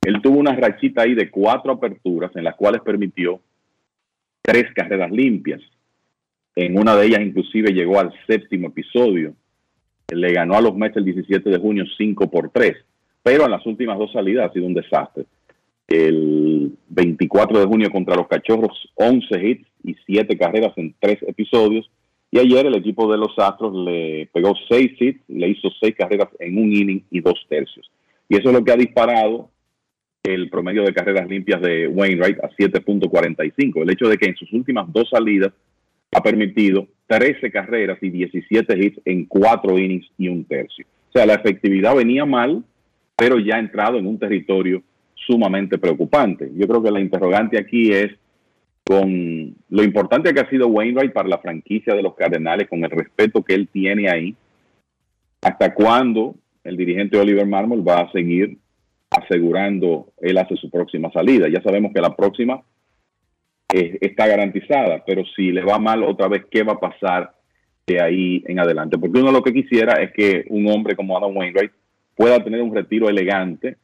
él 0.07 0.23
tuvo 0.23 0.39
una 0.39 0.55
rachita 0.55 1.03
ahí 1.03 1.15
de 1.17 1.33
cuatro 1.33 1.73
aperturas 1.73 2.31
en 2.37 2.45
las 2.45 2.55
cuales 2.55 2.81
permitió 2.83 3.41
tres 4.41 4.67
carreras 4.73 5.11
limpias. 5.11 5.61
En 6.55 6.79
una 6.79 6.95
de 6.95 7.07
ellas 7.07 7.23
inclusive 7.23 7.73
llegó 7.73 7.99
al 7.99 8.13
séptimo 8.29 8.69
episodio. 8.69 9.35
Le 10.15 10.33
ganó 10.33 10.55
a 10.55 10.61
los 10.61 10.77
Mets 10.77 10.97
el 10.97 11.07
17 11.07 11.51
de 11.51 11.59
junio 11.59 11.85
5 11.99 12.31
por 12.31 12.51
3. 12.51 12.77
Pero 13.25 13.47
en 13.47 13.51
las 13.51 13.67
últimas 13.67 13.99
dos 13.99 14.13
salidas 14.13 14.49
ha 14.49 14.53
sido 14.53 14.67
un 14.67 14.75
desastre. 14.75 15.25
El 15.89 16.79
24 16.89 17.59
de 17.59 17.67
junio 17.67 17.91
contra 17.91 18.15
los 18.15 18.29
Cachorros, 18.29 18.89
11 18.95 19.45
hits 19.45 19.67
y 19.83 19.97
7 20.07 20.39
carreras 20.39 20.73
en 20.77 20.95
3 21.01 21.19
episodios. 21.27 21.91
Y 22.31 22.39
ayer 22.39 22.65
el 22.65 22.77
equipo 22.77 23.11
de 23.11 23.19
los 23.19 23.37
Astros 23.37 23.75
le 23.75 24.29
pegó 24.33 24.55
6 24.69 24.93
hits, 25.01 25.21
le 25.27 25.49
hizo 25.49 25.69
6 25.81 25.97
carreras 25.99 26.29
en 26.39 26.59
un 26.59 26.73
inning 26.73 27.03
y 27.11 27.21
2 27.21 27.35
tercios. 27.49 27.91
Y 28.29 28.37
eso 28.37 28.51
es 28.51 28.55
lo 28.55 28.63
que 28.63 28.71
ha 28.71 28.77
disparado 28.77 29.51
el 30.27 30.51
promedio 30.51 30.83
de 30.83 30.93
carreras 30.93 31.29
limpias 31.29 31.61
de 31.61 31.87
Wainwright 31.89 32.39
a 32.43 32.51
7.45. 32.51 33.83
El 33.83 33.91
hecho 33.91 34.09
de 34.09 34.19
que 34.19 34.27
en 34.27 34.37
sus 34.37 34.53
últimas 34.53 34.93
dos 34.93 35.09
salidas 35.11 35.53
ha 36.13 36.23
permitido 36.23 36.87
13 37.07 37.51
carreras 37.51 37.99
y 38.03 38.11
17 38.11 38.79
hits 38.79 39.01
en 39.05 39.27
4 39.27 39.79
innings 39.79 40.07
y 40.19 40.29
un 40.29 40.45
tercio. 40.45 40.87
O 41.11 41.13
sea, 41.13 41.27
la 41.27 41.35
efectividad 41.35 41.95
venía 41.95 42.25
mal, 42.25 42.65
pero 43.17 43.39
ya 43.39 43.57
ha 43.57 43.61
entrado 43.61 43.99
en 43.99 44.07
un 44.07 44.19
territorio 44.19 44.83
sumamente 45.15 45.79
preocupante. 45.79 46.51
Yo 46.57 46.67
creo 46.67 46.83
que 46.83 46.91
la 46.91 47.01
interrogante 47.01 47.59
aquí 47.59 47.93
es 47.93 48.13
con 48.85 49.57
lo 49.69 49.83
importante 49.83 50.33
que 50.33 50.41
ha 50.41 50.49
sido 50.49 50.69
Wainwright 50.69 51.13
para 51.13 51.29
la 51.29 51.39
franquicia 51.39 51.95
de 51.95 52.03
los 52.03 52.15
Cardenales, 52.15 52.69
con 52.69 52.85
el 52.85 52.91
respeto 52.91 53.43
que 53.43 53.55
él 53.55 53.69
tiene 53.69 54.09
ahí, 54.09 54.37
hasta 55.43 55.75
cuándo 55.75 56.37
el 56.63 56.77
dirigente 56.77 57.19
Oliver 57.19 57.47
Marmol 57.47 57.87
va 57.87 58.03
a 58.03 58.13
seguir 58.13 58.57
asegurando 59.11 60.13
él 60.21 60.39
hace 60.39 60.57
su 60.57 60.71
próxima 60.71 61.11
salida. 61.13 61.49
Ya 61.49 61.63
sabemos 61.63 61.93
que 61.95 62.01
la 62.01 62.15
próxima 62.15 62.63
eh, 63.73 63.99
está 64.01 64.27
garantizada, 64.27 65.03
pero 65.07 65.25
si 65.35 65.53
le 65.53 65.63
va 65.63 65.79
mal 65.79 66.03
otra 66.05 66.29
vez, 66.29 66.45
¿qué 66.51 66.63
va 66.63 66.75
a 66.75 66.81
pasar 66.81 67.33
de 67.87 68.01
ahí 68.01 68.45
en 68.47 68.59
adelante? 68.59 68.99
Porque 68.99 69.21
uno 69.21 69.33
lo 69.33 69.43
que 69.43 69.53
quisiera 69.53 70.03
es 70.03 70.13
que 70.13 70.45
un 70.49 70.69
hombre 70.71 70.97
como 70.97 71.17
Adam 71.17 71.37
Wainwright 71.37 71.73
pueda 72.15 72.43
tener 72.43 72.63
un 72.63 72.75
retiro 72.75 73.09
elegante 73.09 73.77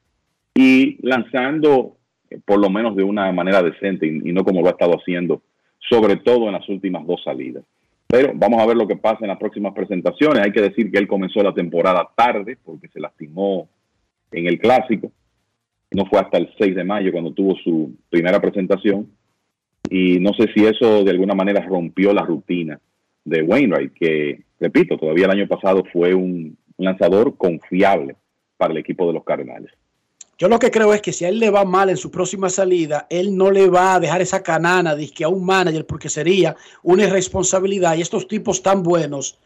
y 0.55 0.99
lanzando 1.07 1.97
eh, 2.31 2.39
por 2.45 2.59
lo 2.59 2.71
menos 2.71 2.97
de 2.97 3.05
una 3.05 3.31
manera 3.33 3.63
decente 3.63 4.07
y, 4.07 4.31
y 4.31 4.33
no 4.33 4.45
como 4.45 4.61
lo 4.61 4.69
ha 4.69 4.73
estado 4.73 4.97
haciendo, 4.99 5.43
sobre 5.79 6.17
todo 6.17 6.47
en 6.47 6.53
las 6.53 6.69
últimas 6.69 7.07
dos 7.07 7.23
salidas. 7.25 7.65
Pero 8.07 8.33
vamos 8.35 8.61
a 8.61 8.67
ver 8.67 8.77
lo 8.77 8.87
que 8.87 8.97
pasa 8.97 9.21
en 9.23 9.29
las 9.29 9.39
próximas 9.39 9.73
presentaciones. 9.73 10.45
Hay 10.45 10.53
que 10.53 10.61
decir 10.61 10.91
que 10.93 10.99
él 10.99 11.09
comenzó 11.09 11.43
la 11.43 11.55
temporada 11.55 12.07
tarde 12.15 12.59
porque 12.63 12.89
se 12.89 13.01
lastimó 13.01 13.69
en 14.33 14.47
el 14.47 14.59
clásico. 14.59 15.13
No 15.91 16.07
fue 16.07 16.21
hasta 16.21 16.39
el 16.39 16.51
6 16.59 16.75
de 16.75 16.85
mayo 16.85 17.13
cuando 17.13 17.33
tuvo 17.33 17.55
su 17.57 17.95
primera 18.09 18.41
presentación. 18.41 19.11
Y 19.91 20.19
no 20.21 20.33
sé 20.35 20.49
si 20.55 20.65
eso 20.65 21.05
de 21.05 21.11
alguna 21.11 21.35
manera 21.35 21.61
rompió 21.61 22.13
la 22.13 22.23
rutina 22.23 22.81
de 23.25 23.43
Wainwright, 23.43 23.93
que, 23.93 24.43
repito, 24.59 24.97
todavía 24.97 25.27
el 25.27 25.33
año 25.33 25.49
pasado 25.49 25.85
fue 25.93 26.15
un 26.15 26.57
lanzador 26.79 27.37
confiable 27.37 28.17
para 28.57 28.73
el 28.73 28.79
equipo 28.79 29.07
de 29.07 29.13
los 29.13 29.25
Cardenales. 29.25 29.73
Yo 30.39 30.49
lo 30.49 30.59
que 30.59 30.71
creo 30.71 30.93
es 30.93 31.03
que 31.03 31.13
si 31.13 31.25
a 31.25 31.29
él 31.29 31.39
le 31.39 31.51
va 31.51 31.65
mal 31.65 31.89
en 31.89 31.97
su 31.97 32.11
próxima 32.11 32.49
salida, 32.49 33.07
él 33.11 33.37
no 33.37 33.51
le 33.51 33.69
va 33.69 33.95
a 33.95 34.01
dejar 34.01 34.23
esa 34.23 34.43
canana 34.43 34.97
de 34.97 35.09
que 35.09 35.25
a 35.25 35.29
un 35.29 35.45
manager 35.45 35.87
porque 35.87 36.09
sería 36.09 36.57
una 36.83 37.05
irresponsabilidad. 37.05 37.97
Y 37.97 38.01
estos 38.01 38.27
tipos 38.27 38.63
tan 38.63 38.83
buenos 38.83 39.39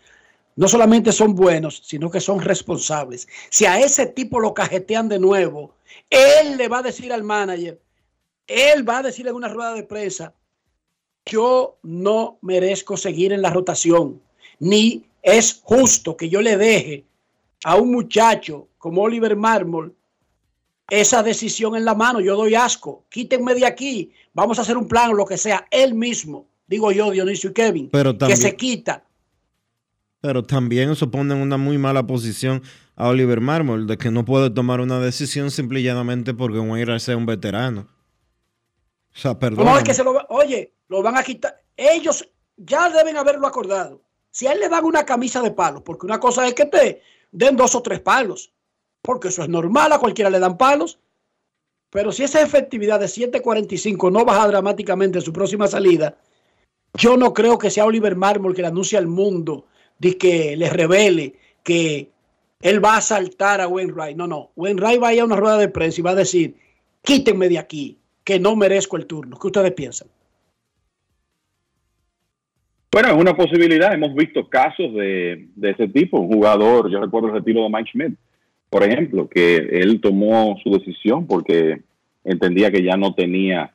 no 0.57 0.69
solamente 0.69 1.13
son 1.13 1.35
buenos, 1.35 1.83
sino 1.85 2.11
que 2.11 2.21
son 2.21 2.41
responsables. 2.41 3.29
Si 3.51 3.67
a 3.67 3.79
ese 3.79 4.07
tipo 4.07 4.41
lo 4.41 4.55
cajetean 4.55 5.09
de 5.09 5.19
nuevo, 5.19 5.75
él 6.11 6.57
le 6.57 6.69
va 6.69 6.79
a 6.79 6.83
decir 6.83 7.13
al 7.13 7.23
manager, 7.23 7.79
él 8.47 8.89
va 8.89 8.99
a 8.99 9.03
decirle 9.03 9.31
en 9.31 9.37
una 9.37 9.49
rueda 9.49 9.75
de 9.75 9.83
prensa, 9.83 10.33
yo 11.27 11.79
no 11.83 12.39
merezco 12.41 12.97
seguir 12.97 13.33
en 13.33 13.43
la 13.43 13.51
rotación, 13.51 14.21
ni 14.59 15.05
es 15.23 15.61
justo 15.63 16.17
que 16.17 16.29
yo 16.29 16.41
le 16.41 16.57
deje 16.57 17.05
a 17.65 17.77
un 17.77 17.91
muchacho 17.91 18.69
como 18.79 19.03
Oliver 19.03 19.37
Marmol 19.37 19.95
esa 20.89 21.23
decisión 21.23 21.75
en 21.75 21.85
la 21.85 21.97
mano. 21.97 22.21
Yo 22.21 22.37
doy 22.37 22.55
asco, 22.55 23.05
quítenme 23.09 23.55
de 23.55 23.67
aquí, 23.67 24.13
vamos 24.33 24.59
a 24.59 24.63
hacer 24.63 24.77
un 24.77 24.87
plan 24.87 25.11
o 25.11 25.15
lo 25.15 25.27
que 25.27 25.37
sea. 25.37 25.67
Él 25.71 25.95
mismo, 25.95 26.47
digo 26.69 26.93
yo, 26.93 27.11
Dionisio 27.11 27.51
y 27.51 27.53
Kevin, 27.53 27.89
Pero 27.91 28.17
también- 28.17 28.39
que 28.39 28.43
se 28.43 28.55
quita. 28.57 29.03
Pero 30.27 30.43
también 30.43 30.91
eso 30.91 31.09
pone 31.09 31.33
en 31.35 31.41
una 31.41 31.57
muy 31.57 31.79
mala 31.79 32.05
posición 32.05 32.61
a 32.97 33.07
Oliver 33.07 33.41
Marmol, 33.41 33.87
de 33.87 33.97
que 33.97 34.11
no 34.11 34.25
puede 34.25 34.51
tomar 34.51 34.81
una 34.81 34.99
decisión 34.99 35.53
simple 35.53 35.79
y 35.79 35.85
llanamente 35.85 36.35
porque 36.35 36.59
Wainwright 36.59 36.99
sea 36.99 37.17
un 37.17 37.27
veterano. 37.27 37.87
O 39.15 39.19
sea, 39.19 39.39
perdón. 39.39 39.67
No, 39.67 39.79
es 39.79 39.85
que 39.85 39.95
se 39.95 40.03
lo 40.03 40.15
va- 40.15 40.27
oye, 40.31 40.75
lo 40.89 41.01
van 41.01 41.17
a 41.17 41.23
quitar. 41.23 41.63
Ellos 41.77 42.29
ya 42.57 42.91
deben 42.91 43.17
haberlo 43.17 43.47
acordado. 43.47 44.03
Si 44.33 44.49
a 44.49 44.53
él 44.53 44.59
le 44.59 44.69
dan 44.69 44.85
una 44.85 45.05
camisa 45.07 45.41
de 45.43 45.53
palos, 45.53 45.83
porque 45.83 46.07
una 46.07 46.19
cosa 46.19 46.45
es 46.49 46.55
que 46.55 46.65
te 46.67 47.03
den 47.31 47.57
dos 47.57 47.77
o 47.77 47.83
tres 47.83 48.01
palos, 48.01 48.53
porque 49.01 49.29
eso 49.29 49.45
es 49.45 49.49
normal, 49.49 49.93
a 49.93 50.01
cualquiera 50.01 50.29
le 50.29 50.41
dan 50.41 50.59
palos. 50.59 50.99
Pero 51.91 52.11
si 52.11 52.25
esa 52.25 52.43
efectividad 52.43 52.99
de 52.99 53.07
7.45 53.07 54.11
no 54.11 54.25
baja 54.25 54.49
dramáticamente 54.49 55.19
en 55.19 55.25
su 55.25 55.33
próxima 55.33 55.69
salida, 55.69 56.19
yo 56.95 57.17
no 57.17 57.33
creo 57.33 57.59
que 57.59 57.71
sea 57.71 57.85
Oliver 57.87 58.17
Marmol 58.17 58.57
que 58.57 58.63
le 58.63 58.69
anuncie 58.69 58.99
al 58.99 59.07
mundo 59.07 59.67
de 59.99 60.17
que 60.17 60.57
le 60.57 60.69
revele 60.71 61.35
que 61.63 62.11
él 62.61 62.85
va 62.85 62.97
a 62.97 63.01
saltar 63.01 63.61
a 63.61 63.69
Wainwright. 63.69 64.17
No, 64.17 64.27
no. 64.27 64.51
Wainwright 64.57 65.03
va 65.03 65.09
a 65.09 65.15
ir 65.15 65.21
a 65.21 65.25
una 65.25 65.37
rueda 65.37 65.59
de 65.59 65.69
prensa 65.69 66.01
y 66.01 66.05
va 66.05 66.11
a 66.11 66.17
decir, 66.17 66.55
quítenme 67.03 67.49
de 67.49 67.59
aquí, 67.59 67.99
que 68.25 68.39
no 68.39 68.57
merezco 68.57 68.97
el 68.97 69.07
turno. 69.07 69.39
¿Qué 69.39 69.47
ustedes 69.47 69.73
piensan? 69.73 70.09
Bueno, 72.91 73.09
es 73.11 73.17
una 73.17 73.37
posibilidad. 73.37 73.93
Hemos 73.93 74.15
visto 74.15 74.49
casos 74.49 74.95
de, 74.95 75.49
de 75.55 75.71
ese 75.71 75.89
tipo. 75.89 76.19
Un 76.19 76.33
jugador, 76.33 76.91
yo 76.91 77.01
recuerdo 77.01 77.29
el 77.29 77.35
retiro 77.35 77.63
de 77.63 77.69
Mike 77.69 77.91
Schmidt, 77.91 78.19
por 78.71 78.83
ejemplo, 78.83 79.29
que 79.29 79.57
él 79.57 80.01
tomó 80.01 80.57
su 80.63 80.71
decisión 80.71 81.27
porque 81.27 81.83
entendía 82.25 82.71
que 82.71 82.83
ya 82.83 82.97
no 82.97 83.15
tenía 83.15 83.73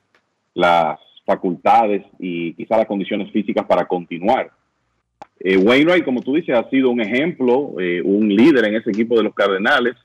las 0.53 0.99
facultades 1.25 2.03
y 2.19 2.53
quizá 2.55 2.77
las 2.77 2.87
condiciones 2.87 3.31
físicas 3.31 3.65
para 3.65 3.87
continuar. 3.87 4.51
Eh, 5.43 5.57
Wainwright, 5.57 6.05
como 6.05 6.21
tú 6.21 6.35
dices, 6.35 6.55
ha 6.55 6.69
sido 6.69 6.91
un 6.91 7.01
ejemplo, 7.01 7.73
eh, 7.79 8.01
un 8.03 8.29
líder 8.29 8.65
en 8.65 8.75
ese 8.75 8.91
equipo 8.91 9.17
de 9.17 9.23
los 9.23 9.33
Cardenales, 9.33 9.95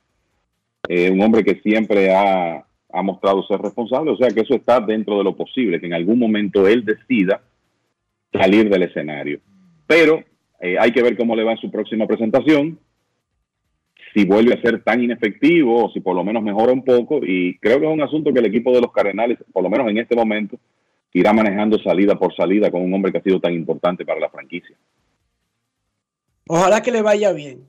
eh, 0.89 1.11
un 1.11 1.21
hombre 1.21 1.45
que 1.45 1.61
siempre 1.61 2.15
ha, 2.15 2.65
ha 2.91 3.03
mostrado 3.03 3.47
ser 3.47 3.61
responsable, 3.61 4.13
o 4.13 4.17
sea 4.17 4.29
que 4.29 4.41
eso 4.41 4.55
está 4.55 4.81
dentro 4.81 5.19
de 5.19 5.25
lo 5.25 5.37
posible, 5.37 5.79
que 5.79 5.87
en 5.87 5.95
algún 5.95 6.19
momento 6.19 6.67
él 6.67 6.85
decida 6.85 7.43
salir 8.33 8.71
del 8.71 8.85
escenario. 8.85 9.41
Pero 9.87 10.25
eh, 10.61 10.77
hay 10.79 10.93
que 10.93 11.03
ver 11.03 11.17
cómo 11.17 11.37
le 11.37 11.45
va 11.45 11.53
en 11.53 11.59
su 11.59 11.71
próxima 11.71 12.07
presentación, 12.07 12.79
si 14.15 14.25
vuelve 14.25 14.55
a 14.55 14.63
ser 14.63 14.83
tan 14.83 15.03
inefectivo 15.03 15.85
o 15.85 15.91
si 15.91 16.01
por 16.01 16.17
lo 16.17 16.25
menos 16.25 16.43
mejora 16.43 16.73
un 16.73 16.83
poco. 16.83 17.21
Y 17.23 17.59
creo 17.59 17.79
que 17.79 17.87
es 17.87 17.93
un 17.93 18.03
asunto 18.03 18.33
que 18.33 18.39
el 18.39 18.47
equipo 18.47 18.73
de 18.73 18.81
los 18.81 18.93
Cardenales, 18.93 19.39
por 19.53 19.63
lo 19.63 19.69
menos 19.69 19.89
en 19.91 19.99
este 19.99 20.17
momento, 20.17 20.59
irá 21.13 21.35
manejando 21.35 21.79
salida 21.79 22.15
por 22.15 22.35
salida 22.35 22.71
con 22.71 22.83
un 22.83 22.95
hombre 22.95 23.13
que 23.13 23.19
ha 23.19 23.23
sido 23.23 23.41
tan 23.41 23.53
importante 23.53 24.07
para 24.07 24.21
la 24.21 24.31
franquicia. 24.31 24.77
Ojalá 26.49 26.83
que 26.83 26.93
le 26.93 27.03
vaya 27.03 27.33
bien. 27.33 27.69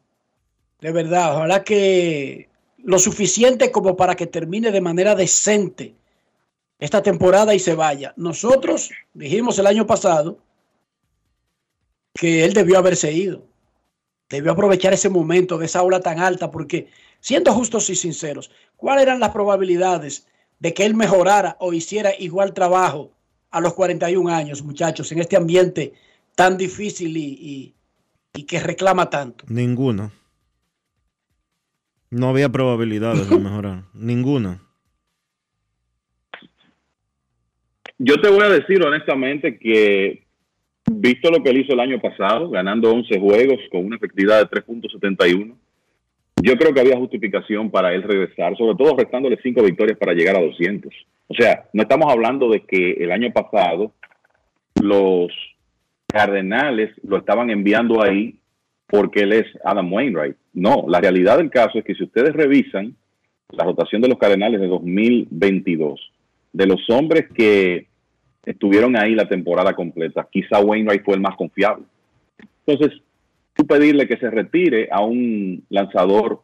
De 0.82 0.92
verdad, 0.92 1.36
ojalá 1.36 1.64
que 1.64 2.50
lo 2.78 3.00
suficiente 3.00 3.72
como 3.72 3.96
para 3.96 4.16
que 4.16 4.28
termine 4.28 4.72
de 4.72 4.82
manera 4.82 5.16
decente 5.16 5.96
esta 6.80 7.02
temporada 7.02 7.56
y 7.56 7.60
se 7.60 7.74
vaya. 7.74 8.14
Nosotros 8.18 8.92
dijimos 9.14 9.58
el 9.58 9.68
año 9.68 9.88
pasado 9.88 10.38
que 12.14 12.46
él 12.46 12.54
debió 12.54 12.78
haberse 12.78 13.12
ido. 13.12 13.48
Debió 14.30 14.52
aprovechar 14.52 14.94
ese 14.94 15.10
momento 15.10 15.58
de 15.58 15.66
esa 15.66 15.82
ola 15.84 16.00
tan 16.02 16.20
alta 16.20 16.52
porque, 16.52 16.88
siendo 17.20 17.54
justos 17.54 17.90
y 17.90 17.96
sinceros, 17.96 18.52
¿cuáles 18.76 19.04
eran 19.04 19.20
las 19.20 19.32
probabilidades 19.32 20.28
de 20.60 20.74
que 20.74 20.86
él 20.86 20.96
mejorara 20.96 21.56
o 21.60 21.74
hiciera 21.74 22.12
igual 22.20 22.54
trabajo 22.54 23.12
a 23.50 23.62
los 23.62 23.74
41 23.74 24.30
años, 24.30 24.64
muchachos, 24.64 25.12
en 25.12 25.20
este 25.20 25.38
ambiente 25.38 25.94
tan 26.36 26.58
difícil 26.58 27.16
y, 27.18 27.24
y- 27.24 27.74
y 28.34 28.46
que 28.46 28.60
reclama 28.60 29.10
tanto? 29.10 29.46
Ninguna. 29.48 30.12
No 32.10 32.30
había 32.30 32.50
probabilidades 32.50 33.30
de 33.30 33.40
mejorar. 33.40 33.84
Ninguna. 33.94 34.62
Yo 38.00 38.22
te 38.22 38.30
voy 38.30 38.44
a 38.44 38.50
decir 38.50 38.84
honestamente 38.84 39.58
que, 39.58 40.24
visto 40.92 41.32
lo 41.32 41.42
que 41.42 41.50
él 41.50 41.62
hizo 41.62 41.74
el 41.74 41.80
año 41.80 42.00
pasado, 42.00 42.50
ganando 42.50 42.92
11 42.92 43.20
juegos 43.20 43.60
con 43.72 43.86
una 43.86 43.96
efectividad 43.96 44.40
de 44.40 44.62
3.71, 44.62 45.56
yo 46.44 46.56
creo 46.56 46.74
que 46.74 46.80
había 46.80 46.98
justificación 46.98 47.72
para 47.72 47.94
él 47.94 48.04
regresar, 48.04 48.56
sobre 48.56 48.76
todo 48.76 48.96
restándole 48.96 49.40
5 49.42 49.64
victorias 49.64 49.98
para 49.98 50.14
llegar 50.14 50.38
a 50.38 50.42
200. 50.42 50.94
O 51.28 51.34
sea, 51.34 51.66
no 51.74 51.82
estamos 51.82 52.12
hablando 52.12 52.50
de 52.50 52.64
que 52.66 52.92
el 52.92 53.12
año 53.12 53.32
pasado 53.34 53.92
los 54.82 55.32
Cardenales 56.18 56.90
lo 57.04 57.18
estaban 57.18 57.52
enviando 57.52 58.02
ahí 58.02 58.40
porque 58.88 59.22
él 59.22 59.34
es 59.34 59.46
Adam 59.64 59.94
Wainwright. 59.94 60.36
No, 60.54 60.86
la 60.88 61.00
realidad 61.00 61.38
del 61.38 61.52
caso 61.52 61.78
es 61.78 61.86
que 61.86 61.94
si 61.94 62.06
ustedes 62.06 62.34
revisan 62.34 62.96
la 63.52 63.64
rotación 63.64 64.02
de 64.02 64.08
los 64.08 64.18
Cardenales 64.18 64.60
de 64.60 64.66
2022, 64.66 66.12
de 66.54 66.66
los 66.66 66.90
hombres 66.90 67.28
que 67.36 67.86
estuvieron 68.44 68.98
ahí 68.98 69.14
la 69.14 69.30
temporada 69.30 69.74
completa, 69.74 70.28
quizá 70.32 70.60
Wainwright 70.60 71.06
fue 71.06 71.14
el 71.14 71.22
más 71.22 71.36
confiable. 71.36 71.86
Entonces, 72.66 73.00
tú 73.54 73.68
pedirle 73.68 74.08
que 74.08 74.18
se 74.18 74.32
retire 74.32 74.90
a 74.92 75.02
un 75.02 75.64
lanzador 75.70 76.42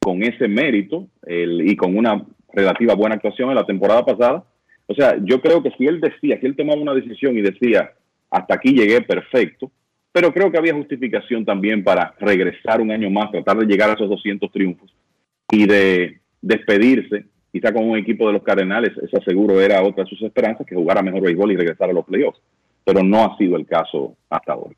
con 0.00 0.22
ese 0.22 0.48
mérito 0.48 1.06
y 1.26 1.74
con 1.76 1.96
una 1.96 2.26
relativa 2.52 2.94
buena 2.94 3.14
actuación 3.14 3.48
en 3.48 3.56
la 3.56 3.64
temporada 3.64 4.04
pasada, 4.04 4.44
o 4.86 4.94
sea, 4.94 5.16
yo 5.24 5.40
creo 5.40 5.62
que 5.62 5.70
si 5.78 5.86
él 5.86 5.98
decía, 5.98 6.38
si 6.38 6.44
él 6.44 6.56
tomaba 6.56 6.78
una 6.78 6.92
decisión 6.92 7.38
y 7.38 7.40
decía, 7.40 7.92
hasta 8.32 8.54
aquí 8.54 8.72
llegué 8.72 9.02
perfecto, 9.02 9.70
pero 10.10 10.32
creo 10.32 10.50
que 10.50 10.58
había 10.58 10.74
justificación 10.74 11.44
también 11.44 11.84
para 11.84 12.14
regresar 12.18 12.80
un 12.80 12.90
año 12.90 13.10
más, 13.10 13.30
tratar 13.30 13.58
de 13.58 13.66
llegar 13.66 13.90
a 13.90 13.92
esos 13.92 14.08
200 14.08 14.50
triunfos 14.50 14.90
y 15.50 15.66
de 15.66 16.18
despedirse, 16.40 17.26
quizá 17.52 17.72
con 17.72 17.88
un 17.88 17.98
equipo 17.98 18.26
de 18.26 18.32
los 18.32 18.42
Cardenales, 18.42 18.96
esa 19.02 19.22
seguro 19.22 19.60
era 19.60 19.82
otra 19.82 20.04
de 20.04 20.10
sus 20.10 20.22
esperanzas, 20.22 20.66
que 20.66 20.74
jugara 20.74 21.02
mejor 21.02 21.20
béisbol 21.20 21.52
y 21.52 21.56
regresar 21.56 21.90
a 21.90 21.92
los 21.92 22.06
playoffs, 22.06 22.40
pero 22.84 23.02
no 23.02 23.22
ha 23.22 23.36
sido 23.36 23.56
el 23.56 23.66
caso 23.66 24.16
hasta 24.30 24.54
ahora. 24.54 24.74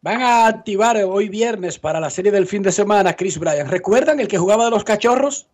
Van 0.00 0.20
a 0.20 0.48
activar 0.48 0.96
hoy 0.96 1.28
viernes 1.28 1.78
para 1.78 2.00
la 2.00 2.10
serie 2.10 2.32
del 2.32 2.46
fin 2.46 2.62
de 2.62 2.72
semana 2.72 3.14
Chris 3.14 3.38
Bryan. 3.38 3.68
¿Recuerdan 3.68 4.18
el 4.18 4.26
que 4.26 4.38
jugaba 4.38 4.64
de 4.64 4.70
los 4.70 4.84
Cachorros? 4.84 5.46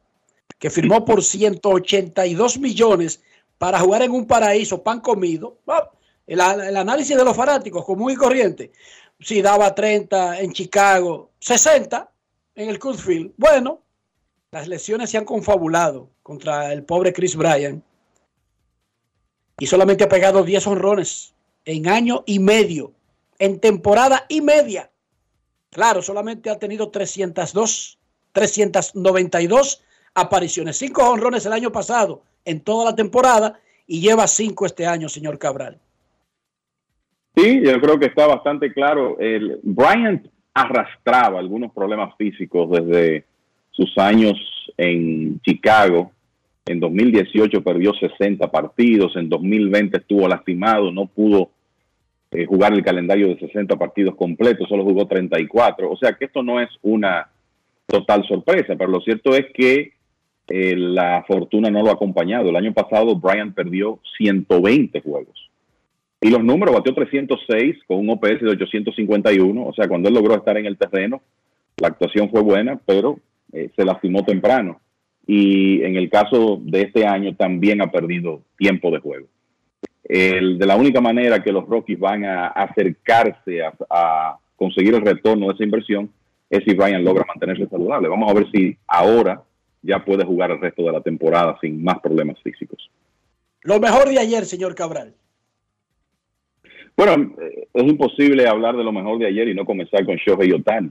Que 0.59 0.70
firmó 0.70 1.05
por 1.05 1.22
182 1.22 2.59
millones 2.59 3.22
para 3.59 3.78
jugar 3.78 4.02
en 4.02 4.10
un 4.10 4.26
paraíso, 4.26 4.82
pan 4.82 5.01
comido. 5.01 5.59
El, 6.26 6.40
análisis 6.40 7.16
de 7.16 7.24
los 7.24 7.36
fanáticos, 7.36 7.84
común 7.84 8.12
y 8.12 8.16
corriente. 8.16 8.72
Si 9.20 9.42
daba 9.42 9.74
30 9.74 10.40
en 10.40 10.52
Chicago, 10.52 11.30
60 11.38 12.10
en 12.55 12.68
el 12.68 12.78
Cookfield. 12.78 13.32
Bueno, 13.36 13.82
las 14.51 14.68
lesiones 14.68 15.10
se 15.10 15.18
han 15.18 15.24
confabulado 15.24 16.10
contra 16.22 16.72
el 16.72 16.84
pobre 16.84 17.12
Chris 17.12 17.36
Bryan. 17.36 17.82
Y 19.59 19.66
solamente 19.66 20.05
ha 20.05 20.09
pegado 20.09 20.42
10 20.42 20.66
honrones 20.66 21.34
en 21.64 21.88
año 21.88 22.24
y 22.26 22.38
medio, 22.38 22.92
en 23.38 23.60
temporada 23.60 24.26
y 24.28 24.40
media. 24.40 24.90
Claro, 25.70 26.02
solamente 26.02 26.51
ha 26.51 26.59
tenido 26.59 26.90
302, 26.90 27.98
392 28.32 29.82
apariciones, 30.14 30.76
5 30.78 31.02
honrones 31.02 31.46
el 31.46 31.52
año 31.52 31.72
pasado 31.72 32.22
en 32.44 32.60
toda 32.60 32.84
la 32.84 32.96
temporada 32.96 33.59
y 33.86 34.01
lleva 34.01 34.26
5 34.26 34.66
este 34.66 34.86
año, 34.86 35.09
señor 35.09 35.38
Cabral. 35.38 35.80
Sí, 37.36 37.61
yo 37.65 37.81
creo 37.81 37.98
que 37.98 38.06
está 38.06 38.27
bastante 38.27 38.73
claro. 38.73 39.19
El 39.19 39.59
Bryant 39.62 40.27
arrastraba 40.55 41.40
algunos 41.40 41.73
problemas 41.73 42.15
físicos 42.16 42.70
desde 42.70 43.24
sus 43.73 43.97
años 43.98 44.35
en 44.77 45.40
Chicago. 45.40 46.12
En 46.65 46.78
2018 46.78 47.62
perdió 47.62 47.93
60 47.93 48.51
partidos, 48.51 49.16
en 49.16 49.28
2020 49.28 49.98
estuvo 49.98 50.28
lastimado, 50.28 50.93
no 50.93 51.06
pudo 51.06 51.51
eh, 52.31 52.47
jugar 52.47 52.73
el 52.73 52.82
calendario 52.82 53.28
de 53.28 53.39
60 53.39 53.77
partidos 53.77 54.15
completos, 54.15 54.69
solo 54.69 54.85
jugó 54.85 55.06
34. 55.06 55.90
O 55.90 55.97
sea 55.97 56.15
que 56.15 56.27
esto 56.27 56.43
no 56.43 56.61
es 56.61 56.70
una 56.82 57.28
total 57.86 58.24
sorpresa, 58.27 58.77
pero 58.78 58.90
lo 58.90 59.01
cierto 59.01 59.35
es 59.35 59.47
que 59.52 59.93
eh, 60.48 60.77
la 60.77 61.24
fortuna 61.27 61.69
no 61.69 61.82
lo 61.82 61.90
ha 61.90 61.94
acompañado. 61.94 62.48
El 62.48 62.56
año 62.56 62.73
pasado 62.73 63.16
Bryant 63.16 63.55
perdió 63.55 63.98
120 64.16 65.01
juegos 65.01 65.43
y 66.24 66.30
los 66.30 66.42
números, 66.42 66.74
batió 66.74 66.94
306 66.94 67.80
con 67.86 67.98
un 67.98 68.09
OPS 68.09 68.40
de 68.40 68.48
851. 68.52 69.62
O 69.62 69.74
sea, 69.74 69.86
cuando 69.86 70.09
él 70.09 70.14
logró 70.14 70.34
estar 70.34 70.56
en 70.56 70.64
el 70.64 70.78
terreno, 70.78 71.20
la 71.76 71.88
actuación 71.88 72.30
fue 72.30 72.40
buena, 72.40 72.80
pero 72.86 73.20
eh, 73.52 73.68
se 73.76 73.84
lastimó 73.84 74.24
temprano. 74.24 74.80
Y 75.26 75.82
en 75.82 75.96
el 75.96 76.09
caso 76.09 76.59
de 76.62 76.80
este 76.80 77.06
año 77.06 77.36
también 77.36 77.82
ha 77.82 77.90
perdido 77.90 78.40
tiempo 78.56 78.90
de 78.90 79.01
juego. 79.01 79.26
De 80.02 80.66
la 80.66 80.76
única 80.76 81.02
manera 81.02 81.42
que 81.42 81.52
los 81.52 81.66
Rockies 81.68 81.98
van 81.98 82.24
a 82.24 82.46
acercarse 82.46 83.60
a, 83.90 84.38
conseguir 84.56 84.94
el 84.94 85.05
retorno 85.05 85.48
de 85.48 85.55
esa 85.55 85.64
inversión 85.64 86.10
es 86.48 86.64
si 86.64 86.74
Brian 86.74 87.05
logra 87.05 87.26
mantenerse 87.28 87.66
saludable. 87.68 88.09
Vamos 88.09 88.30
a 88.30 88.34
ver 88.34 88.51
si 88.51 88.78
ahora 88.86 89.42
ya 89.82 90.02
puede 90.02 90.24
jugar 90.24 90.52
el 90.52 90.60
resto 90.60 90.84
de 90.84 90.92
la 90.92 91.02
temporada 91.02 91.59
sin 91.60 91.84
más 91.84 91.98
problemas 92.01 92.38
físicos. 92.42 92.90
Lo 93.60 93.78
mejor 93.78 94.09
de 94.09 94.18
ayer, 94.18 94.46
señor 94.46 94.74
Cabral. 94.74 95.14
Bueno, 96.96 97.34
eh, 97.40 97.68
es 97.72 97.82
imposible 97.84 98.46
hablar 98.46 98.76
de 98.76 98.84
lo 98.84 98.92
mejor 98.92 99.18
de 99.18 99.26
ayer 99.26 99.48
y 99.48 99.54
no 99.54 99.64
comenzar 99.64 100.04
con 100.04 100.16
Shohei 100.16 100.52
Otani. 100.52 100.90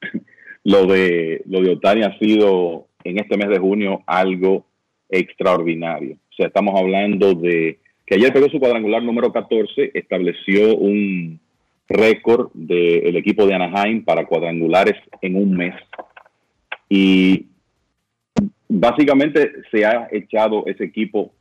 lo 0.64 0.86
de 0.86 1.42
lo 1.46 1.60
de 1.60 1.70
Otani 1.70 2.02
ha 2.02 2.18
sido 2.18 2.86
en 3.04 3.18
este 3.18 3.36
mes 3.36 3.48
de 3.48 3.58
junio 3.58 4.02
algo 4.06 4.64
extraordinario. 5.08 6.16
O 6.30 6.34
sea, 6.34 6.46
estamos 6.46 6.78
hablando 6.78 7.34
de 7.34 7.78
que 8.06 8.14
ayer 8.14 8.32
pegó 8.32 8.48
su 8.48 8.58
cuadrangular 8.58 9.02
número 9.02 9.32
14, 9.32 9.92
estableció 9.94 10.76
un 10.76 11.38
récord 11.88 12.50
del 12.54 13.16
equipo 13.16 13.46
de 13.46 13.54
Anaheim 13.54 14.04
para 14.04 14.26
cuadrangulares 14.26 14.96
en 15.20 15.36
un 15.36 15.56
mes. 15.56 15.74
Y 16.88 17.46
básicamente 18.68 19.52
se 19.70 19.84
ha 19.84 20.08
echado 20.10 20.64
ese 20.66 20.84
equipo 20.84 21.32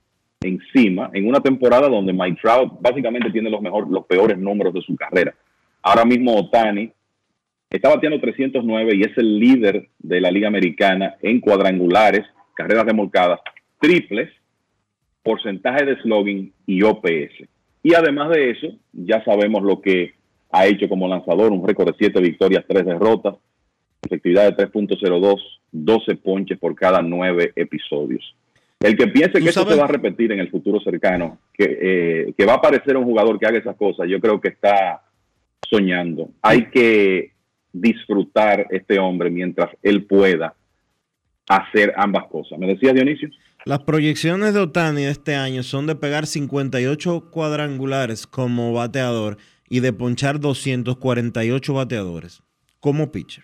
encima 0.42 1.10
en 1.14 1.28
una 1.28 1.42
temporada 1.42 1.90
donde 1.90 2.14
Mike 2.14 2.40
Trout 2.42 2.80
básicamente 2.80 3.30
tiene 3.30 3.50
los, 3.50 3.62
los 3.90 4.06
peores 4.06 4.38
números 4.38 4.74
de 4.74 4.82
su 4.82 4.96
carrera. 4.96 5.34
Ahora 5.82 6.06
mismo 6.06 6.36
Otani 6.36 6.92
está 7.70 7.90
bateando 7.90 8.22
309 8.22 8.96
y 8.96 9.02
es 9.02 9.18
el 9.18 9.38
líder 9.38 9.90
de 10.00 10.22
la 10.22 10.32
Liga 10.32 10.48
Americana 10.48 11.16
en 11.22 11.42
cuadrangulares, 11.42 12.26
carreras 12.56 12.86
remolcadas, 12.86 13.42
triples, 13.80 14.30
porcentaje 15.24 15.86
de 15.86 16.02
slogan 16.02 16.52
y 16.66 16.84
OPS. 16.84 17.48
Y 17.84 17.94
además 17.94 18.30
de 18.30 18.52
eso, 18.52 18.68
ya 18.94 19.24
sabemos 19.26 19.62
lo 19.62 19.82
que 19.82 20.14
ha 20.52 20.68
hecho 20.68 20.88
como 20.88 21.08
lanzador, 21.08 21.52
un 21.52 21.68
récord 21.68 21.88
de 21.88 21.96
7 21.98 22.20
victorias, 22.22 22.66
3 22.68 22.86
derrotas, 22.86 23.36
efectividad 24.02 24.56
de 24.56 24.66
3.02, 24.66 25.38
12 25.72 26.16
ponches 26.16 26.58
por 26.58 26.76
cada 26.76 27.02
9 27.02 27.54
episodios. 27.56 28.36
El 28.80 28.96
que 28.96 29.08
piense 29.08 29.42
que 29.42 29.50
eso 29.50 29.68
se 29.68 29.76
va 29.76 29.84
a 29.84 29.88
repetir 29.88 30.32
en 30.32 30.40
el 30.40 30.50
futuro 30.50 30.80
cercano, 30.80 31.40
eh, 31.58 32.34
que, 32.38 32.46
va 32.46 32.54
a 32.54 32.58
aparecer 32.58 32.96
un 32.96 33.04
jugador 33.04 33.38
que 33.38 33.46
haga 33.46 33.60
esas 33.60 33.76
cosas, 33.76 34.08
yo 34.08 34.22
creo 34.22 34.40
que 34.40 34.50
está 34.50 35.04
soñando. 35.70 36.30
Hay 36.42 36.70
que 36.70 37.34
disfrutar 37.74 38.68
este 38.70 38.98
hombre 38.98 39.30
mientras 39.30 39.70
él 39.84 40.06
pueda 40.06 40.56
hacer 41.50 41.94
ambas 41.98 42.28
cosas. 42.28 42.58
¿Me 42.58 42.68
decía 42.68 42.94
Dionisio? 42.94 43.30
Las 43.66 43.80
proyecciones 43.80 44.54
de 44.54 44.62
Otani 44.62 45.04
de 45.04 45.12
este 45.12 45.36
año 45.36 45.64
son 45.64 45.86
de 45.86 45.96
pegar 45.96 46.26
58 46.26 47.30
cuadrangulares 47.32 48.26
como 48.28 48.72
bateador 48.72 49.38
y 49.68 49.82
de 49.82 49.92
ponchar 49.92 50.40
248 50.40 51.74
bateadores 51.74 52.42
como 52.80 53.12
pitcher. 53.12 53.44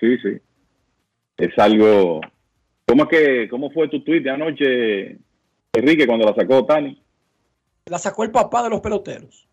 Sí, 0.00 0.16
sí. 0.22 0.38
Es 1.36 1.56
algo 1.58 2.20
¿Cómo, 2.88 3.06
que, 3.06 3.48
¿Cómo 3.50 3.70
fue 3.70 3.88
tu 3.88 4.02
tweet 4.02 4.22
de 4.22 4.30
anoche, 4.30 5.18
Enrique, 5.74 6.06
cuando 6.06 6.24
la 6.24 6.34
sacó 6.34 6.64
Tani? 6.64 6.98
La 7.84 7.98
sacó 7.98 8.24
el 8.24 8.30
papá 8.30 8.62
de 8.62 8.70
los 8.70 8.80
peloteros. 8.80 9.46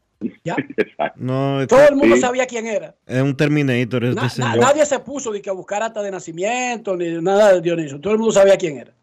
¿Ya? 0.43 0.55
No, 1.17 1.65
Todo 1.67 1.89
el 1.89 1.95
mundo 1.95 2.15
sabía 2.15 2.45
quién 2.45 2.65
era. 2.65 2.95
Es 3.05 3.21
un 3.21 3.35
Terminator. 3.35 4.03
nadie 4.15 4.85
se 4.85 4.99
puso 4.99 5.31
de 5.33 5.41
que 5.41 5.49
a 5.49 5.53
buscar 5.53 5.83
acta 5.83 6.01
de 6.01 6.11
nacimiento 6.11 6.95
ni 6.95 7.21
nada 7.21 7.53
de 7.53 7.61
Dionisio. 7.61 7.99
Todo 7.99 8.13
el 8.13 8.19
mundo 8.19 8.31
sabía 8.31 8.57
quién 8.57 8.77
era. 8.77 8.93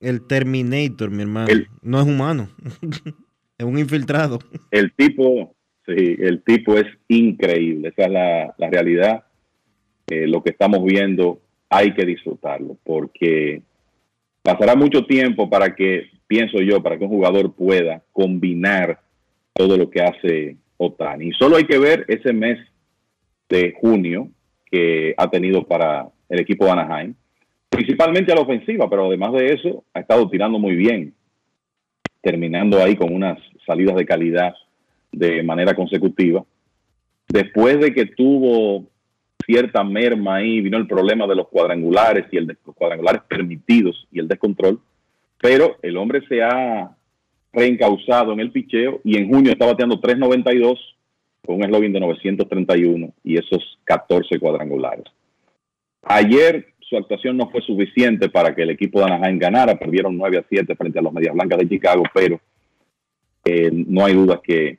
El 0.00 0.26
Terminator, 0.26 1.10
mi 1.10 1.22
hermano. 1.22 1.48
no 1.80 2.00
es 2.00 2.06
humano. 2.06 2.50
es 3.58 3.66
un 3.66 3.78
infiltrado. 3.78 4.38
El 4.70 4.92
tipo, 4.92 5.54
sí, 5.86 6.16
el 6.18 6.42
tipo 6.42 6.74
es 6.74 6.86
increíble. 7.08 7.88
Esa 7.88 8.02
es 8.02 8.10
la, 8.58 8.70
realidad. 8.70 9.24
Eh, 10.08 10.26
lo 10.26 10.42
que 10.42 10.50
estamos 10.50 10.84
viendo 10.84 11.40
hay 11.70 11.94
que 11.94 12.04
disfrutarlo 12.04 12.76
porque 12.84 13.62
pasará 14.48 14.74
mucho 14.74 15.04
tiempo 15.04 15.50
para 15.50 15.76
que, 15.76 16.08
pienso 16.26 16.56
yo, 16.62 16.82
para 16.82 16.96
que 16.96 17.04
un 17.04 17.10
jugador 17.10 17.52
pueda 17.52 18.02
combinar 18.14 18.98
todo 19.52 19.76
lo 19.76 19.90
que 19.90 20.00
hace 20.00 20.56
Otani. 20.78 21.28
Y 21.28 21.32
solo 21.32 21.56
hay 21.56 21.64
que 21.64 21.78
ver 21.78 22.06
ese 22.08 22.32
mes 22.32 22.58
de 23.50 23.74
junio 23.78 24.30
que 24.70 25.12
ha 25.18 25.28
tenido 25.28 25.64
para 25.64 26.08
el 26.30 26.40
equipo 26.40 26.72
Anaheim, 26.72 27.12
principalmente 27.68 28.32
a 28.32 28.36
la 28.36 28.40
ofensiva, 28.40 28.88
pero 28.88 29.08
además 29.08 29.34
de 29.34 29.52
eso 29.52 29.84
ha 29.92 30.00
estado 30.00 30.30
tirando 30.30 30.58
muy 30.58 30.76
bien, 30.76 31.12
terminando 32.22 32.82
ahí 32.82 32.96
con 32.96 33.14
unas 33.14 33.38
salidas 33.66 33.96
de 33.96 34.06
calidad 34.06 34.54
de 35.12 35.42
manera 35.42 35.74
consecutiva. 35.74 36.42
Después 37.28 37.80
de 37.80 37.92
que 37.92 38.06
tuvo 38.06 38.86
cierta 39.44 39.82
merma 39.84 40.36
ahí, 40.36 40.60
vino 40.60 40.76
el 40.78 40.86
problema 40.86 41.26
de 41.26 41.36
los 41.36 41.48
cuadrangulares 41.48 42.26
y 42.30 42.36
el 42.36 42.46
de, 42.46 42.56
los 42.64 42.74
cuadrangulares 42.74 43.22
permitidos 43.28 44.06
y 44.12 44.20
el 44.20 44.28
descontrol, 44.28 44.80
pero 45.40 45.76
el 45.82 45.96
hombre 45.96 46.22
se 46.28 46.42
ha 46.42 46.94
reencausado 47.52 48.32
en 48.32 48.40
el 48.40 48.52
picheo 48.52 49.00
y 49.04 49.16
en 49.16 49.28
junio 49.28 49.52
está 49.52 49.66
bateando 49.66 50.00
3.92 50.00 50.78
con 51.44 51.56
un 51.56 51.64
eslogan 51.64 51.92
de 51.92 52.00
931 52.00 53.12
y 53.24 53.38
esos 53.38 53.78
14 53.84 54.38
cuadrangulares. 54.38 55.04
Ayer 56.02 56.66
su 56.80 56.96
actuación 56.96 57.36
no 57.36 57.50
fue 57.50 57.60
suficiente 57.62 58.28
para 58.28 58.54
que 58.54 58.62
el 58.62 58.70
equipo 58.70 58.98
de 58.98 59.06
Anaheim 59.06 59.38
ganara, 59.38 59.78
perdieron 59.78 60.16
9 60.16 60.38
a 60.38 60.44
7 60.48 60.74
frente 60.74 60.98
a 60.98 61.02
los 61.02 61.12
Medias 61.12 61.34
Blancas 61.34 61.58
de 61.58 61.68
Chicago, 61.68 62.02
pero 62.14 62.40
eh, 63.44 63.70
no 63.72 64.04
hay 64.04 64.14
duda 64.14 64.40
que 64.42 64.78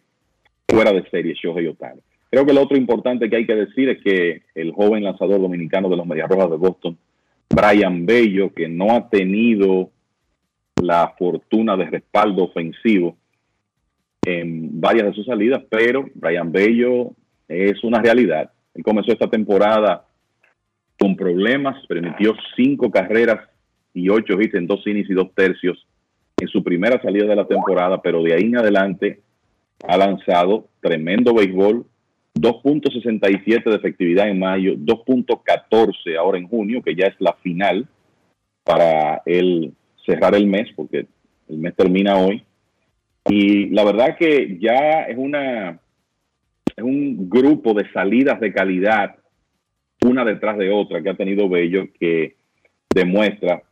fuera 0.68 0.91
de 0.91 1.07
serie 1.10 1.34
Shohei 1.34 1.68
Otani. 1.68 2.02
Creo 2.30 2.45
que 2.45 2.53
lo 2.53 2.61
otro 2.61 2.77
importante 2.77 3.30
que 3.30 3.38
hay 3.38 3.45
que 3.45 3.56
decir 3.56 3.89
es 3.89 4.03
que 4.03 4.43
el 4.53 4.72
joven 4.72 5.03
lanzador 5.03 5.41
dominicano 5.41 5.89
de 5.89 5.97
los 5.97 6.06
Medias 6.06 6.30
Rojas 6.30 6.51
de 6.51 6.57
Boston, 6.57 6.97
Brian 7.49 8.06
Bello, 8.06 8.53
que 8.53 8.68
no 8.69 8.95
ha 8.95 9.10
tenido 9.10 9.89
la 10.81 11.15
fortuna 11.18 11.76
de 11.76 11.85
respaldo 11.85 12.43
ofensivo 12.43 13.18
en 14.23 14.80
varias 14.80 15.07
de 15.07 15.14
sus 15.14 15.26
salidas, 15.26 15.64
pero 15.69 16.06
Brian 16.14 16.51
Bello 16.51 17.11
es 17.47 17.84
una 17.84 17.99
realidad. 18.01 18.51
Él 18.76 18.84
comenzó 18.84 19.11
esta 19.11 19.30
temporada 19.30 20.06
con 20.99 21.15
problemas, 21.15 21.84
permitió 21.88 22.35
cinco 22.56 22.91
carreras 22.91 23.49
y 23.93 24.10
ocho 24.10 24.39
hits 24.39 24.53
en 24.53 24.68
dos 24.68 24.85
innings 24.85 25.10
y 25.10 25.14
dos 25.14 25.34
tercios 25.34 25.88
en 26.38 26.47
su 26.47 26.64
primera 26.64 27.01
salida 27.01 27.26
de 27.26 27.35
la 27.35 27.47
temporada, 27.47 28.01
pero 28.01 28.22
de 28.22 28.34
ahí 28.34 28.43
en 28.43 28.57
adelante 28.57 29.22
ha 29.88 29.97
lanzado 29.97 30.68
tremendo 30.81 31.34
béisbol, 31.34 31.85
2.67 32.41 33.64
de 33.64 33.76
efectividad 33.76 34.30
en 34.30 34.40
mayo, 34.40 34.76
2.14 34.76 36.18
ahora 36.18 36.38
en 36.38 36.48
junio, 36.48 36.82
que 36.82 36.95
ya 36.95 37.07
es 37.07 37.16
la 37.20 37.34
final 37.34 37.88
para 38.64 39.22
él 39.26 39.74
cerrar 40.06 40.36
el 40.36 40.48
mes, 40.48 40.70
porque 40.76 41.07
el 41.48 41.57
mes 41.57 41.76
termina 41.76 42.18
hoy. 42.18 42.44
Y 43.26 43.68
la 43.70 43.84
verdad 43.84 44.18
que 44.18 44.57
ya 44.60 45.03
es 45.03 45.18
una 45.18 45.80
es 46.76 46.84
un 46.84 47.30
grupo 47.30 47.74
de 47.74 47.91
salidas 47.91 48.40
de 48.40 48.53
calidad, 48.53 49.16
una 50.06 50.24
detrás 50.24 50.57
de 50.57 50.70
otra, 50.70 51.02
que 51.02 51.10
ha 51.10 51.18
tenido 51.18 51.49
Bello, 51.49 51.88
que 51.99 52.36
demuestra 52.94 53.64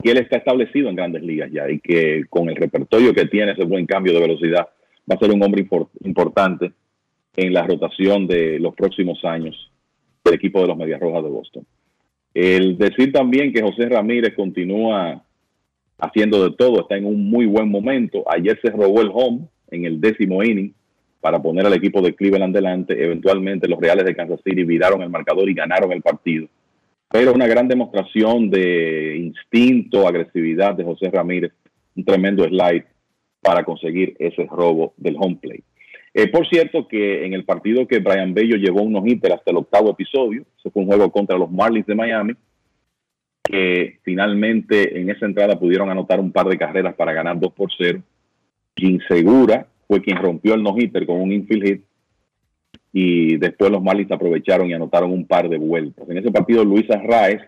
que 0.00 0.12
él 0.12 0.18
está 0.18 0.36
establecido 0.36 0.88
en 0.88 0.96
grandes 0.96 1.22
ligas 1.22 1.50
ya 1.50 1.68
y 1.68 1.80
que 1.80 2.24
con 2.28 2.48
el 2.48 2.56
repertorio 2.56 3.12
que 3.12 3.26
tiene, 3.26 3.52
ese 3.52 3.64
buen 3.64 3.84
cambio 3.84 4.12
de 4.12 4.20
velocidad, 4.20 4.68
va 5.10 5.16
a 5.16 5.18
ser 5.18 5.32
un 5.32 5.42
hombre 5.42 5.66
importante 6.04 6.72
en 7.36 7.52
la 7.52 7.66
rotación 7.66 8.26
de 8.26 8.58
los 8.58 8.74
próximos 8.74 9.24
años 9.24 9.70
del 10.24 10.34
equipo 10.34 10.60
de 10.60 10.68
los 10.68 10.76
Medias 10.76 11.00
Rojas 11.00 11.22
de 11.22 11.30
Boston. 11.30 11.66
El 12.32 12.78
decir 12.78 13.12
también 13.12 13.52
que 13.52 13.62
José 13.62 13.88
Ramírez 13.88 14.34
continúa 14.34 15.22
haciendo 15.98 16.48
de 16.48 16.56
todo, 16.56 16.80
está 16.80 16.96
en 16.96 17.06
un 17.06 17.30
muy 17.30 17.46
buen 17.46 17.68
momento. 17.68 18.24
Ayer 18.28 18.58
se 18.62 18.70
robó 18.70 19.00
el 19.00 19.10
home 19.12 19.48
en 19.70 19.84
el 19.84 20.00
décimo 20.00 20.42
inning 20.42 20.74
para 21.20 21.40
poner 21.40 21.64
al 21.64 21.74
equipo 21.74 22.02
de 22.02 22.14
Cleveland 22.14 22.54
delante. 22.54 23.02
Eventualmente 23.02 23.68
los 23.68 23.80
Reales 23.80 24.04
de 24.04 24.14
Kansas 24.14 24.40
City 24.44 24.64
viraron 24.64 25.02
el 25.02 25.10
marcador 25.10 25.48
y 25.48 25.54
ganaron 25.54 25.92
el 25.92 26.02
partido. 26.02 26.48
Pero 27.10 27.32
una 27.32 27.46
gran 27.46 27.68
demostración 27.68 28.50
de 28.50 29.16
instinto, 29.16 30.08
agresividad 30.08 30.74
de 30.74 30.84
José 30.84 31.10
Ramírez, 31.10 31.52
un 31.94 32.04
tremendo 32.04 32.44
slide 32.44 32.84
para 33.40 33.62
conseguir 33.62 34.16
ese 34.18 34.46
robo 34.46 34.94
del 34.96 35.16
home 35.18 35.38
plate. 35.40 35.64
Eh, 36.16 36.28
por 36.28 36.48
cierto, 36.48 36.86
que 36.86 37.26
en 37.26 37.34
el 37.34 37.44
partido 37.44 37.88
que 37.88 37.98
Brian 37.98 38.32
Bello 38.32 38.56
llevó 38.56 38.82
unos 38.82 39.04
hitter 39.04 39.32
hasta 39.32 39.50
el 39.50 39.56
octavo 39.56 39.90
episodio, 39.90 40.44
se 40.62 40.70
fue 40.70 40.82
un 40.82 40.88
juego 40.88 41.10
contra 41.10 41.36
los 41.36 41.50
Marlins 41.50 41.86
de 41.86 41.94
Miami, 41.96 42.34
que 43.42 43.98
finalmente 44.02 44.98
en 45.00 45.10
esa 45.10 45.26
entrada 45.26 45.58
pudieron 45.58 45.90
anotar 45.90 46.20
un 46.20 46.30
par 46.30 46.46
de 46.46 46.56
carreras 46.56 46.94
para 46.94 47.12
ganar 47.12 47.38
2 47.40 47.52
por 47.52 47.68
0. 47.76 48.00
Quien 48.74 49.00
Segura 49.08 49.66
fue 49.88 50.00
quien 50.00 50.16
rompió 50.16 50.54
el 50.54 50.62
no-hitter 50.62 51.04
con 51.04 51.20
un 51.20 51.32
infield 51.32 51.66
hit 51.66 51.84
y 52.92 53.36
después 53.36 53.72
los 53.72 53.82
Marlins 53.82 54.12
aprovecharon 54.12 54.70
y 54.70 54.72
anotaron 54.72 55.12
un 55.12 55.26
par 55.26 55.48
de 55.48 55.58
vueltas. 55.58 56.08
En 56.08 56.18
ese 56.18 56.30
partido 56.30 56.64
Luis 56.64 56.88
Arraez 56.90 57.42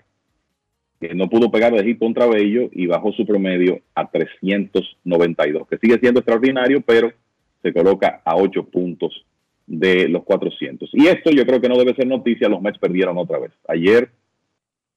que 1.01 1.15
no 1.15 1.29
pudo 1.29 1.51
pegar 1.51 1.73
de 1.73 1.85
hit 1.85 1.99
contra 1.99 2.27
Bello 2.27 2.69
y 2.73 2.87
bajó 2.87 3.13
su 3.13 3.25
promedio 3.25 3.81
a 3.95 4.11
392, 4.11 5.69
que 5.69 5.79
sigue 5.79 5.99
siendo 5.99 6.21
extraordinario, 6.21 6.81
pero 6.81 7.13
se 7.63 7.73
coloca 7.73 8.23
a 8.25 8.37
8 8.37 8.65
puntos 8.65 9.25
de 9.67 10.09
los 10.09 10.23
400. 10.25 10.91
Y 10.93 11.07
esto 11.07 11.31
yo 11.31 11.45
creo 11.45 11.61
que 11.61 11.69
no 11.69 11.77
debe 11.77 11.95
ser 11.95 12.07
noticia, 12.07 12.49
los 12.49 12.63
Mets 12.63 12.79
perdieron 12.79 13.19
otra 13.19 13.39
vez. 13.39 13.53
Ayer 13.69 14.11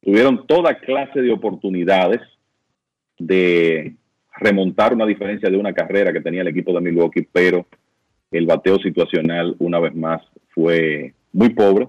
tuvieron 0.01 0.45
toda 0.45 0.79
clase 0.79 1.21
de 1.21 1.31
oportunidades 1.31 2.21
de 3.17 3.95
remontar 4.37 4.93
una 4.93 5.05
diferencia 5.05 5.49
de 5.49 5.57
una 5.57 5.73
carrera 5.73 6.13
que 6.13 6.21
tenía 6.21 6.41
el 6.41 6.47
equipo 6.47 6.73
de 6.73 6.81
Milwaukee, 6.81 7.27
pero 7.31 7.65
el 8.31 8.45
bateo 8.45 8.77
situacional 8.77 9.55
una 9.59 9.79
vez 9.79 9.95
más 9.95 10.21
fue 10.53 11.13
muy 11.33 11.49
pobre 11.49 11.87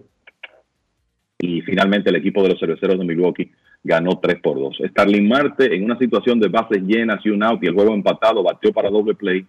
y 1.38 1.60
finalmente 1.62 2.10
el 2.10 2.16
equipo 2.16 2.42
de 2.42 2.51
los 2.51 2.59
cerveceros 2.59 2.98
de 2.98 3.05
Milwaukee 3.05 3.51
ganó 3.82 4.18
3 4.18 4.40
por 4.40 4.59
2. 4.59 4.82
Starling 4.90 5.28
Marte 5.28 5.74
en 5.74 5.84
una 5.84 5.98
situación 5.98 6.40
de 6.40 6.48
bases 6.48 6.82
llenas 6.82 7.24
y 7.24 7.30
un 7.30 7.42
out 7.42 7.62
y 7.62 7.66
el 7.66 7.74
juego 7.74 7.94
empatado 7.94 8.42
bateó 8.42 8.72
para 8.72 8.90
doble 8.90 9.14
play 9.14 9.47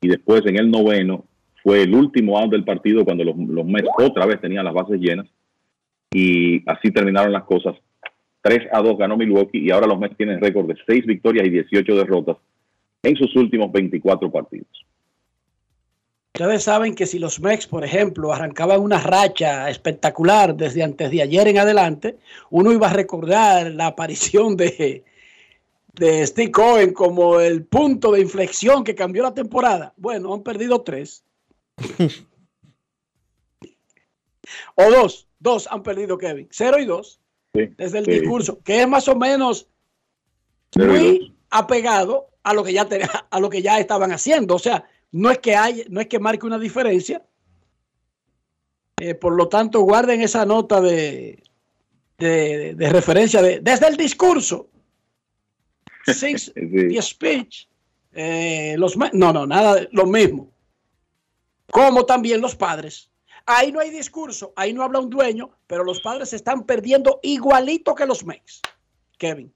y 0.00 0.08
después 0.08 0.42
en 0.46 0.58
el 0.58 0.70
noveno 0.70 1.24
fue 1.62 1.82
el 1.82 1.94
último 1.94 2.38
out 2.38 2.50
del 2.50 2.64
partido 2.64 3.04
cuando 3.04 3.24
los, 3.24 3.36
los 3.36 3.64
Mets 3.64 3.88
otra 3.98 4.26
vez 4.26 4.40
tenían 4.40 4.64
las 4.64 4.74
bases 4.74 5.00
llenas 5.00 5.26
y 6.12 6.62
así 6.70 6.90
terminaron 6.90 7.32
las 7.32 7.44
cosas. 7.44 7.74
3 8.42 8.68
a 8.72 8.82
2 8.82 8.98
ganó 8.98 9.16
Milwaukee 9.16 9.58
y 9.58 9.70
ahora 9.70 9.86
los 9.86 9.98
Mets 9.98 10.16
tienen 10.16 10.40
récord 10.40 10.66
de 10.66 10.76
6 10.86 11.06
victorias 11.06 11.46
y 11.46 11.50
18 11.50 11.96
derrotas 11.96 12.36
en 13.02 13.16
sus 13.16 13.34
últimos 13.36 13.72
24 13.72 14.30
partidos. 14.30 14.68
Ustedes 16.36 16.64
saben 16.64 16.96
que 16.96 17.06
si 17.06 17.20
los 17.20 17.38
Mex, 17.38 17.68
por 17.68 17.84
ejemplo, 17.84 18.32
arrancaban 18.32 18.80
una 18.80 18.98
racha 18.98 19.70
espectacular 19.70 20.56
desde 20.56 20.82
antes 20.82 21.10
de 21.12 21.22
ayer 21.22 21.46
en 21.46 21.58
adelante, 21.58 22.16
uno 22.50 22.72
iba 22.72 22.88
a 22.88 22.92
recordar 22.92 23.70
la 23.70 23.86
aparición 23.86 24.56
de, 24.56 25.04
de 25.94 26.26
Steve 26.26 26.50
Cohen 26.50 26.92
como 26.92 27.40
el 27.40 27.64
punto 27.64 28.12
de 28.12 28.20
inflexión 28.20 28.84
que 28.84 28.94
cambió 28.94 29.22
la 29.22 29.34
temporada. 29.34 29.94
Bueno, 29.96 30.34
han 30.34 30.42
perdido 30.42 30.82
tres. 30.82 31.24
o 34.74 34.90
dos. 34.90 35.28
Dos 35.38 35.68
han 35.70 35.82
perdido, 35.82 36.16
Kevin. 36.18 36.48
Cero 36.50 36.78
y 36.78 36.86
dos. 36.86 37.20
desde 37.52 37.98
el 37.98 38.06
discurso, 38.06 38.60
que 38.62 38.80
es 38.80 38.88
más 38.88 39.06
o 39.08 39.14
menos 39.14 39.68
muy 40.76 41.36
apegado 41.50 42.28
a 42.42 42.52
lo 42.52 42.64
que 42.64 42.72
ya 42.72 42.88
a 43.30 43.40
lo 43.40 43.50
que 43.50 43.62
ya 43.62 43.78
estaban 43.78 44.10
haciendo. 44.10 44.54
O 44.56 44.58
sea, 44.58 44.84
no 45.12 45.30
es 45.30 45.38
que 45.38 45.54
hay, 45.54 45.84
no 45.90 46.00
es 46.00 46.08
que 46.08 46.18
marque 46.18 46.46
una 46.46 46.58
diferencia. 46.58 47.24
Eh, 49.00 49.14
por 49.14 49.34
lo 49.34 49.48
tanto, 49.48 49.80
guarden 49.80 50.22
esa 50.22 50.44
nota 50.46 50.80
de, 50.80 51.42
de, 52.18 52.88
referencia 52.90 53.42
de, 53.42 53.60
desde 53.60 53.88
el 53.88 53.96
discurso. 53.96 54.68
The 56.06 56.98
speech. 57.02 57.68
Eh, 58.12 58.76
los, 58.78 58.96
no, 58.96 59.32
no, 59.32 59.46
nada, 59.46 59.86
lo 59.92 60.06
mismo. 60.06 60.50
Como 61.70 62.04
también 62.06 62.40
los 62.40 62.54
padres. 62.54 63.10
Ahí 63.46 63.72
no 63.72 63.80
hay 63.80 63.90
discurso, 63.90 64.52
ahí 64.56 64.72
no 64.72 64.82
habla 64.82 65.00
un 65.00 65.10
dueño, 65.10 65.50
pero 65.66 65.84
los 65.84 66.00
padres 66.00 66.30
se 66.30 66.36
están 66.36 66.64
perdiendo 66.64 67.20
igualito 67.22 67.94
que 67.94 68.06
los 68.06 68.24
Mex. 68.24 68.62
Kevin. 69.18 69.52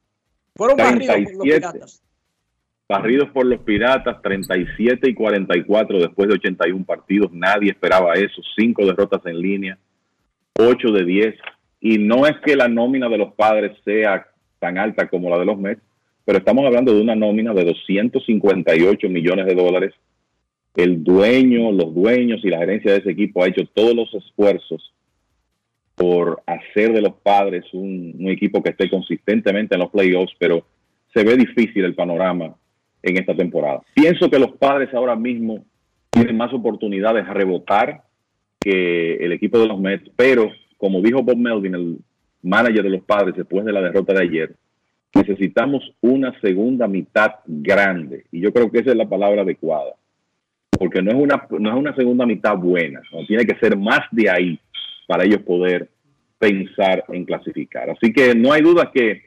Fueron 0.54 0.76
barridos 0.76 1.16
por 1.24 1.34
los 1.34 1.44
piratas. 1.44 2.02
Barridos 2.88 3.28
por 3.30 3.44
los 3.44 3.60
Piratas, 3.60 4.22
37 4.22 5.10
y 5.10 5.14
44 5.14 5.98
después 5.98 6.26
de 6.28 6.36
81 6.36 6.84
partidos. 6.86 7.30
Nadie 7.32 7.70
esperaba 7.70 8.14
eso. 8.14 8.40
Cinco 8.56 8.86
derrotas 8.86 9.20
en 9.26 9.38
línea, 9.38 9.78
8 10.58 10.92
de 10.92 11.04
10. 11.04 11.34
Y 11.80 11.98
no 11.98 12.26
es 12.26 12.36
que 12.44 12.56
la 12.56 12.66
nómina 12.66 13.10
de 13.10 13.18
los 13.18 13.34
padres 13.34 13.76
sea 13.84 14.26
tan 14.58 14.78
alta 14.78 15.06
como 15.06 15.28
la 15.28 15.38
de 15.38 15.44
los 15.44 15.58
Mets, 15.58 15.82
pero 16.28 16.40
estamos 16.40 16.66
hablando 16.66 16.92
de 16.92 17.00
una 17.00 17.16
nómina 17.16 17.54
de 17.54 17.64
258 17.64 19.08
millones 19.08 19.46
de 19.46 19.54
dólares. 19.54 19.94
El 20.76 21.02
dueño, 21.02 21.72
los 21.72 21.94
dueños 21.94 22.44
y 22.44 22.50
la 22.50 22.58
gerencia 22.58 22.92
de 22.92 22.98
ese 22.98 23.12
equipo 23.12 23.42
ha 23.42 23.46
hecho 23.46 23.66
todos 23.72 23.94
los 23.94 24.12
esfuerzos 24.12 24.92
por 25.94 26.42
hacer 26.44 26.92
de 26.92 27.00
los 27.00 27.14
padres 27.14 27.64
un, 27.72 28.28
equipo 28.28 28.62
que 28.62 28.72
esté 28.72 28.90
consistentemente 28.90 29.74
en 29.74 29.80
los 29.80 29.90
playoffs, 29.90 30.34
pero 30.38 30.66
se 31.14 31.24
ve 31.24 31.34
difícil 31.34 31.82
el 31.86 31.94
panorama 31.94 32.54
en 33.02 33.16
esta 33.16 33.34
temporada. 33.34 33.80
Pienso 33.94 34.28
que 34.28 34.38
los 34.38 34.52
padres 34.58 34.92
ahora 34.92 35.16
mismo 35.16 35.64
tienen 36.10 36.36
más 36.36 36.52
oportunidades 36.52 37.26
a 37.26 37.32
rebotar 37.32 38.02
que 38.60 39.14
el 39.14 39.32
equipo 39.32 39.58
de 39.60 39.66
los 39.68 39.80
Mets, 39.80 40.10
pero 40.14 40.50
como 40.76 41.00
dijo 41.00 41.22
Bob 41.22 41.38
Melvin, 41.38 41.74
el 41.74 41.98
manager 42.42 42.82
de 42.82 42.90
los 42.90 43.04
padres 43.04 43.34
después 43.34 43.64
de 43.64 43.72
la 43.72 43.80
derrota 43.80 44.12
de 44.12 44.24
ayer, 44.24 44.54
necesitamos 45.14 45.82
una 46.00 46.38
segunda 46.40 46.86
mitad 46.86 47.36
grande. 47.46 48.24
Y 48.30 48.40
yo 48.40 48.52
creo 48.52 48.70
que 48.70 48.80
esa 48.80 48.90
es 48.90 48.96
la 48.96 49.08
palabra 49.08 49.42
adecuada. 49.42 49.94
Porque 50.70 51.02
no 51.02 51.10
es 51.10 51.16
una, 51.16 51.46
no 51.58 51.70
es 51.70 51.76
una 51.76 51.94
segunda 51.96 52.26
mitad 52.26 52.56
buena. 52.56 53.00
¿no? 53.12 53.26
Tiene 53.26 53.44
que 53.44 53.58
ser 53.58 53.76
más 53.76 54.00
de 54.12 54.30
ahí 54.30 54.60
para 55.06 55.24
ellos 55.24 55.42
poder 55.42 55.88
pensar 56.38 57.04
en 57.08 57.24
clasificar. 57.24 57.90
Así 57.90 58.12
que 58.12 58.34
no 58.34 58.52
hay 58.52 58.62
duda 58.62 58.90
que 58.92 59.22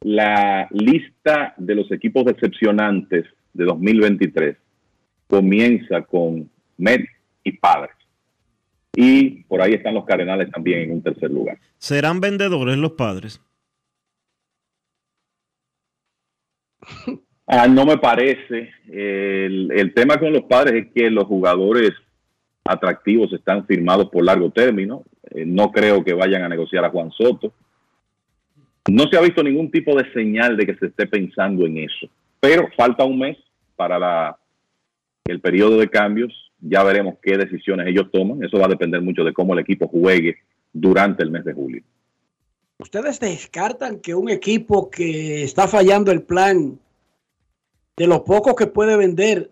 la 0.00 0.68
lista 0.72 1.54
de 1.56 1.74
los 1.74 1.90
equipos 1.92 2.24
decepcionantes 2.24 3.24
de 3.52 3.64
2023 3.64 4.56
comienza 5.28 6.02
con 6.02 6.50
Mets 6.76 7.08
y 7.44 7.52
Padres. 7.52 7.94
Y 8.94 9.42
por 9.44 9.60
ahí 9.60 9.74
están 9.74 9.94
los 9.94 10.04
Cardenales 10.04 10.50
también 10.50 10.80
en 10.80 10.92
un 10.92 11.02
tercer 11.02 11.30
lugar. 11.30 11.58
¿Serán 11.78 12.20
vendedores 12.20 12.78
los 12.78 12.92
padres? 12.92 13.42
Ah, 17.46 17.68
no 17.68 17.86
me 17.86 17.96
parece. 17.98 18.70
El, 18.88 19.92
tema 19.94 20.18
con 20.18 20.32
los 20.32 20.42
padres 20.42 20.86
es 20.86 20.92
que 20.92 21.10
los 21.10 21.24
jugadores 21.24 21.92
atractivos 22.64 23.32
están 23.32 23.64
firmados 23.66 24.08
por 24.10 24.24
largo 24.24 24.50
término. 24.50 25.04
Eh, 25.30 25.44
no 25.46 25.70
creo 25.70 26.02
que 26.02 26.12
vayan 26.12 26.42
a 26.42 26.48
negociar 26.48 26.84
a 26.84 26.90
Juan 26.90 27.12
Soto. 27.12 27.52
No 28.90 29.04
se 29.08 29.16
ha 29.16 29.20
visto 29.20 29.44
ningún 29.44 29.70
tipo 29.70 29.96
de 29.96 30.10
señal 30.12 30.56
de 30.56 30.66
que 30.66 30.74
se 30.74 30.86
esté 30.86 31.06
pensando 31.06 31.66
en 31.66 31.78
eso. 31.78 32.08
Pero 32.40 32.68
falta 32.76 33.04
un 33.04 33.18
mes 33.20 33.36
para 33.76 34.36
el 35.24 35.40
periodo 35.40 35.78
de 35.78 35.88
cambios. 35.88 36.32
Ya 36.60 36.82
veremos 36.82 37.14
qué 37.22 37.36
decisiones 37.36 37.86
ellos 37.86 38.10
toman. 38.10 38.42
Eso 38.42 38.58
va 38.58 38.66
a 38.66 38.70
depender 38.70 39.00
mucho 39.00 39.22
de 39.22 39.32
cómo 39.32 39.52
el 39.52 39.60
equipo 39.60 39.86
juegue 39.86 40.36
durante 40.72 41.22
el 41.22 41.30
mes 41.30 41.44
de 41.44 41.52
julio. 41.52 41.82
¿Ustedes 42.78 43.20
descartan 43.20 44.00
que 44.00 44.14
un 44.14 44.28
equipo 44.28 44.90
que 44.90 45.42
está 45.42 45.66
fallando 45.66 46.12
el 46.12 46.22
plan 46.22 46.78
de 47.96 48.06
los 48.06 48.20
pocos 48.20 48.54
que 48.54 48.66
puede 48.66 48.96
vender 48.96 49.50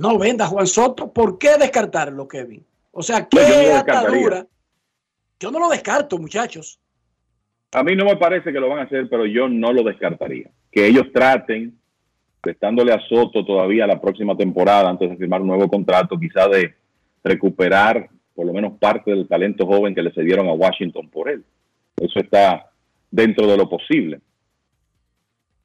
no 0.00 0.18
venda 0.18 0.46
a 0.46 0.48
Juan 0.48 0.66
Soto? 0.66 1.12
¿Por 1.12 1.38
qué 1.38 1.56
descartarlo, 1.58 2.26
Kevin? 2.26 2.64
O 2.90 3.02
sea, 3.02 3.28
¿qué 3.28 3.36
No, 3.36 3.48
yo 3.48 3.72
no 3.72 3.78
atadura? 3.78 4.46
Yo 5.38 5.50
no 5.50 5.60
lo 5.60 5.68
descarto, 5.68 6.18
muchachos. 6.18 6.80
A 7.72 7.82
mí 7.82 7.94
no 7.94 8.04
me 8.04 8.16
parece 8.16 8.52
que 8.52 8.60
lo 8.60 8.68
van 8.68 8.80
a 8.80 8.82
hacer, 8.82 9.08
pero 9.08 9.24
yo 9.24 9.48
no 9.48 9.72
lo 9.72 9.82
descartaría. 9.82 10.50
Que 10.70 10.86
ellos 10.86 11.06
traten, 11.12 11.78
prestándole 12.40 12.92
a 12.92 13.00
Soto 13.08 13.44
todavía 13.44 13.86
la 13.86 14.00
próxima 14.00 14.36
temporada, 14.36 14.90
antes 14.90 15.08
de 15.08 15.16
firmar 15.16 15.40
un 15.40 15.48
nuevo 15.48 15.68
contrato, 15.68 16.18
quizá 16.18 16.48
de 16.48 16.74
recuperar 17.22 18.10
por 18.34 18.46
lo 18.46 18.52
menos 18.52 18.78
parte 18.78 19.10
del 19.10 19.28
talento 19.28 19.66
joven 19.66 19.94
que 19.94 20.02
le 20.02 20.12
cedieron 20.12 20.48
a 20.48 20.52
Washington 20.52 21.08
por 21.08 21.30
él. 21.30 21.44
Eso 22.02 22.18
está 22.20 22.70
dentro 23.10 23.46
de 23.46 23.56
lo 23.56 23.68
posible. 23.68 24.20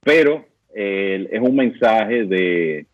Pero 0.01 0.45
eh, 0.73 1.27
es 1.31 1.41
un 1.41 1.55
mensaje 1.55 2.25
de 2.25 2.85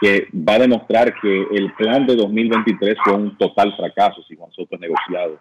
que 0.00 0.28
va 0.34 0.54
a 0.54 0.58
demostrar 0.58 1.14
que 1.20 1.46
el 1.52 1.72
plan 1.74 2.06
de 2.06 2.16
2023 2.16 2.98
fue 3.02 3.14
un 3.14 3.38
total 3.38 3.74
fracaso 3.76 4.22
si 4.22 4.36
Juan 4.36 4.52
Soto 4.52 4.74
es 4.74 4.80
negociado 4.80 5.38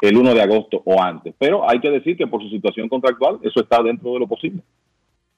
el 0.00 0.16
1 0.16 0.34
de 0.34 0.42
agosto 0.42 0.82
o 0.84 1.02
antes. 1.02 1.34
Pero 1.38 1.68
hay 1.68 1.80
que 1.80 1.90
decir 1.90 2.16
que 2.16 2.26
por 2.26 2.42
su 2.42 2.48
situación 2.48 2.88
contractual 2.88 3.38
eso 3.42 3.60
está 3.60 3.82
dentro 3.82 4.12
de 4.14 4.20
lo 4.20 4.26
posible. 4.26 4.62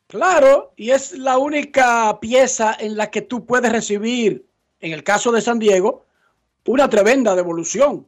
Claro, 0.06 0.72
y 0.76 0.90
es 0.90 1.18
la 1.18 1.38
única 1.38 2.18
pieza 2.20 2.76
en 2.78 2.96
la 2.96 3.10
que 3.10 3.22
tú 3.22 3.44
puedes 3.44 3.70
recibir, 3.70 4.46
en 4.80 4.92
el 4.92 5.04
caso 5.04 5.32
de 5.32 5.40
San 5.40 5.58
Diego, 5.58 6.06
una 6.66 6.88
tremenda 6.88 7.34
devolución. 7.34 8.06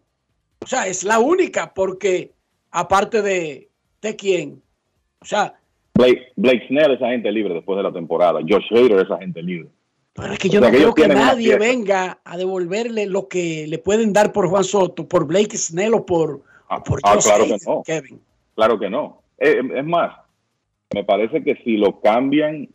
O 0.61 0.67
sea, 0.67 0.87
es 0.87 1.05
la 1.05 1.19
única 1.19 1.75
porque 1.75 2.33
aparte 2.71 3.23
de, 3.23 3.69
¿de 4.03 4.17
quién? 4.17 4.63
O 5.21 5.25
sea, 5.25 5.55
Blake, 5.95 6.33
Blake 6.37 6.67
Snell 6.69 6.93
es 6.93 7.03
agente 7.03 7.31
libre 7.31 7.55
después 7.55 7.77
de 7.77 7.83
la 7.83 7.93
temporada. 7.93 8.41
Josh 8.49 8.67
Hader 8.71 9.01
es 9.05 9.11
agente 9.11 9.43
libre. 9.43 9.69
pero 10.15 10.33
es 10.33 10.39
que 10.39 10.49
yo 10.49 10.61
O 10.61 10.63
sea, 10.63 10.71
no 10.73 10.77
creo 10.79 10.95
que 10.95 11.09
nadie 11.09 11.57
venga 11.59 12.21
a 12.25 12.37
devolverle 12.37 13.07
lo 13.07 13.29
que 13.29 13.67
le 13.69 13.79
pueden 13.79 14.13
dar 14.13 14.33
por 14.33 14.49
Juan 14.49 14.65
Soto, 14.65 15.07
por 15.09 15.27
Blake 15.27 15.57
Snell 15.57 15.95
o 15.95 16.07
por, 16.07 16.43
o 16.69 16.83
por 16.85 17.01
Ah, 17.03 17.15
Josh 17.15 17.25
claro 17.25 17.45
que 17.45 17.53
Hader, 17.55 17.61
no. 17.67 17.83
Kevin. 17.85 18.21
Claro 18.55 18.79
que 18.79 18.89
no. 18.91 19.23
Eh, 19.39 19.61
es 19.77 19.85
más, 19.85 20.17
me 20.95 21.05
parece 21.05 21.43
que 21.43 21.57
si 21.65 21.77
lo 21.77 22.01
cambian, 22.01 22.69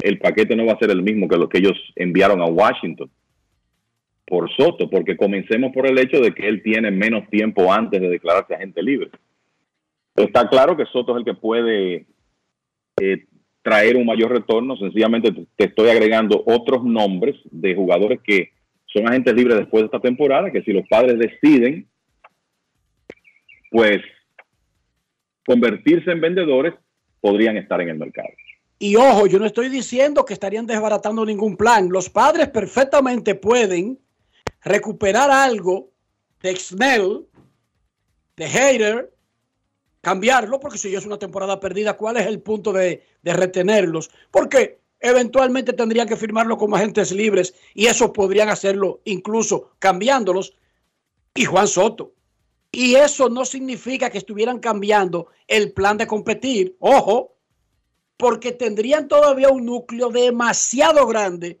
el 0.00 0.18
paquete 0.18 0.56
no 0.56 0.66
va 0.66 0.72
a 0.72 0.78
ser 0.78 0.90
el 0.90 1.02
mismo 1.02 1.28
que 1.28 1.36
lo 1.36 1.48
que 1.48 1.58
ellos 1.58 1.76
enviaron 1.96 2.40
a 2.40 2.46
Washington 2.46 3.10
por 4.26 4.50
Soto, 4.56 4.88
porque 4.88 5.16
comencemos 5.16 5.72
por 5.72 5.86
el 5.86 5.98
hecho 5.98 6.20
de 6.20 6.32
que 6.34 6.48
él 6.48 6.62
tiene 6.62 6.90
menos 6.90 7.28
tiempo 7.28 7.72
antes 7.72 8.00
de 8.00 8.08
declararse 8.08 8.54
agente 8.54 8.82
libre. 8.82 9.10
Está 10.16 10.48
claro 10.48 10.76
que 10.76 10.86
Soto 10.86 11.12
es 11.12 11.18
el 11.18 11.24
que 11.24 11.34
puede 11.34 12.06
eh, 13.00 13.26
traer 13.62 13.96
un 13.96 14.06
mayor 14.06 14.30
retorno, 14.32 14.76
sencillamente 14.76 15.32
te- 15.32 15.64
estoy 15.64 15.88
agregando 15.90 16.42
otros 16.46 16.84
nombres 16.84 17.36
de 17.50 17.74
jugadores 17.74 18.20
que 18.22 18.52
son 18.86 19.08
agentes 19.08 19.34
libres 19.34 19.58
después 19.58 19.82
de 19.82 19.86
esta 19.86 20.00
temporada, 20.00 20.50
que 20.50 20.62
si 20.62 20.72
los 20.72 20.86
padres 20.88 21.18
deciden, 21.18 21.88
pues 23.70 24.00
convertirse 25.46 26.10
en 26.12 26.20
vendedores, 26.20 26.74
podrían 27.20 27.56
estar 27.56 27.80
en 27.80 27.88
el 27.88 27.98
mercado. 27.98 28.28
Y 28.78 28.96
ojo, 28.96 29.26
yo 29.26 29.38
no 29.38 29.46
estoy 29.46 29.68
diciendo 29.68 30.24
que 30.24 30.32
estarían 30.34 30.66
desbaratando 30.66 31.24
ningún 31.24 31.56
plan. 31.56 31.88
Los 31.90 32.08
padres 32.10 32.48
perfectamente 32.48 33.34
pueden 33.34 33.98
recuperar 34.64 35.30
algo 35.30 35.90
de 36.40 36.56
Snell, 36.56 37.26
de 38.36 38.48
Hater, 38.48 39.14
cambiarlo, 40.00 40.60
porque 40.60 40.78
si 40.78 40.90
ya 40.90 40.98
es 40.98 41.06
una 41.06 41.18
temporada 41.18 41.60
perdida, 41.60 41.96
¿cuál 41.96 42.16
es 42.16 42.26
el 42.26 42.40
punto 42.40 42.72
de, 42.72 43.04
de 43.22 43.32
retenerlos? 43.32 44.10
Porque 44.30 44.80
eventualmente 45.00 45.72
tendrían 45.72 46.08
que 46.08 46.16
firmarlo 46.16 46.56
como 46.56 46.76
agentes 46.76 47.12
libres 47.12 47.54
y 47.74 47.86
eso 47.86 48.12
podrían 48.12 48.48
hacerlo 48.48 49.00
incluso 49.04 49.70
cambiándolos. 49.78 50.54
Y 51.34 51.44
Juan 51.44 51.66
Soto. 51.66 52.14
Y 52.70 52.94
eso 52.94 53.28
no 53.28 53.44
significa 53.44 54.10
que 54.10 54.18
estuvieran 54.18 54.58
cambiando 54.58 55.28
el 55.48 55.72
plan 55.72 55.96
de 55.96 56.06
competir. 56.06 56.76
Ojo, 56.78 57.36
porque 58.16 58.52
tendrían 58.52 59.08
todavía 59.08 59.48
un 59.48 59.64
núcleo 59.64 60.10
demasiado 60.10 61.06
grande 61.06 61.60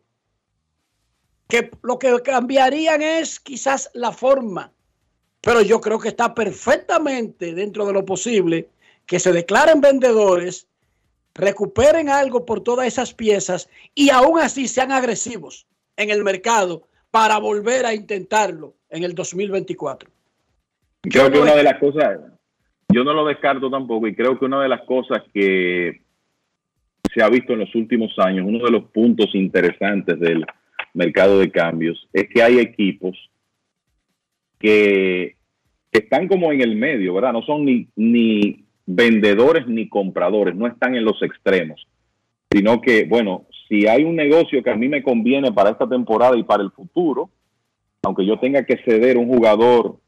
que 1.48 1.70
lo 1.82 1.98
que 1.98 2.20
cambiarían 2.22 3.02
es 3.02 3.40
quizás 3.40 3.90
la 3.94 4.12
forma. 4.12 4.72
Pero 5.40 5.60
yo 5.60 5.80
creo 5.80 5.98
que 5.98 6.08
está 6.08 6.34
perfectamente 6.34 7.54
dentro 7.54 7.86
de 7.86 7.92
lo 7.92 8.04
posible 8.04 8.68
que 9.06 9.18
se 9.18 9.32
declaren 9.32 9.80
vendedores, 9.80 10.66
recuperen 11.34 12.08
algo 12.08 12.46
por 12.46 12.62
todas 12.62 12.86
esas 12.86 13.12
piezas 13.12 13.68
y 13.94 14.10
aún 14.10 14.38
así 14.38 14.68
sean 14.68 14.92
agresivos 14.92 15.66
en 15.96 16.10
el 16.10 16.24
mercado 16.24 16.86
para 17.10 17.38
volver 17.38 17.84
a 17.86 17.94
intentarlo 17.94 18.74
en 18.88 19.04
el 19.04 19.14
2024. 19.14 20.10
Creo 21.02 21.30
que 21.30 21.38
una 21.38 21.54
de 21.54 21.62
las 21.62 21.78
cosas, 21.78 22.18
yo 22.88 23.04
no 23.04 23.12
lo 23.12 23.26
descarto 23.26 23.70
tampoco, 23.70 24.08
y 24.08 24.14
creo 24.14 24.38
que 24.38 24.46
una 24.46 24.62
de 24.62 24.68
las 24.68 24.82
cosas 24.82 25.22
que 25.32 26.00
se 27.14 27.22
ha 27.22 27.28
visto 27.28 27.52
en 27.52 27.60
los 27.60 27.74
últimos 27.74 28.18
años, 28.18 28.46
uno 28.48 28.64
de 28.64 28.70
los 28.70 28.84
puntos 28.84 29.34
interesantes 29.34 30.18
del 30.18 30.46
mercado 30.94 31.38
de 31.38 31.50
cambios, 31.50 32.08
es 32.12 32.28
que 32.28 32.42
hay 32.42 32.58
equipos 32.58 33.18
que 34.58 35.36
están 35.92 36.28
como 36.28 36.52
en 36.52 36.62
el 36.62 36.76
medio, 36.76 37.14
¿verdad? 37.14 37.32
No 37.32 37.42
son 37.42 37.64
ni, 37.64 37.88
ni 37.96 38.64
vendedores 38.86 39.66
ni 39.66 39.88
compradores, 39.88 40.54
no 40.54 40.66
están 40.66 40.94
en 40.94 41.04
los 41.04 41.20
extremos, 41.22 41.86
sino 42.50 42.80
que, 42.80 43.04
bueno, 43.04 43.46
si 43.68 43.86
hay 43.86 44.04
un 44.04 44.16
negocio 44.16 44.62
que 44.62 44.70
a 44.70 44.76
mí 44.76 44.88
me 44.88 45.02
conviene 45.02 45.52
para 45.52 45.70
esta 45.70 45.88
temporada 45.88 46.36
y 46.36 46.44
para 46.44 46.62
el 46.62 46.70
futuro, 46.70 47.30
aunque 48.02 48.26
yo 48.26 48.38
tenga 48.38 48.64
que 48.64 48.76
ceder 48.84 49.16
un 49.16 49.28
jugador 49.28 49.98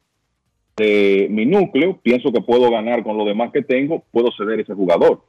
de 0.77 1.29
mi 1.31 1.47
núcleo, 1.47 1.99
pienso 2.03 2.33
que 2.33 2.43
puedo 2.43 2.71
ganar 2.71 3.03
con 3.03 3.17
lo 3.17 3.25
demás 3.25 3.51
que 3.53 3.63
tengo, 3.63 4.05
puedo 4.11 4.31
ceder 4.37 4.61
ese 4.61 4.75
jugador. 4.75 5.25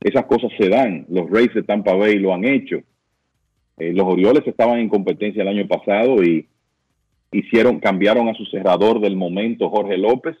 Esas 0.00 0.26
cosas 0.26 0.50
se 0.58 0.68
dan. 0.68 1.06
Los 1.08 1.30
Rays 1.30 1.54
de 1.54 1.62
Tampa 1.62 1.94
Bay 1.94 2.18
lo 2.18 2.34
han 2.34 2.44
hecho. 2.44 2.80
Eh, 3.78 3.92
los 3.92 4.06
Orioles 4.06 4.46
estaban 4.46 4.78
en 4.78 4.88
competencia 4.88 5.42
el 5.42 5.48
año 5.48 5.66
pasado 5.66 6.22
y 6.22 6.46
hicieron, 7.32 7.78
cambiaron 7.80 8.28
a 8.28 8.34
su 8.34 8.44
cerrador 8.46 9.00
del 9.00 9.16
momento, 9.16 9.68
Jorge 9.68 9.98
López, 9.98 10.36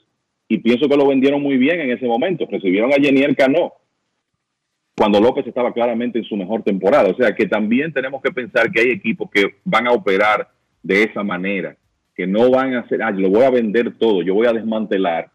y 0.48 0.58
pienso 0.58 0.88
que 0.88 0.96
lo 0.96 1.08
vendieron 1.08 1.42
muy 1.42 1.56
bien 1.56 1.80
en 1.80 1.90
ese 1.90 2.06
momento. 2.06 2.46
Recibieron 2.50 2.92
a 2.92 2.96
Jenier 2.96 3.34
Cano 3.36 3.72
cuando 4.96 5.20
López 5.20 5.46
estaba 5.46 5.72
claramente 5.72 6.18
en 6.18 6.24
su 6.24 6.36
mejor 6.36 6.62
temporada. 6.62 7.10
O 7.10 7.16
sea 7.16 7.34
que 7.34 7.46
también 7.46 7.92
tenemos 7.92 8.22
que 8.22 8.30
pensar 8.30 8.70
que 8.70 8.80
hay 8.80 8.90
equipos 8.90 9.30
que 9.30 9.56
van 9.64 9.86
a 9.86 9.92
operar 9.92 10.48
de 10.82 11.02
esa 11.02 11.22
manera, 11.22 11.76
que 12.14 12.26
no 12.26 12.50
van 12.50 12.74
a 12.74 12.80
hacer, 12.80 13.02
ah, 13.02 13.10
lo 13.10 13.28
voy 13.28 13.42
a 13.42 13.50
vender 13.50 13.98
todo, 13.98 14.22
yo 14.22 14.34
voy 14.34 14.46
a 14.46 14.52
desmantelar, 14.52 15.28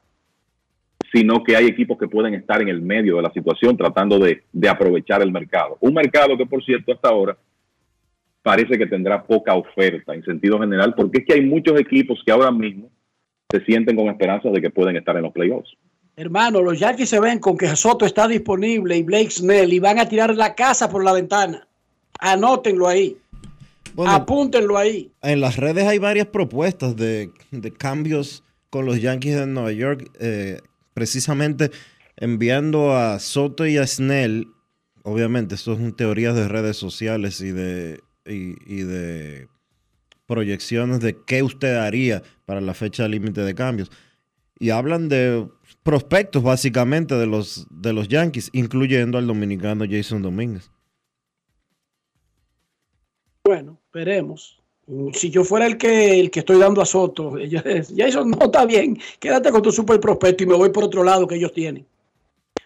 sino 1.14 1.44
que 1.44 1.57
hay 1.57 1.65
equipos 1.65 1.98
que 1.99 2.07
pueden 2.07 2.34
estar 2.34 2.61
en 2.61 2.69
el 2.69 2.82
medio 2.82 3.18
de 3.18 3.22
la 3.22 3.34
situación 3.34 3.76
tratando 3.76 4.18
de, 4.18 4.44
de 4.53 4.69
aprovechar 4.69 5.22
el 5.22 5.32
mercado. 5.32 5.78
Un 5.82 5.94
mercado 5.94 6.38
que, 6.38 6.45
por 6.45 6.64
cierto, 6.64 6.94
hasta 6.94 7.10
ahora 7.10 7.38
parece 8.41 8.77
que 8.77 8.88
tendrá 8.88 9.23
poca 9.23 9.55
oferta 9.55 10.13
en 10.13 10.23
sentido 10.23 10.59
general, 10.59 10.93
porque 10.95 11.19
es 11.19 11.26
que 11.26 11.34
hay 11.34 11.45
muchos 11.45 11.80
equipos 11.80 12.22
que 12.26 12.31
ahora 12.31 12.51
mismo 12.51 12.89
se 13.49 13.63
sienten 13.65 13.95
con 13.95 14.07
esperanzas 14.07 14.51
de 14.53 14.61
que 14.61 14.69
pueden 14.69 14.95
estar 14.95 15.15
en 15.15 15.23
los 15.23 15.34
playoffs. 15.34 15.72
Hermano, 16.15 16.61
los 16.61 16.80
Yankees 16.80 17.09
se 17.09 17.19
ven 17.19 17.39
con 17.39 17.57
que 17.57 17.76
Soto 17.76 18.05
está 18.05 18.27
disponible 18.27 18.97
y 18.97 19.03
Blake 19.03 19.31
Snell 19.31 19.73
y 19.73 19.80
van 19.80 19.99
a 19.99 20.07
tirar 20.07 20.35
la 20.35 20.55
casa 20.55 20.89
por 20.89 21.03
la 21.03 21.13
ventana. 21.13 21.68
Anótenlo 22.19 22.88
ahí. 22.88 23.18
Apúntenlo 24.05 24.77
ahí. 24.77 25.11
En 25.22 25.41
las 25.41 25.57
redes 25.57 25.85
hay 25.85 25.97
varias 25.99 26.27
propuestas 26.27 26.95
de, 26.95 27.31
de 27.51 27.73
cambios 27.73 28.43
con 28.69 28.85
los 28.85 29.01
Yankees 29.01 29.35
de 29.35 29.47
Nueva 29.47 29.72
York, 29.72 30.09
eh, 30.19 30.61
precisamente 30.93 31.72
enviando 32.18 32.95
a 32.95 33.19
Soto 33.19 33.65
y 33.65 33.77
a 33.77 33.85
Snell. 33.85 34.47
Obviamente, 35.03 35.55
esto 35.55 35.76
son 35.76 35.95
teorías 35.95 36.35
de 36.35 36.47
redes 36.47 36.77
sociales 36.77 37.41
y 37.41 37.51
de, 37.51 37.99
y, 38.26 38.84
de 38.84 39.48
proyecciones 40.26 40.99
de 40.99 41.18
qué 41.26 41.43
usted 41.43 41.76
haría 41.76 42.23
para 42.45 42.61
la 42.61 42.73
fecha 42.73 43.07
límite 43.07 43.41
de 43.41 43.56
cambios. 43.56 43.91
Y 44.60 44.69
hablan 44.69 45.10
de 45.10 45.48
prospectos 45.84 46.43
básicamente 46.43 47.15
de 47.15 47.26
los, 47.26 47.68
de 47.69 47.93
los 47.93 48.07
Yankees, 48.07 48.49
incluyendo 48.53 49.18
al 49.18 49.27
dominicano 49.27 49.85
Jason 49.89 50.22
Domínguez. 50.22 50.69
Bueno, 53.43 53.80
veremos. 53.91 54.61
Si 55.14 55.30
yo 55.30 55.43
fuera 55.43 55.65
el 55.65 55.77
que, 55.77 56.19
el 56.19 56.30
que 56.30 56.41
estoy 56.41 56.60
dando 56.60 56.81
a 56.81 56.85
Soto, 56.85 57.35
Jason 57.95 58.31
no 58.31 58.45
está 58.45 58.65
bien, 58.65 58.99
quédate 59.19 59.52
con 59.52 59.61
tu 59.61 59.72
super 59.72 59.99
prospecto 59.99 60.43
y 60.43 60.48
me 60.48 60.56
voy 60.56 60.69
por 60.69 60.84
otro 60.84 61.03
lado 61.03 61.27
que 61.27 61.35
ellos 61.35 61.53
tienen. 61.53 61.85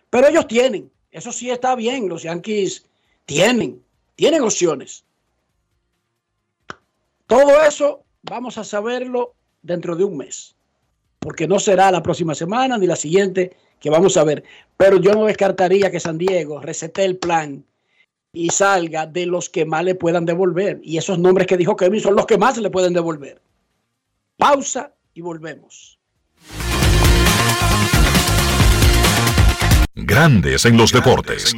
Pero 0.10 0.28
ellos 0.28 0.48
tienen, 0.48 0.92
eso 1.12 1.32
sí 1.32 1.50
está 1.50 1.76
bien, 1.76 2.10
los 2.10 2.24
Yankees 2.24 2.86
tienen, 3.26 3.82
tienen 4.16 4.42
opciones. 4.42 5.06
Todo 7.28 7.64
eso 7.64 8.04
vamos 8.22 8.58
a 8.58 8.64
saberlo 8.64 9.34
dentro 9.64 9.96
de 9.96 10.04
un 10.04 10.18
mes, 10.18 10.56
porque 11.20 11.48
no 11.48 11.60
será 11.60 11.92
la 11.92 12.04
próxima 12.04 12.36
semana 12.36 12.78
ni 12.78 12.86
la 12.86 12.96
siguiente 12.96 13.58
que 13.80 13.90
vamos 13.90 14.16
a 14.18 14.24
ver. 14.24 14.44
Pero 14.78 14.98
yo 14.98 15.14
no 15.14 15.26
descartaría 15.26 15.90
que 15.90 16.00
San 16.00 16.20
Diego 16.20 16.62
recete 16.62 17.04
el 17.04 17.18
plan 17.18 17.66
y 18.32 18.50
salga 18.50 19.08
de 19.08 19.26
los 19.26 19.50
que 19.50 19.66
más 19.66 19.84
le 19.84 19.96
puedan 19.96 20.26
devolver. 20.26 20.80
Y 20.84 20.98
esos 20.98 21.18
nombres 21.18 21.48
que 21.48 21.58
dijo 21.58 21.76
Kevin 21.76 22.02
son 22.02 22.16
los 22.16 22.28
que 22.28 22.38
más 22.38 22.58
le 22.58 22.70
pueden 22.70 22.94
devolver. 22.94 23.42
Pausa 24.38 24.94
y 25.16 25.22
volvemos. 25.22 25.98
Grandes 29.96 30.66
en 30.66 30.78
los 30.78 30.92
deportes. 30.92 31.54
En 31.54 31.58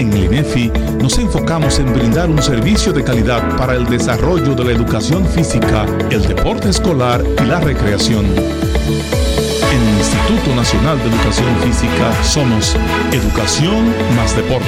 En 0.00 0.10
el 0.14 0.24
INEFI 0.24 0.72
nos 0.98 1.18
enfocamos 1.18 1.78
en 1.78 1.92
brindar 1.92 2.30
un 2.30 2.42
servicio 2.42 2.90
de 2.90 3.04
calidad 3.04 3.54
para 3.58 3.74
el 3.74 3.84
desarrollo 3.84 4.54
de 4.54 4.64
la 4.64 4.72
educación 4.72 5.26
física, 5.26 5.84
el 6.10 6.22
deporte 6.26 6.70
escolar 6.70 7.22
y 7.22 7.44
la 7.44 7.60
recreación. 7.60 8.24
En 8.24 9.82
el 9.88 9.98
Instituto 9.98 10.56
Nacional 10.56 10.96
de 11.00 11.04
Educación 11.04 11.54
Física 11.58 12.24
somos 12.24 12.76
Educación 13.12 13.94
más 14.16 14.34
Deporte. 14.34 14.64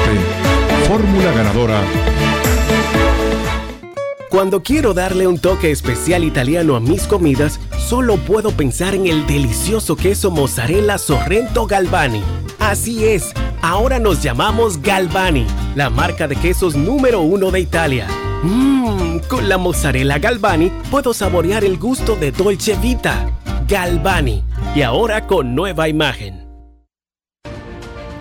Fórmula 0.87 1.33
ganadora. 1.33 1.81
Cuando 4.29 4.63
quiero 4.63 4.93
darle 4.93 5.27
un 5.27 5.39
toque 5.39 5.71
especial 5.71 6.25
italiano 6.25 6.77
a 6.77 6.81
mis 6.81 7.07
comidas, 7.07 7.59
solo 7.79 8.19
puedo 8.19 8.51
pensar 8.51 8.95
en 8.95 9.07
el 9.07 9.27
delicioso 9.27 9.97
queso 9.97 10.31
mozzarella 10.31 10.99
Sorrento 10.99 11.67
Galvani. 11.67 12.23
Así 12.59 13.07
es, 13.07 13.33
ahora 13.63 13.99
nos 13.99 14.23
llamamos 14.23 14.83
Galvani, 14.83 15.47
la 15.75 15.89
marca 15.89 16.29
de 16.29 16.37
quesos 16.37 16.77
número 16.77 17.21
uno 17.21 17.51
de 17.51 17.61
Italia. 17.61 18.07
Mmm, 18.43 19.19
con 19.29 19.49
la 19.49 19.57
mozzarella 19.57 20.19
Galvani 20.19 20.71
puedo 20.91 21.15
saborear 21.15 21.65
el 21.65 21.79
gusto 21.79 22.17
de 22.17 22.33
Dolce 22.33 22.77
Vita. 22.77 23.31
Galvani, 23.67 24.43
y 24.75 24.83
ahora 24.83 25.27
con 25.27 25.55
nueva 25.55 25.89
imagen. 25.89 26.43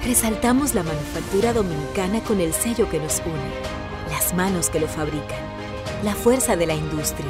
Resaltamos 0.06 0.74
la 0.74 0.84
manufactura 0.84 1.54
dominicana 1.54 2.22
con 2.22 2.40
el 2.40 2.54
sello 2.54 2.90
que 2.90 3.00
nos 3.00 3.20
une, 3.20 4.12
las 4.12 4.34
manos 4.34 4.70
que 4.70 4.80
lo 4.80 4.88
fabrican, 4.88 5.40
la 6.04 6.16
fuerza 6.16 6.56
de 6.56 6.66
la 6.66 6.74
industria 6.74 7.30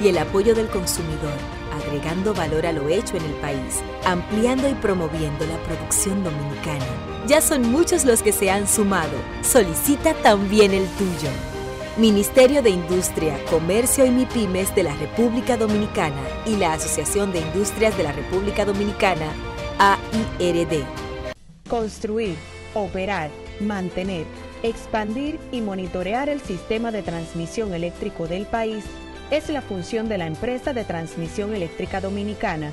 y 0.00 0.08
el 0.08 0.18
apoyo 0.18 0.54
del 0.54 0.68
consumidor, 0.68 1.32
agregando 1.74 2.34
valor 2.34 2.66
a 2.66 2.72
lo 2.72 2.88
hecho 2.88 3.16
en 3.16 3.24
el 3.24 3.32
país, 3.34 3.82
ampliando 4.04 4.68
y 4.68 4.74
promoviendo 4.74 5.46
la 5.46 5.56
producción 5.64 6.22
dominicana. 6.22 7.15
Ya 7.26 7.40
son 7.40 7.62
muchos 7.72 8.04
los 8.04 8.22
que 8.22 8.30
se 8.30 8.50
han 8.50 8.68
sumado. 8.68 9.10
Solicita 9.42 10.14
también 10.14 10.72
el 10.72 10.86
tuyo. 10.90 11.28
Ministerio 11.96 12.62
de 12.62 12.70
Industria, 12.70 13.36
Comercio 13.50 14.06
y 14.06 14.10
MIPIMES 14.10 14.72
de 14.76 14.84
la 14.84 14.94
República 14.94 15.56
Dominicana 15.56 16.22
y 16.46 16.56
la 16.56 16.74
Asociación 16.74 17.32
de 17.32 17.40
Industrias 17.40 17.96
de 17.96 18.04
la 18.04 18.12
República 18.12 18.64
Dominicana, 18.64 19.26
AIRD. 19.78 20.84
Construir, 21.68 22.36
operar, 22.74 23.30
mantener, 23.58 24.24
expandir 24.62 25.40
y 25.50 25.62
monitorear 25.62 26.28
el 26.28 26.40
sistema 26.40 26.92
de 26.92 27.02
transmisión 27.02 27.74
eléctrico 27.74 28.28
del 28.28 28.46
país 28.46 28.84
es 29.32 29.48
la 29.48 29.62
función 29.62 30.08
de 30.08 30.18
la 30.18 30.28
empresa 30.28 30.72
de 30.72 30.84
transmisión 30.84 31.54
eléctrica 31.56 32.00
dominicana 32.00 32.72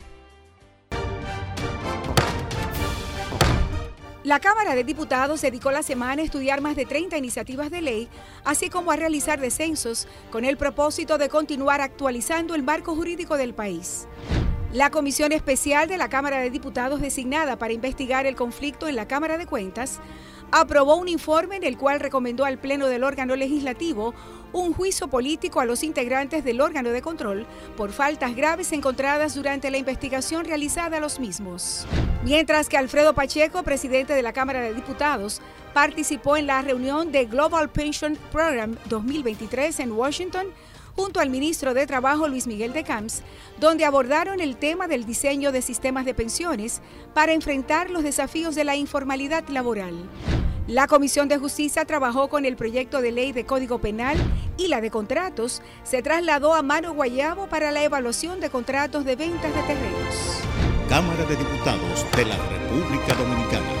La 4.23 4.39
Cámara 4.39 4.75
de 4.75 4.83
Diputados 4.83 5.41
dedicó 5.41 5.71
la 5.71 5.81
semana 5.81 6.21
a 6.21 6.25
estudiar 6.25 6.61
más 6.61 6.75
de 6.75 6.85
30 6.85 7.17
iniciativas 7.17 7.71
de 7.71 7.81
ley, 7.81 8.07
así 8.43 8.69
como 8.69 8.91
a 8.91 8.95
realizar 8.95 9.39
descensos, 9.39 10.07
con 10.29 10.45
el 10.45 10.57
propósito 10.57 11.17
de 11.17 11.27
continuar 11.27 11.81
actualizando 11.81 12.53
el 12.53 12.61
marco 12.61 12.93
jurídico 12.93 13.35
del 13.35 13.55
país. 13.55 14.07
La 14.73 14.91
Comisión 14.91 15.31
Especial 15.31 15.87
de 15.87 15.97
la 15.97 16.07
Cámara 16.07 16.37
de 16.37 16.51
Diputados 16.51 17.01
designada 17.01 17.57
para 17.57 17.73
investigar 17.73 18.27
el 18.27 18.35
conflicto 18.35 18.87
en 18.87 18.95
la 18.95 19.07
Cámara 19.07 19.39
de 19.39 19.47
Cuentas 19.47 19.99
aprobó 20.51 20.97
un 20.97 21.07
informe 21.07 21.55
en 21.55 21.63
el 21.63 21.77
cual 21.77 21.99
recomendó 21.99 22.45
al 22.45 22.59
Pleno 22.59 22.87
del 22.87 23.03
órgano 23.03 23.35
legislativo 23.35 24.13
un 24.53 24.73
juicio 24.73 25.07
político 25.07 25.59
a 25.59 25.65
los 25.65 25.83
integrantes 25.83 26.43
del 26.43 26.61
órgano 26.61 26.89
de 26.89 27.01
control 27.01 27.45
por 27.77 27.91
faltas 27.91 28.35
graves 28.35 28.71
encontradas 28.71 29.35
durante 29.35 29.71
la 29.71 29.77
investigación 29.77 30.45
realizada 30.45 30.97
a 30.97 30.99
los 30.99 31.19
mismos. 31.19 31.85
Mientras 32.23 32.69
que 32.69 32.77
Alfredo 32.77 33.13
Pacheco, 33.13 33.63
presidente 33.63 34.13
de 34.13 34.21
la 34.21 34.33
Cámara 34.33 34.61
de 34.61 34.73
Diputados, 34.73 35.41
participó 35.73 36.37
en 36.37 36.47
la 36.47 36.61
reunión 36.61 37.11
de 37.11 37.25
Global 37.25 37.69
Pension 37.69 38.17
Program 38.31 38.75
2023 38.89 39.79
en 39.79 39.91
Washington, 39.91 40.47
junto 40.95 41.19
al 41.19 41.29
ministro 41.29 41.73
de 41.73 41.87
Trabajo 41.87 42.27
Luis 42.27 42.47
Miguel 42.47 42.73
de 42.73 42.83
Camps, 42.83 43.23
donde 43.59 43.85
abordaron 43.85 44.41
el 44.41 44.57
tema 44.57 44.87
del 44.87 45.05
diseño 45.05 45.51
de 45.51 45.61
sistemas 45.61 46.05
de 46.05 46.13
pensiones 46.13 46.81
para 47.13 47.33
enfrentar 47.33 47.89
los 47.89 48.03
desafíos 48.03 48.55
de 48.55 48.63
la 48.63 48.75
informalidad 48.75 49.47
laboral. 49.49 50.09
La 50.67 50.87
Comisión 50.87 51.27
de 51.27 51.37
Justicia 51.37 51.85
trabajó 51.85 52.29
con 52.29 52.45
el 52.45 52.55
proyecto 52.55 53.01
de 53.01 53.11
ley 53.11 53.31
de 53.31 53.45
Código 53.45 53.79
Penal 53.79 54.17
y 54.57 54.67
la 54.67 54.79
de 54.79 54.91
contratos 54.91 55.61
se 55.83 56.01
trasladó 56.01 56.53
a 56.53 56.61
Mano 56.61 56.93
Guayabo 56.93 57.47
para 57.47 57.71
la 57.71 57.83
evaluación 57.83 58.39
de 58.39 58.49
contratos 58.49 59.03
de 59.03 59.15
ventas 59.15 59.53
de 59.53 59.61
terrenos. 59.63 60.41
Cámara 60.87 61.25
de 61.25 61.35
Diputados 61.35 62.05
de 62.15 62.25
la 62.25 62.37
República 62.37 63.13
Dominicana. 63.15 63.80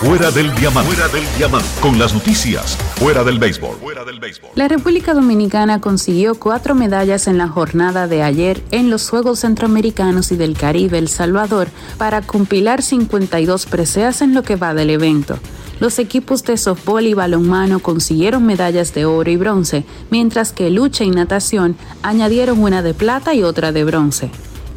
Fuera 0.00 0.30
del 0.30 0.54
diamante. 0.54 0.94
Fuera 0.94 1.12
del 1.12 1.24
diamante. 1.36 1.68
Con 1.82 1.98
las 1.98 2.14
noticias. 2.14 2.74
Fuera 2.94 3.22
del 3.22 3.38
béisbol. 3.38 3.76
La 4.54 4.66
República 4.66 5.12
Dominicana 5.12 5.82
consiguió 5.82 6.36
cuatro 6.36 6.74
medallas 6.74 7.26
en 7.26 7.36
la 7.36 7.48
jornada 7.48 8.08
de 8.08 8.22
ayer 8.22 8.62
en 8.70 8.88
los 8.88 9.10
Juegos 9.10 9.40
Centroamericanos 9.40 10.32
y 10.32 10.38
del 10.38 10.56
Caribe 10.56 10.96
El 10.96 11.08
Salvador 11.08 11.68
para 11.98 12.22
compilar 12.22 12.80
52 12.80 13.66
preseas 13.66 14.22
en 14.22 14.32
lo 14.32 14.42
que 14.42 14.56
va 14.56 14.72
del 14.72 14.88
evento. 14.88 15.38
Los 15.80 15.98
equipos 15.98 16.44
de 16.44 16.56
softball 16.56 17.06
y 17.06 17.12
balonmano 17.12 17.80
consiguieron 17.80 18.46
medallas 18.46 18.94
de 18.94 19.04
oro 19.04 19.30
y 19.30 19.36
bronce, 19.36 19.84
mientras 20.10 20.54
que 20.54 20.70
lucha 20.70 21.04
y 21.04 21.10
natación 21.10 21.76
añadieron 22.02 22.62
una 22.62 22.80
de 22.80 22.94
plata 22.94 23.34
y 23.34 23.42
otra 23.42 23.70
de 23.70 23.84
bronce. 23.84 24.30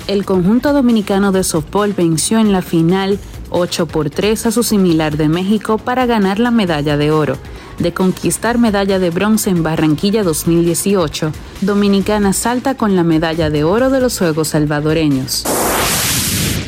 El 0.05 0.25
conjunto 0.25 0.73
dominicano 0.73 1.31
de 1.31 1.45
softball 1.45 1.93
venció 1.93 2.38
en 2.39 2.51
la 2.51 2.61
final 2.61 3.19
8 3.51 3.85
por 3.85 4.09
3 4.09 4.47
a 4.47 4.51
su 4.51 4.61
similar 4.61 5.15
de 5.15 5.30
México 5.30 5.77
para 5.77 6.05
ganar 6.05 6.39
la 6.39 6.51
medalla 6.51 6.97
de 6.97 7.11
oro. 7.11 7.38
De 7.80 7.93
conquistar 7.93 8.57
medalla 8.57 8.99
de 8.99 9.11
bronce 9.11 9.49
en 9.49 9.63
Barranquilla 9.63 10.23
2018, 10.23 11.31
Dominicana 11.61 12.34
salta 12.34 12.75
con 12.75 12.97
la 12.97 13.03
medalla 13.03 13.49
de 13.49 13.63
oro 13.63 13.89
de 13.89 14.01
los 14.01 14.17
Juegos 14.17 14.49
Salvadoreños. 14.49 15.45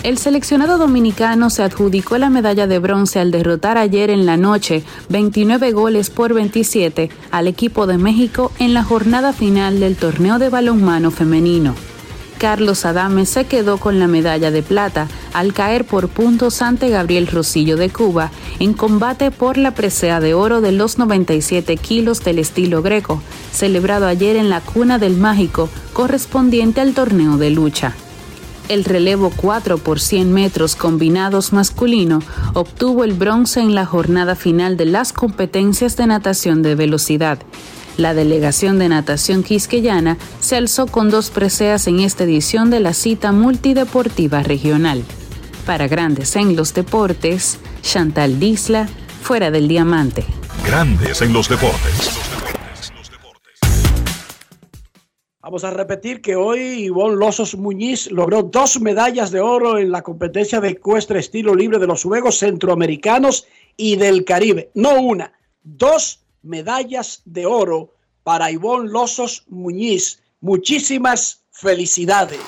El 0.04 0.18
seleccionado 0.18 0.78
dominicano 0.78 1.50
se 1.50 1.64
adjudicó 1.64 2.18
la 2.18 2.30
medalla 2.30 2.68
de 2.68 2.80
bronce 2.80 3.20
al 3.20 3.32
derrotar 3.32 3.78
ayer 3.78 4.12
en 4.12 4.26
la 4.26 4.38
noche 4.38 4.84
29 5.10 5.74
goles 5.74 6.10
por 6.10 6.34
27 6.34 7.10
al 7.32 7.48
equipo 7.48 7.86
de 7.86 7.98
México 7.98 8.52
en 8.60 8.74
la 8.74 8.84
jornada 8.84 9.34
final 9.34 9.80
del 9.80 9.98
torneo 9.98 10.40
de 10.40 10.50
balonmano 10.50 11.12
femenino. 11.12 11.76
Carlos 12.46 12.86
Adame 12.86 13.26
se 13.26 13.46
quedó 13.46 13.80
con 13.80 13.98
la 13.98 14.06
medalla 14.06 14.52
de 14.52 14.62
plata 14.62 15.08
al 15.34 15.52
caer 15.52 15.84
por 15.84 16.10
puntos 16.10 16.62
ante 16.62 16.90
Gabriel 16.90 17.26
Rosillo 17.26 17.76
de 17.76 17.90
Cuba 17.90 18.30
en 18.60 18.74
combate 18.74 19.32
por 19.32 19.58
la 19.58 19.72
presea 19.72 20.20
de 20.20 20.36
oro 20.36 20.62
de 20.62 20.72
los 20.72 21.00
97 21.00 21.76
kilos 21.78 22.24
del 22.24 22.38
estilo 22.38 22.84
greco, 22.84 23.20
celebrado 23.52 24.06
ayer 24.06 24.36
en 24.36 24.52
la 24.52 24.62
Cuna 24.62 25.00
del 25.00 25.18
Mágico, 25.18 25.70
correspondiente 25.94 26.82
al 26.82 26.94
torneo 26.94 27.38
de 27.38 27.50
lucha. 27.50 27.96
El 28.70 28.84
relevo 28.84 29.32
4 29.36 29.80
por 29.80 30.00
100 30.00 30.32
metros 30.32 30.76
combinados 30.76 31.52
masculino 31.52 32.20
obtuvo 32.54 33.04
el 33.04 33.14
bronce 33.14 33.62
en 33.62 33.74
la 33.74 33.88
jornada 33.88 34.36
final 34.36 34.78
de 34.78 34.86
las 34.86 35.14
competencias 35.14 35.98
de 35.98 36.06
natación 36.06 36.62
de 36.62 36.76
velocidad 36.76 37.40
la 37.98 38.14
delegación 38.14 38.80
de 38.80 38.90
natación 38.90 39.44
quisqueyana 39.44 40.18
se 40.40 40.56
alzó 40.56 40.88
con 40.88 41.10
dos 41.10 41.30
preseas 41.30 41.88
en 41.88 42.00
esta 42.00 42.24
edición 42.24 42.70
de 42.70 42.80
la 42.80 42.94
cita 42.94 43.32
multideportiva 43.32 44.44
regional. 44.44 45.04
Para 45.66 45.88
Grandes 45.88 46.36
en 46.36 46.56
los 46.56 46.74
Deportes, 46.74 47.60
Chantal 47.82 48.40
Disla, 48.40 48.88
fuera 49.22 49.52
del 49.52 49.68
diamante. 49.68 50.24
Grandes 50.66 51.22
en 51.22 51.34
los 51.34 51.50
Deportes. 51.50 52.26
Vamos 55.46 55.64
a 55.64 55.70
repetir 55.70 56.22
que 56.22 56.36
hoy 56.36 56.60
Ivonne 56.86 57.18
Losos 57.18 57.56
Muñiz 57.56 58.10
logró 58.10 58.42
dos 58.42 58.82
medallas 58.82 59.30
de 59.30 59.42
oro 59.42 59.78
en 59.78 59.92
la 59.92 60.02
competencia 60.02 60.60
de 60.60 60.70
ecuestre 60.70 61.20
estilo 61.20 61.54
libre 61.54 61.78
de 61.78 61.86
los 61.86 62.02
Juegos 62.02 62.40
Centroamericanos 62.40 63.46
y 63.78 63.96
del 63.96 64.26
Caribe. 64.26 64.72
No 64.74 65.00
una, 65.00 65.34
dos 65.62 66.25
medallas 66.46 67.22
de 67.26 67.46
oro 67.46 67.94
para 68.24 68.52
Ivonne 68.52 68.90
Losos 68.90 69.44
Muñiz. 69.48 70.22
Muchísimas 70.40 71.44
felicidades. 71.52 72.40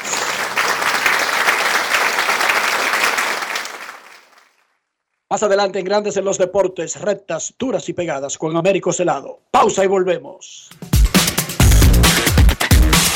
Más 5.29 5.43
adelante 5.43 5.79
en 5.79 5.85
Grandes 5.85 6.15
en 6.15 6.23
los 6.23 6.37
Deportes, 6.37 7.01
rectas, 7.01 7.53
duras 7.59 7.89
y 7.89 7.93
pegadas 7.93 8.37
con 8.37 8.55
Américo 8.55 8.93
Celado. 8.93 9.41
Pausa 9.51 9.83
y 9.83 9.87
volvemos. 9.87 10.69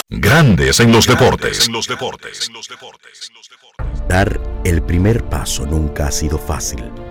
Grandes 0.10 0.82
en 0.82 0.92
los 0.92 1.08
deportes. 1.08 1.68
En 1.68 1.74
los 1.74 1.88
deportes. 1.88 2.50
Dar 4.10 4.42
el 4.66 4.84
primer 4.84 5.24
paso 5.30 5.66
nunca 5.66 6.08
ha 6.08 6.12
sido 6.12 6.38
fácil 6.38 7.11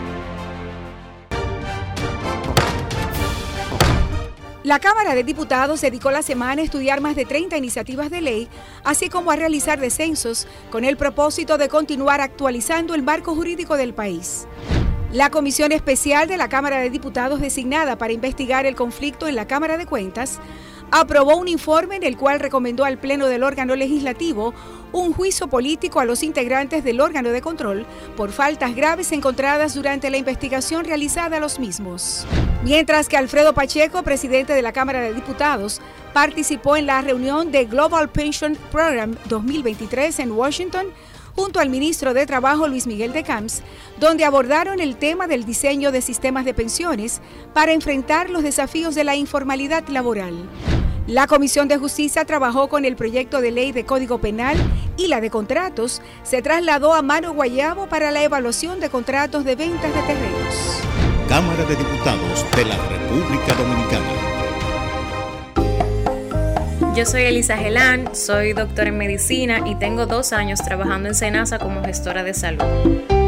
La 4.63 4.77
Cámara 4.77 5.15
de 5.15 5.23
Diputados 5.23 5.81
dedicó 5.81 6.11
la 6.11 6.21
semana 6.21 6.61
a 6.61 6.65
estudiar 6.65 7.01
más 7.01 7.15
de 7.15 7.25
30 7.25 7.57
iniciativas 7.57 8.11
de 8.11 8.21
ley, 8.21 8.47
así 8.83 9.09
como 9.09 9.31
a 9.31 9.35
realizar 9.35 9.79
descensos, 9.79 10.47
con 10.69 10.85
el 10.85 10.97
propósito 10.97 11.57
de 11.57 11.67
continuar 11.67 12.21
actualizando 12.21 12.93
el 12.93 13.01
marco 13.01 13.33
jurídico 13.33 13.75
del 13.75 13.95
país. 13.95 14.47
La 15.11 15.31
Comisión 15.31 15.71
Especial 15.71 16.27
de 16.27 16.37
la 16.37 16.47
Cámara 16.47 16.77
de 16.77 16.91
Diputados 16.91 17.41
designada 17.41 17.97
para 17.97 18.13
investigar 18.13 18.67
el 18.67 18.75
conflicto 18.75 19.27
en 19.27 19.35
la 19.35 19.47
Cámara 19.47 19.77
de 19.77 19.87
Cuentas 19.87 20.39
aprobó 20.91 21.37
un 21.37 21.47
informe 21.47 21.95
en 21.95 22.03
el 22.03 22.15
cual 22.15 22.39
recomendó 22.39 22.85
al 22.85 22.99
Pleno 22.99 23.27
del 23.27 23.43
órgano 23.43 23.75
legislativo 23.75 24.53
un 24.91 25.13
juicio 25.13 25.47
político 25.47 25.99
a 25.99 26.05
los 26.05 26.23
integrantes 26.23 26.83
del 26.83 27.01
órgano 27.01 27.29
de 27.29 27.41
control 27.41 27.85
por 28.15 28.31
faltas 28.31 28.75
graves 28.75 29.11
encontradas 29.11 29.73
durante 29.75 30.09
la 30.09 30.17
investigación 30.17 30.85
realizada 30.85 31.37
a 31.37 31.39
los 31.39 31.59
mismos. 31.59 32.25
Mientras 32.63 33.07
que 33.07 33.17
Alfredo 33.17 33.53
Pacheco, 33.53 34.03
presidente 34.03 34.53
de 34.53 34.61
la 34.61 34.73
Cámara 34.73 35.01
de 35.01 35.13
Diputados, 35.13 35.81
participó 36.13 36.77
en 36.77 36.85
la 36.85 37.01
reunión 37.01 37.51
de 37.51 37.65
Global 37.65 38.09
Pension 38.09 38.57
Program 38.71 39.15
2023 39.29 40.19
en 40.19 40.31
Washington, 40.31 40.87
junto 41.35 41.59
al 41.59 41.69
ministro 41.69 42.13
de 42.13 42.25
Trabajo 42.25 42.67
Luis 42.67 42.87
Miguel 42.87 43.13
de 43.13 43.23
Camps, 43.23 43.63
donde 43.99 44.25
abordaron 44.25 44.79
el 44.79 44.97
tema 44.97 45.27
del 45.27 45.45
diseño 45.45 45.91
de 45.91 46.01
sistemas 46.01 46.45
de 46.45 46.53
pensiones 46.53 47.21
para 47.53 47.71
enfrentar 47.71 48.29
los 48.29 48.43
desafíos 48.43 48.95
de 48.95 49.05
la 49.05 49.15
informalidad 49.15 49.87
laboral. 49.87 50.49
La 51.07 51.25
Comisión 51.27 51.67
de 51.67 51.77
Justicia 51.77 52.25
trabajó 52.25 52.69
con 52.69 52.85
el 52.85 52.95
proyecto 52.95 53.41
de 53.41 53.51
ley 53.51 53.71
de 53.71 53.85
Código 53.85 54.21
Penal 54.21 54.55
y 54.97 55.07
la 55.07 55.19
de 55.19 55.31
contratos 55.31 56.01
se 56.23 56.41
trasladó 56.41 56.93
a 56.93 57.01
Mano 57.01 57.33
Guayabo 57.33 57.87
para 57.87 58.11
la 58.11 58.23
evaluación 58.23 58.79
de 58.79 58.89
contratos 58.89 59.43
de 59.43 59.55
ventas 59.55 59.93
de 59.93 60.01
terrenos. 60.01 60.81
Cámara 61.27 61.63
de 61.63 61.75
Diputados 61.75 62.45
de 62.55 62.65
la 62.65 62.77
República 62.87 63.53
Dominicana. 63.55 64.31
Yo 66.95 67.05
soy 67.05 67.23
Elisa 67.23 67.57
Gelán, 67.57 68.15
soy 68.15 68.53
doctora 68.53 68.89
en 68.89 68.97
medicina 68.97 69.61
y 69.65 69.75
tengo 69.75 70.05
dos 70.05 70.33
años 70.33 70.59
trabajando 70.61 71.07
en 71.07 71.15
Senasa 71.15 71.57
como 71.57 71.83
gestora 71.83 72.23
de 72.23 72.33
salud. 72.33 73.20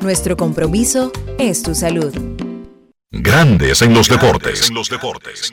nuestro 0.00 0.36
compromiso 0.36 1.12
es 1.38 1.62
tu 1.62 1.74
salud. 1.74 2.14
Grandes 3.10 3.82
en 3.82 3.94
los 3.94 4.08
deportes. 4.08 4.68
En 4.68 4.74
los 4.74 4.88
deportes. 4.88 5.52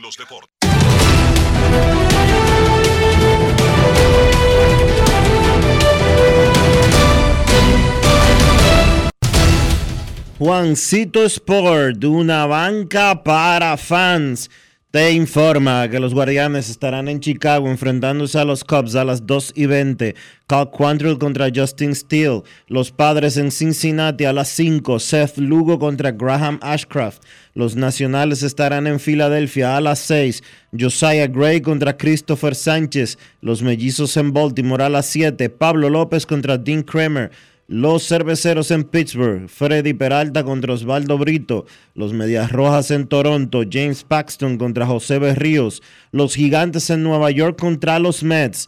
Juancito 10.39 11.23
Sport, 11.23 12.03
una 12.03 12.45
banca 12.45 13.23
para 13.23 13.77
fans 13.77 14.49
te 14.93 15.11
informa 15.11 15.89
que 15.89 15.99
los 15.99 16.13
Guardianes 16.13 16.69
estarán 16.69 17.07
en 17.07 17.19
Chicago 17.19 17.67
enfrentándose 17.67 18.37
a 18.37 18.45
los 18.45 18.63
Cubs 18.63 18.93
a 18.93 19.03
las 19.03 19.25
2 19.25 19.53
y 19.55 19.65
20. 19.65 20.13
Cal 20.45 20.69
Quantrill 20.69 21.17
contra 21.17 21.49
Justin 21.51 21.95
Steele. 21.95 22.43
Los 22.67 22.91
Padres 22.91 23.37
en 23.37 23.49
Cincinnati 23.49 24.25
a 24.25 24.33
las 24.33 24.49
5. 24.49 24.99
Seth 24.99 25.39
Lugo 25.39 25.79
contra 25.79 26.11
Graham 26.11 26.59
Ashcraft. 26.61 27.23
Los 27.55 27.75
Nacionales 27.75 28.43
estarán 28.43 28.85
en 28.85 28.99
Filadelfia 28.99 29.75
a 29.75 29.81
las 29.81 29.97
6. 29.97 30.43
Josiah 30.79 31.25
Gray 31.25 31.61
contra 31.61 31.97
Christopher 31.97 32.53
Sánchez. 32.53 33.17
Los 33.41 33.63
Mellizos 33.63 34.15
en 34.17 34.31
Baltimore 34.31 34.83
a 34.83 34.89
las 34.89 35.07
7. 35.07 35.49
Pablo 35.49 35.89
López 35.89 36.27
contra 36.27 36.59
Dean 36.59 36.83
Kramer. 36.83 37.31
Los 37.67 38.07
cerveceros 38.07 38.71
en 38.71 38.83
Pittsburgh, 38.83 39.47
Freddy 39.47 39.93
Peralta 39.93 40.43
contra 40.43 40.73
Osvaldo 40.73 41.17
Brito. 41.17 41.65
Los 41.95 42.11
Medias 42.11 42.51
Rojas 42.51 42.91
en 42.91 43.07
Toronto, 43.07 43.63
James 43.69 44.03
Paxton 44.03 44.57
contra 44.57 44.85
José 44.85 45.17
Berríos. 45.17 45.81
Los 46.11 46.35
Gigantes 46.35 46.89
en 46.89 47.03
Nueva 47.03 47.31
York 47.31 47.57
contra 47.57 47.99
los 47.99 48.21
Mets. 48.23 48.67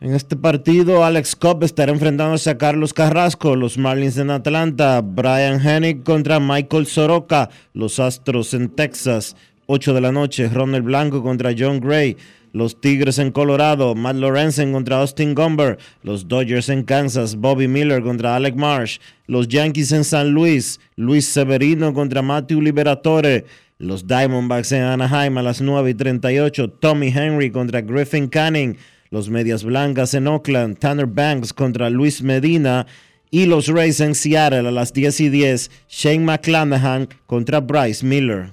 En 0.00 0.14
este 0.14 0.36
partido, 0.36 1.04
Alex 1.04 1.34
Cobb 1.34 1.64
estará 1.64 1.92
enfrentándose 1.92 2.50
a 2.50 2.58
Carlos 2.58 2.92
Carrasco. 2.92 3.56
Los 3.56 3.78
Marlins 3.78 4.18
en 4.18 4.30
Atlanta, 4.30 5.00
Brian 5.00 5.64
Hennig 5.64 6.02
contra 6.02 6.40
Michael 6.40 6.86
Soroka. 6.86 7.48
Los 7.74 8.00
Astros 8.00 8.54
en 8.54 8.70
Texas, 8.70 9.36
8 9.66 9.94
de 9.94 10.00
la 10.00 10.12
noche, 10.12 10.48
Ronald 10.48 10.84
Blanco 10.84 11.22
contra 11.22 11.54
John 11.56 11.80
Gray. 11.80 12.16
Los 12.52 12.80
Tigres 12.80 13.18
en 13.18 13.30
Colorado, 13.30 13.94
Matt 13.94 14.16
Lorenzen 14.16 14.72
contra 14.72 15.00
Austin 15.00 15.34
Gomber. 15.34 15.78
Los 16.02 16.28
Dodgers 16.28 16.68
en 16.68 16.82
Kansas, 16.84 17.36
Bobby 17.36 17.68
Miller 17.68 18.02
contra 18.02 18.36
Alec 18.36 18.56
Marsh. 18.56 18.98
Los 19.26 19.48
Yankees 19.48 19.92
en 19.92 20.04
San 20.04 20.30
Luis, 20.30 20.80
Luis 20.96 21.26
Severino 21.26 21.92
contra 21.92 22.22
Matthew 22.22 22.60
Liberatore. 22.60 23.44
Los 23.78 24.06
Diamondbacks 24.06 24.72
en 24.72 24.82
Anaheim 24.82 25.38
a 25.38 25.42
las 25.42 25.60
9 25.60 25.90
y 25.90 25.94
38, 25.94 26.70
Tommy 26.70 27.08
Henry 27.08 27.50
contra 27.50 27.80
Griffin 27.80 28.28
Canning. 28.28 28.76
Los 29.10 29.30
Medias 29.30 29.64
Blancas 29.64 30.14
en 30.14 30.26
Oakland, 30.26 30.78
Tanner 30.78 31.06
Banks 31.06 31.52
contra 31.52 31.88
Luis 31.88 32.22
Medina. 32.22 32.86
Y 33.30 33.44
los 33.44 33.68
Rays 33.68 34.00
en 34.00 34.14
Seattle 34.14 34.68
a 34.68 34.70
las 34.70 34.92
10 34.94 35.20
y 35.20 35.28
10, 35.28 35.70
Shane 35.88 36.24
McClanahan 36.24 37.08
contra 37.26 37.60
Bryce 37.60 38.04
Miller. 38.04 38.52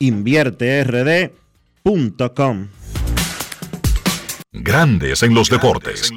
invierterd.com. 0.00 2.68
Grandes 4.52 5.22
en 5.22 5.34
los 5.34 5.48
deportes. 5.48 6.10
En 6.10 6.16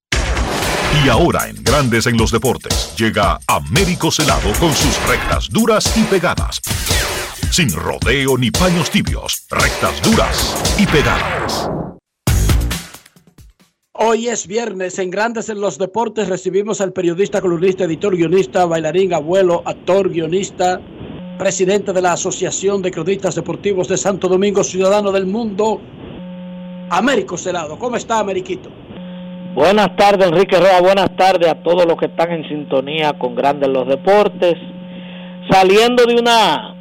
Y 1.03 1.09
ahora 1.09 1.47
en 1.47 1.63
Grandes 1.63 2.07
en 2.07 2.17
los 2.17 2.31
Deportes 2.31 2.93
llega 2.97 3.39
Américo 3.47 4.11
Celado 4.11 4.51
con 4.59 4.73
sus 4.73 5.07
rectas 5.07 5.49
duras 5.49 5.95
y 5.97 6.03
pegadas. 6.03 6.61
Sin 7.49 7.71
rodeo 7.71 8.37
ni 8.37 8.51
paños 8.51 8.89
tibios, 8.89 9.45
rectas 9.49 10.01
duras 10.01 10.75
y 10.77 10.85
pegadas. 10.85 11.69
Hoy 13.93 14.29
es 14.29 14.47
viernes, 14.47 14.97
en 14.99 15.11
Grandes 15.11 15.49
en 15.49 15.61
los 15.61 15.77
Deportes 15.77 16.27
recibimos 16.27 16.81
al 16.81 16.91
periodista, 16.91 17.39
columnista, 17.39 17.83
editor, 17.83 18.15
guionista, 18.15 18.65
bailarín, 18.65 19.13
abuelo, 19.13 19.61
actor, 19.65 20.09
guionista, 20.09 20.81
presidente 21.37 21.93
de 21.93 22.01
la 22.01 22.13
Asociación 22.13 22.81
de 22.81 22.91
Cronistas 22.91 23.35
Deportivos 23.35 23.87
de 23.87 23.97
Santo 23.97 24.27
Domingo, 24.27 24.63
ciudadano 24.63 25.11
del 25.11 25.25
mundo, 25.25 25.81
Américo 26.89 27.37
Celado. 27.37 27.77
¿Cómo 27.77 27.95
está, 27.95 28.19
Ameriquito? 28.19 28.71
Buenas 29.53 29.93
tardes, 29.97 30.29
Enrique 30.29 30.57
Roa. 30.57 30.79
Buenas 30.79 31.13
tardes 31.17 31.49
a 31.49 31.55
todos 31.55 31.85
los 31.85 31.97
que 31.97 32.05
están 32.05 32.31
en 32.31 32.47
sintonía 32.47 33.11
con 33.13 33.35
Grandes 33.35 33.67
los 33.67 33.85
Deportes. 33.85 34.55
Saliendo 35.49 36.05
de 36.05 36.15
una 36.15 36.73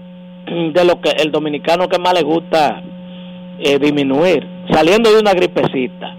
de 0.72 0.84
lo 0.84 1.01
que 1.01 1.10
el 1.18 1.32
dominicano 1.32 1.88
que 1.88 1.98
más 1.98 2.14
le 2.14 2.22
gusta 2.22 2.80
eh, 3.59 3.76
disminuir, 3.80 4.47
saliendo 4.70 5.12
de 5.12 5.18
una 5.18 5.34
gripecita 5.34 6.16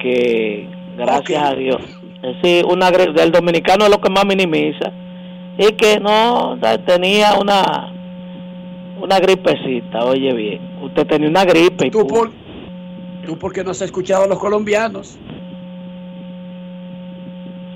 que 0.00 0.68
gracias 0.96 1.42
a 1.42 1.54
Dios, 1.54 1.82
es 2.20 2.42
decir, 2.42 2.64
una 2.66 2.90
del 2.90 3.30
dominicano 3.30 3.84
es 3.84 3.90
lo 3.90 4.00
que 4.00 4.10
más 4.10 4.26
minimiza 4.26 4.90
y 5.56 5.72
que 5.72 6.00
no 6.00 6.58
tenía 6.84 7.34
una 7.40 7.92
una 9.00 9.20
gripecita, 9.20 10.04
oye 10.04 10.32
bien, 10.32 10.60
usted 10.82 11.06
tenía 11.06 11.28
una 11.28 11.44
gripe 11.44 11.86
y 11.86 11.90
¿Tú 11.90 12.06
por, 12.06 12.32
Tú 13.28 13.38
porque 13.38 13.62
no 13.62 13.72
has 13.72 13.82
escuchado 13.82 14.24
a 14.24 14.26
los 14.26 14.38
colombianos. 14.38 15.18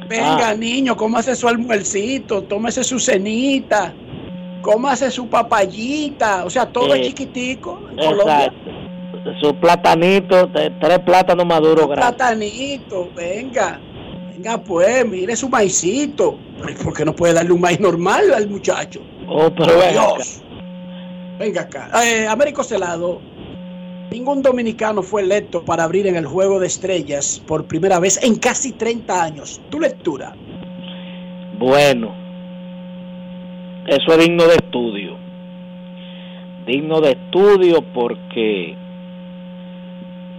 Venga, 0.08 0.48
Ah. 0.48 0.54
niño, 0.54 0.96
cómase 0.96 1.36
su 1.36 1.46
almuercito, 1.46 2.42
tómese 2.44 2.82
su 2.82 2.98
cenita, 2.98 3.92
cómase 4.62 5.10
su 5.10 5.28
papayita, 5.28 6.46
o 6.46 6.48
sea, 6.50 6.64
todo 6.64 6.94
Eh, 6.94 7.02
es 7.02 7.08
chiquitico 7.08 7.82
en 7.90 7.96
Colombia. 7.98 8.50
Su 9.42 9.54
platanito, 9.56 10.48
tres 10.80 10.98
plátanos 11.00 11.44
maduros 11.44 11.86
grandes. 11.86 11.98
Platanito, 12.16 13.10
venga, 13.14 13.78
venga 14.32 14.56
pues, 14.56 15.06
mire 15.06 15.36
su 15.36 15.50
maicito. 15.50 16.38
¿Por 16.82 16.94
qué 16.96 17.04
no 17.04 17.14
puede 17.14 17.34
darle 17.34 17.52
un 17.52 17.60
maíz 17.60 17.78
normal 17.78 18.32
al 18.34 18.48
muchacho? 18.48 19.02
Oh, 19.28 19.50
pero. 19.54 19.82
Dios. 19.90 20.40
Venga 21.38 21.62
acá. 21.62 21.90
Eh, 22.04 22.26
Américo 22.26 22.62
Celado, 22.64 23.20
ningún 24.12 24.42
dominicano 24.42 25.02
fue 25.02 25.22
electo 25.22 25.64
para 25.64 25.84
abrir 25.84 26.06
en 26.06 26.16
el 26.16 26.26
Juego 26.26 26.60
de 26.60 26.66
Estrellas 26.66 27.42
por 27.46 27.64
primera 27.64 27.98
vez 27.98 28.22
en 28.22 28.36
casi 28.36 28.72
30 28.72 29.22
años. 29.22 29.60
Tu 29.70 29.80
lectura. 29.80 30.34
Bueno, 31.58 32.12
eso 33.86 34.12
es 34.12 34.18
digno 34.18 34.44
de 34.44 34.54
estudio. 34.54 35.16
Digno 36.66 37.00
de 37.00 37.12
estudio 37.12 37.82
porque 37.94 38.76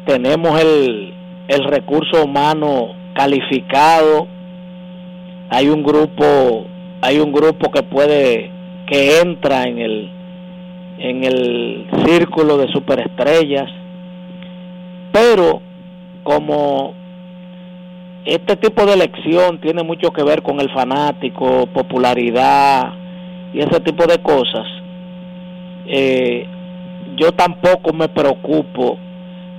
tenemos 0.06 0.60
el, 0.62 1.14
el 1.48 1.64
recurso 1.66 2.24
humano 2.24 2.96
calificado. 3.16 4.28
Hay 5.50 5.68
un 5.68 5.84
grupo, 5.84 6.66
hay 7.02 7.20
un 7.20 7.32
grupo 7.32 7.72
que 7.72 7.84
puede, 7.84 8.52
que 8.88 9.20
entra 9.20 9.64
en 9.64 9.80
el, 9.80 10.23
en 10.98 11.24
el 11.24 11.88
círculo 12.06 12.58
de 12.58 12.68
superestrellas. 12.68 13.70
Pero 15.12 15.62
como 16.24 16.94
este 18.26 18.56
tipo 18.56 18.86
de 18.86 18.94
elección 18.94 19.60
tiene 19.60 19.84
mucho 19.84 20.12
que 20.12 20.24
ver 20.24 20.42
con 20.42 20.60
el 20.60 20.72
fanático, 20.72 21.68
popularidad 21.68 22.94
y 23.54 23.60
ese 23.60 23.80
tipo 23.82 24.06
de 24.06 24.20
cosas. 24.20 24.66
Eh, 25.86 26.48
yo 27.18 27.32
tampoco 27.34 27.94
me 27.94 28.08
preocupo 28.08 28.98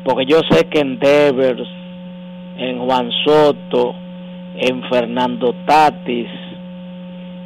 porque 0.04 0.26
yo 0.26 0.40
sé 0.50 0.66
que 0.66 0.80
en 0.80 0.98
Devers, 0.98 1.68
en 2.58 2.78
Juan 2.78 3.10
Soto, 3.24 3.94
en 4.56 4.82
Fernando 4.88 5.54
Tatis, 5.66 6.28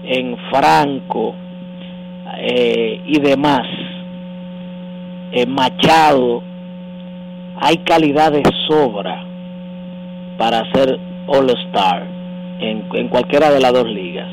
en 0.04 0.36
Franco 0.50 1.34
eh, 2.36 3.00
y 3.04 3.20
demás, 3.20 3.66
en 5.32 5.50
Machado, 5.50 6.42
hay 7.60 7.78
calidad 7.78 8.32
de 8.32 8.42
sobra 8.68 9.24
para 10.36 10.70
ser 10.72 10.98
All-Star 11.26 12.06
en, 12.60 12.84
en 12.92 13.08
cualquiera 13.08 13.50
de 13.50 13.60
las 13.60 13.72
dos 13.72 13.86
ligas. 13.86 14.28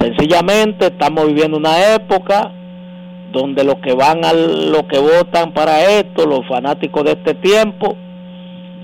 Sencillamente 0.00 0.86
estamos 0.86 1.26
viviendo 1.26 1.58
una 1.58 1.94
época 1.94 2.52
donde 3.32 3.64
los 3.64 3.76
que 3.76 3.92
van 3.94 4.24
a 4.24 4.32
lo 4.32 4.86
que 4.88 4.98
votan 4.98 5.52
para 5.52 5.84
esto, 5.98 6.26
los 6.26 6.46
fanáticos 6.48 7.04
de 7.04 7.12
este 7.12 7.34
tiempo, 7.34 7.96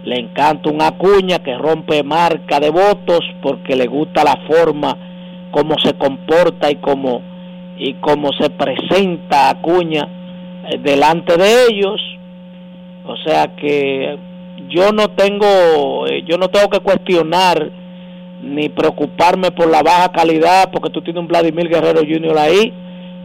le 0.05 0.20
encanta 0.20 0.70
una 0.70 0.93
cuña 0.93 1.40
que 1.40 1.57
rompe 1.57 2.03
marca 2.05 2.61
de 2.61 2.70
votos 2.70 3.20
porque 3.43 3.74
le 3.74 3.86
gusta 3.86 4.23
la 4.23 4.39
forma 4.47 4.97
como 5.51 5.77
se 5.78 5.94
comporta 5.94 6.70
y 6.70 6.77
como 6.77 7.23
y 7.78 7.94
cómo 7.94 8.31
se 8.39 8.51
presenta 8.51 9.51
Acuña 9.51 10.09
eh, 10.69 10.78
delante 10.78 11.36
de 11.36 11.66
ellos. 11.70 12.01
O 13.05 13.16
sea 13.24 13.55
que 13.57 14.19
yo 14.69 14.93
no 14.93 15.11
tengo 15.11 16.07
eh, 16.07 16.24
yo 16.27 16.39
no 16.39 16.48
tengo 16.48 16.69
que 16.70 16.81
cuestionar 16.81 17.70
ni 18.43 18.69
preocuparme 18.69 19.51
por 19.51 19.69
la 19.70 19.82
baja 19.82 20.11
calidad 20.12 20.70
porque 20.73 20.90
tú 20.90 21.03
tienes 21.03 21.20
un 21.20 21.28
Vladimir 21.28 21.69
Guerrero 21.69 22.01
Jr. 22.01 22.39
ahí 22.39 22.73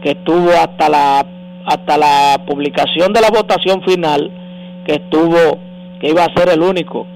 que 0.02 0.10
estuvo 0.10 0.50
hasta 0.50 0.88
la 0.88 1.26
hasta 1.64 1.96
la 1.96 2.42
publicación 2.46 3.12
de 3.12 3.20
la 3.20 3.30
votación 3.30 3.82
final 3.82 4.30
que 4.84 4.94
estuvo 4.94 5.58
que 6.00 6.10
iba 6.10 6.24
a 6.24 6.34
ser 6.34 6.48
el 6.48 6.62
único 6.62 7.06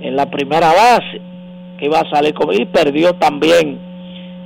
en 0.00 0.16
la 0.16 0.26
primera 0.26 0.68
base 0.68 1.20
que 1.78 1.86
iba 1.86 2.00
a 2.00 2.10
salir 2.10 2.34
como 2.34 2.52
y 2.52 2.64
perdió 2.66 3.14
también 3.14 3.78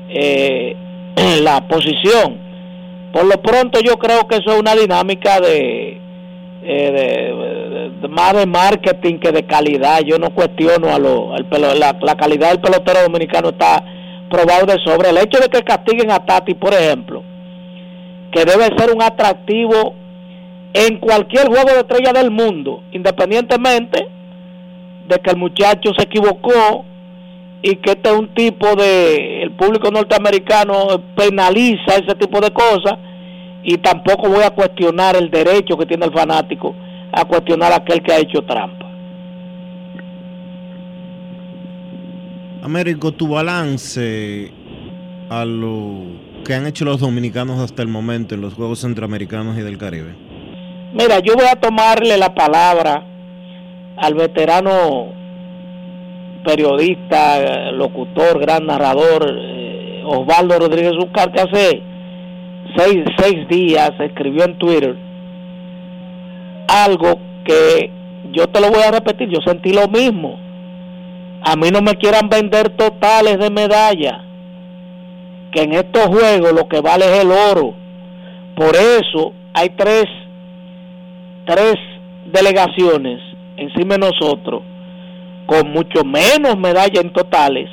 eh, 0.09 0.77
la 1.43 1.67
posición. 1.69 2.39
Por 3.13 3.25
lo 3.25 3.41
pronto 3.43 3.81
yo 3.81 3.99
creo 3.99 4.27
que 4.29 4.37
eso 4.37 4.53
es 4.53 4.61
una 4.61 4.75
dinámica 4.75 5.41
de, 5.41 6.01
eh, 6.63 6.93
de- 6.93 7.35
de- 7.35 7.91
de- 8.01 8.09
más 8.09 8.35
de 8.35 8.47
marketing 8.47 9.19
que 9.19 9.33
de 9.33 9.45
calidad. 9.45 10.01
Yo 10.03 10.19
no 10.19 10.31
cuestiono 10.31 10.95
a 10.95 10.99
lo, 10.99 11.35
al 11.35 11.45
pelo- 11.47 11.75
la, 11.75 12.17
calidad 12.17 12.51
del 12.51 12.61
pelotero 12.61 13.03
dominicano 13.03 13.49
está 13.51 13.83
probado 14.31 14.67
de 14.67 14.79
sobre. 14.85 15.11
El 15.11 15.19
hecho 15.19 15.41
de 15.41 15.49
que 15.49 15.63
castiguen 15.63 16.11
a 16.11 16.25
Tati 16.25 16.55
por 16.55 16.73
ejemplo 16.75 17.23
que 18.33 18.45
debe 18.45 18.67
ser 18.79 18.95
un 18.95 19.03
atractivo 19.03 19.95
en 20.73 20.99
cualquier 20.99 21.49
juego 21.49 21.71
de 21.73 21.81
estrella 21.81 22.13
del 22.13 22.31
mundo, 22.31 22.85
independientemente 22.93 24.07
de 25.09 25.19
que 25.19 25.31
el 25.31 25.37
muchacho 25.37 25.91
se 25.99 26.05
equivocó 26.05 26.85
y 27.61 27.75
que 27.77 27.91
este 27.91 28.09
es 28.09 28.15
un 28.17 28.29
tipo 28.29 28.77
de, 28.77 29.43
el 29.43 29.50
público 29.61 29.91
norteamericano 29.91 31.03
penaliza 31.15 31.97
ese 31.97 32.15
tipo 32.15 32.41
de 32.41 32.51
cosas 32.51 32.95
y 33.63 33.77
tampoco 33.77 34.31
voy 34.31 34.43
a 34.43 34.51
cuestionar 34.51 35.17
el 35.17 35.31
derecho 35.31 35.77
que 35.77 35.85
tiene 35.85 36.07
el 36.07 36.13
fanático 36.13 36.75
a 37.13 37.27
cuestionar 37.27 37.73
a 37.73 37.77
aquel 37.77 38.03
que 38.03 38.11
ha 38.11 38.19
hecho 38.19 38.43
trampa. 38.43 38.87
Américo, 42.63 43.13
tu 43.13 43.29
balance 43.29 44.51
a 45.29 45.45
lo 45.45 46.05
que 46.45 46.55
han 46.55 46.67
hecho 46.67 46.87
los 46.87 47.01
dominicanos 47.01 47.59
hasta 47.61 47.83
el 47.83 47.89
momento 47.89 48.35
en 48.35 48.41
los 48.41 48.55
Juegos 48.55 48.81
Centroamericanos 48.81 49.59
y 49.59 49.61
del 49.61 49.77
Caribe. 49.77 50.15
Mira, 50.95 51.19
yo 51.21 51.35
voy 51.35 51.47
a 51.47 51.57
tomarle 51.57 52.17
la 52.17 52.35
palabra 52.35 53.05
al 53.99 54.15
veterano 54.15 55.20
periodista, 56.45 57.71
locutor, 57.73 58.41
gran 58.41 58.67
narrador, 58.67 59.27
eh, 59.29 60.03
Osvaldo 60.05 60.59
Rodríguez 60.59 60.95
Ucar, 60.99 61.33
que 61.33 61.41
hace 61.41 61.83
seis, 62.77 63.05
seis 63.19 63.49
días 63.49 63.93
escribió 63.99 64.45
en 64.45 64.59
Twitter 64.59 64.97
algo 66.69 67.19
que 67.45 67.91
yo 68.33 68.47
te 68.47 68.61
lo 68.61 68.71
voy 68.71 68.83
a 68.83 68.93
repetir, 68.93 69.29
yo 69.29 69.41
sentí 69.45 69.73
lo 69.73 69.89
mismo. 69.89 70.39
A 71.43 71.57
mí 71.57 71.69
no 71.73 71.81
me 71.81 71.95
quieran 71.97 72.29
vender 72.29 72.71
totales 72.71 73.39
de 73.39 73.51
medalla, 73.51 74.25
que 75.53 75.63
en 75.63 75.73
estos 75.73 76.07
juegos 76.07 76.53
lo 76.53 76.69
que 76.69 76.81
vale 76.81 77.07
es 77.07 77.25
el 77.25 77.31
oro. 77.31 77.75
Por 78.55 78.77
eso 78.77 79.33
hay 79.55 79.71
tres 79.71 80.05
tres 81.47 81.75
delegaciones 82.27 83.21
encima 83.57 83.95
de 83.95 84.11
nosotros 84.11 84.63
con 85.51 85.73
mucho 85.73 86.05
menos 86.05 86.57
medallas 86.57 87.03
en 87.03 87.13
totales, 87.13 87.69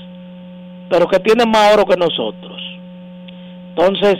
pero 0.90 1.08
que 1.08 1.20
tienen 1.20 1.48
más 1.48 1.76
oro 1.76 1.86
que 1.86 1.95
nosotros. 1.95 2.60
Entonces, 3.70 4.16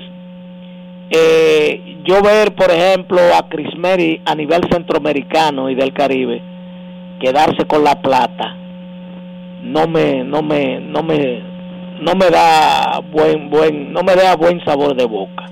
eh, 1.10 1.98
yo 2.06 2.22
ver, 2.22 2.54
por 2.54 2.70
ejemplo, 2.70 3.20
a 3.36 3.50
Chris 3.50 3.76
Mary 3.76 4.22
a 4.26 4.36
nivel 4.36 4.62
centroamericano 4.72 5.72
y 5.72 5.76
del 5.76 5.92
Caribe 5.92 6.40
quedarse 7.20 7.66
con 7.66 7.84
la 7.84 8.00
plata, 8.00 8.56
no 9.64 9.88
me, 9.88 10.24
no 10.24 10.44
me, 10.44 10.80
no 10.80 11.02
me, 11.02 11.42
no 12.00 12.14
me 12.14 12.30
da 12.30 13.00
buen, 13.12 13.50
buen, 13.50 13.92
no 13.92 14.04
me 14.04 14.14
da 14.14 14.36
buen 14.36 14.64
sabor 14.66 14.96
de 14.96 15.06
boca. 15.06 15.46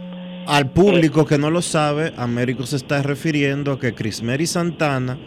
Al 0.46 0.70
público 0.70 1.26
que 1.26 1.40
no 1.40 1.50
lo 1.50 1.64
sabe, 1.64 2.14
Américo 2.18 2.68
se 2.68 2.76
está 2.76 3.02
refiriendo 3.02 3.72
a 3.72 3.80
que 3.80 3.96
Crismeri 3.96 4.46
Santana, 4.46 5.18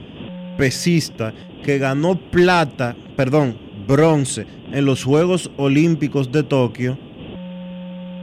pesista, 0.57 1.33
que 1.65 1.79
ganó 1.79 2.17
plata, 2.17 2.97
perdón, 3.17 3.57
bronce 3.87 4.47
en 4.73 4.85
los 4.85 5.05
Juegos 5.05 5.51
Olímpicos 5.57 6.31
de 6.33 6.43
Tokio, 6.43 6.99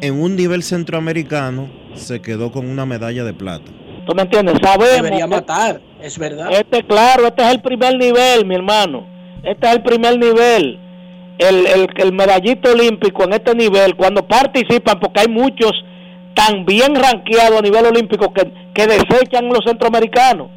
en 0.02 0.22
un 0.22 0.36
nivel 0.36 0.64
centroamericano, 0.64 1.70
se 1.96 2.22
quedó 2.22 2.52
con 2.52 2.68
una 2.68 2.86
medalla 2.86 3.24
de 3.24 3.34
plata. 3.34 3.72
¿Tú 4.06 4.14
me 4.14 4.22
entiendes? 4.22 4.58
Sabemos. 4.62 5.02
Debería 5.02 5.28
matar, 5.28 5.82
es 6.02 6.18
verdad. 6.20 6.52
Este, 6.52 6.84
claro, 6.84 7.26
este 7.28 7.42
es 7.44 7.52
el 7.52 7.62
primer 7.62 7.98
nivel, 7.98 8.46
mi 8.46 8.56
hermano. 8.56 9.08
Este 9.44 9.68
es 9.68 9.74
el 9.76 9.84
primer 9.84 10.20
nivel. 10.20 10.80
El, 11.38 11.66
el, 11.66 11.90
el 11.98 12.14
medallito 12.14 12.72
olímpico 12.72 13.24
en 13.24 13.34
este 13.34 13.56
nivel, 13.56 13.96
cuando 13.96 14.26
participan, 14.28 15.00
porque 15.00 15.22
hay 15.22 15.28
muchos 15.28 15.72
tan 16.36 16.66
bien 16.66 16.96
ranqueados 16.96 17.60
a 17.60 17.62
nivel 17.62 17.86
olímpico 17.86 18.32
que, 18.34 18.52
que 18.74 18.88
desechan 18.88 19.48
los 19.48 19.64
centroamericanos. 19.66 20.50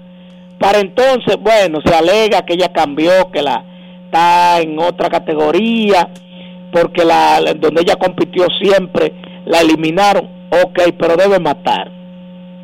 Para 0.58 0.80
entonces, 0.80 1.36
bueno, 1.40 1.78
se 1.84 1.94
alega 1.94 2.42
que 2.42 2.54
ella 2.54 2.72
cambió, 2.72 3.30
que 3.30 3.42
la 3.42 3.64
está 4.04 4.60
en 4.60 4.78
otra 4.78 5.08
categoría, 5.08 6.08
porque 6.72 7.04
la, 7.04 7.40
donde 7.56 7.82
ella 7.82 7.96
compitió 7.96 8.46
siempre 8.60 9.12
la 9.44 9.60
eliminaron. 9.60 10.28
Ok, 10.50 10.80
pero 10.98 11.16
debe 11.16 11.38
matar. 11.38 11.90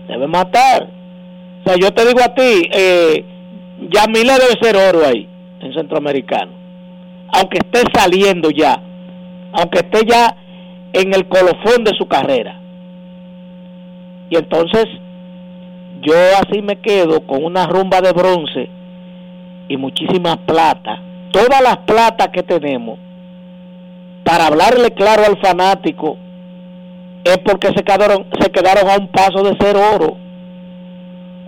Debe 0.09 0.27
matar. 0.27 0.89
O 1.61 1.69
sea, 1.69 1.77
yo 1.81 1.93
te 1.93 2.07
digo 2.07 2.21
a 2.23 2.35
ti, 2.35 2.69
eh, 2.73 3.25
Yamile 3.91 4.33
debe 4.33 4.59
ser 4.61 4.77
oro 4.77 5.07
ahí, 5.07 5.29
en 5.61 5.73
Centroamericano. 5.73 6.53
Aunque 7.33 7.59
esté 7.59 7.83
saliendo 7.93 8.51
ya, 8.51 8.83
aunque 9.53 9.79
esté 9.79 10.07
ya 10.07 10.37
en 10.93 11.15
el 11.15 11.27
colofón 11.27 11.85
de 11.85 11.93
su 11.97 12.07
carrera. 12.07 12.61
Y 14.31 14.37
entonces 14.37 14.87
yo 16.05 16.15
así 16.39 16.61
me 16.61 16.77
quedo 16.81 17.27
con 17.27 17.45
una 17.45 17.67
rumba 17.67 18.01
de 18.01 18.13
bronce 18.13 18.69
y 19.69 19.77
muchísimas 19.77 20.37
plata. 20.47 21.01
Todas 21.33 21.63
las 21.63 21.79
platas 21.79 22.29
que 22.29 22.43
tenemos, 22.43 22.99
para 24.23 24.47
hablarle 24.47 24.91
claro 24.93 25.25
al 25.27 25.39
fanático, 25.41 26.19
es 27.25 27.39
porque 27.39 27.69
se 27.69 27.83
quedaron, 27.83 28.27
se 28.39 28.51
quedaron 28.51 28.89
a 28.89 28.99
un 28.99 29.09
paso 29.09 29.43
de 29.43 29.57
ser 29.59 29.77
oro. 29.77 30.17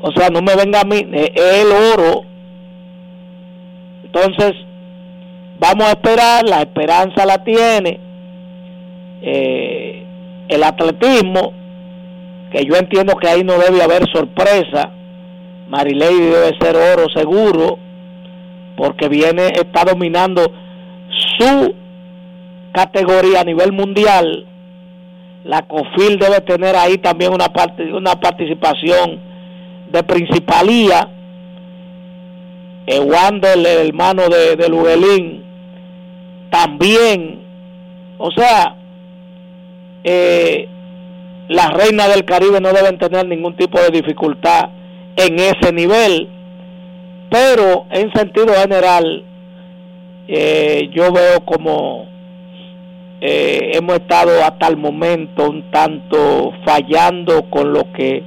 O 0.00 0.10
sea, 0.12 0.30
no 0.30 0.40
me 0.40 0.56
venga 0.56 0.80
a 0.80 0.84
mí, 0.84 1.06
es 1.12 1.62
el 1.62 1.68
oro. 1.68 2.22
Entonces, 4.04 4.54
vamos 5.58 5.86
a 5.86 5.90
esperar, 5.90 6.48
la 6.48 6.60
esperanza 6.60 7.26
la 7.26 7.44
tiene. 7.44 8.00
Eh, 9.20 10.06
el 10.48 10.62
atletismo, 10.62 11.52
que 12.50 12.64
yo 12.64 12.76
entiendo 12.76 13.16
que 13.16 13.28
ahí 13.28 13.44
no 13.44 13.58
debe 13.58 13.82
haber 13.82 14.08
sorpresa. 14.12 14.90
Marilady 15.68 16.20
debe 16.20 16.56
ser 16.60 16.76
oro 16.76 17.08
seguro, 17.14 17.78
porque 18.76 19.08
viene, 19.08 19.48
está 19.48 19.84
dominando 19.84 20.42
su 21.38 21.74
categoría 22.72 23.40
a 23.40 23.44
nivel 23.44 23.72
mundial. 23.72 24.46
La 25.44 25.62
COFIL 25.62 26.18
debe 26.18 26.40
tener 26.40 26.76
ahí 26.76 26.98
también 26.98 27.32
una, 27.32 27.48
parte, 27.48 27.92
una 27.92 28.16
participación 28.16 29.20
de 29.90 30.02
principalía. 30.02 31.08
Wander, 32.86 33.58
el 33.58 33.66
hermano 33.66 34.28
de, 34.28 34.56
de 34.56 35.42
también. 36.50 37.40
O 38.18 38.30
sea, 38.30 38.76
eh, 40.04 40.68
las 41.48 41.72
reinas 41.72 42.12
del 42.12 42.24
Caribe 42.24 42.60
no 42.60 42.72
deben 42.72 42.98
tener 42.98 43.26
ningún 43.26 43.56
tipo 43.56 43.80
de 43.80 43.90
dificultad 43.90 44.70
en 45.16 45.38
ese 45.38 45.72
nivel, 45.72 46.28
pero 47.30 47.86
en 47.90 48.12
sentido 48.12 48.52
general 48.54 49.24
eh, 50.28 50.90
yo 50.92 51.12
veo 51.12 51.40
como 51.44 52.06
eh, 53.20 53.72
hemos 53.74 53.96
estado 53.96 54.44
hasta 54.44 54.66
el 54.66 54.76
momento 54.76 55.48
un 55.48 55.70
tanto 55.70 56.52
fallando 56.64 57.48
con 57.48 57.72
lo 57.72 57.92
que 57.92 58.22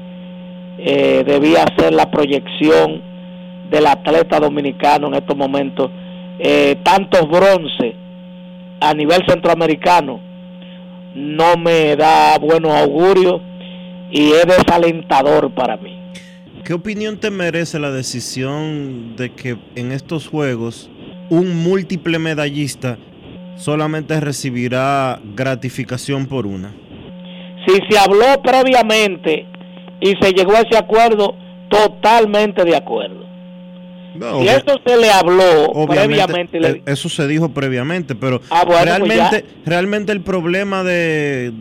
eh, 0.78 1.24
debía 1.28 1.66
ser 1.78 1.94
la 1.94 2.10
proyección 2.10 3.02
del 3.70 3.86
atleta 3.86 4.40
dominicano 4.40 5.08
en 5.08 5.16
estos 5.16 5.36
momentos. 5.36 5.92
tantos 6.84 7.28
bronce 7.28 7.96
a 8.80 8.94
nivel 8.94 9.22
centroamericano 9.28 10.29
no 11.16 11.58
me 11.58 11.96
da 11.96 12.38
buenos 12.38 12.72
augurios 12.72 13.42
y 14.12 14.32
es 14.32 14.46
desalentador 14.46 15.54
para 15.54 15.78
mí. 15.78 16.00
¿Qué 16.64 16.74
opinión 16.74 17.18
te 17.18 17.32
merece 17.32 17.80
la 17.80 17.92
decisión 17.92 19.16
de 19.16 19.32
que 19.32 19.58
en 19.76 19.92
estos 19.92 20.28
juegos 20.28 20.90
un 21.30 21.64
múltiple 21.64 22.20
medallista 22.20 22.98
solamente 23.56 24.20
recibirá 24.20 25.20
gratificación 25.36 26.28
por 26.28 26.46
una? 26.46 26.74
Si 27.66 27.76
se 27.90 28.00
habló 28.00 28.42
previamente 28.44 29.46
y 30.00 30.14
se 30.22 30.32
llegó 30.32 30.54
a 30.56 30.62
ese 30.62 30.78
acuerdo, 30.78 31.36
totalmente 31.70 32.64
de 32.64 32.76
acuerdo. 32.76 33.29
No, 34.16 34.42
eso 34.42 34.80
se 34.86 34.98
le 34.98 35.12
habló 35.12 35.72
previamente. 35.88 36.58
Eh, 36.58 36.82
eso 36.86 37.10
se 37.10 37.28
dijo 37.28 37.50
previamente, 37.50 38.16
pero 38.16 38.42
ah, 38.50 38.64
pues 38.66 38.84
realmente, 38.84 39.46
realmente 39.66 40.12
el 40.12 40.22
problema 40.22 40.84
de, 40.84 41.54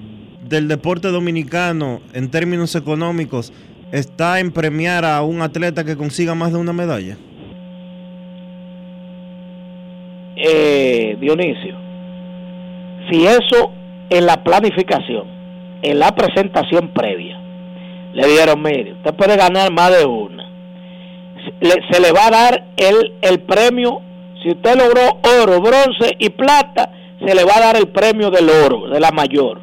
del 0.48 0.68
deporte 0.68 1.08
dominicano 1.08 2.00
en 2.14 2.30
términos 2.30 2.74
económicos 2.74 3.52
está 3.92 4.40
en 4.40 4.50
premiar 4.50 5.04
a 5.04 5.22
un 5.22 5.42
atleta 5.42 5.84
que 5.84 5.96
consiga 5.96 6.34
más 6.34 6.52
de 6.52 6.58
una 6.58 6.72
medalla. 6.72 7.16
Eh, 10.36 11.16
Dionisio, 11.20 11.76
si 13.10 13.26
eso 13.26 13.72
en 14.10 14.26
la 14.26 14.42
planificación, 14.42 15.26
en 15.82 15.98
la 15.98 16.14
presentación 16.14 16.88
previa, 16.94 17.40
le 18.14 18.26
dieron, 18.26 18.62
mire, 18.62 18.94
usted 18.94 19.14
puede 19.14 19.36
ganar 19.36 19.72
más 19.72 19.96
de 19.96 20.04
una 20.06 20.47
se 21.90 22.00
le 22.00 22.12
va 22.12 22.26
a 22.26 22.30
dar 22.30 22.64
el, 22.76 23.14
el 23.22 23.40
premio, 23.40 24.00
si 24.42 24.50
usted 24.50 24.76
logró 24.76 25.20
oro, 25.42 25.60
bronce 25.60 26.16
y 26.18 26.30
plata, 26.30 26.90
se 27.24 27.34
le 27.34 27.44
va 27.44 27.56
a 27.56 27.60
dar 27.60 27.76
el 27.76 27.88
premio 27.88 28.30
del 28.30 28.48
oro, 28.48 28.88
de 28.88 29.00
la 29.00 29.10
mayor. 29.10 29.60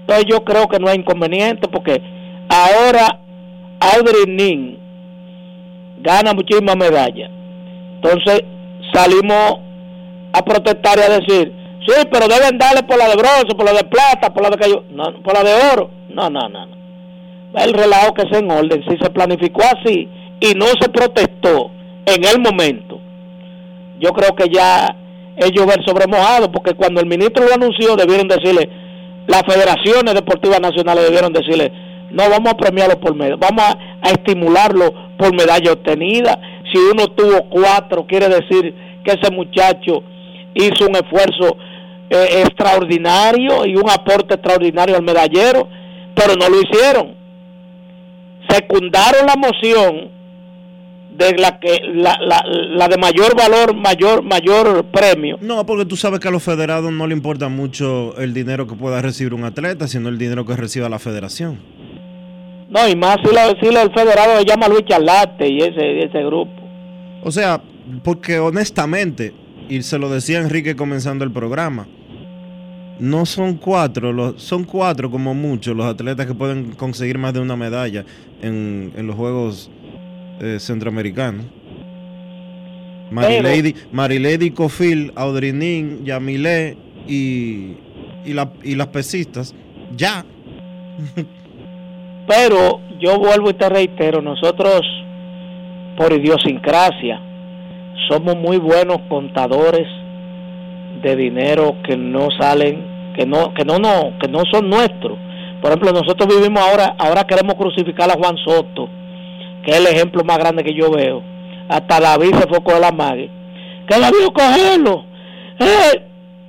Entonces 0.00 0.26
yo 0.28 0.44
creo 0.44 0.66
que 0.68 0.78
no 0.78 0.88
hay 0.88 0.98
inconveniente 0.98 1.68
porque 1.68 2.02
ahora 2.48 3.20
Audrey 3.80 4.24
Nin 4.26 4.78
gana 6.00 6.32
muchísimas 6.34 6.76
medallas. 6.76 7.30
Entonces 7.94 8.42
salimos 8.92 9.60
a 10.32 10.42
protestar 10.42 10.98
y 10.98 11.02
a 11.02 11.18
decir, 11.20 11.52
sí, 11.86 11.94
pero 12.10 12.28
deben 12.28 12.58
darle 12.58 12.82
por 12.82 12.98
la 12.98 13.08
de 13.08 13.16
bronce, 13.16 13.54
por 13.56 13.64
la 13.64 13.72
de 13.72 13.84
plata, 13.84 14.32
por 14.32 14.42
la 14.42 14.50
de 14.50 14.82
no, 14.90 15.22
por 15.22 15.34
la 15.34 15.44
de 15.44 15.54
oro. 15.72 15.90
No, 16.08 16.28
no, 16.28 16.48
no, 16.48 16.66
no. 16.66 16.80
El 17.54 17.72
relajo 17.72 18.14
que 18.14 18.22
es 18.22 18.38
en 18.38 18.50
orden. 18.50 18.82
Si 18.88 18.96
se 18.96 19.10
planificó 19.10 19.62
así, 19.62 20.08
y 20.40 20.54
no 20.54 20.66
se 20.80 20.88
protestó 20.88 21.70
en 22.06 22.24
el 22.24 22.40
momento, 22.40 23.00
yo 24.00 24.10
creo 24.12 24.34
que 24.34 24.48
ya 24.48 24.96
es 25.36 25.50
llover 25.52 25.84
sobre 25.84 26.06
mojado, 26.06 26.50
porque 26.50 26.74
cuando 26.74 27.00
el 27.00 27.06
ministro 27.06 27.46
lo 27.46 27.54
anunció 27.54 27.96
debieron 27.96 28.28
decirle, 28.28 28.68
las 29.26 29.42
federaciones 29.42 30.14
deportivas 30.14 30.60
nacionales 30.60 31.04
debieron 31.04 31.32
decirle, 31.32 31.72
no 32.10 32.28
vamos 32.28 32.52
a 32.52 32.56
premiarlo 32.56 32.98
por 32.98 33.14
medalla, 33.14 33.36
vamos 33.36 33.64
a, 34.02 34.10
estimularlo 34.10 34.92
por 35.16 35.34
medalla 35.34 35.72
obtenida. 35.72 36.38
Si 36.72 36.78
uno 36.78 37.06
tuvo 37.08 37.48
cuatro, 37.48 38.06
quiere 38.06 38.28
decir 38.28 38.74
que 39.04 39.12
ese 39.12 39.30
muchacho 39.30 40.02
hizo 40.54 40.86
un 40.86 40.96
esfuerzo 40.96 41.56
eh, 42.10 42.42
extraordinario 42.44 43.64
y 43.66 43.76
un 43.76 43.88
aporte 43.88 44.34
extraordinario 44.34 44.96
al 44.96 45.02
medallero, 45.02 45.68
pero 46.14 46.34
no 46.34 46.48
lo 46.48 46.60
hicieron. 46.60 47.14
Secundaron 48.48 49.26
la 49.26 49.36
moción 49.36 50.10
de 51.20 51.36
la 51.36 51.60
que 51.60 51.80
la, 51.92 52.18
la, 52.18 52.88
de 52.88 52.96
mayor 52.96 53.36
valor, 53.36 53.74
mayor 53.74 54.22
mayor 54.22 54.86
premio. 54.86 55.36
No, 55.40 55.64
porque 55.66 55.84
tú 55.84 55.96
sabes 55.96 56.18
que 56.18 56.28
a 56.28 56.30
los 56.30 56.42
federados 56.42 56.90
no 56.92 57.06
le 57.06 57.14
importa 57.14 57.48
mucho 57.48 58.16
el 58.18 58.32
dinero 58.32 58.66
que 58.66 58.74
pueda 58.74 59.02
recibir 59.02 59.34
un 59.34 59.44
atleta, 59.44 59.86
sino 59.86 60.08
el 60.08 60.16
dinero 60.16 60.46
que 60.46 60.56
reciba 60.56 60.88
la 60.88 60.98
federación. 60.98 61.58
No, 62.70 62.88
y 62.88 62.96
más 62.96 63.16
si, 63.22 63.30
si 63.60 63.74
el 63.74 63.92
federado 63.92 64.38
se 64.38 64.44
llama 64.44 64.68
Luis 64.68 64.84
Charlate 64.86 65.48
y 65.48 65.58
ese, 65.58 66.04
ese 66.04 66.22
grupo. 66.24 66.52
O 67.22 67.30
sea, 67.30 67.60
porque 68.02 68.38
honestamente, 68.38 69.34
y 69.68 69.82
se 69.82 69.98
lo 69.98 70.08
decía 70.08 70.38
Enrique 70.38 70.74
comenzando 70.74 71.24
el 71.24 71.32
programa, 71.32 71.86
no 72.98 73.26
son 73.26 73.54
cuatro, 73.54 74.12
los, 74.12 74.42
son 74.42 74.64
cuatro 74.64 75.10
como 75.10 75.34
mucho 75.34 75.74
los 75.74 75.86
atletas 75.86 76.26
que 76.26 76.34
pueden 76.34 76.72
conseguir 76.72 77.18
más 77.18 77.32
de 77.34 77.40
una 77.40 77.56
medalla 77.56 78.04
en, 78.42 78.92
en 78.96 79.06
los 79.06 79.16
Juegos 79.16 79.70
eh, 80.40 80.58
centroamericano. 80.58 81.44
Marilady, 83.10 83.74
Marilady 83.92 84.50
Cofil, 84.52 85.12
Audrinin, 85.16 86.04
Yamile 86.04 86.76
y, 87.06 87.76
y, 88.24 88.32
la, 88.32 88.50
y 88.62 88.74
las 88.74 88.86
pesistas, 88.88 89.54
ya. 89.96 90.24
Pero 92.26 92.80
yo 93.00 93.18
vuelvo 93.18 93.50
y 93.50 93.54
te 93.54 93.68
reitero, 93.68 94.22
nosotros 94.22 94.82
por 95.96 96.12
idiosincrasia 96.12 97.20
somos 98.08 98.36
muy 98.36 98.58
buenos 98.58 98.98
contadores 99.08 99.86
de 101.02 101.16
dinero 101.16 101.76
que 101.86 101.96
no 101.96 102.28
salen, 102.38 103.12
que 103.16 103.26
no, 103.26 103.52
que 103.54 103.64
no, 103.64 103.78
no, 103.78 104.18
que 104.20 104.28
no 104.28 104.42
son 104.50 104.70
nuestros. 104.70 105.18
Por 105.60 105.70
ejemplo, 105.70 105.92
nosotros 105.92 106.34
vivimos 106.34 106.62
ahora, 106.62 106.94
ahora 106.98 107.24
queremos 107.24 107.56
crucificar 107.56 108.10
a 108.10 108.14
Juan 108.14 108.36
Soto 108.38 108.99
que 109.64 109.72
es 109.72 109.76
el 109.78 109.86
ejemplo 109.86 110.24
más 110.24 110.38
grande 110.38 110.64
que 110.64 110.74
yo 110.74 110.90
veo. 110.90 111.22
Hasta 111.68 112.00
David 112.00 112.34
se 112.34 112.48
fue 112.48 112.62
con 112.62 112.80
la 112.80 112.90
mague. 112.90 113.30
Que 113.88 113.98
David 113.98 114.26
cogerlo. 114.32 115.04
Eh, 115.58 116.02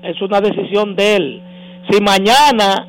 es 0.04 0.22
una 0.22 0.42
decisión 0.42 0.96
de 0.96 1.16
él. 1.16 1.42
Si 1.90 2.02
mañana 2.02 2.88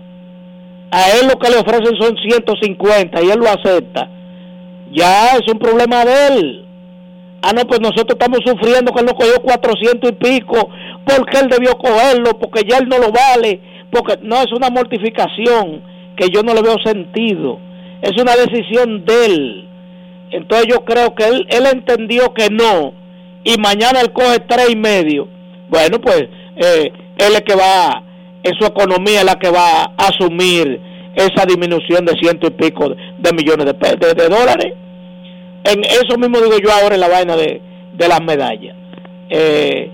a 0.91 1.11
él 1.19 1.29
lo 1.29 1.39
que 1.39 1.51
le 1.51 1.59
ofrecen 1.59 1.97
son 1.99 2.17
150 2.17 3.23
y 3.23 3.31
él 3.31 3.39
lo 3.39 3.49
acepta, 3.49 4.09
ya 4.93 5.37
es 5.37 5.53
un 5.53 5.59
problema 5.59 6.05
de 6.05 6.27
él. 6.29 6.65
Ah, 7.43 7.53
no, 7.53 7.67
pues 7.67 7.81
nosotros 7.81 8.17
estamos 8.19 8.39
sufriendo 8.45 8.93
que 8.93 9.01
él 9.01 9.07
no 9.07 9.15
cogió 9.15 9.43
400 9.43 10.11
y 10.11 10.15
pico, 10.15 10.69
porque 11.05 11.39
él 11.39 11.49
debió 11.49 11.77
cogerlo, 11.77 12.39
porque 12.39 12.63
ya 12.69 12.79
él 12.79 12.89
no 12.89 12.99
lo 12.99 13.11
vale, 13.11 13.61
porque 13.91 14.19
no 14.23 14.37
es 14.37 14.53
una 14.53 14.71
mortificación 14.71 15.83
que 16.17 16.29
yo 16.29 16.43
no 16.43 16.55
le 16.55 16.63
veo 16.63 16.77
sentido, 16.85 17.59
es 18.01 18.13
una 18.21 18.37
decisión 18.37 19.05
de 19.05 19.27
él 19.27 19.62
Entonces 20.33 20.67
yo 20.69 20.85
creo 20.85 21.15
que 21.15 21.25
él, 21.25 21.47
él 21.51 21.67
entendió 21.73 22.33
que 22.35 22.49
no 22.51 22.95
y 23.45 23.57
mañana 23.59 24.01
él 24.01 24.13
coge 24.13 24.39
tres 24.49 24.71
y 24.71 24.77
medio. 24.77 25.29
Bueno, 25.69 26.01
pues 26.01 26.23
eh, 26.57 26.93
él 27.19 27.33
es 27.35 27.43
que 27.43 27.55
va, 27.55 28.03
es 28.43 28.53
su 28.59 28.67
economía 28.67 29.21
es 29.21 29.27
la 29.27 29.39
que 29.39 29.51
va 29.51 29.83
a 29.83 30.09
asumir 30.09 30.81
esa 31.15 31.45
disminución 31.47 32.05
de 32.05 32.15
ciento 32.21 32.47
y 32.47 32.51
pico 32.51 32.89
de, 32.89 33.33
millones 33.33 33.67
de, 33.67 34.15
de, 34.15 34.29
dólares. 34.29 34.73
En 35.65 35.85
eso 35.85 36.19
mismo 36.19 36.41
digo 36.41 36.57
yo 36.59 36.73
ahora 36.73 36.95
en 36.95 37.01
la 37.01 37.09
vaina 37.09 37.37
de, 37.37 37.61
de 37.93 38.09
las 38.09 38.23
medallas. 38.23 38.75
Eh, 39.29 39.91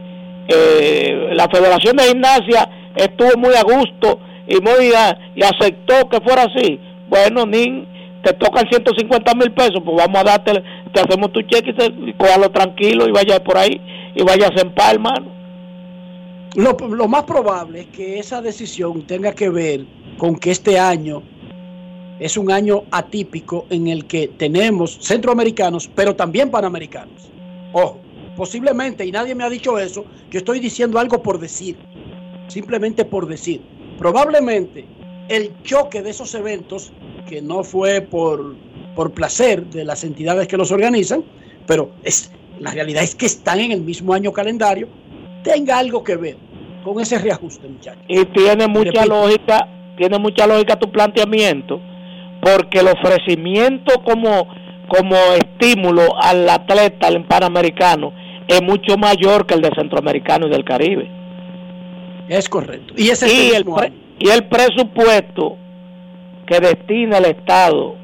eh, 0.48 1.28
la 1.32 1.48
Federación 1.48 1.96
de 1.96 2.04
Gimnasia 2.04 2.68
estuvo 2.96 3.38
muy 3.38 3.54
a 3.54 3.62
gusto 3.62 4.20
y 4.46 4.56
muy 4.60 4.92
y 5.34 5.42
aceptó 5.42 6.08
que 6.08 6.20
fuera 6.20 6.44
así. 6.44 6.80
Bueno, 7.08 7.46
ni 7.46 7.86
te 8.28 8.34
tocan 8.34 8.68
150 8.68 9.34
mil 9.34 9.52
pesos, 9.52 9.80
pues 9.84 9.96
vamos 9.96 10.20
a 10.20 10.24
darte, 10.24 10.62
te 10.92 11.00
hacemos 11.00 11.32
tu 11.32 11.40
cheque 11.42 11.70
y, 11.70 12.10
y 12.10 12.48
tranquilo 12.52 13.08
y 13.08 13.12
vaya 13.12 13.42
por 13.42 13.56
ahí 13.56 13.80
y 14.14 14.22
vayas 14.22 14.50
en 14.62 14.74
paz, 14.74 14.94
hermano. 14.94 15.26
Lo, 16.54 16.76
lo 16.88 17.08
más 17.08 17.22
probable 17.24 17.82
es 17.82 17.86
que 17.86 18.18
esa 18.18 18.42
decisión 18.42 19.06
tenga 19.06 19.32
que 19.32 19.48
ver 19.48 19.86
con 20.18 20.36
que 20.36 20.50
este 20.50 20.78
año 20.78 21.22
es 22.20 22.36
un 22.36 22.50
año 22.50 22.82
atípico 22.90 23.66
en 23.70 23.88
el 23.88 24.06
que 24.06 24.28
tenemos 24.28 24.98
centroamericanos, 25.00 25.88
pero 25.94 26.14
también 26.16 26.50
panamericanos. 26.50 27.30
Ojo, 27.72 27.98
posiblemente, 28.36 29.06
y 29.06 29.12
nadie 29.12 29.34
me 29.34 29.44
ha 29.44 29.50
dicho 29.50 29.78
eso, 29.78 30.04
yo 30.30 30.38
estoy 30.38 30.58
diciendo 30.58 30.98
algo 30.98 31.22
por 31.22 31.38
decir, 31.38 31.76
simplemente 32.48 33.04
por 33.04 33.26
decir. 33.26 33.62
Probablemente 33.98 34.84
el 35.28 35.52
choque 35.62 36.02
de 36.02 36.10
esos 36.10 36.34
eventos, 36.34 36.92
que 37.28 37.42
no 37.42 37.62
fue 37.62 38.00
por, 38.00 38.56
por 38.94 39.12
placer 39.12 39.66
de 39.66 39.84
las 39.84 40.04
entidades 40.04 40.48
que 40.48 40.56
los 40.56 40.72
organizan, 40.72 41.24
pero 41.66 41.90
es, 42.02 42.32
la 42.58 42.72
realidad 42.72 43.02
es 43.02 43.14
que 43.14 43.26
están 43.26 43.60
en 43.60 43.72
el 43.72 43.82
mismo 43.82 44.14
año 44.14 44.32
calendario, 44.32 44.88
tenga 45.44 45.78
algo 45.78 46.02
que 46.02 46.16
ver 46.16 46.36
con 46.82 47.00
ese 47.00 47.18
reajuste, 47.18 47.68
muchachos. 47.68 48.02
Y 48.08 48.24
tiene 48.26 48.66
mucha 48.66 49.04
lógica, 49.04 49.68
tiene 49.96 50.18
mucha 50.18 50.46
lógica 50.46 50.78
tu 50.78 50.90
planteamiento, 50.90 51.80
porque 52.40 52.80
el 52.80 52.88
ofrecimiento 52.88 54.02
como, 54.04 54.48
como 54.88 55.16
estímulo 55.36 56.20
al 56.20 56.48
atleta, 56.48 57.08
al 57.08 57.24
panamericano, 57.26 58.12
es 58.46 58.62
mucho 58.62 58.96
mayor 58.96 59.46
que 59.46 59.54
el 59.54 59.60
de 59.60 59.70
Centroamericano 59.76 60.46
y 60.46 60.50
del 60.50 60.64
Caribe. 60.64 61.10
Es 62.28 62.48
correcto. 62.48 62.94
Y, 62.96 63.10
ese 63.10 63.54
el, 63.54 63.64
y 64.18 64.28
el 64.28 64.48
presupuesto 64.48 65.56
que 66.46 66.60
destina 66.60 67.18
el 67.18 67.26
Estado 67.26 67.96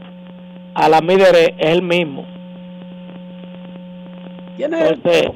a 0.74 0.88
la 0.88 1.00
MIDERE 1.00 1.54
es 1.58 1.72
el 1.72 1.82
mismo. 1.82 2.26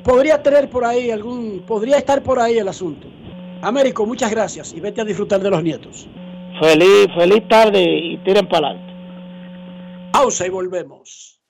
podría 0.05 0.43
tener 0.43 0.69
por 0.69 0.85
ahí 0.85 1.11
algún, 1.11 1.65
podría 1.67 1.97
estar 1.97 2.23
por 2.23 2.39
ahí 2.39 2.59
el 2.59 2.69
asunto. 2.69 3.09
Américo, 3.63 4.07
muchas 4.07 4.31
gracias 4.31 4.73
y 4.73 4.81
vete 4.81 5.01
a 5.01 5.05
disfrutar 5.05 5.41
de 5.41 5.51
los 5.51 5.63
nietos. 5.63 6.07
Feliz, 6.61 7.09
feliz 7.17 7.49
tarde 7.49 7.83
y 7.83 8.19
tiren 8.19 8.49
para 8.49 8.69
adelante. 8.69 8.93
Pausa 10.13 10.47
y 10.47 10.51
volvemos. 10.51 11.41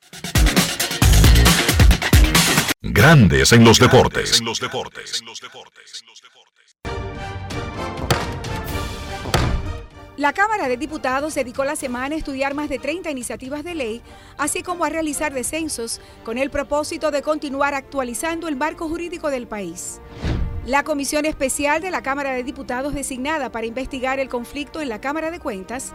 Grandes 2.80 3.52
en 3.52 3.64
los 3.64 3.78
deportes. 3.78 4.40
La 10.18 10.32
Cámara 10.32 10.66
de 10.66 10.76
Diputados 10.76 11.36
dedicó 11.36 11.64
la 11.64 11.76
semana 11.76 12.16
a 12.16 12.18
estudiar 12.18 12.52
más 12.52 12.68
de 12.68 12.80
30 12.80 13.08
iniciativas 13.08 13.62
de 13.62 13.76
ley, 13.76 14.02
así 14.36 14.64
como 14.64 14.84
a 14.84 14.88
realizar 14.88 15.32
descensos, 15.32 16.00
con 16.24 16.38
el 16.38 16.50
propósito 16.50 17.12
de 17.12 17.22
continuar 17.22 17.74
actualizando 17.74 18.48
el 18.48 18.56
marco 18.56 18.88
jurídico 18.88 19.30
del 19.30 19.46
país. 19.46 20.00
La 20.66 20.82
Comisión 20.82 21.24
Especial 21.24 21.80
de 21.80 21.92
la 21.92 22.02
Cámara 22.02 22.32
de 22.32 22.42
Diputados 22.42 22.94
designada 22.94 23.52
para 23.52 23.68
investigar 23.68 24.18
el 24.18 24.28
conflicto 24.28 24.80
en 24.80 24.88
la 24.88 25.00
Cámara 25.00 25.30
de 25.30 25.38
Cuentas 25.38 25.92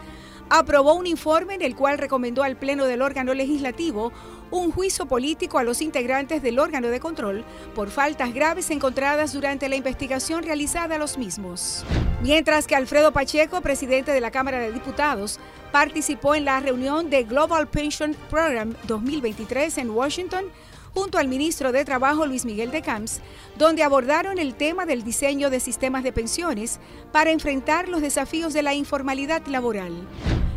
aprobó 0.53 0.93
un 0.93 1.07
informe 1.07 1.55
en 1.55 1.63
el 1.63 1.75
cual 1.75 1.97
recomendó 1.97 2.43
al 2.43 2.57
Pleno 2.57 2.85
del 2.85 3.01
órgano 3.01 3.34
legislativo 3.34 4.13
un 4.51 4.71
juicio 4.71 5.07
político 5.07 5.57
a 5.57 5.63
los 5.63 5.81
integrantes 5.81 6.43
del 6.43 6.59
órgano 6.59 6.89
de 6.89 6.99
control 6.99 7.43
por 7.73 7.89
faltas 7.89 8.35
graves 8.35 8.69
encontradas 8.69 9.34
durante 9.34 9.67
la 9.67 9.77
investigación 9.77 10.43
realizada 10.43 10.93
a 10.95 10.99
los 10.99 11.17
mismos. 11.17 11.84
Mientras 12.21 12.67
que 12.67 12.75
Alfredo 12.75 13.11
Pacheco, 13.11 13.61
presidente 13.61 14.11
de 14.11 14.21
la 14.21 14.30
Cámara 14.30 14.59
de 14.59 14.71
Diputados, 14.71 15.39
participó 15.71 16.35
en 16.35 16.45
la 16.45 16.59
reunión 16.59 17.09
de 17.09 17.23
Global 17.23 17.67
Pension 17.67 18.15
Program 18.30 18.75
2023 18.84 19.80
en 19.80 19.89
Washington, 19.89 20.45
junto 20.94 21.18
al 21.18 21.28
ministro 21.28 21.72
de 21.72 21.86
Trabajo 21.86 22.26
Luis 22.26 22.45
Miguel 22.45 22.72
de 22.72 22.82
Camps, 22.82 23.22
donde 23.57 23.84
abordaron 23.84 24.40
el 24.40 24.56
tema 24.56 24.86
del 24.86 25.03
diseño 25.03 25.49
de 25.49 25.60
sistemas 25.60 26.03
de 26.03 26.11
pensiones 26.11 26.80
para 27.11 27.32
enfrentar 27.32 27.90
los 27.90 28.02
desafíos 28.02 28.53
de 28.53 28.64
la 28.64 28.74
informalidad 28.74 29.45
laboral. 29.48 29.91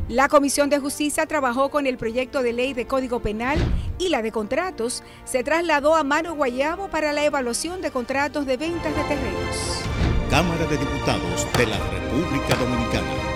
La 0.08 0.28
Comisión 0.28 0.70
de 0.70 0.78
Justicia 0.78 1.26
trabajó 1.26 1.68
con 1.68 1.86
el 1.86 1.96
proyecto 1.96 2.42
de 2.42 2.52
ley 2.52 2.74
de 2.74 2.86
Código 2.86 3.20
Penal 3.20 3.58
y 3.98 4.08
la 4.08 4.22
de 4.22 4.30
contratos 4.30 5.02
se 5.24 5.42
trasladó 5.42 5.96
a 5.96 6.04
Mano 6.04 6.36
Guayabo 6.36 6.88
para 6.88 7.12
la 7.12 7.24
evaluación 7.24 7.82
de 7.82 7.90
contratos 7.90 8.46
de 8.46 8.56
ventas 8.56 8.94
de 8.94 9.02
terrenos. 9.02 9.82
Cámara 10.30 10.64
de 10.66 10.76
Diputados 10.76 11.46
de 11.56 11.66
la 11.66 11.78
República 11.78 12.54
Dominicana. 12.54 13.35